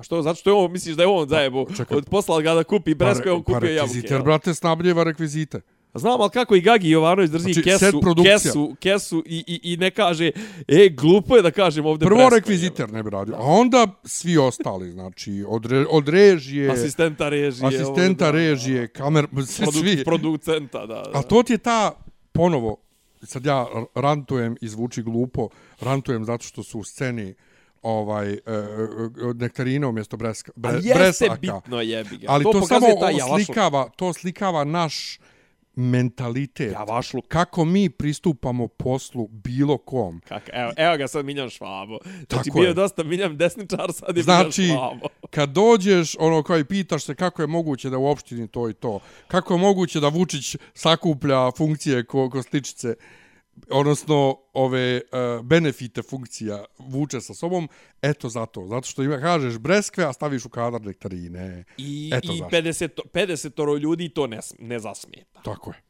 A 0.00 0.02
što, 0.02 0.22
zato 0.22 0.40
što 0.40 0.50
je 0.50 0.54
on, 0.54 0.72
misliš 0.72 0.96
da 0.96 1.02
je 1.02 1.08
on 1.08 1.28
zajebo, 1.28 1.66
čekaj. 1.76 1.96
od 1.96 2.08
poslal 2.08 2.42
ga 2.42 2.54
da 2.54 2.64
kupi 2.64 2.94
breskve, 2.94 3.32
on 3.32 3.42
pa 3.42 3.52
kupio 3.52 3.70
jabuke. 3.70 3.80
rekviziter, 3.80 4.16
jel? 4.16 4.22
brate, 4.22 4.54
snabljeva 4.54 5.02
rekvizite. 5.04 5.60
Znam, 5.94 6.20
ali 6.20 6.30
kako 6.30 6.54
i 6.54 6.60
Gagi 6.60 6.90
Jovanović 6.90 7.30
drži 7.30 7.52
Znači, 7.52 7.62
kesu, 7.62 8.00
kesu, 8.24 8.76
kesu 8.80 9.22
i, 9.26 9.44
i, 9.46 9.72
i 9.72 9.76
ne 9.76 9.90
kaže, 9.90 10.30
e, 10.68 10.88
glupo 10.88 11.36
je 11.36 11.42
da 11.42 11.50
kažem 11.50 11.86
ovdje 11.86 12.06
Prvo 12.06 12.18
breskve, 12.18 12.38
rekviziter 12.38 12.92
ne 12.92 13.02
bi 13.02 13.10
radio, 13.10 13.34
a 13.34 13.42
onda 13.42 13.86
svi 14.04 14.38
ostali, 14.38 14.92
znači, 14.92 15.44
od, 15.48 15.66
re, 15.66 15.84
od 15.90 16.08
režije? 16.08 16.70
Asistenta 16.70 17.28
režije. 17.28 17.66
asistenta 17.66 18.00
ovdje, 18.00 18.14
da, 18.16 18.30
režije, 18.30 18.88
kamer, 18.88 19.26
svi, 19.46 19.64
produ, 19.64 19.78
svi. 19.78 20.04
Producenta, 20.04 20.86
da. 20.86 20.94
da. 20.94 21.10
A 21.14 21.22
to 21.22 21.42
ti 21.42 21.52
je 21.52 21.58
ta, 21.58 21.92
ponovo, 22.32 22.76
sad 23.22 23.46
ja 23.46 23.66
rantujem 23.94 24.56
i 24.60 24.68
zvuči 24.68 25.02
glupo, 25.02 25.48
rantujem 25.80 26.24
zato 26.24 26.44
što 26.44 26.62
su 26.62 26.78
u 26.78 26.84
sceni 26.84 27.34
ovaj, 27.82 28.32
e, 28.32 28.36
e, 28.36 28.40
nektarina 29.34 29.88
umjesto 29.88 30.16
breska, 30.16 30.52
bre, 30.56 30.70
Ali 30.70 30.86
jeste 30.86 30.98
bresaka. 30.98 31.34
bitno 31.34 31.80
jebi 31.80 32.16
ga. 32.16 32.26
Ali 32.28 32.44
to, 32.44 32.52
to 32.52 32.66
samo 32.66 32.86
taj 33.00 33.14
slikava, 33.36 33.88
to 33.96 34.12
slikava 34.12 34.64
naš 34.64 35.18
mentalitet. 35.74 36.72
Javašluk. 36.72 37.24
Kako 37.28 37.64
mi 37.64 37.90
pristupamo 37.90 38.68
poslu 38.68 39.28
bilo 39.28 39.78
kom. 39.78 40.20
Kak, 40.28 40.50
evo, 40.52 40.72
evo 40.76 40.96
ga 40.96 41.08
sad 41.08 41.24
Miljan 41.24 41.50
Švabo. 41.50 41.98
Znači, 42.04 42.26
Tako 42.28 42.50
bio 42.58 42.62
je 42.62 42.70
je. 42.70 42.74
dosta 42.74 43.02
Miljan 43.02 43.36
desničar, 43.36 43.92
sad 43.92 44.16
je 44.16 44.22
Znači, 44.22 44.62
Miljan 44.62 44.76
Švabo. 44.78 45.08
kad 45.30 45.50
dođeš, 45.50 46.16
ono 46.18 46.42
kao 46.42 46.58
i 46.58 46.64
pitaš 46.64 47.04
se 47.04 47.14
kako 47.14 47.42
je 47.42 47.46
moguće 47.46 47.90
da 47.90 47.98
u 47.98 48.06
opštini 48.06 48.48
to 48.48 48.70
i 48.70 48.74
to, 48.74 49.00
kako 49.28 49.54
je 49.54 49.60
moguće 49.60 50.00
da 50.00 50.08
Vučić 50.08 50.56
sakuplja 50.74 51.50
funkcije 51.50 52.04
ko, 52.04 52.30
ko 52.30 52.42
sličice, 52.42 52.94
odnosno 53.70 54.36
ove 54.52 55.00
uh, 55.00 55.46
benefite 55.46 56.02
funkcija 56.02 56.64
vuče 56.78 57.20
sa 57.20 57.34
sobom, 57.34 57.68
eto 58.02 58.28
zato. 58.28 58.66
Zato 58.66 58.86
što 58.86 59.02
ima, 59.02 59.18
kažeš 59.20 59.58
breskve, 59.58 60.04
a 60.04 60.12
staviš 60.12 60.44
u 60.44 60.48
kadar 60.48 60.80
nektarine. 60.80 61.64
I, 61.76 62.10
Eto 62.14 62.32
i 62.32 62.38
zašto. 62.38 62.56
50, 62.56 62.88
50 63.12 63.80
ljudi 63.80 64.08
to 64.08 64.26
ne, 64.26 64.40
ne 64.58 64.78
zasmeta. 64.78 65.42
Tako 65.42 65.70
je. 65.70 65.89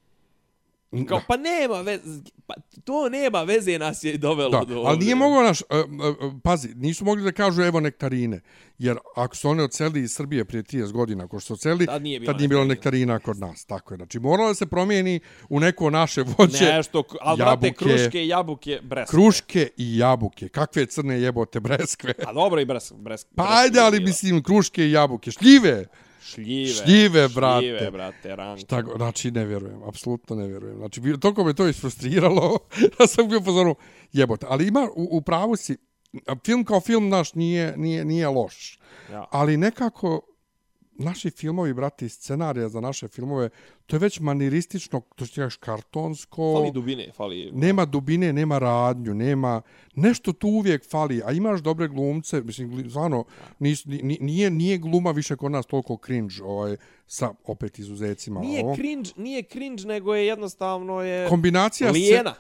Kao, 1.09 1.21
pa 1.29 1.37
nema 1.37 1.75
veze, 1.77 2.03
pa 2.47 2.55
to 2.85 3.09
nema 3.09 3.43
veze 3.43 3.79
nas 3.79 4.05
je 4.05 4.19
dovelo 4.19 4.51
Da, 4.51 4.65
do 4.65 4.75
ali 4.75 4.87
ovdje. 4.87 5.05
nije 5.05 5.15
moglo 5.15 5.43
naš, 5.43 5.61
uh, 5.61 5.67
uh, 5.71 6.33
pazi, 6.43 6.69
nisu 6.71 7.05
mogli 7.05 7.25
da 7.25 7.33
kažu 7.33 7.63
evo 7.63 7.81
nektarine, 7.81 8.41
jer 8.79 8.97
ako 9.17 9.37
su 9.37 9.49
oni 9.49 9.63
odseli 9.63 10.01
iz 10.01 10.13
Srbije 10.13 10.45
prije 10.45 10.63
30 10.63 10.93
godina, 10.93 11.25
ako 11.25 11.41
su 11.41 11.53
odseli, 11.53 11.87
Tad 11.87 12.03
nije 12.03 12.25
tad 12.25 12.37
nije 12.37 12.49
bilo 12.49 12.65
nektarina. 12.65 13.19
kod 13.19 13.39
nas, 13.39 13.65
tako 13.65 13.95
je. 13.95 13.97
Znači, 13.97 14.19
moralo 14.19 14.49
da 14.49 14.55
se 14.55 14.67
promijeni 14.67 15.21
u 15.49 15.61
neko 15.61 15.91
naše 15.91 16.23
voće, 16.29 16.65
Nešto, 16.67 17.03
ali 17.21 17.41
jabuke, 17.41 17.73
kruške 17.75 18.25
i 18.25 18.29
jabuke, 18.29 18.81
breskve. 18.83 19.11
kruške 19.13 19.71
i 19.77 19.99
jabuke. 19.99 20.49
Kakve 20.49 20.87
crne 20.87 21.21
jebote 21.21 21.61
breskve. 21.61 22.15
A 22.21 22.33
dobro 22.33 22.61
i 22.61 22.65
bresk, 22.65 22.95
bresk, 22.95 23.27
Pa 23.27 23.43
breskve 23.43 23.59
ajde, 23.59 23.79
je 23.79 23.85
ali 23.85 24.01
mislim, 24.01 24.43
kruške 24.43 24.85
i 24.85 24.93
jabuke. 24.93 25.31
Šljive! 25.31 25.87
Šljive. 26.23 26.67
šljive, 26.75 27.29
brate. 27.29 27.61
Šljive, 27.61 27.91
brate, 27.91 28.37
ranke. 28.37 28.65
Tako, 28.65 28.93
znači, 28.97 29.31
ne 29.31 29.45
vjerujem, 29.45 29.83
apsolutno 29.83 30.37
ne 30.37 30.47
vjerujem. 30.47 30.77
Znači, 30.77 31.01
bilo- 31.01 31.19
toliko 31.19 31.45
me 31.45 31.55
to 31.55 31.69
isfrustriralo, 31.69 32.59
da 32.99 33.07
sam 33.07 33.29
bio 33.29 33.41
pozorom, 33.41 33.75
jebote. 34.13 34.47
Ali 34.49 34.69
ima, 34.69 34.89
u, 34.97 35.09
u 35.11 35.23
pravu 35.23 35.57
si, 35.57 35.77
film 36.45 36.65
kao 36.65 36.81
film 36.81 37.09
naš 37.09 37.35
nije, 37.35 37.77
nije, 37.77 38.05
nije 38.05 38.29
loš. 38.29 38.79
Ja. 39.11 39.27
Ali 39.31 39.57
nekako, 39.57 40.21
naši 41.01 41.31
filmovi, 41.31 41.75
brati, 41.75 42.09
scenarija 42.09 42.69
za 42.69 42.81
naše 42.81 43.09
filmove, 43.09 43.49
to 43.87 43.97
je 43.97 44.01
već 44.01 44.21
maniristično, 44.21 45.01
to 45.17 45.25
što 45.25 45.35
ti 45.35 45.41
kažeš, 45.41 45.57
kartonsko. 45.57 46.55
Fali 46.57 46.73
dubine, 46.73 47.13
fali... 47.17 47.51
Nema 47.53 47.85
dubine, 47.85 48.33
nema 48.33 48.59
radnju, 48.59 49.15
nema... 49.15 49.63
Nešto 49.95 50.33
tu 50.33 50.49
uvijek 50.49 50.91
fali, 50.91 51.23
a 51.25 51.33
imaš 51.33 51.61
dobre 51.61 51.89
glumce, 51.89 52.41
mislim, 52.41 52.91
stvarno, 52.91 53.25
nis, 53.59 53.85
ni- 53.85 54.19
nije, 54.21 54.51
nije 54.51 54.79
gluma 54.79 55.11
više 55.11 55.37
kod 55.37 55.53
nas 55.53 55.67
toliko 55.67 55.99
cringe, 56.05 56.35
ovaj, 56.43 56.77
sa 57.07 57.31
opet 57.45 57.79
izuzecima. 57.79 58.41
Nije 58.41 58.65
ovo. 58.65 58.75
cringe, 58.75 59.11
nije 59.17 59.43
cringe, 59.43 59.85
nego 59.85 60.15
je 60.15 60.27
jednostavno 60.27 61.01
je... 61.01 61.29
Kombinacija... 61.29 61.91
Lijena. 61.91 62.35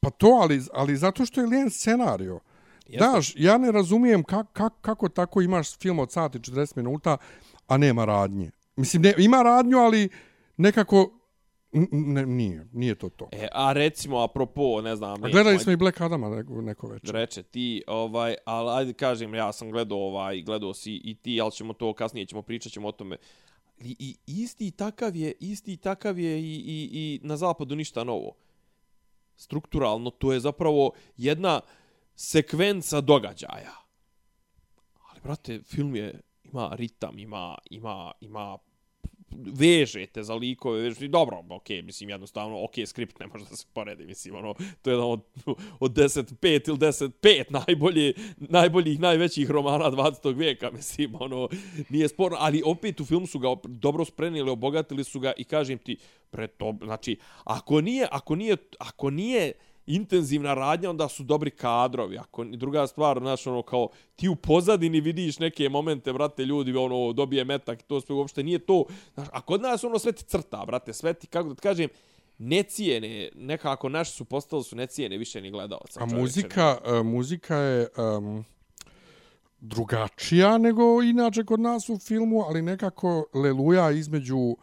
Pa 0.00 0.10
to, 0.10 0.26
ali, 0.26 0.62
ali 0.72 0.96
zato 0.96 1.26
što 1.26 1.40
je 1.40 1.46
lijen 1.46 1.70
scenario. 1.70 2.40
Jeste. 2.88 3.04
Znaš, 3.04 3.32
ja 3.36 3.58
ne 3.58 3.72
razumijem 3.72 4.22
kak, 4.22 4.46
kak, 4.52 4.72
kako 4.80 5.08
tako 5.08 5.42
imaš 5.42 5.78
film 5.78 5.98
od 5.98 6.12
sati 6.12 6.38
40 6.38 6.76
minuta, 6.76 7.16
a 7.68 7.76
nema 7.76 8.04
radnje. 8.04 8.50
Mislim, 8.76 9.02
ne, 9.02 9.14
ima 9.18 9.42
radnju, 9.42 9.78
ali 9.78 10.08
nekako 10.56 11.18
Ne, 11.92 12.26
nije, 12.26 12.66
nije 12.72 12.94
to 12.94 13.08
to. 13.08 13.28
E, 13.32 13.48
a 13.52 13.72
recimo, 13.72 14.18
apropo, 14.18 14.80
ne 14.80 14.96
znam... 14.96 15.24
A 15.24 15.28
gledali 15.28 15.58
smo 15.58 15.72
i 15.72 15.76
Black 15.76 16.00
Adama 16.00 16.28
neko, 16.28 16.60
neko 16.62 16.88
večer. 16.88 17.14
Reče 17.14 17.42
ti, 17.42 17.82
ovaj, 17.86 18.34
ali 18.44 18.70
ajde 18.70 18.92
kažem, 18.92 19.34
ja 19.34 19.52
sam 19.52 19.70
gledao 19.70 19.98
ovaj, 19.98 20.42
gledao 20.42 20.74
si 20.74 21.00
i 21.04 21.14
ti, 21.14 21.40
ali 21.40 21.52
ćemo 21.52 21.72
to 21.72 21.92
kasnije 21.92 22.26
ćemo 22.26 22.42
pričat 22.42 22.72
ćemo 22.72 22.88
o 22.88 22.92
tome. 22.92 23.16
I, 23.80 23.96
i 23.98 24.16
isti 24.26 24.70
takav 24.70 25.16
je, 25.16 25.32
isti 25.40 25.76
takav 25.76 26.18
je 26.18 26.40
i, 26.40 26.54
i, 26.54 26.88
i 26.92 27.20
na 27.22 27.36
zapadu 27.36 27.76
ništa 27.76 28.04
novo. 28.04 28.34
Strukturalno 29.36 30.10
to 30.10 30.32
je 30.32 30.40
zapravo 30.40 30.92
jedna 31.16 31.60
sekvenca 32.14 33.00
događaja. 33.00 33.72
Ali 35.10 35.20
brate, 35.20 35.60
film 35.62 35.96
je 35.96 36.20
ima 36.52 36.74
ritam, 36.74 37.18
ima 37.18 37.54
ima 37.70 38.12
ima 38.20 38.58
vežete 39.30 40.22
za 40.22 40.34
likove, 40.34 40.80
vežete, 40.80 41.08
dobro, 41.08 41.42
ok, 41.50 41.68
mislim, 41.68 42.10
jednostavno, 42.10 42.64
ok, 42.64 42.72
skript 42.86 43.20
ne 43.20 43.26
može 43.26 43.44
da 43.44 43.56
se 43.56 43.66
poredi, 43.72 44.04
mislim, 44.04 44.34
ono, 44.34 44.54
to 44.82 44.90
je 44.90 44.94
jedan 44.94 45.10
od, 45.10 45.20
od 45.80 45.92
10-5 45.92 46.68
ili 46.68 46.78
10-5 46.78 47.44
najbolje, 47.66 48.12
najboljih, 48.36 49.00
najvećih 49.00 49.50
romana 49.50 49.90
20. 49.90 50.36
vijeka, 50.36 50.70
mislim, 50.70 51.14
ono, 51.20 51.48
nije 51.88 52.08
sporno, 52.08 52.36
ali 52.40 52.62
opet 52.64 53.00
u 53.00 53.04
filmu 53.04 53.26
su 53.26 53.38
ga 53.38 53.48
dobro 53.64 54.04
sprenili, 54.04 54.50
obogatili 54.50 55.04
su 55.04 55.20
ga 55.20 55.32
i 55.36 55.44
kažem 55.44 55.78
ti, 55.78 55.96
pre 56.30 56.46
to, 56.46 56.74
znači, 56.84 57.16
ako 57.44 57.80
nije, 57.80 58.08
ako 58.10 58.34
nije, 58.34 58.56
ako 58.78 59.10
nije, 59.10 59.52
intenzivna 59.88 60.54
radnja, 60.54 60.90
onda 60.90 61.08
su 61.08 61.22
dobri 61.22 61.50
kadrovi. 61.50 62.18
Ako 62.18 62.44
druga 62.44 62.86
stvar, 62.86 63.18
znaš, 63.18 63.46
ono, 63.46 63.62
kao 63.62 63.88
ti 64.16 64.28
u 64.28 64.36
pozadini 64.36 65.00
vidiš 65.00 65.38
neke 65.38 65.68
momente, 65.68 66.12
brate, 66.12 66.44
ljudi, 66.44 66.76
ono, 66.76 67.12
dobije 67.12 67.44
metak, 67.44 67.82
to 67.82 68.00
sve 68.00 68.14
uopšte 68.14 68.42
nije 68.42 68.58
to. 68.58 68.84
Znaš, 69.14 69.28
a 69.32 69.40
kod 69.40 69.62
nas, 69.62 69.84
ono, 69.84 69.98
sve 69.98 70.12
ti 70.12 70.24
crta, 70.24 70.64
brate, 70.66 70.92
sve 70.92 71.14
ti, 71.14 71.26
kako 71.26 71.48
da 71.48 71.54
ti 71.54 71.60
kažem, 71.60 71.88
ne 72.38 72.62
cijene, 72.62 73.30
nekako 73.34 73.88
naši 73.88 74.12
su 74.12 74.24
postali 74.24 74.64
su 74.64 74.76
ne 74.76 74.86
cijene 74.86 75.18
više 75.18 75.40
ni 75.40 75.50
gledalca. 75.50 76.00
A 76.02 76.06
muzika, 76.06 76.78
uh, 76.84 77.06
muzika 77.06 77.56
je 77.56 77.88
um, 77.96 78.44
drugačija 79.60 80.58
nego 80.58 81.02
inače 81.02 81.44
kod 81.44 81.60
nas 81.60 81.88
u 81.88 81.98
filmu, 81.98 82.42
ali 82.42 82.62
nekako 82.62 83.26
leluja 83.34 83.90
između 83.90 84.56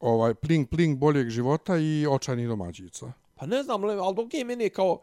ovaj 0.00 0.34
pling 0.34 0.68
pling 0.68 0.98
boljeg 0.98 1.28
života 1.28 1.78
i 1.78 2.06
očajnih 2.10 2.48
domaćica. 2.48 3.12
Pa 3.36 3.46
ne 3.46 3.62
znam, 3.62 3.84
ali 3.84 4.20
okej, 4.20 4.44
meni 4.44 4.64
je 4.64 4.70
kao, 4.70 5.00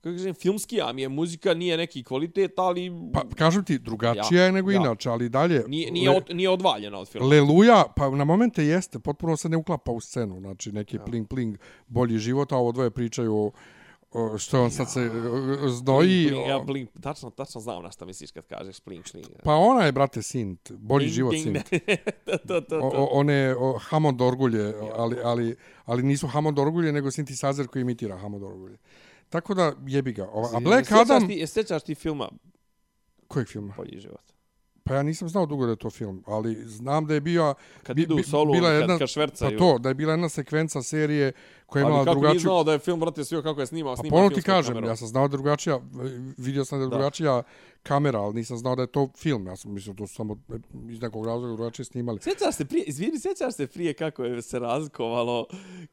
kako 0.00 0.16
kažem, 0.16 0.34
filmski, 0.34 0.80
a 0.82 0.92
mi 0.92 1.02
je 1.02 1.08
muzika 1.08 1.54
nije 1.54 1.76
neki 1.76 2.04
kvalitet, 2.04 2.52
ali 2.56 2.90
Pa 3.12 3.22
kažem 3.36 3.64
ti, 3.64 3.78
drugačija 3.78 4.40
Ja, 4.40 4.44
je 4.44 4.52
nego 4.52 4.70
ja. 4.70 4.80
inače, 4.80 5.10
ali 5.10 5.28
dalje... 5.28 5.64
nije, 5.68 5.90
nije, 5.90 6.10
le- 6.10 6.16
od, 6.16 6.24
nije 6.36 6.50
odvaljena 6.50 6.98
od 6.98 7.08
filma. 7.08 7.26
Leluja, 7.28 7.84
pa 7.96 8.10
na 8.10 8.24
momente 8.24 8.64
jeste, 8.64 8.98
potpuno 8.98 9.36
se 9.36 9.48
ne 9.48 9.56
uklapa 9.56 9.92
u 9.92 10.00
scenu, 10.00 10.40
znači 10.40 10.72
neki 10.72 10.96
ja. 10.96 11.04
pling 11.04 11.28
pling 11.28 11.58
bolji 11.86 12.18
život, 12.18 12.52
a 12.52 12.56
ovo 12.56 12.72
dvoje 12.72 12.90
pričaju 12.90 13.36
o, 13.36 13.50
o, 14.12 14.38
što 14.38 14.62
on 14.62 14.70
sad 14.70 14.92
se 14.92 15.10
znoji. 15.68 16.24
Ja 16.48 16.58
blink, 16.58 16.90
tačno, 17.00 17.30
tačno 17.30 17.60
znam 17.60 17.82
na 17.82 17.90
šta 17.90 18.04
misliš 18.04 18.30
kad 18.30 18.46
kažeš 18.46 18.76
blink, 18.84 19.06
šling. 19.06 19.26
Pa 19.44 19.54
ona 19.54 19.84
je, 19.84 19.92
brate, 19.92 20.22
sint, 20.22 20.72
bolji 20.72 21.04
Ding, 21.06 21.14
život 21.14 21.34
sint. 21.42 21.70
to, 22.26 22.38
to, 22.38 22.60
to, 22.60 22.60
to. 22.60 22.90
o, 22.94 23.04
one 23.04 23.54
o, 23.58 23.78
Hammond 23.78 24.22
orgulje, 24.22 24.74
ali, 24.96 25.16
ali, 25.24 25.56
ali 25.84 26.02
nisu 26.02 26.26
Hammond 26.26 26.58
orgulje, 26.58 26.92
nego 26.92 27.08
synthesizer 27.08 27.66
koji 27.66 27.80
imitira 27.80 28.18
Hammond 28.18 28.42
orgulje. 28.42 28.78
Tako 29.28 29.54
da 29.54 29.72
jebi 29.86 30.12
ga. 30.12 30.28
A 30.54 30.60
Black 30.60 30.88
Sjećaš 30.88 31.00
Adam... 31.00 31.28
Ti, 31.28 31.46
sjećaš 31.46 31.82
ti 31.82 31.94
filma 31.94 32.28
Kojeg 33.28 33.48
filma? 33.48 33.74
Bolji 33.76 34.00
život? 34.00 34.32
Pa 34.84 34.94
ja 34.94 35.02
nisam 35.02 35.28
znao 35.28 35.46
dugo 35.46 35.64
da 35.64 35.70
je 35.70 35.76
to 35.76 35.90
film, 35.90 36.22
ali 36.26 36.54
znam 36.56 37.06
da 37.06 37.14
je 37.14 37.20
bio... 37.20 37.54
Kad 37.82 37.96
bi- 37.96 38.02
idu 38.02 38.16
u 38.16 38.22
solu, 38.22 38.52
bila 38.52 38.68
kad, 38.70 38.80
jedna- 38.80 38.98
kad 38.98 39.08
švercaju. 39.08 39.50
Pa 39.50 39.58
to, 39.58 39.78
da 39.78 39.88
je 39.88 39.94
bila 39.94 40.12
jedna 40.12 40.28
sekvenca 40.28 40.82
serije 40.82 41.32
koja 41.66 41.80
je 41.80 41.84
Ali 41.84 41.90
imala 41.90 42.04
kako 42.04 42.14
drugačiju... 42.14 42.32
nije 42.32 42.40
znao 42.40 42.64
da 42.64 42.72
je 42.72 42.78
film, 42.78 43.00
brate, 43.00 43.24
svio 43.24 43.42
kako 43.42 43.60
je 43.60 43.66
snimao, 43.66 43.92
Pa 43.92 43.96
snimao 43.96 44.10
ponovno 44.10 44.28
ti 44.28 44.34
filmskom 44.34 44.52
kažem, 44.52 44.68
kamerom. 44.68 44.90
ja 44.90 44.96
sam 44.96 45.08
znao 45.08 45.22
da 45.22 45.32
je 45.32 45.36
drugačija, 45.36 45.80
vidio 46.38 46.64
sam 46.64 46.78
da 46.78 46.84
je 46.84 46.88
Da. 46.88 46.96
drugačija 46.96 47.42
kamera, 47.82 48.20
ali 48.20 48.34
nisam 48.34 48.56
znao 48.56 48.76
da 48.76 48.82
je 48.82 48.86
to 48.88 49.08
film. 49.16 49.46
Ja 49.46 49.56
sam 49.56 49.72
mislio 49.72 49.94
da 49.94 50.06
su 50.06 50.14
samo 50.14 50.36
iz 50.88 51.00
nekog 51.00 51.26
razloga 51.26 51.54
drugačije 51.54 51.84
snimali. 51.84 52.18
Sjećaš 52.20 52.54
se 52.54 52.64
prije, 52.64 52.84
izvini, 52.84 53.20
sjećaš 53.20 53.54
se 53.54 53.66
prije 53.66 53.94
kako 53.94 54.24
je 54.24 54.42
se 54.42 54.58
razlikovalo 54.58 55.46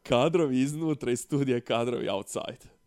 kadrovi 0.03 0.61
iznutra 0.61 1.11
i 1.11 1.17
studija 1.17 1.61
kadrovi 1.61 2.09
outside? 2.09 2.78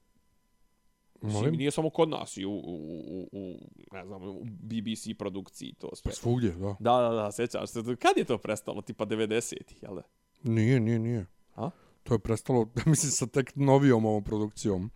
Mislim, 1.23 1.55
nije 1.55 1.71
samo 1.71 1.91
kod 1.91 2.09
nas 2.09 2.37
i 2.37 2.45
u, 2.45 2.53
u, 2.53 2.77
u, 3.09 3.29
u, 3.33 3.59
ne 3.93 4.07
znam, 4.07 4.23
u 4.23 4.45
BBC 4.45 5.19
produkciji 5.19 5.75
to 5.79 5.97
sve. 5.97 6.11
Pa 6.11 6.15
svugdje, 6.15 6.51
da. 6.51 6.77
Da, 6.81 7.01
da, 7.01 7.09
da, 7.09 7.33
sjećaš 7.33 7.71
se. 7.71 7.81
Kad 7.83 8.17
je 8.17 8.25
to 8.25 8.39
prestalo? 8.39 8.83
Tipa 8.83 9.07
90-ih, 9.07 9.83
jel 9.83 9.95
da? 9.95 10.03
Nije, 10.43 10.81
nije, 10.81 10.99
nije. 10.99 11.27
A? 11.55 11.71
To 12.03 12.15
je 12.15 12.19
prestalo, 12.19 12.69
mislim, 12.87 13.11
sa 13.11 13.27
tek 13.27 13.53
novijom 13.55 14.05
ovom 14.05 14.25
produkcijom. 14.25 14.91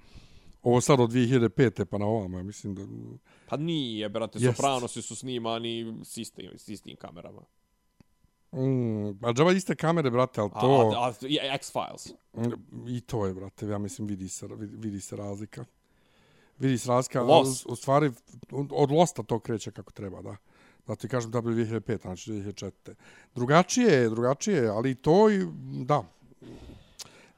Ovo 0.63 0.81
sad 0.81 1.01
od 1.01 1.11
2005. 1.11 1.85
pa 1.85 1.99
na 1.99 2.07
ovamo, 2.07 2.39
ja 2.39 2.43
mislim 2.43 2.75
da... 2.75 2.83
Pa 3.49 3.57
nije, 3.57 4.09
brate, 4.09 4.39
Jest. 4.39 4.57
Sopranosi 4.57 5.03
su 5.03 5.17
snimani 5.17 6.01
s 6.05 6.17
istim, 6.17 6.51
s 6.57 6.69
istim 6.69 6.97
kamerama. 6.97 7.43
Mm, 8.53 9.25
a 9.25 9.33
džaba 9.33 9.53
iste 9.53 9.75
kamere, 9.75 10.11
brate, 10.11 10.41
ali 10.41 10.51
A, 10.55 10.61
to... 10.61 10.93
a, 10.97 11.09
a, 11.09 11.13
i 11.27 11.39
X-Files. 11.55 12.13
I 12.89 13.01
to 13.01 13.27
je, 13.27 13.35
brate, 13.35 13.67
ja 13.67 13.79
mislim, 13.79 14.09
vidi 14.09 14.29
se, 14.29 14.47
vidi, 14.47 14.77
vidi 14.77 15.01
se 15.01 15.17
razlika. 15.17 15.65
Vidi 16.59 16.79
se 16.79 16.89
razlika, 16.89 17.23
Lost. 17.23 17.67
u, 17.67 17.73
u 17.73 17.77
stvari, 17.77 18.11
od 18.71 18.91
Losta 18.91 19.23
to 19.23 19.39
kreće 19.39 19.71
kako 19.71 19.93
treba, 19.93 20.23
da. 20.23 20.37
Da 20.87 20.95
ti 20.97 21.09
kažem 21.09 21.31
da 21.31 21.41
bi 21.41 21.51
2005, 21.51 22.03
znači 22.03 22.33
2004. 22.33 22.71
Drugačije 23.35 23.93
je, 23.93 24.09
drugačije 24.11 24.57
je, 24.57 24.69
ali 24.69 24.95
to 24.95 25.31
i, 25.31 25.47
da, 25.85 26.05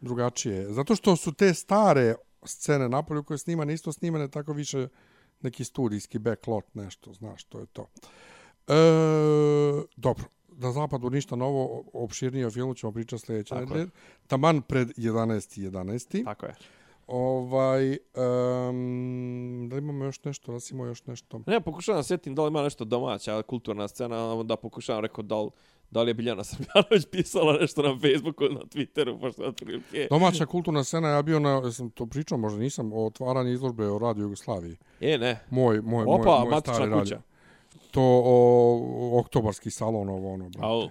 drugačije 0.01 0.57
je. 0.57 0.73
Zato 0.73 0.97
što 0.97 1.17
su 1.17 1.33
te 1.33 1.55
stare 1.55 2.15
scene 2.45 2.89
napolju 2.89 3.23
koje 3.25 3.39
snimane, 3.39 3.75
isto 3.75 3.93
snimane 3.93 4.29
tako 4.29 4.53
više 4.53 4.89
neki 5.41 5.65
studijski 5.65 6.19
backlot, 6.19 6.75
nešto, 6.75 7.13
znaš, 7.13 7.45
to 7.45 7.61
je 7.61 7.67
to. 7.67 7.87
E, 8.69 8.75
dobro, 9.97 10.25
na 10.49 10.73
zapadu 10.73 11.11
ništa 11.11 11.37
novo, 11.37 11.85
opširnije 11.93 12.47
o 12.47 12.51
filmu 12.51 12.75
ćemo 12.75 12.93
pričati 12.93 13.27
sljedeće 13.27 13.49
Tako 13.49 13.61
je. 13.61 13.67
nedelje. 13.67 13.91
Taman 14.27 14.63
pred 14.63 14.89
11. 14.89 15.71
11. 15.71 16.25
Tako 16.25 16.47
je. 16.47 16.55
Ovaj, 17.09 17.91
um, 17.91 19.67
da 19.69 19.77
li 19.77 19.83
imamo 19.83 20.05
još 20.05 20.25
nešto, 20.25 20.53
da 20.53 20.61
si 20.61 20.75
imao 20.75 20.87
još 20.87 21.07
nešto? 21.07 21.41
Ne, 21.47 21.61
pokušavam 21.61 21.99
da 21.99 22.03
sjetim 22.03 22.35
da 22.35 22.43
li 22.43 22.49
ima 22.49 22.63
nešto 22.63 22.85
domaća 22.85 23.43
kulturna 23.43 23.89
scena, 23.89 24.35
onda 24.35 24.57
pokušavam 24.57 25.03
rekao 25.03 25.23
da 25.23 25.43
li, 25.43 25.51
da 25.91 26.03
li 26.03 26.11
je 26.11 26.15
Biljana 26.15 26.45
Srbljanović 26.45 27.07
pisala 27.13 27.53
nešto 27.53 27.83
na 27.83 27.99
Facebooku 28.01 28.45
ili 28.45 28.55
na 28.55 28.61
Twitteru, 28.61 29.21
pošto 29.21 29.43
je 29.43 29.49
otprilike. 29.49 30.07
Domaća 30.11 30.47
kulturna 30.47 30.85
scena, 30.85 31.09
ja 31.09 31.23
bio 31.23 31.39
na, 31.39 31.51
jesam 31.65 31.91
to 31.91 32.07
pričao, 32.07 32.39
možda 32.39 32.59
nisam, 32.59 32.93
o 32.93 33.07
otvaranju 33.07 33.53
izložbe 33.53 33.87
o 33.87 33.99
Radio 33.99 34.23
Jugoslaviji. 34.23 34.77
E, 35.01 35.19
ne. 35.19 35.41
Moj, 35.51 35.81
moj, 35.81 36.05
Opa, 36.09 36.31
moj, 36.31 36.39
moj 36.41 36.51
matična 36.51 36.75
stari 36.75 36.91
kuća. 36.91 36.99
radio. 36.99 37.19
To 37.91 38.23
o, 38.25 39.21
oktobarski 39.21 39.71
salon, 39.71 40.09
ovo 40.09 40.33
ono. 40.33 40.49
brate. 40.49 40.67
Au, 40.67 40.89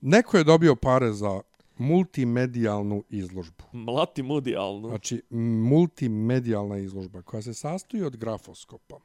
Neko 0.00 0.36
je 0.36 0.44
dobio 0.44 0.74
pare 0.76 1.12
za 1.12 1.40
multimedijalnu 1.78 3.04
izložbu. 3.08 3.64
mlati 3.72 4.22
mudijalno. 4.22 4.88
Znači, 4.88 5.22
multimedijalna 5.70 6.78
izložba 6.78 7.22
koja 7.22 7.42
se 7.42 7.54
sastoji 7.54 8.02
od 8.02 8.16
grafoskopa. 8.16 8.98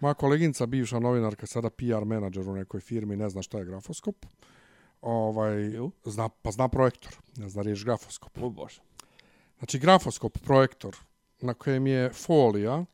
Moja 0.00 0.14
koleginica, 0.14 0.66
bivša 0.66 0.98
novinarka, 0.98 1.46
sada 1.46 1.70
PR 1.70 2.04
menadžer 2.04 2.48
u 2.48 2.54
nekoj 2.54 2.80
firmi, 2.80 3.16
ne 3.16 3.28
zna 3.28 3.42
šta 3.42 3.58
je 3.58 3.64
grafoskop. 3.64 4.26
Ovaj, 5.00 5.56
zna, 6.04 6.28
pa 6.28 6.50
zna 6.50 6.68
projektor, 6.68 7.16
ne 7.36 7.48
zna 7.48 7.62
riječ 7.62 7.84
grafoskop. 7.84 8.38
O 8.42 8.50
bože. 8.50 8.80
Znači, 9.58 9.78
grafoskop, 9.78 10.38
projektor, 10.38 10.96
na 11.40 11.54
kojem 11.54 11.86
je 11.86 12.10
folija 12.10 12.84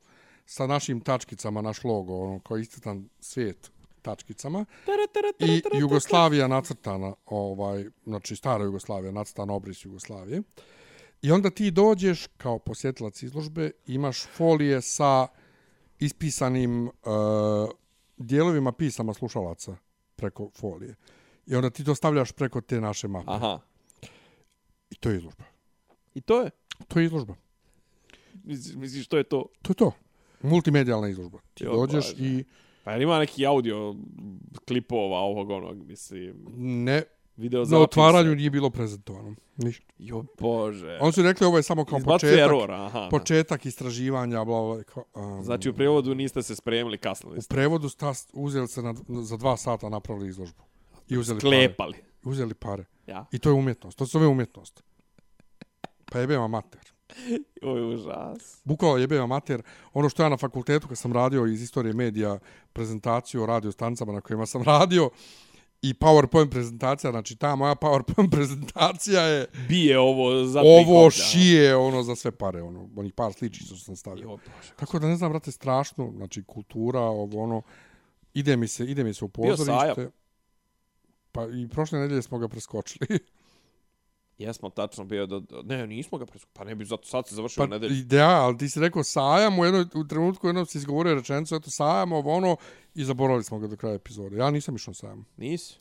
sa 0.47 0.67
našim 0.67 1.01
tačkicama, 1.01 1.63
naš 1.63 1.85
logo, 1.85 2.15
ono, 2.15 2.41
kao 2.41 2.59
istitan 2.59 3.09
svijet 3.21 3.71
tačkicama, 4.03 4.65
i 5.39 5.63
Jugoslavija 5.79 6.49
nacrtana, 6.49 7.15
ovaj, 7.27 7.85
znači 8.05 8.37
stara 8.37 8.65
Jugoslavija, 8.65 9.13
nacrtana 9.13 9.53
obris 9.53 9.85
Jugoslavije. 9.85 10.43
I 11.23 11.33
onda 11.33 11.51
ti 11.51 11.71
dođeš 11.71 12.27
kao 12.37 12.59
posjetilac 12.59 13.23
izložbe, 13.23 13.71
imaš 13.87 14.27
folije 14.27 14.81
sa 14.83 15.27
ispisanim 15.99 16.87
uh, 16.87 16.93
dijelovima 18.17 18.73
pisama 18.73 19.15
slušalaca 19.15 19.77
preko 20.17 20.51
folije. 20.55 20.95
I 21.47 21.55
onda 21.55 21.71
ti 21.71 21.85
to 21.85 21.95
stavljaš 21.95 22.33
preko 22.33 22.61
te 22.61 22.81
naše 22.81 23.09
mape. 23.09 23.27
Aha. 23.29 23.61
I 24.91 24.95
to 24.95 25.11
je 25.11 25.17
izložba. 25.17 25.45
I 26.15 26.21
to 26.21 26.41
je? 26.41 26.51
To 26.89 27.01
je 27.01 27.07
izložba. 27.07 27.35
Misliš, 28.45 28.77
misliš 28.77 29.05
što 29.05 29.17
je 29.17 29.25
to? 29.25 29.47
To 29.63 29.71
je 29.71 29.75
to. 29.75 29.93
Multimedijalna 30.43 31.09
izložba. 31.09 31.39
Ti 31.55 31.65
Jo, 31.65 31.73
dođeš 31.73 32.13
Bože. 32.13 32.25
i 32.25 32.45
Pa 32.85 32.97
ima 32.97 33.19
neki 33.19 33.47
audio 33.47 33.95
klipova 34.69 35.19
ovog 35.19 35.51
onog, 35.51 35.87
mislim, 35.87 36.47
ne, 36.57 37.03
video 37.37 37.61
na 37.61 37.65
zapisa? 37.65 37.83
otvaranju 37.83 38.35
nije 38.35 38.51
bilo 38.51 38.71
prezentovano. 38.71 39.35
Ništa. 39.57 39.85
Jo 39.99 40.25
bože. 40.39 40.99
Oni 41.01 41.13
su 41.13 41.23
rekli 41.23 41.47
ovo 41.47 41.57
je 41.57 41.63
samo 41.63 41.85
kao 41.85 41.99
Izbacuje 41.99 42.33
početak, 42.33 42.47
error, 42.47 42.71
aha. 42.71 43.09
početak 43.11 43.67
istraživanja, 43.67 44.45
bla, 44.45 44.63
bla, 44.63 44.83
kao, 44.83 45.05
um, 45.15 45.45
Znači 45.45 45.71
u 45.71 45.75
prijevodu 45.75 46.15
niste 46.15 46.43
se 46.43 46.57
spremili, 46.57 46.99
kasnili 46.99 47.39
u 47.39 47.43
ste. 47.43 47.55
prevodu 47.55 47.89
sta, 47.89 48.13
uzeli 48.33 48.69
se 48.69 48.83
na, 48.83 48.95
za 49.23 49.37
dva 49.37 49.57
sata 49.57 49.89
napravili 49.89 50.29
izložbu. 50.29 50.63
I 51.09 51.19
uzeli 51.19 51.41
pare. 51.41 51.51
Klepali. 51.51 51.97
Uzeli 52.25 52.55
pare. 52.55 52.85
Ja. 53.07 53.27
I 53.33 53.39
to 53.39 53.49
je 53.49 53.53
umjetnost. 53.53 53.99
To 53.99 54.07
se 54.07 54.11
zove 54.11 54.27
umjetnost. 54.27 54.83
Pa 56.05 56.19
jebema 56.19 56.49
mater. 56.49 56.81
Je 57.63 57.85
užas. 57.85 58.61
Bukvalo 58.65 58.99
jebema 58.99 59.27
mater. 59.27 59.63
Ono 59.93 60.09
što 60.09 60.23
ja 60.23 60.29
na 60.29 60.37
fakultetu 60.37 60.89
kad 60.89 60.99
sam 60.99 61.13
radio 61.13 61.47
iz 61.47 61.63
istorije 61.63 61.95
medija 61.95 62.39
prezentaciju 62.73 63.43
o 63.43 63.47
radio 63.47 63.73
stancama 63.73 64.13
na 64.13 64.21
kojima 64.21 64.47
sam 64.47 64.63
radio 64.63 65.11
i 65.83 65.95
PowerPoint 65.95 66.51
prezentacija, 66.51 67.11
znači 67.11 67.37
ta 67.37 67.57
moja 67.57 67.75
PowerPoint 67.75 68.31
prezentacija 68.37 69.23
je 69.23 69.47
Bije 69.69 69.99
ovo 69.99 70.45
za 70.45 70.61
ovo 70.61 71.11
šije 71.11 71.77
ono 71.77 72.03
za 72.03 72.17
sve 72.17 72.31
pare, 72.31 72.63
ono, 72.63 72.89
onih 72.97 73.13
par 73.13 73.33
sličica 73.33 73.75
što 73.75 73.85
sam 73.85 73.97
stavio. 73.97 74.23
Jo. 74.23 74.39
Tako 74.77 74.99
da 74.99 75.07
ne 75.07 75.17
znam, 75.17 75.31
brate, 75.31 75.53
strašno, 75.53 76.13
znači 76.17 76.45
kultura, 76.45 77.01
ovo 77.01 77.43
ono, 77.43 77.63
ide 78.35 78.57
mi 78.57 78.69
se, 78.69 78.85
ide 78.85 79.05
mi 79.05 79.15
se 79.15 79.25
u 79.25 79.29
pozorište. 79.29 80.11
Pa 81.33 81.45
i 81.45 81.69
prošle 81.69 81.99
nedelje 81.99 82.23
smo 82.23 82.39
ga 82.39 82.49
preskočili. 82.49 83.07
Jesmo 84.41 84.71
tačno 84.71 85.05
bio 85.05 85.27
do... 85.27 85.43
Ne, 85.65 85.87
nismo 85.87 86.19
ga 86.19 86.27
preskočili. 86.27 86.53
Pa 86.53 86.65
ne 86.65 86.75
bi 86.75 86.85
zato 86.85 87.09
sad 87.09 87.29
se 87.29 87.35
završio 87.35 87.63
Pa 87.63 87.69
pa, 87.69 87.75
nedelju. 87.75 88.05
da, 88.05 88.29
ali 88.29 88.59
ti 88.59 88.69
si 88.69 88.81
rekao 88.81 89.05
sajam 89.05 89.59
u, 89.59 89.65
jednoj, 89.65 89.87
u 89.95 90.05
trenutku 90.09 90.47
jednom 90.47 90.67
si 90.67 90.79
izgovorio 90.79 91.15
rečenicu, 91.15 91.55
eto 91.55 91.71
sajam, 91.71 92.13
ovo 92.13 92.33
ono, 92.33 92.57
i 92.95 93.05
zaboravili 93.05 93.45
smo 93.45 93.59
ga 93.59 93.67
do 93.67 93.77
kraja 93.77 93.95
epizode. 93.95 94.37
Ja 94.37 94.51
nisam 94.51 94.75
išao 94.75 94.95
sajam. 94.95 95.27
Nisi? 95.37 95.75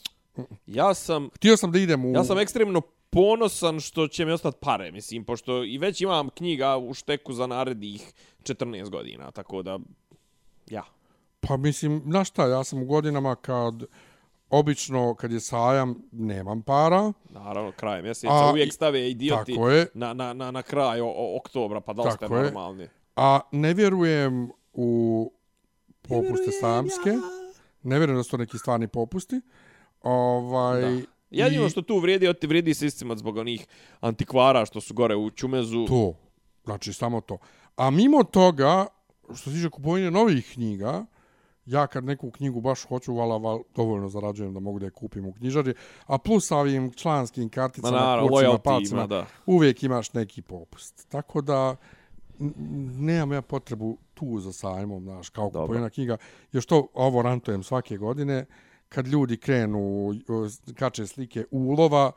Ja 0.65 0.93
sam... 0.93 1.29
Htio 1.35 1.57
sam 1.57 1.71
da 1.71 1.79
idem 1.79 2.05
u... 2.05 2.11
Ja 2.13 2.23
sam 2.23 2.39
ekstremno 2.39 2.81
ponosan 3.09 3.79
što 3.79 4.07
će 4.07 4.25
mi 4.25 4.31
ostati 4.31 4.57
pare, 4.61 4.91
mislim, 4.91 5.25
pošto 5.25 5.63
i 5.63 5.77
već 5.77 6.01
imam 6.01 6.29
knjiga 6.29 6.77
u 6.77 6.93
šteku 6.93 7.33
za 7.33 7.47
narednih 7.47 8.13
14 8.43 8.89
godina, 8.89 9.31
tako 9.31 9.63
da, 9.63 9.79
ja. 10.69 10.83
Pa 11.39 11.57
mislim, 11.57 12.01
znaš 12.05 12.29
šta, 12.29 12.47
ja 12.47 12.63
sam 12.63 12.81
u 12.81 12.85
godinama 12.85 13.35
kad 13.35 13.83
obično 14.49 15.15
kad 15.15 15.31
je 15.31 15.39
sajam 15.39 15.95
nemam 16.11 16.61
para, 16.61 17.13
Naravno, 17.29 17.71
kraj 17.71 18.01
mjeseca 18.01 18.33
A, 18.33 18.51
uvijek 18.51 18.73
stave 18.73 19.09
idioti 19.11 19.51
je. 19.51 19.87
na, 19.93 20.13
na, 20.13 20.33
na, 20.33 20.51
na 20.51 20.61
kraj 20.61 21.01
o, 21.01 21.07
o, 21.07 21.37
oktobra, 21.37 21.81
pa 21.81 21.93
da 21.93 22.01
li 22.01 22.11
ste 22.11 22.19
Tako 22.19 22.35
je. 22.35 22.43
normalni? 22.43 22.87
a 23.15 23.39
ne 23.51 23.73
vjerujem 23.73 24.51
u 24.73 25.31
popuste 26.01 26.51
sajamske. 26.51 27.09
Ne 27.83 27.97
vjerujem 27.97 28.17
da 28.19 28.23
su 28.23 28.31
to 28.31 28.37
neki 28.37 28.57
stvarni 28.57 28.87
popusti. 28.87 29.41
Ovaj, 30.01 30.81
Da. 30.81 31.01
Jedino 31.31 31.65
i 31.65 31.69
što 31.69 31.81
tu 31.81 31.97
vrijedi, 31.99 32.33
ti 32.33 32.47
vrijedi 32.47 32.73
se 32.73 32.85
iscimat 32.85 33.17
zbog 33.17 33.37
onih 33.37 33.67
antikvara 33.99 34.65
što 34.65 34.81
su 34.81 34.93
gore 34.93 35.15
u 35.15 35.29
Čumezu. 35.29 35.85
To. 35.87 36.13
Znači, 36.63 36.93
samo 36.93 37.21
to. 37.21 37.37
A 37.75 37.89
mimo 37.89 38.23
toga, 38.23 38.85
što 39.25 39.49
se 39.49 39.55
tiče 39.55 39.69
kupovine 39.69 40.11
novih 40.11 40.49
knjiga, 40.53 41.05
ja 41.69 41.87
kad 41.87 42.03
neku 42.03 42.31
knjigu 42.31 42.61
baš 42.61 42.85
hoću, 42.85 43.15
vala, 43.15 43.37
val, 43.37 43.59
dovoljno 43.75 44.09
zarađujem 44.09 44.53
da 44.53 44.59
mogu 44.59 44.79
da 44.79 44.85
je 44.85 44.91
kupim 44.91 45.25
u 45.25 45.33
knjižari, 45.33 45.73
a 46.05 46.17
plus 46.17 46.47
sa 46.47 46.57
ovim 46.57 46.91
članskim 46.93 47.43
Ma 47.43 47.49
karticama, 47.49 47.97
naravno, 47.97 48.29
kurcima, 48.29 48.57
palcima, 48.57 48.99
ima, 48.99 49.07
da. 49.07 49.25
uvijek 49.45 49.83
imaš 49.83 50.13
neki 50.13 50.41
popust. 50.41 51.09
Tako 51.09 51.41
da, 51.41 51.75
nemam 52.99 53.31
ja 53.31 53.41
potrebu 53.41 53.97
tu 54.13 54.39
za 54.39 54.53
sajmom, 54.53 55.03
znaš, 55.03 55.29
kao 55.29 55.49
kupovina 55.49 55.89
knjiga. 55.89 56.17
Još 56.51 56.65
to, 56.65 56.87
ovo 56.93 57.21
rantujem 57.21 57.63
svake 57.63 57.97
godine, 57.97 58.45
kad 58.89 59.07
ljudi 59.07 59.37
krenu, 59.37 60.13
kače 60.75 61.07
slike 61.07 61.45
ulova, 61.51 62.11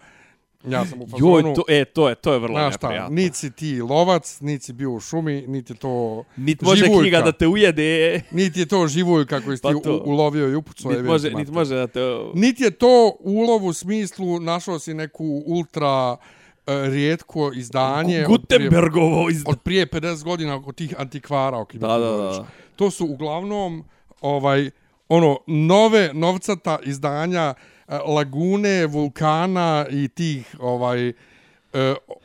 ja 0.65 0.87
sam 0.87 1.03
u 1.03 1.07
fazonu... 1.07 1.33
Joj, 1.33 1.55
to, 1.55 1.63
e, 1.69 1.85
to 1.85 2.09
je, 2.09 2.15
to 2.15 2.33
je 2.33 2.39
vrlo 2.39 2.55
Znaš 2.55 2.75
šta, 2.75 2.87
neprijatno. 2.87 3.15
niti 3.15 3.37
si 3.37 3.51
ti 3.51 3.81
lovac, 3.81 4.41
niti 4.41 4.65
si 4.65 4.73
bio 4.73 4.91
u 4.91 5.01
šumi, 5.01 5.45
niti 5.49 5.73
je 5.73 5.77
to 5.77 6.25
Niti 6.37 6.65
može 6.65 6.77
živuljka. 6.77 7.01
knjiga 7.03 7.21
da 7.21 7.33
te 7.33 7.47
ujede, 7.47 8.21
Niti 8.31 8.61
je 8.61 8.67
to 8.67 8.87
živulj 8.89 9.27
kako 9.27 9.57
si 9.57 9.63
Pa 9.63 9.69
ti 9.71 9.83
to. 9.85 10.03
ulovio 10.05 10.49
i 10.49 10.55
upucao. 10.55 10.91
niti 10.91 11.03
može, 11.03 11.29
niti 11.29 11.37
mater. 11.37 11.55
može 11.55 11.75
da 11.75 11.87
te... 11.87 12.01
Niti 12.35 12.63
je 12.63 12.71
to 12.71 13.17
ulov 13.21 13.65
u 13.65 13.73
smislu 13.73 14.41
našao 14.41 14.79
si 14.79 14.95
neku 14.95 15.43
ultra 15.47 16.13
uh, 16.13 16.19
rijetko 16.67 17.51
izdanje 17.55 18.25
Gutenbergovo 18.25 19.31
iz... 19.31 19.43
od 19.47 19.61
prije 19.61 19.87
50 19.87 20.25
godina 20.25 20.63
od 20.67 20.75
tih 20.75 20.95
antikvara 20.99 21.57
o 21.57 21.67
Da, 21.73 21.89
da, 21.89 22.11
da. 22.11 22.47
To 22.77 22.91
su 22.91 23.07
uglavnom 23.07 23.85
ovaj 24.21 24.71
ono 25.09 25.39
nove 25.47 26.11
novcata 26.15 26.79
izdanja 26.85 27.55
lagune, 27.89 28.87
vulkana 28.87 29.87
i 29.91 30.09
tih 30.09 30.57
ovaj 30.61 31.09
e, 31.09 31.15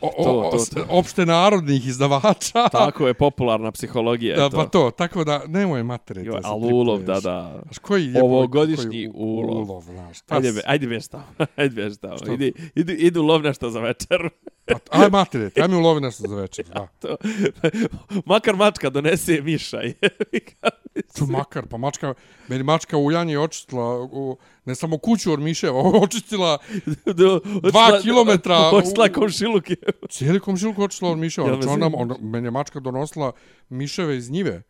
o, 0.02 0.08
o, 0.18 0.24
To, 0.24 0.58
to, 0.58 0.76
to. 0.76 0.86
opšte 0.90 1.26
narodnih 1.26 1.88
izdavača. 1.88 2.68
Tako 2.72 3.08
je 3.08 3.14
popularna 3.14 3.72
psihologija. 3.72 4.36
Da, 4.38 4.50
to. 4.50 4.58
pa 4.58 4.66
to, 4.66 4.92
tako 4.92 5.24
da 5.24 5.42
nemoj 5.48 5.84
matere. 5.84 6.24
Joj, 6.24 6.36
da 6.36 6.42
se 6.42 6.48
al 6.48 6.58
ulov, 6.64 7.04
da, 7.04 7.20
da. 7.20 7.60
Znaš, 7.64 7.78
koji 7.78 8.06
je 8.14 8.24
Ovogodišnji 8.24 8.86
koji 8.86 9.10
ulov. 9.14 9.70
ulov 9.70 9.82
znaš, 9.84 10.18
Ajde, 10.30 10.52
be, 10.52 10.62
ajde 10.66 10.88
beš 10.88 11.08
tamo. 11.08 11.26
Ajde 11.56 11.76
beš 11.76 11.98
tamo. 11.98 12.34
Idi, 12.34 12.54
idu, 12.76 12.92
idu 12.94 13.24
lov 13.24 13.42
nešto 13.42 13.70
za 13.70 13.80
večer. 13.80 14.30
Pa, 14.68 14.76
aj 14.92 15.10
matere, 15.10 15.50
aj 15.56 15.68
mi 15.68 15.76
ulovi 15.76 16.02
nešto 16.02 16.28
za 16.28 16.36
večer, 16.36 16.66
da. 16.66 16.88
to. 17.02 17.18
Makar 18.26 18.56
mačka 18.56 18.90
donese 18.90 19.42
miša. 19.42 19.78
Tu 21.18 21.26
makar, 21.26 21.66
pa 21.66 21.78
mačka, 21.78 22.14
meni 22.48 22.64
mačka 22.64 22.98
u 22.98 23.12
Janji 23.12 23.38
očistila, 23.38 24.02
u, 24.02 24.38
ne 24.66 24.76
samo 24.76 24.98
kuću 24.98 25.34
od 25.34 25.40
miševa, 25.40 25.80
očistila 26.02 26.58
Do, 27.06 27.40
Dva 27.64 28.00
kilometra 28.02 28.72
u- 28.74 28.76
Očila 28.76 29.10
komšiluke. 29.10 29.76
cijeli 30.10 30.40
komšilku 30.40 30.84
očistila 30.84 31.12
od 31.12 31.18
miševa. 31.18 31.48
Znači 31.48 31.68
ona, 31.70 31.90
ona, 31.94 32.16
meni 32.22 32.48
je 32.48 32.52
mačka 32.52 32.80
donosila 32.80 33.32
miševe 33.70 34.18
iz 34.18 34.30
njive. 34.30 34.62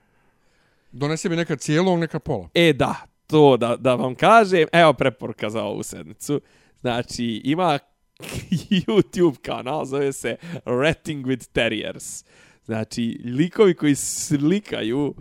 Donese 0.91 1.29
mi 1.29 1.35
neka 1.35 1.55
cijelog, 1.55 1.99
neka 1.99 2.19
pola. 2.19 2.49
E 2.53 2.73
da, 2.73 2.95
to 3.27 3.57
da, 3.57 3.75
da 3.75 3.95
vam 3.95 4.15
kažem, 4.15 4.67
evo 4.71 4.93
preporuka 4.93 5.49
za 5.49 5.63
ovu 5.63 5.83
sedmicu. 5.83 6.41
Znači, 6.81 7.41
ima 7.43 7.79
YouTube 8.87 9.37
kanal, 9.41 9.85
zove 9.85 10.13
se 10.13 10.35
Ratting 10.65 11.25
with 11.25 11.47
Terriers. 11.51 12.25
Znači, 12.65 13.21
likovi 13.25 13.73
koji 13.73 13.95
slikaju 13.95 15.15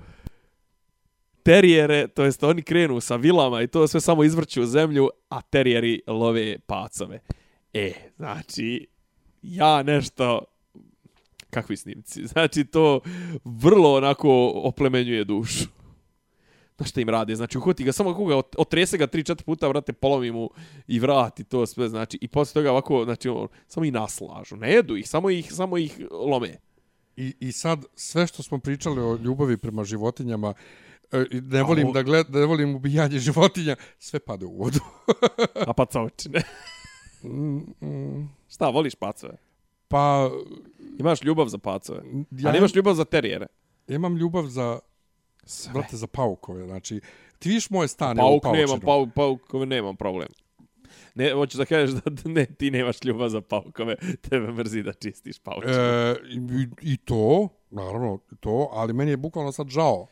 terijere, 1.43 2.09
to 2.09 2.25
jest 2.25 2.43
oni 2.43 2.63
krenu 2.63 3.01
sa 3.01 3.17
vilama 3.17 3.63
i 3.63 3.67
to 3.67 3.89
sve 3.89 4.01
samo 4.01 4.25
izvrću 4.25 4.63
u 4.63 4.67
zemlju, 4.67 5.09
a 5.29 5.41
terijeri 5.43 6.03
love 6.07 6.59
pacove. 6.59 7.19
E, 7.73 7.93
znači, 8.17 8.87
ja 9.43 9.83
nešto 9.83 10.45
kakvi 11.51 11.77
snimci. 11.77 12.27
Znači, 12.33 12.65
to 12.65 13.01
vrlo 13.45 13.95
onako 13.95 14.53
oplemenjuje 14.55 15.25
dušu. 15.25 15.76
Znaš 16.77 16.91
šta 16.91 17.01
im 17.01 17.09
radi? 17.09 17.37
Znači, 17.37 17.59
uhvati 17.59 17.85
ga, 17.85 17.93
samo 17.93 18.15
koga, 18.15 18.37
otrese 18.59 18.99
ga 18.99 19.07
3-4 19.07 19.43
puta, 19.43 19.69
vrate, 19.69 19.93
polomi 19.93 20.31
mu 20.31 20.51
i 20.87 21.01
vrati 21.01 21.45
to 21.45 21.67
sve, 21.67 21.89
znači, 21.89 22.19
i 22.21 22.29
posle 22.29 22.55
toga 22.55 22.71
ovako, 22.71 23.05
znači, 23.05 23.29
ono, 23.29 23.49
samo 23.69 23.85
ih 23.87 23.93
naslažu. 23.93 24.57
Ne 24.57 24.73
jedu 24.73 24.97
ih, 24.97 25.09
samo 25.09 25.31
ih, 25.31 25.53
samo 25.53 25.79
ih 25.79 25.99
lome. 26.11 26.57
I, 27.17 27.35
I 27.41 27.53
sad, 27.53 27.85
sve 27.95 28.27
što 28.27 28.43
smo 28.43 28.59
pričali 28.59 29.01
o 29.01 29.17
ljubavi 29.17 29.57
prema 29.57 29.85
životinjama, 29.85 30.55
e, 31.13 31.25
i 31.31 31.41
ne 31.41 31.63
volim, 31.63 31.85
ovo- 31.85 31.93
da 31.95 32.03
gled, 32.03 32.27
ne 32.31 32.45
volim 32.45 32.75
ubijanje 32.75 33.19
životinja, 33.29 33.77
sve 33.99 34.19
pade 34.19 34.47
u 34.47 34.59
vodu. 34.59 34.81
A 35.67 35.73
pacovčine. 35.73 36.43
šta, 38.49 38.69
voliš 38.69 38.95
pacove? 38.95 39.37
Pa, 39.89 40.31
Imaš 40.99 41.23
ljubav 41.23 41.49
za 41.49 41.59
pacove? 41.59 42.03
ja 42.31 42.49
A 42.49 42.53
nemaš 42.53 42.75
ljubav 42.75 42.95
za 42.95 43.05
terijere? 43.05 43.47
imam 43.89 44.17
ljubav 44.17 44.47
za, 44.47 44.79
Sve. 45.47 45.73
brate, 45.73 45.97
za 45.97 46.07
paukove. 46.07 46.67
Znači, 46.67 47.01
ti 47.39 47.49
viš 47.49 47.71
moje 47.71 47.89
stane 47.89 48.21
Pauk 48.21 48.37
u 48.37 48.41
paučinu. 48.41 48.61
nemam, 48.67 48.81
pauk, 48.81 49.09
paukove 49.15 49.67
nemam 49.67 49.97
problem. 49.97 50.29
Ne, 51.15 51.33
hoćeš 51.33 51.59
da 51.59 51.65
kažeš 51.65 51.91
da 51.91 52.11
ne, 52.25 52.47
ti 52.47 52.71
nemaš 52.71 53.05
ljubav 53.05 53.29
za 53.29 53.41
paukove, 53.41 53.97
tebe 54.29 54.53
mrzi 54.53 54.83
da 54.83 54.93
čistiš 54.93 55.39
paučine. 55.39 55.75
E, 55.75 56.15
i, 56.83 56.93
I 56.93 56.97
to, 56.97 57.49
naravno, 57.71 58.19
to, 58.41 58.71
ali 58.73 58.93
meni 58.93 59.11
je 59.11 59.17
bukvalno 59.17 59.53
sad 59.53 59.69
žao 59.69 60.07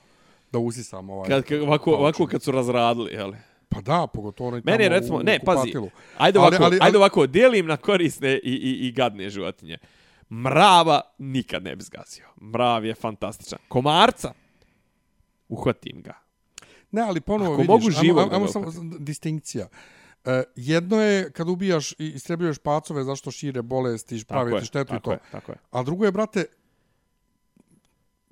da 0.52 0.58
usisam 0.58 1.10
ovaj 1.10 1.28
kad, 1.28 1.44
kad, 1.44 1.60
ovako, 1.60 1.84
paučinu. 1.84 2.02
ovako 2.02 2.26
kad 2.26 2.42
su 2.42 2.50
razradili, 2.52 3.12
jel? 3.12 3.32
Pa 3.68 3.80
da, 3.80 4.06
pogotovo 4.06 4.48
onaj 4.48 4.60
Meni 4.64 4.82
je 4.84 4.88
tamo 4.88 5.00
recimo, 5.00 5.18
u 5.18 5.22
ne, 5.22 5.38
pazi, 5.44 5.72
ajde 6.18 6.38
Ali- 6.38 6.38
ovako, 6.38 6.56
ali- 6.56 6.64
ali- 6.66 6.78
ajde 6.82 6.98
ovako, 6.98 7.26
dijelim 7.26 7.66
na 7.66 7.76
korisne 7.76 8.32
i, 8.34 8.50
i, 8.52 8.88
i 8.88 8.92
gadne 8.92 9.30
životinje. 9.30 9.78
Mrava 10.30 11.00
nikad 11.18 11.62
ne 11.64 11.76
bi 11.76 11.82
zgazio. 11.82 12.24
Mrav 12.42 12.84
je 12.84 12.94
fantastičan. 12.94 13.58
Komarca, 13.68 14.32
uhvatim 15.48 16.02
ga. 16.02 16.14
Ne, 16.90 17.02
ali 17.02 17.20
ponovo 17.20 17.52
Ako 17.52 17.62
vidiš, 17.62 17.68
mogu 17.68 17.90
živog 17.90 18.22
ajmo, 18.22 18.34
ajmo 18.34 18.48
samo 18.48 18.72
distinkcija. 18.98 19.68
E, 20.24 20.42
jedno 20.56 21.02
je 21.02 21.30
kad 21.30 21.48
ubijaš 21.48 21.92
i 21.92 22.12
istrebljuješ 22.14 22.58
pacove 22.58 23.04
zašto 23.04 23.30
šire 23.30 23.62
bolesti, 23.62 24.24
Tako 24.24 24.28
pravi 24.28 24.60
ti 24.60 24.66
štetu 24.66 24.94
i 24.94 24.96
tako 24.96 25.04
to. 25.04 25.12
je, 25.12 25.18
tako 25.32 25.52
je. 25.52 25.58
A 25.70 25.82
drugo 25.82 26.04
je, 26.04 26.12
brate, 26.12 26.44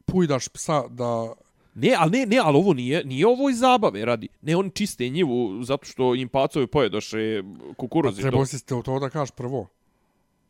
pujdaš 0.05 0.49
psa 0.49 0.89
da... 0.89 1.33
Ne, 1.75 1.95
ali 1.99 2.11
ne, 2.11 2.27
ne, 2.27 2.39
ali 2.45 2.57
ovo 2.57 2.75
nije, 2.75 3.05
nije 3.05 3.27
ovo 3.27 3.51
iz 3.51 3.59
zabave 3.59 4.05
radi. 4.05 4.29
Ne, 4.43 4.57
oni 4.57 4.71
čiste 4.71 5.09
njivu 5.09 5.63
zato 5.63 5.85
što 5.85 6.15
im 6.15 6.29
pacovi 6.29 6.67
pojedoše 6.67 7.43
kukuruzi. 7.77 8.23
Trebao 8.23 8.41
to. 8.41 8.47
si 8.47 8.67
te 8.67 8.83
to 8.85 8.99
da 8.99 9.11
kažeš 9.11 9.31
prvo. 9.31 9.69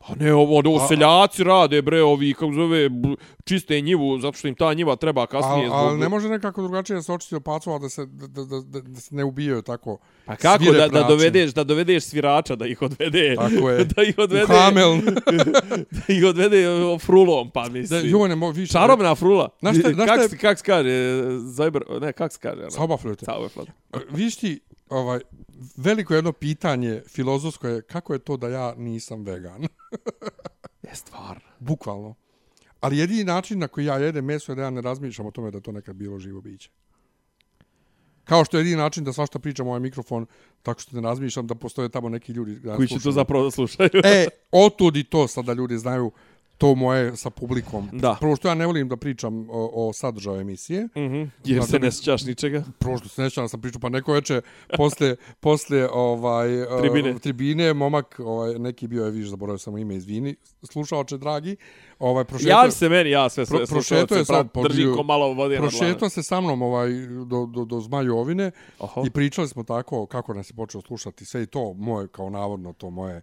Pa 0.07 0.15
ne, 0.15 0.35
ovo, 0.35 0.59
ovo 0.59 0.89
seljaci 0.89 1.45
rade, 1.45 1.83
bre, 1.83 2.03
ovi, 2.03 2.35
kako 2.35 2.53
zove, 2.53 2.91
čiste 3.45 3.81
njivu, 3.81 4.19
zato 4.19 4.39
što 4.39 4.49
im 4.49 4.55
ta 4.55 4.75
njiva 4.75 4.97
treba 4.97 5.27
kasnije. 5.27 5.69
Ali 5.73 5.89
zbog... 5.89 6.01
ne 6.01 6.09
može 6.09 6.29
nekako 6.29 6.63
drugačije 6.63 6.97
da 6.97 7.03
se 7.03 7.13
očisti 7.13 7.37
od 7.37 7.43
pacova 7.43 7.79
da 7.79 7.89
se, 7.89 8.07
da, 8.07 8.27
da, 8.27 8.61
da, 8.61 8.81
da 8.81 9.01
se 9.01 9.15
ne 9.15 9.25
ubijaju 9.25 9.63
tako. 9.63 9.99
Pa 10.25 10.37
kako 10.37 10.65
da, 10.65 10.89
da 10.89 11.03
dovedeš 11.03 11.55
da 11.55 11.65
dovedeš 11.65 12.05
svirača 12.05 12.57
da 12.57 12.67
ih 12.67 12.83
odvede 12.83 13.35
Tako 13.37 13.71
je. 13.71 13.85
da 13.97 14.03
ih 14.03 14.15
odvede 14.19 14.45
U 14.45 14.47
Hamel. 14.47 14.97
da 16.07 16.15
ih 16.15 16.25
odvede 16.25 16.67
frulom 17.01 17.51
pa 17.51 17.63
da, 17.65 17.71
mislim 17.71 18.01
joj, 18.11 18.29
ne 18.29 18.35
mo, 18.35 18.51
više. 18.51 18.73
čarobna 18.73 19.15
frula 19.15 19.49
Znaš 19.61 19.77
šta- 19.79 19.93
znaš 19.93 20.09
šta 20.09 20.37
kako 20.37 20.59
se 20.59 20.65
kaže 20.65 21.23
Zajber 21.39 21.83
ne 22.01 22.13
kako 22.13 22.35
se 22.35 22.39
kaže 22.41 22.61
ono? 22.61 22.71
Saubaflöte. 22.71 23.25
Sauberflot. 23.25 23.69
Viš 24.11 24.37
ti, 24.37 24.61
ovaj, 24.89 25.21
veliko 25.77 26.15
jedno 26.15 26.33
pitanje 26.33 27.03
filozofsko 27.09 27.69
je 27.69 27.83
kako 27.83 28.13
je 28.13 28.19
to 28.19 28.37
da 28.37 28.49
ja 28.49 28.75
nisam 28.77 29.25
vegan. 29.25 29.67
je 30.89 30.95
stvar 30.95 31.41
Bukvalno. 31.59 32.15
Ali 32.81 32.99
jedini 32.99 33.25
način 33.25 33.59
na 33.59 33.69
koji 33.69 33.85
ja 33.85 33.99
jedem 33.99 34.25
meso 34.25 34.53
je 34.53 34.57
da 34.57 34.63
ja 34.63 34.71
ne 34.71 34.81
razmišljam 34.81 35.27
o 35.27 35.31
tome 35.31 35.51
da 35.51 35.61
to 35.61 35.73
nekad 35.73 35.97
bilo 35.97 36.19
živo 36.19 36.41
biće. 36.41 36.71
Kao 38.25 38.45
što 38.45 38.57
je 38.57 38.61
jedini 38.61 38.77
način 38.77 39.05
da 39.05 39.13
svašta 39.13 39.39
pričam 39.39 39.69
ovaj 39.69 39.81
mikrofon, 39.81 40.27
tako 40.63 40.81
što 40.81 40.97
ne 40.97 41.03
razmišljam 41.03 41.47
da 41.47 41.55
postoje 41.55 41.89
tamo 41.89 42.09
neki 42.09 42.33
ljudi. 42.33 42.55
Da 42.55 42.77
koji 42.77 42.89
će 42.89 42.99
to 43.03 43.13
zapravo 43.13 43.45
da 43.45 43.51
slušaju 43.51 43.91
E, 44.05 44.27
otud 44.53 44.97
i 44.97 45.05
to 45.05 45.29
sad 45.29 45.45
da 45.45 45.53
ljudi 45.53 45.79
znaju 45.79 46.11
to 46.63 46.75
moje 46.75 47.17
sa 47.17 47.31
publikom. 47.31 47.89
Da. 47.93 48.17
Prvo 48.21 48.37
što 48.37 48.49
ja 48.49 48.55
ne 48.55 48.67
volim 48.67 48.89
da 48.89 48.97
pričam 48.97 49.51
o, 49.51 49.89
o 49.89 49.93
sadržaju 49.93 50.41
emisije. 50.41 50.89
Mhm, 50.97 51.23
jer 51.45 51.61
Zato 51.61 51.67
se 51.67 51.79
ne 51.79 51.93
sjećaš 51.93 52.25
ničega 52.25 52.65
Prvo 52.79 52.99
što 52.99 53.09
se 53.09 53.23
nećam 53.23 53.45
da 53.45 53.49
sam 53.49 53.61
pričao, 53.61 53.81
pa 53.81 53.89
neko 53.89 54.13
veče 54.13 54.41
posle, 54.77 55.17
posle 55.41 55.89
ovaj, 55.93 56.63
e, 56.63 56.67
Tribine. 56.81 57.19
tribine, 57.19 57.75
momak, 57.75 58.21
ovaj, 58.21 58.59
neki 58.59 58.87
bio 58.87 59.05
je, 59.05 59.11
viš, 59.11 59.29
zaboravio 59.29 59.59
sam 59.59 59.77
ime, 59.77 59.95
izvini, 59.95 60.37
slušaoče 60.63 61.19
dragi, 61.19 61.57
ovaj, 61.99 62.25
prošetao, 62.25 62.51
Javi 62.53 62.71
se 62.73 62.89
meni, 62.89 63.11
ja 63.11 63.29
sve, 63.29 63.47
sve 63.47 63.59
Pro- 63.59 63.67
prošetao 63.67 64.19
je 64.19 64.25
sad, 64.25 64.51
podio- 64.51 64.97
ko 64.97 65.03
malo 65.03 65.33
vode 65.33 65.57
dlanu. 65.57 66.11
se 66.11 66.23
sa 66.23 66.41
mnom 66.41 66.63
ovaj, 66.63 66.89
do, 67.27 67.47
do, 67.47 67.65
do 67.65 67.81
Zmajovine 67.81 68.51
Oho. 68.79 69.03
i 69.07 69.11
pričali 69.11 69.49
smo 69.49 69.63
tako 69.63 70.07
kako 70.07 70.35
nas 70.35 70.51
je 70.51 70.55
počeo 70.55 70.81
slušati 70.81 71.25
sve 71.25 71.43
i 71.43 71.47
to 71.47 71.73
moje, 71.73 72.09
kao 72.09 72.31
navodno 72.31 72.73
to 72.73 72.91
moje 72.91 73.21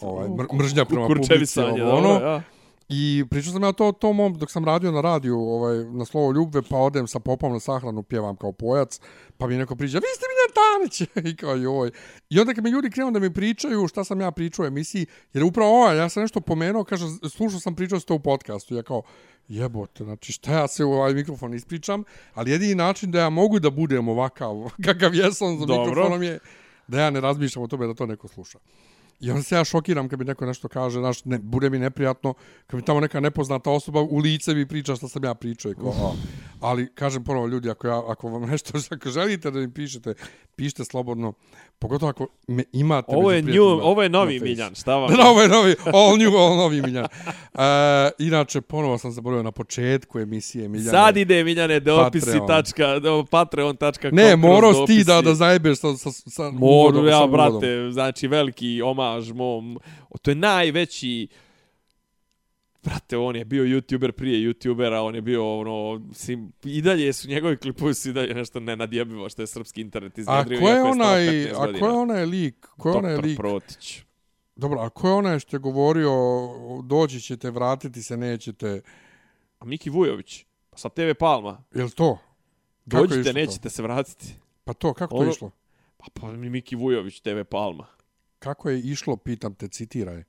ovaj, 0.00 0.28
mr- 0.28 0.54
mržnja 0.54 0.84
prema 0.84 1.06
publici, 1.06 1.28
Kurčevisanje, 1.28 1.82
ovo, 1.84 1.96
ono. 1.96 2.26
ja. 2.26 2.42
I 2.88 3.24
pričao 3.30 3.52
sam 3.52 3.62
ja 3.62 3.72
to 3.72 3.92
to 3.92 4.12
mom 4.12 4.34
dok 4.34 4.50
sam 4.50 4.64
radio 4.64 4.92
na 4.92 5.00
radiju, 5.00 5.38
ovaj 5.38 5.84
na 5.84 6.04
slovo 6.04 6.32
ljubve, 6.32 6.62
pa 6.62 6.76
odem 6.76 7.06
sa 7.06 7.18
popom 7.18 7.52
na 7.52 7.60
sahranu, 7.60 8.02
pjevam 8.02 8.36
kao 8.36 8.52
pojac, 8.52 9.00
pa 9.38 9.46
mi 9.46 9.56
neko 9.56 9.76
priča: 9.76 9.98
"Vi 9.98 10.04
ste 10.16 10.26
Miljan 10.28 10.52
Tanić." 10.54 11.00
I 11.32 11.36
kao 11.36 11.54
joj. 11.56 11.90
I 12.30 12.40
onda 12.40 12.54
kad 12.54 12.64
mi 12.64 12.70
ljudi 12.70 12.90
krenu 12.90 13.10
da 13.10 13.18
mi 13.18 13.32
pričaju 13.32 13.88
šta 13.88 14.04
sam 14.04 14.20
ja 14.20 14.30
pričao 14.30 14.62
u 14.62 14.66
emisiji, 14.66 15.06
jer 15.32 15.44
upravo 15.44 15.82
ovaj, 15.82 15.98
ja 15.98 16.08
sam 16.08 16.22
nešto 16.22 16.40
pomenuo, 16.40 16.84
kaže 16.84 17.04
slušao 17.30 17.60
sam 17.60 17.74
pričao 17.74 18.00
ste 18.00 18.12
u 18.12 18.18
podcastu, 18.18 18.74
ja 18.74 18.82
kao 18.82 19.02
jebote, 19.48 20.04
znači 20.04 20.32
šta 20.32 20.52
ja 20.52 20.68
se 20.68 20.84
u 20.84 20.92
ovaj 20.92 21.14
mikrofon 21.14 21.54
ispričam, 21.54 22.04
ali 22.34 22.50
jedini 22.50 22.74
način 22.74 23.10
da 23.10 23.20
ja 23.20 23.30
mogu 23.30 23.58
da 23.58 23.70
budem 23.70 24.08
ovakav, 24.08 24.54
kakav 24.86 25.14
jesam 25.14 25.58
za 25.58 25.66
Dobro. 25.66 25.86
mikrofonom 25.86 26.22
je 26.22 26.38
da 26.86 27.00
ja 27.00 27.10
ne 27.10 27.20
razmišljam 27.20 27.64
o 27.64 27.66
tome 27.66 27.86
da 27.86 27.94
to 27.94 28.06
neko 28.06 28.28
sluša. 28.28 28.58
I 29.22 29.30
onda 29.30 29.42
se 29.42 29.54
ja 29.54 29.64
šokiram 29.64 30.08
kad 30.08 30.18
mi 30.18 30.24
neko 30.24 30.46
nešto 30.46 30.68
kaže, 30.68 30.98
znaš, 30.98 31.24
ne, 31.24 31.38
bude 31.38 31.70
mi 31.70 31.78
neprijatno, 31.78 32.34
kad 32.66 32.80
mi 32.80 32.84
tamo 32.84 33.00
neka 33.00 33.20
nepoznata 33.20 33.70
osoba 33.70 34.00
u 34.00 34.18
lice 34.18 34.54
mi 34.54 34.66
priča 34.66 34.96
što 34.96 35.08
sam 35.08 35.24
ja 35.24 35.34
pričao. 35.34 35.72
I 35.72 35.74
kao, 35.74 35.90
a. 35.90 36.12
Ali, 36.60 36.94
kažem 36.94 37.24
ponovo 37.24 37.46
ljudi, 37.46 37.70
ako, 37.70 37.86
ja, 37.86 38.10
ako 38.10 38.28
vam 38.28 38.42
nešto, 38.42 38.72
ako 38.94 39.10
želite 39.10 39.50
da 39.50 39.58
mi 39.60 39.72
pišete, 39.72 40.14
pišite 40.56 40.84
slobodno, 40.84 41.32
pogotovo 41.78 42.10
ako 42.10 42.26
me 42.46 42.64
imate 42.72 43.16
Ovo 43.16 43.32
je 43.32 43.42
new, 43.42 43.62
ovo 43.62 44.02
je 44.02 44.08
novi. 44.08 44.40
Miljan, 44.40 44.74
šta 44.74 44.96
vam? 44.96 45.10
Da, 45.16 45.28
ovo 45.28 45.42
je 45.42 45.48
novi, 45.48 45.74
all 45.92 46.18
new, 46.18 46.36
all 46.36 46.56
novi 46.56 46.82
Miljan. 46.82 47.04
Uh, 47.04 47.60
inače, 48.18 48.60
ponovo 48.60 48.98
sam 48.98 49.12
zaboravio 49.12 49.42
na 49.42 49.52
početku 49.52 50.18
emisije 50.18 50.68
Miljana. 50.68 50.90
Sad 50.90 51.16
ide 51.16 51.44
Miljane 51.44 51.80
dopisi 51.80 52.26
Patreon. 52.26 52.46
tačka, 52.46 52.98
do, 52.98 53.24
patreon.com 53.30 54.10
Ne, 54.12 54.28
kroz 54.28 54.40
morao 54.40 54.86
ti 54.86 55.04
da, 55.04 55.22
da 55.22 55.34
zajebeš 55.34 55.78
sa, 55.78 55.96
sa, 55.96 56.10
sa 56.10 56.50
Moru, 56.50 57.06
ja, 57.06 57.26
brate, 57.26 57.90
znači 57.90 58.26
veliki 58.26 58.82
omaž 58.82 59.11
mom. 59.28 59.78
To 60.22 60.30
je 60.30 60.34
najveći 60.34 61.28
Brate, 62.84 63.16
on 63.16 63.36
je 63.36 63.44
bio 63.44 63.64
youtuber 63.64 64.12
prije 64.12 64.48
youtubera, 64.48 64.98
on 64.98 65.14
je 65.14 65.20
bio 65.20 65.58
ono, 65.58 66.02
sim, 66.12 66.52
i 66.64 66.82
dalje 66.82 67.12
su 67.12 67.28
njegovi 67.28 67.56
klipovi 67.56 67.94
su 67.94 68.10
i 68.10 68.12
dalje 68.12 68.34
nešto 68.34 68.60
nenadjebivo 68.60 69.28
što 69.28 69.42
je 69.42 69.46
srpski 69.46 69.80
internet 69.80 70.18
A 70.18 70.20
iznjedrio. 70.20 70.60
ko 70.60 70.68
je 70.68 70.82
onaj, 70.82 71.20
15 71.20 71.52
a 71.52 71.78
ko 71.78 71.86
je 71.86 71.92
onaj 71.92 72.24
lik, 72.24 72.66
ko 72.68 72.88
je 72.88 72.94
onaj 72.96 73.16
lik, 73.16 73.36
Protić. 73.36 74.00
dobro, 74.56 74.80
a 74.80 74.88
ko 74.90 75.08
je 75.08 75.14
onaj 75.14 75.38
što 75.38 75.56
je 75.56 75.60
govorio, 75.60 76.10
doći 76.82 77.20
ćete, 77.20 77.50
vratiti 77.50 78.02
se, 78.02 78.16
nećete, 78.16 78.80
A 79.58 79.64
Miki 79.64 79.90
Vujović, 79.90 80.44
pa 80.70 80.78
sa 80.78 80.88
TV 80.88 81.14
Palma. 81.18 81.62
je 81.74 81.84
li 81.84 81.90
to? 81.90 82.18
Kako 82.88 82.96
je 82.96 83.08
Dođite, 83.08 83.20
išlo 83.20 83.32
to? 83.32 83.38
nećete 83.40 83.70
se 83.70 83.82
vratiti. 83.82 84.34
Pa 84.64 84.72
to, 84.72 84.94
kako 84.94 85.10
to 85.10 85.20
Ono- 85.20 85.30
išlo? 85.30 85.50
Pa, 85.96 86.06
pa 86.14 86.26
Miki 86.28 86.76
Vujović, 86.76 87.20
TV 87.20 87.42
Palma. 87.44 87.86
Kako 88.42 88.70
je 88.70 88.80
išlo, 88.80 89.16
pitam 89.16 89.54
te, 89.54 89.68
citiraj. 89.68 90.22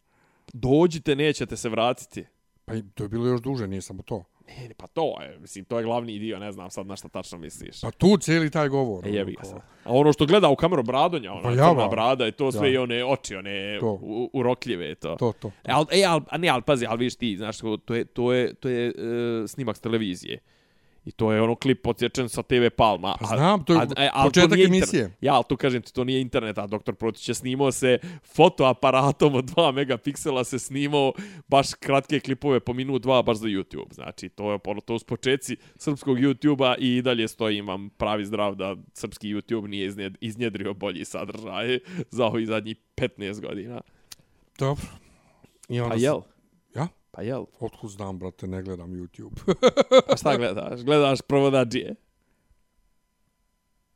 Dođite, 0.54 1.16
nećete 1.16 1.58
se 1.58 1.70
vratiti. 1.70 2.26
Pa 2.66 2.74
to 2.94 3.04
je 3.04 3.10
bilo 3.10 3.28
još 3.28 3.42
duže, 3.42 3.68
nije 3.68 3.82
samo 3.82 4.04
to. 4.04 4.24
Ne, 4.48 4.70
pa 4.78 4.88
to 4.88 5.22
je, 5.22 5.40
mislim, 5.40 5.66
to 5.66 5.78
je 5.78 5.84
glavni 5.84 6.20
dio, 6.20 6.40
ne 6.40 6.52
znam 6.52 6.70
sad 6.70 6.88
na 6.88 6.96
šta 6.96 7.08
tačno 7.08 7.38
misliš. 7.38 7.82
Pa 7.82 7.92
tu 7.92 8.18
cijeli 8.18 8.50
taj 8.50 8.70
govor. 8.70 9.08
E, 9.08 9.10
jebi 9.10 9.34
ga 9.34 9.44
sad. 9.44 9.58
A 9.84 9.94
ono 9.94 10.14
što 10.14 10.26
gleda 10.26 10.50
u 10.50 10.56
kameru 10.56 10.84
Bradonja, 10.84 11.34
ona 11.34 11.42
Pa 11.42 11.50
crna 11.50 11.88
brada 11.88 12.28
i 12.28 12.32
to 12.32 12.52
sve 12.52 12.68
Ja. 12.68 12.74
i 12.74 12.78
one 12.78 13.06
oči, 13.06 13.36
one 13.36 13.78
To. 13.80 14.00
u, 14.02 14.30
urokljive 14.34 14.96
to. 14.96 15.16
To, 15.16 15.32
to. 15.32 15.52
E, 15.64 15.72
al, 15.72 15.86
e, 15.92 16.04
al, 16.04 16.22
ne, 16.40 16.50
al, 16.50 16.62
pazi, 16.62 16.86
al 16.86 16.98
vidiš 16.98 17.16
ti, 17.16 17.38
znaš, 17.38 17.58
to 17.86 17.96
je, 17.96 18.06
to 18.06 18.34
je, 18.34 18.54
to 18.54 18.70
je 18.70 18.94
uh, 18.98 19.50
snimak 19.50 19.78
s 19.78 19.80
televizije. 19.80 20.40
I 21.06 21.12
to 21.12 21.32
je 21.32 21.42
ono 21.42 21.56
klip 21.56 21.84
podsječen 21.84 22.30
sa 22.30 22.44
TV 22.44 22.68
Palma. 22.78 23.16
Pa 23.20 23.26
znam, 23.26 23.66
to 23.66 23.74
je 23.74 23.88
e, 23.98 24.10
al 24.14 24.26
početak 24.26 24.52
nije 24.52 24.66
emisije. 24.68 25.00
Internet. 25.00 25.18
Ja, 25.22 25.34
ali 25.34 25.44
tu 25.50 25.58
kažem 25.58 25.82
ti, 25.82 25.94
to 25.94 26.04
nije 26.04 26.22
internet, 26.22 26.58
a 26.58 26.68
doktor 26.68 26.96
Protić 26.96 27.30
je 27.30 27.36
snimao 27.36 27.72
se 27.72 28.00
fotoaparatom 28.36 29.36
od 29.36 29.46
2 29.46 29.72
megapiksela 29.72 30.44
se 30.44 30.60
snimao 30.60 31.14
baš 31.48 31.74
kratke 31.74 32.20
klipove 32.20 32.60
po 32.60 32.74
minut 32.74 33.02
dva 33.02 33.22
baš 33.22 33.38
za 33.38 33.48
YouTube. 33.48 33.94
Znači, 33.94 34.30
to 34.30 34.52
je 34.52 34.60
ono, 34.66 34.82
to 34.82 35.00
su 35.00 35.06
početci 35.06 35.58
srpskog 35.76 36.18
YouTube-a 36.18 36.76
i 36.80 37.02
dalje 37.02 37.28
stojim 37.28 37.68
vam 37.68 37.90
pravi 37.90 38.26
zdrav 38.26 38.56
da 38.56 38.76
srpski 38.94 39.36
YouTube 39.36 39.68
nije 39.68 39.86
iznjed, 39.86 40.18
iznjedrio 40.22 40.74
bolji 40.74 41.06
sadržaj 41.06 41.80
za 42.10 42.26
ovih 42.26 42.48
zadnjih 42.48 42.78
15 42.96 43.42
godina. 43.42 43.82
Dobro. 44.60 44.86
I 45.70 45.80
onda 45.80 45.96
Pa 45.96 46.02
jel? 46.02 46.22
Ja? 46.76 46.88
Pa 47.14 47.22
jel? 47.22 47.46
Otkud 47.60 47.90
znam, 47.90 48.20
brate, 48.20 48.48
ne 48.48 48.64
gledam 48.64 48.90
YouTube. 48.92 49.54
Pa 50.08 50.18
šta 50.18 50.38
gledaš? 50.38 50.82
Gledaš 50.82 51.22
provodađije? 51.22 51.96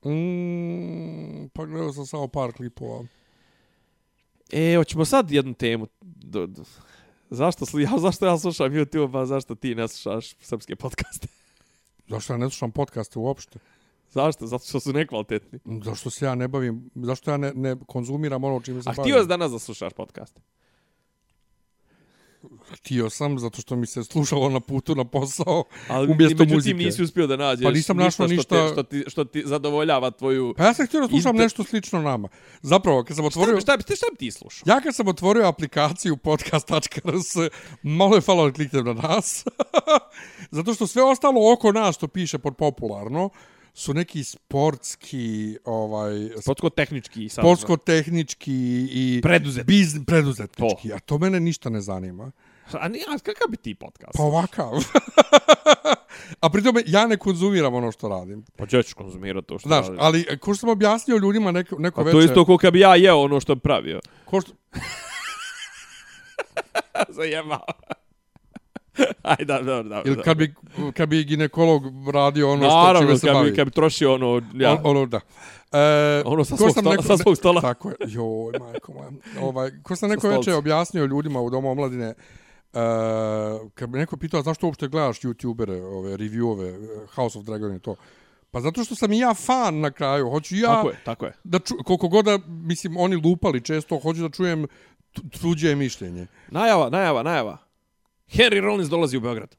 mm, 0.05 1.49
pa 1.53 1.65
gledao 1.65 1.93
sam 1.93 2.05
samo 2.05 2.27
par 2.27 2.51
klipova. 2.53 3.03
E, 4.51 4.75
hoćemo 4.77 5.05
sad 5.05 5.31
jednu 5.31 5.53
temu. 5.53 5.87
Do, 6.01 6.47
do. 6.47 6.63
Zašto, 7.29 7.65
sli, 7.65 7.83
ja, 7.91 7.97
zašto 7.97 8.25
ja 8.25 8.37
slušam 8.37 8.71
YouTube, 8.71 9.21
a 9.21 9.25
zašto 9.25 9.55
ti 9.55 9.75
ne 9.75 9.87
slušaš 9.87 10.35
srpske 10.39 10.75
podcaste? 10.75 11.27
Zašto 12.09 12.33
ja 12.33 12.37
ne 12.37 12.45
slušam 12.45 12.71
podcaste 12.71 13.19
uopšte? 13.19 13.59
Zašto? 14.09 14.47
Zato 14.47 14.65
što 14.65 14.79
su 14.79 14.93
nekvalitetni. 14.93 15.59
Zašto 15.83 16.09
se 16.09 16.25
ja 16.25 16.35
ne 16.35 16.47
bavim, 16.47 16.89
zašto 16.95 17.31
ja 17.31 17.37
ne, 17.37 17.53
ne 17.53 17.75
konzumiram 17.87 18.43
ono 18.43 18.61
čime 18.61 18.81
se 18.83 18.89
A 18.89 18.93
bavim? 18.93 19.11
htio 19.11 19.21
si 19.21 19.27
danas 19.27 19.51
da 19.51 19.59
slušaš 19.59 19.93
podcaste? 19.93 20.41
Htio 22.71 23.09
sam, 23.09 23.39
zato 23.39 23.61
što 23.61 23.75
mi 23.75 23.85
se 23.87 24.03
slušalo 24.03 24.49
na 24.49 24.59
putu 24.59 24.95
na 24.95 25.05
posao 25.05 25.63
Ali 25.87 26.07
umjesto 26.07 26.35
međutim 26.35 26.55
muzike. 26.55 26.73
nisi 26.75 27.03
uspio 27.03 27.27
da 27.27 27.35
nađeš 27.35 27.63
Pa 27.63 27.71
nisam 27.71 28.11
što, 28.11 28.27
ništa- 28.27 28.67
te, 28.67 28.73
što, 28.73 28.83
ti, 28.83 29.03
što 29.07 29.23
ti 29.23 29.43
zadovoljava 29.45 30.11
tvoju... 30.11 30.53
Pa 30.57 30.63
ja 30.63 30.73
sam 30.73 30.85
htio 30.87 31.01
da 31.01 31.07
slušam 31.07 31.35
Inter- 31.35 31.39
nešto 31.39 31.63
slično 31.63 32.01
nama. 32.01 32.27
Zapravo, 32.61 33.03
kad 33.03 33.15
sam 33.15 33.23
Šta, 33.23 33.27
otvorio... 33.29 33.55
bi, 33.55 33.61
šta, 33.61 33.77
bi, 33.77 33.83
šta 33.85 34.05
bi 34.11 34.17
ti 34.17 34.31
slušao? 34.31 34.63
Ja 34.67 34.81
kad 34.81 34.95
sam 34.95 35.07
otvorio 35.07 35.47
aplikaciju 35.47 36.17
podcast.rs, 36.17 37.51
malo 37.83 38.15
je 38.15 38.21
falilo 38.21 38.45
da 38.45 38.53
kliknem 38.53 38.85
na 38.85 38.93
nas. 38.93 39.45
Zato 40.51 40.73
što 40.73 40.87
sve 40.87 41.03
ostalo 41.03 41.53
oko 41.53 41.71
nas 41.71 41.95
što 41.95 42.07
piše 42.07 42.37
pod 42.37 42.55
popularno 42.55 43.29
su 43.77 43.93
neki 43.93 44.23
sportski, 44.23 45.57
ovaj, 45.65 46.11
Sportsko-tehnički 46.41 47.29
sad. 47.29 47.43
sportsko-tehnički 47.45 48.87
i 48.91 49.19
Preduzet. 49.23 49.65
biz, 49.65 49.95
preduzetnički. 50.07 50.93
A 50.93 50.99
to 50.99 51.17
mene 51.17 51.39
ništa 51.39 51.69
ne 51.69 51.81
zanima. 51.81 52.31
A, 52.71 52.87
ni, 52.87 52.99
a 52.99 53.19
kakav 53.19 53.47
bi 53.49 53.57
ti 53.57 53.75
podcast? 53.75 54.17
Pa 54.17 54.23
ovakav. 54.23 54.71
a 56.41 56.49
pri 56.49 56.63
tome 56.63 56.83
ja 56.85 57.07
ne 57.07 57.17
konzumiram 57.17 57.73
ono 57.73 57.91
što 57.91 58.09
radim. 58.09 58.45
Pa 58.55 58.65
ja 58.71 58.83
ću 58.83 58.95
konzumirati 58.95 59.47
to 59.47 59.59
što 59.59 59.69
Znaš, 59.69 59.85
radiš. 59.85 59.99
ali 60.01 60.39
ko 60.39 60.53
što 60.53 60.59
sam 60.59 60.69
objasnio 60.69 61.17
ljudima 61.17 61.51
neko, 61.51 61.75
neko 61.79 62.01
A 62.01 62.11
to 62.11 62.21
isto 62.21 62.45
kao 62.45 62.57
kad 62.57 62.73
bi 62.73 62.79
ja 62.79 62.95
jeo 62.95 63.17
ono 63.17 63.39
što 63.39 63.55
bi 63.55 63.61
pravio. 63.61 63.99
Ko 64.25 64.41
što, 64.41 64.51
Zajebao. 67.17 67.65
Aj, 69.23 69.37
da, 69.39 69.61
da, 69.61 69.83
da. 69.83 70.01
Ili 70.05 70.21
kad 70.23 70.37
bi, 70.37 70.53
kad 70.93 71.09
bi 71.09 71.23
ginekolog 71.23 71.83
radio 72.13 72.51
ono 72.51 72.63
što 72.63 72.75
Naravno, 72.77 72.99
čime 73.01 73.17
se 73.17 73.27
kad 73.27 73.35
bavi. 73.35 73.49
bi, 73.51 73.55
kad 73.55 73.65
bi 73.65 73.71
trošio 73.71 74.13
ono, 74.13 74.41
ja, 74.55 74.71
On, 74.73 74.79
ono, 74.85 75.05
da. 75.05 75.19
E, 75.73 76.21
Ono 76.25 76.43
sa 76.43 76.57
svog 76.57 76.69
stola- 76.71 77.01
sa 77.03 77.17
svog 77.17 77.37
stola. 77.37 77.61
Tako 77.61 77.89
je. 77.89 77.95
Joj, 78.01 78.59
majko 78.61 78.93
moja. 78.93 79.09
Ovaj, 79.41 79.71
ko 79.83 79.95
sam 79.95 80.09
neko 80.09 80.29
večer 80.29 80.53
objasnio 80.53 81.05
ljudima 81.05 81.41
u 81.41 81.49
Domu 81.49 81.71
omladine, 81.71 82.13
Uh, 82.69 82.81
kad 83.71 83.89
bi 83.89 83.97
neko 83.97 84.17
pitao 84.17 84.41
zašto 84.41 84.65
uopšte 84.65 84.87
gledaš 84.87 85.19
youtubere, 85.19 85.81
ove 85.83 86.17
reviewove, 86.17 86.67
eh, 86.67 87.07
House 87.07 87.39
of 87.39 87.45
Dragon 87.45 87.75
i 87.75 87.79
to. 87.79 87.95
Pa 88.51 88.61
zato 88.61 88.83
što 88.83 88.95
sam 88.95 89.13
i 89.13 89.19
ja 89.19 89.33
fan 89.35 89.79
na 89.79 89.91
kraju. 89.91 90.29
Hoću 90.29 90.55
ja 90.55 90.67
tako 90.67 90.89
je, 90.89 90.95
tako 91.03 91.25
je. 91.25 91.33
da 91.43 91.59
ču, 91.59 91.73
koliko 91.85 92.07
god 92.07 92.25
da, 92.25 92.39
mislim, 92.47 92.97
oni 92.97 93.15
lupali 93.17 93.61
često, 93.61 93.99
hoću 93.99 94.21
da 94.21 94.29
čujem 94.29 94.67
tu- 95.11 95.21
tuđe 95.31 95.75
mišljenje. 95.75 96.27
Najava, 96.49 96.89
najava, 96.89 97.23
najava. 97.23 97.57
Henry 98.27 98.61
Rollins 98.61 98.89
dolazi 98.89 99.17
u 99.17 99.21
Beograd. 99.21 99.55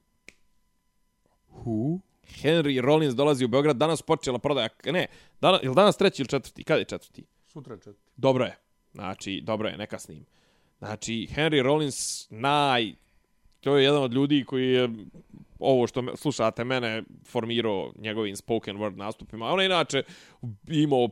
Who? 1.50 2.00
Henry 2.42 2.80
Rollins 2.80 3.14
dolazi 3.14 3.44
u 3.44 3.48
Beograd. 3.48 3.76
Danas 3.76 4.02
počela 4.02 4.38
prodaja, 4.38 4.68
ne, 4.84 5.06
danas, 5.40 5.60
ili 5.62 5.74
danas 5.74 5.96
treći 5.96 6.22
ili 6.22 6.28
četvrti? 6.28 6.64
Kada 6.64 6.78
je 6.78 6.84
četvrti? 6.84 7.24
Sutra 7.46 7.74
je 7.74 7.80
četiri. 7.80 8.02
Dobro 8.16 8.44
je. 8.44 8.56
Znači, 8.92 9.40
dobro 9.44 9.68
je, 9.68 9.76
neka 9.76 9.98
s 9.98 10.08
njim. 10.08 10.24
Znači, 10.78 11.28
Henry 11.36 11.62
Rollins, 11.62 12.30
naj... 12.30 12.92
To 13.60 13.76
je 13.76 13.84
jedan 13.84 14.02
od 14.02 14.14
ljudi 14.14 14.44
koji 14.44 14.72
je 14.72 14.88
ovo 15.58 15.86
što 15.86 16.02
me, 16.02 16.16
slušate 16.16 16.64
mene 16.64 17.02
formirao 17.26 17.92
njegovim 17.96 18.36
spoken 18.36 18.76
word 18.76 18.96
nastupima. 18.96 19.46
On 19.46 19.60
je 19.60 19.66
inače 19.66 20.02
imao, 20.68 21.08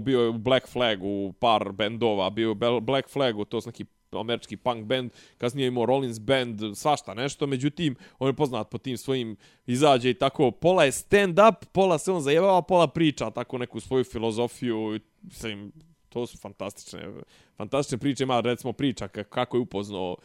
bio 0.00 0.20
je 0.20 0.28
u 0.28 0.38
Black 0.38 0.68
Flag 0.68 0.98
u 1.02 1.32
par 1.40 1.72
bendova, 1.72 2.30
bio 2.30 2.56
je 2.60 2.70
u 2.70 2.80
Black 2.80 3.08
Flagu, 3.08 3.44
to 3.44 3.56
je 3.56 3.62
neki 3.66 3.84
američki 4.20 4.56
punk 4.56 4.84
band, 4.84 5.10
kasnije 5.38 5.64
je 5.64 5.68
imao 5.68 5.86
Rollins 5.86 6.20
band, 6.20 6.60
svašta 6.74 7.14
nešto, 7.14 7.46
međutim, 7.46 7.96
on 8.18 8.28
je 8.28 8.32
poznat 8.32 8.70
po 8.70 8.78
tim 8.78 8.96
svojim 8.96 9.36
izađe 9.66 10.10
i 10.10 10.14
tako, 10.14 10.50
pola 10.50 10.84
je 10.84 10.92
stand 10.92 11.38
up, 11.38 11.66
pola 11.72 11.98
se 11.98 12.12
on 12.12 12.20
zajebava, 12.20 12.62
pola 12.62 12.86
priča 12.86 13.30
tako 13.30 13.58
neku 13.58 13.80
svoju 13.80 14.04
filozofiju, 14.04 15.00
mislim, 15.22 15.72
to 16.08 16.26
su 16.26 16.38
fantastične, 16.38 17.08
fantastične 17.56 17.98
priče, 17.98 18.24
ima 18.24 18.40
recimo 18.40 18.72
priča 18.72 19.08
kako 19.08 19.56
je 19.56 19.60
upoznao 19.60 20.16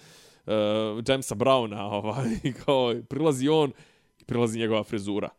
uh, 0.45 0.53
Jamesa 1.07 1.35
Browna, 1.35 1.81
ovaj, 1.99 2.53
kao, 2.65 2.95
prilazi 3.09 3.47
on 3.47 3.71
i 4.19 4.23
prilazi 4.23 4.59
njegova 4.59 4.83
frizura. 4.83 5.29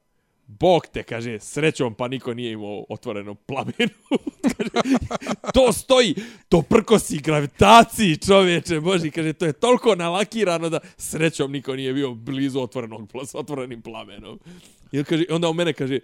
Bog 0.59 0.87
te, 0.87 1.03
kaže, 1.03 1.39
srećom 1.39 1.95
pa 1.95 2.09
niko 2.09 2.35
nije 2.35 2.53
imao 2.53 2.85
otvorenu 2.89 3.35
plamenu. 3.35 3.95
kaže, 4.43 4.71
to 5.55 5.73
stoji, 5.73 6.15
to 6.49 6.63
prkosi 6.63 7.19
gravitaciji 7.19 8.17
čovječe, 8.17 8.81
boži, 8.81 9.11
kaže, 9.11 9.33
to 9.33 9.47
je 9.47 9.53
toliko 9.53 9.95
nalakirano 9.95 10.69
da 10.69 10.81
srećom 10.97 11.53
niko 11.53 11.77
nije 11.77 11.93
bio 11.93 12.15
blizu 12.15 12.61
otvorenog, 12.61 13.09
s 13.25 13.35
otvorenim 13.35 13.83
plamenom. 13.83 14.39
I 14.93 15.05
kaže, 15.05 15.25
onda 15.31 15.49
on 15.49 15.57
mene 15.57 15.73
kaže, 15.73 15.99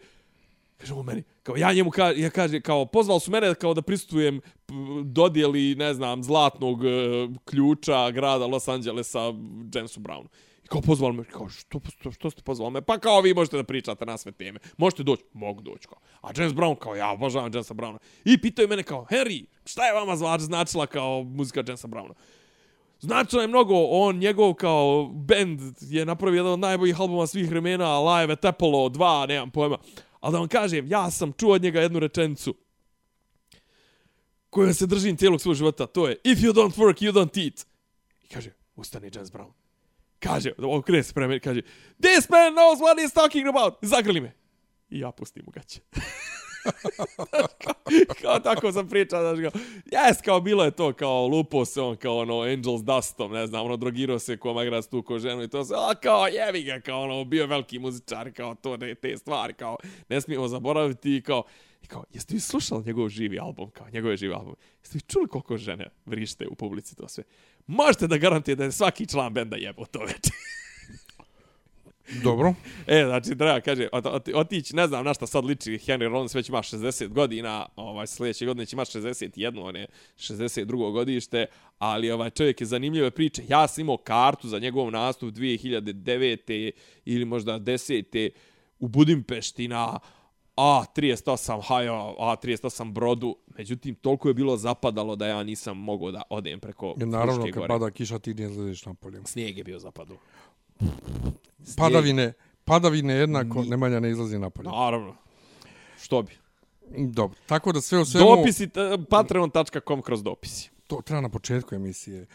kaže 0.78 0.94
on 0.94 1.06
meni, 1.06 1.22
kao 1.42 1.56
ja 1.56 1.72
njemu 1.72 1.90
kaže, 1.90 2.20
ja 2.20 2.30
kaže, 2.30 2.60
kao 2.60 2.84
pozvali 2.84 3.20
su 3.20 3.30
mene 3.30 3.54
kao 3.54 3.74
da 3.74 3.82
pristujem 3.82 4.40
dodjeli, 5.04 5.74
ne 5.74 5.94
znam, 5.94 6.22
zlatnog 6.22 6.84
e, 6.84 6.88
ključa 7.44 8.10
grada 8.10 8.46
Los 8.46 8.68
Angelesa 8.68 9.32
Jamesu 9.74 10.00
Brownu. 10.00 10.26
I 10.66 10.68
kao 10.68 10.80
pozvali 10.80 11.14
me, 11.14 11.24
kao 11.24 11.48
što, 11.48 11.80
što, 11.90 12.12
što 12.12 12.30
ste 12.30 12.42
pozvali 12.42 12.72
me? 12.72 12.82
Pa 12.82 12.98
kao 12.98 13.20
vi 13.20 13.34
možete 13.34 13.56
da 13.56 13.64
pričate 13.64 14.06
na 14.06 14.16
sve 14.18 14.32
teme. 14.32 14.58
Možete 14.76 15.02
doći? 15.02 15.24
Mogu 15.32 15.62
doći. 15.62 15.88
Kao. 15.88 15.98
A 16.20 16.30
James 16.36 16.52
Brown, 16.52 16.78
kao 16.78 16.94
ja 16.94 17.10
obožavam 17.10 17.52
Jamesa 17.54 17.74
Browna. 17.74 17.98
I 18.24 18.40
pitaju 18.40 18.68
mene 18.68 18.82
kao, 18.82 19.06
Harry, 19.10 19.44
šta 19.64 19.86
je 19.86 19.94
vama 19.94 20.16
zvač 20.16 20.40
značila 20.40 20.86
kao 20.86 21.22
muzika 21.22 21.62
Jamesa 21.66 21.88
Browna? 21.88 22.12
Značilo 23.00 23.42
je 23.42 23.48
mnogo, 23.48 23.74
on, 23.74 24.18
njegov 24.18 24.54
kao 24.54 25.04
band 25.04 25.60
je 25.80 26.04
napravio 26.06 26.38
jedan 26.38 26.52
od 26.52 26.58
najboljih 26.58 27.00
albuma 27.00 27.26
svih 27.26 27.50
vremena, 27.50 28.00
Live 28.00 28.32
at 28.32 28.44
Apollo 28.44 28.88
2, 28.88 29.28
nemam 29.28 29.50
pojma. 29.50 29.78
Ali 30.20 30.32
da 30.32 30.38
vam 30.38 30.48
kažem, 30.48 30.86
ja 30.88 31.10
sam 31.10 31.32
čuo 31.32 31.54
od 31.54 31.62
njega 31.62 31.80
jednu 31.80 31.98
rečenicu 31.98 32.54
koju 34.50 34.74
se 34.74 34.86
držim 34.86 35.16
cijelog 35.16 35.40
svog 35.40 35.54
života, 35.54 35.86
to 35.86 36.08
je 36.08 36.16
If 36.24 36.38
you 36.38 36.52
don't 36.52 36.76
work, 36.76 37.02
you 37.02 37.12
don't 37.12 37.44
eat. 37.44 37.66
I 38.22 38.28
kaže, 38.28 38.50
ustani 38.76 39.10
James 39.14 39.32
Brown. 39.32 39.65
Kaže, 40.26 40.52
on 40.58 40.82
se 41.02 41.14
prema 41.14 41.28
meni, 41.28 41.40
kaže, 41.40 41.62
This 42.00 42.28
man 42.28 42.52
knows 42.52 42.80
what 42.80 42.98
he's 42.98 43.14
talking 43.14 43.48
about. 43.48 43.74
Zagrli 43.82 44.20
me. 44.20 44.32
I 44.90 44.98
ja 44.98 45.10
pustim 45.10 45.44
u 45.46 45.50
gaće. 45.50 45.80
kao 48.22 48.40
tako 48.40 48.72
sam 48.72 48.88
pričao, 48.88 49.34
znaš, 49.34 49.52
kao, 49.52 49.60
jes, 49.92 50.22
kao 50.24 50.40
bilo 50.40 50.64
je 50.64 50.70
to, 50.70 50.92
kao 50.92 51.26
lupo 51.26 51.64
se 51.64 51.80
on, 51.80 51.96
kao 51.96 52.18
ono, 52.18 52.40
Angels 52.40 52.82
Dustom, 52.82 53.32
ne 53.32 53.46
znam, 53.46 53.66
ono, 53.66 53.76
drogirao 53.76 54.18
se 54.18 54.36
ko 54.36 54.52
magras 54.52 54.88
tu 54.88 55.02
ko 55.02 55.18
ženu 55.18 55.42
i 55.42 55.48
to 55.48 55.64
se, 55.64 55.74
a 55.76 55.94
kao, 55.94 56.26
jevi 56.26 56.62
ga, 56.62 56.80
kao 56.80 57.02
ono, 57.02 57.24
bio 57.24 57.46
veliki 57.46 57.78
muzičar, 57.78 58.32
kao 58.32 58.54
to, 58.54 58.76
ne, 58.76 58.94
te 58.94 59.16
stvari, 59.16 59.54
kao, 59.54 59.76
ne 60.08 60.20
smijemo 60.20 60.48
zaboraviti, 60.48 61.22
kao, 61.26 61.42
i 61.82 61.86
kao, 61.86 62.04
jeste 62.12 62.34
vi 62.34 62.40
slušali 62.40 62.84
njegov 62.86 63.08
živi 63.08 63.38
album, 63.38 63.70
kao, 63.70 63.86
njegov 63.92 64.16
živi 64.16 64.34
album, 64.34 64.54
jeste 64.82 64.98
vi 64.98 65.00
čuli 65.00 65.28
koliko 65.28 65.56
žene 65.56 65.86
vrište 66.06 66.46
u 66.46 66.54
publici 66.54 66.96
to 66.96 67.08
sve? 67.08 67.24
Možete 67.66 68.06
da 68.06 68.18
garantije 68.18 68.54
da 68.54 68.64
je 68.64 68.72
svaki 68.72 69.06
član 69.06 69.34
benda 69.34 69.56
jebo 69.56 69.84
to 69.84 69.98
već. 70.04 70.30
Dobro. 72.24 72.54
E, 72.86 73.04
znači, 73.04 73.36
treba, 73.38 73.60
kaže, 73.60 73.88
ot, 73.92 74.06
ot, 74.06 74.28
otići, 74.34 74.76
ne 74.76 74.86
znam 74.86 75.04
na 75.04 75.14
šta 75.14 75.26
sad 75.26 75.44
liči, 75.44 75.78
Henry 75.78 76.08
Rollins 76.08 76.34
već 76.34 76.48
ima 76.48 76.58
60 76.58 77.08
godina, 77.08 77.66
ovaj, 77.76 78.06
sljedeće 78.06 78.46
godine 78.46 78.66
će 78.66 78.76
imati 78.76 78.98
61, 78.98 79.60
on 79.62 79.76
je 79.76 79.86
62. 80.16 80.92
godište, 80.92 81.46
ali 81.78 82.10
ovaj 82.10 82.30
čovjek 82.30 82.60
je 82.60 82.66
zanimljive 82.66 83.10
priče. 83.10 83.42
Ja 83.48 83.68
sam 83.68 83.82
imao 83.82 83.96
kartu 83.96 84.48
za 84.48 84.58
njegov 84.58 84.90
nastup 84.90 85.34
2009. 85.34 86.70
ili 87.04 87.24
možda 87.24 87.58
10. 87.58 88.30
u 88.78 88.88
Budimpešti 88.88 89.68
na 89.68 89.98
A38 90.56 91.62
Hajo, 91.68 92.14
A38 92.18 92.92
Brodu, 92.92 93.36
međutim, 93.58 93.94
toliko 93.94 94.28
je 94.28 94.34
bilo 94.34 94.56
zapadalo 94.56 95.16
da 95.16 95.26
ja 95.26 95.42
nisam 95.42 95.78
mogao 95.78 96.10
da 96.10 96.22
odem 96.30 96.60
preko 96.60 96.94
Jer 96.98 97.08
naravno, 97.08 97.34
Fruške 97.34 97.52
kad 97.52 97.60
gore. 97.60 97.68
pada 97.68 97.90
kiša, 97.90 98.18
ti 98.18 98.34
ne 98.34 98.44
izlaziš 98.44 98.86
napolje. 98.86 99.20
Snijeg 99.24 99.58
je 99.58 99.64
bio 99.64 99.78
zapadao. 99.78 100.16
Padavine, 101.76 102.32
padavine 102.64 103.14
jednako, 103.14 103.62
Nemanja 103.62 104.00
ne 104.00 104.10
izlazi 104.10 104.38
napolje. 104.38 104.68
Naravno. 104.68 105.16
Što 106.00 106.22
bi? 106.22 106.32
Dobro, 106.98 107.38
tako 107.46 107.72
da 107.72 107.80
sve 107.80 107.98
o 107.98 108.04
svemu... 108.04 108.36
Dopisi, 108.36 108.68
patreon.com 109.10 110.02
kroz 110.02 110.22
dopisi. 110.22 110.70
To 110.86 111.00
treba 111.04 111.20
na 111.20 111.28
početku 111.28 111.74
emisije. 111.74 112.26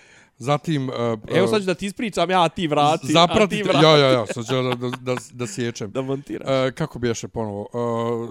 Zatim... 0.42 0.90
Uh, 0.90 0.96
Evo 1.36 1.48
sad 1.48 1.62
ću 1.62 1.66
da 1.66 1.74
ti 1.74 1.86
ispričam, 1.86 2.30
ja, 2.30 2.50
ti 2.50 2.68
vrati, 2.68 3.04
a 3.04 3.08
ti 3.08 3.14
Zapratite, 3.14 3.64
vrati. 3.64 3.86
ja, 3.86 3.98
ja, 3.98 4.12
ja, 4.12 4.26
sad 4.26 4.46
ću 4.46 4.54
da, 4.54 4.62
da, 4.62 4.90
da, 5.02 5.16
da 5.34 5.48
sjećam. 5.48 5.92
Da 5.92 6.02
montiraš. 6.02 6.68
Uh, 6.68 6.74
kako 6.74 7.00
biješe 7.00 7.28
ponovo? 7.28 7.68
Uh, 7.74 8.30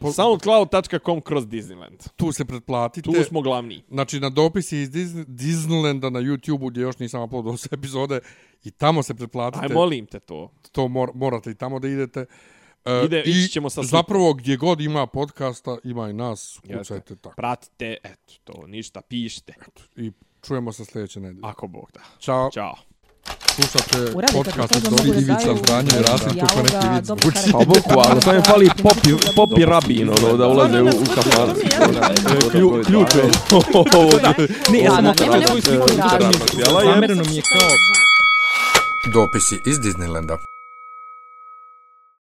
po, 0.00 0.12
Soundcloud.com 0.12 1.20
kroz 1.20 1.46
Disneyland. 1.46 2.08
tu 2.16 2.32
se 2.32 2.44
pretplatite. 2.44 3.10
Tu 3.12 3.24
smo 3.24 3.40
glavni. 3.40 3.82
Znači, 3.88 4.20
na 4.20 4.30
dopisi 4.30 4.78
iz 4.78 4.90
Dis- 4.90 5.24
Disneylanda 5.26 6.10
na 6.10 6.20
YouTube-u, 6.20 6.68
gdje 6.68 6.80
još 6.80 6.98
nisam 6.98 7.22
uploadao 7.22 7.56
sve 7.56 7.68
epizode, 7.72 8.20
i 8.64 8.70
tamo 8.70 9.02
se 9.02 9.14
pretplatite. 9.14 9.66
Aj, 9.66 9.74
molim 9.74 10.06
te 10.06 10.20
to. 10.20 10.50
To 10.72 10.88
mor, 10.88 11.10
morate 11.14 11.50
i 11.50 11.54
tamo 11.54 11.78
da 11.78 11.88
idete. 11.88 12.26
Uh, 12.84 13.04
Ide- 13.04 13.22
I 13.26 13.48
ćemo 13.48 13.70
sa 13.70 13.82
slikom. 13.82 13.98
zapravo, 13.98 14.32
gdje 14.34 14.56
god 14.56 14.80
ima 14.80 15.06
podcasta, 15.06 15.76
ima 15.84 16.10
i 16.10 16.12
nas, 16.12 16.60
kucajte 16.78 17.16
tako. 17.16 17.36
Pratite, 17.36 17.96
eto, 18.04 18.32
to, 18.44 18.66
ništa, 18.66 19.00
pišite. 19.00 19.54
I 19.96 20.10
čujemo 20.46 20.72
se 20.72 20.84
sljedeće 20.84 21.20
nedelje. 21.20 21.40
Ako 21.42 21.66
Bog 21.66 21.90
da. 21.94 22.00
Ćao. 22.20 22.50
Ćao. 22.50 22.74
Slušate 23.54 24.12
podcast 24.32 24.76
od 24.76 24.82
da 24.82 25.18
Ivica 25.20 25.54
Zdanje 25.64 25.90
i 26.00 26.02
Rasim 26.02 26.40
kako 26.40 26.62
neki 26.62 26.88
vid 26.94 27.04
zvuči. 27.04 27.52
Pa 27.52 27.58
bukvalno, 27.58 28.20
samo 28.20 28.36
mi 28.36 28.42
fali 28.42 28.70
popi, 28.82 29.08
popi 29.36 29.64
rabin, 29.64 30.10
ono, 30.10 30.36
da 30.36 30.46
ulaze 30.46 30.82
u, 30.82 30.86
u 30.86 31.04
kafanu. 31.14 31.54
Klju, 32.50 32.82
ključ 32.86 33.14
je 33.14 33.22
ovo. 33.98 34.10
Ne, 34.72 34.78
ja 34.78 34.90
sam 34.90 35.04
razloga. 35.04 36.84
zamereno 36.84 37.22
mi 37.24 37.36
je 37.36 37.42
kao 37.42 37.70
Dopisi 39.12 39.60
iz 39.64 39.78
Disneylanda. 39.78 40.53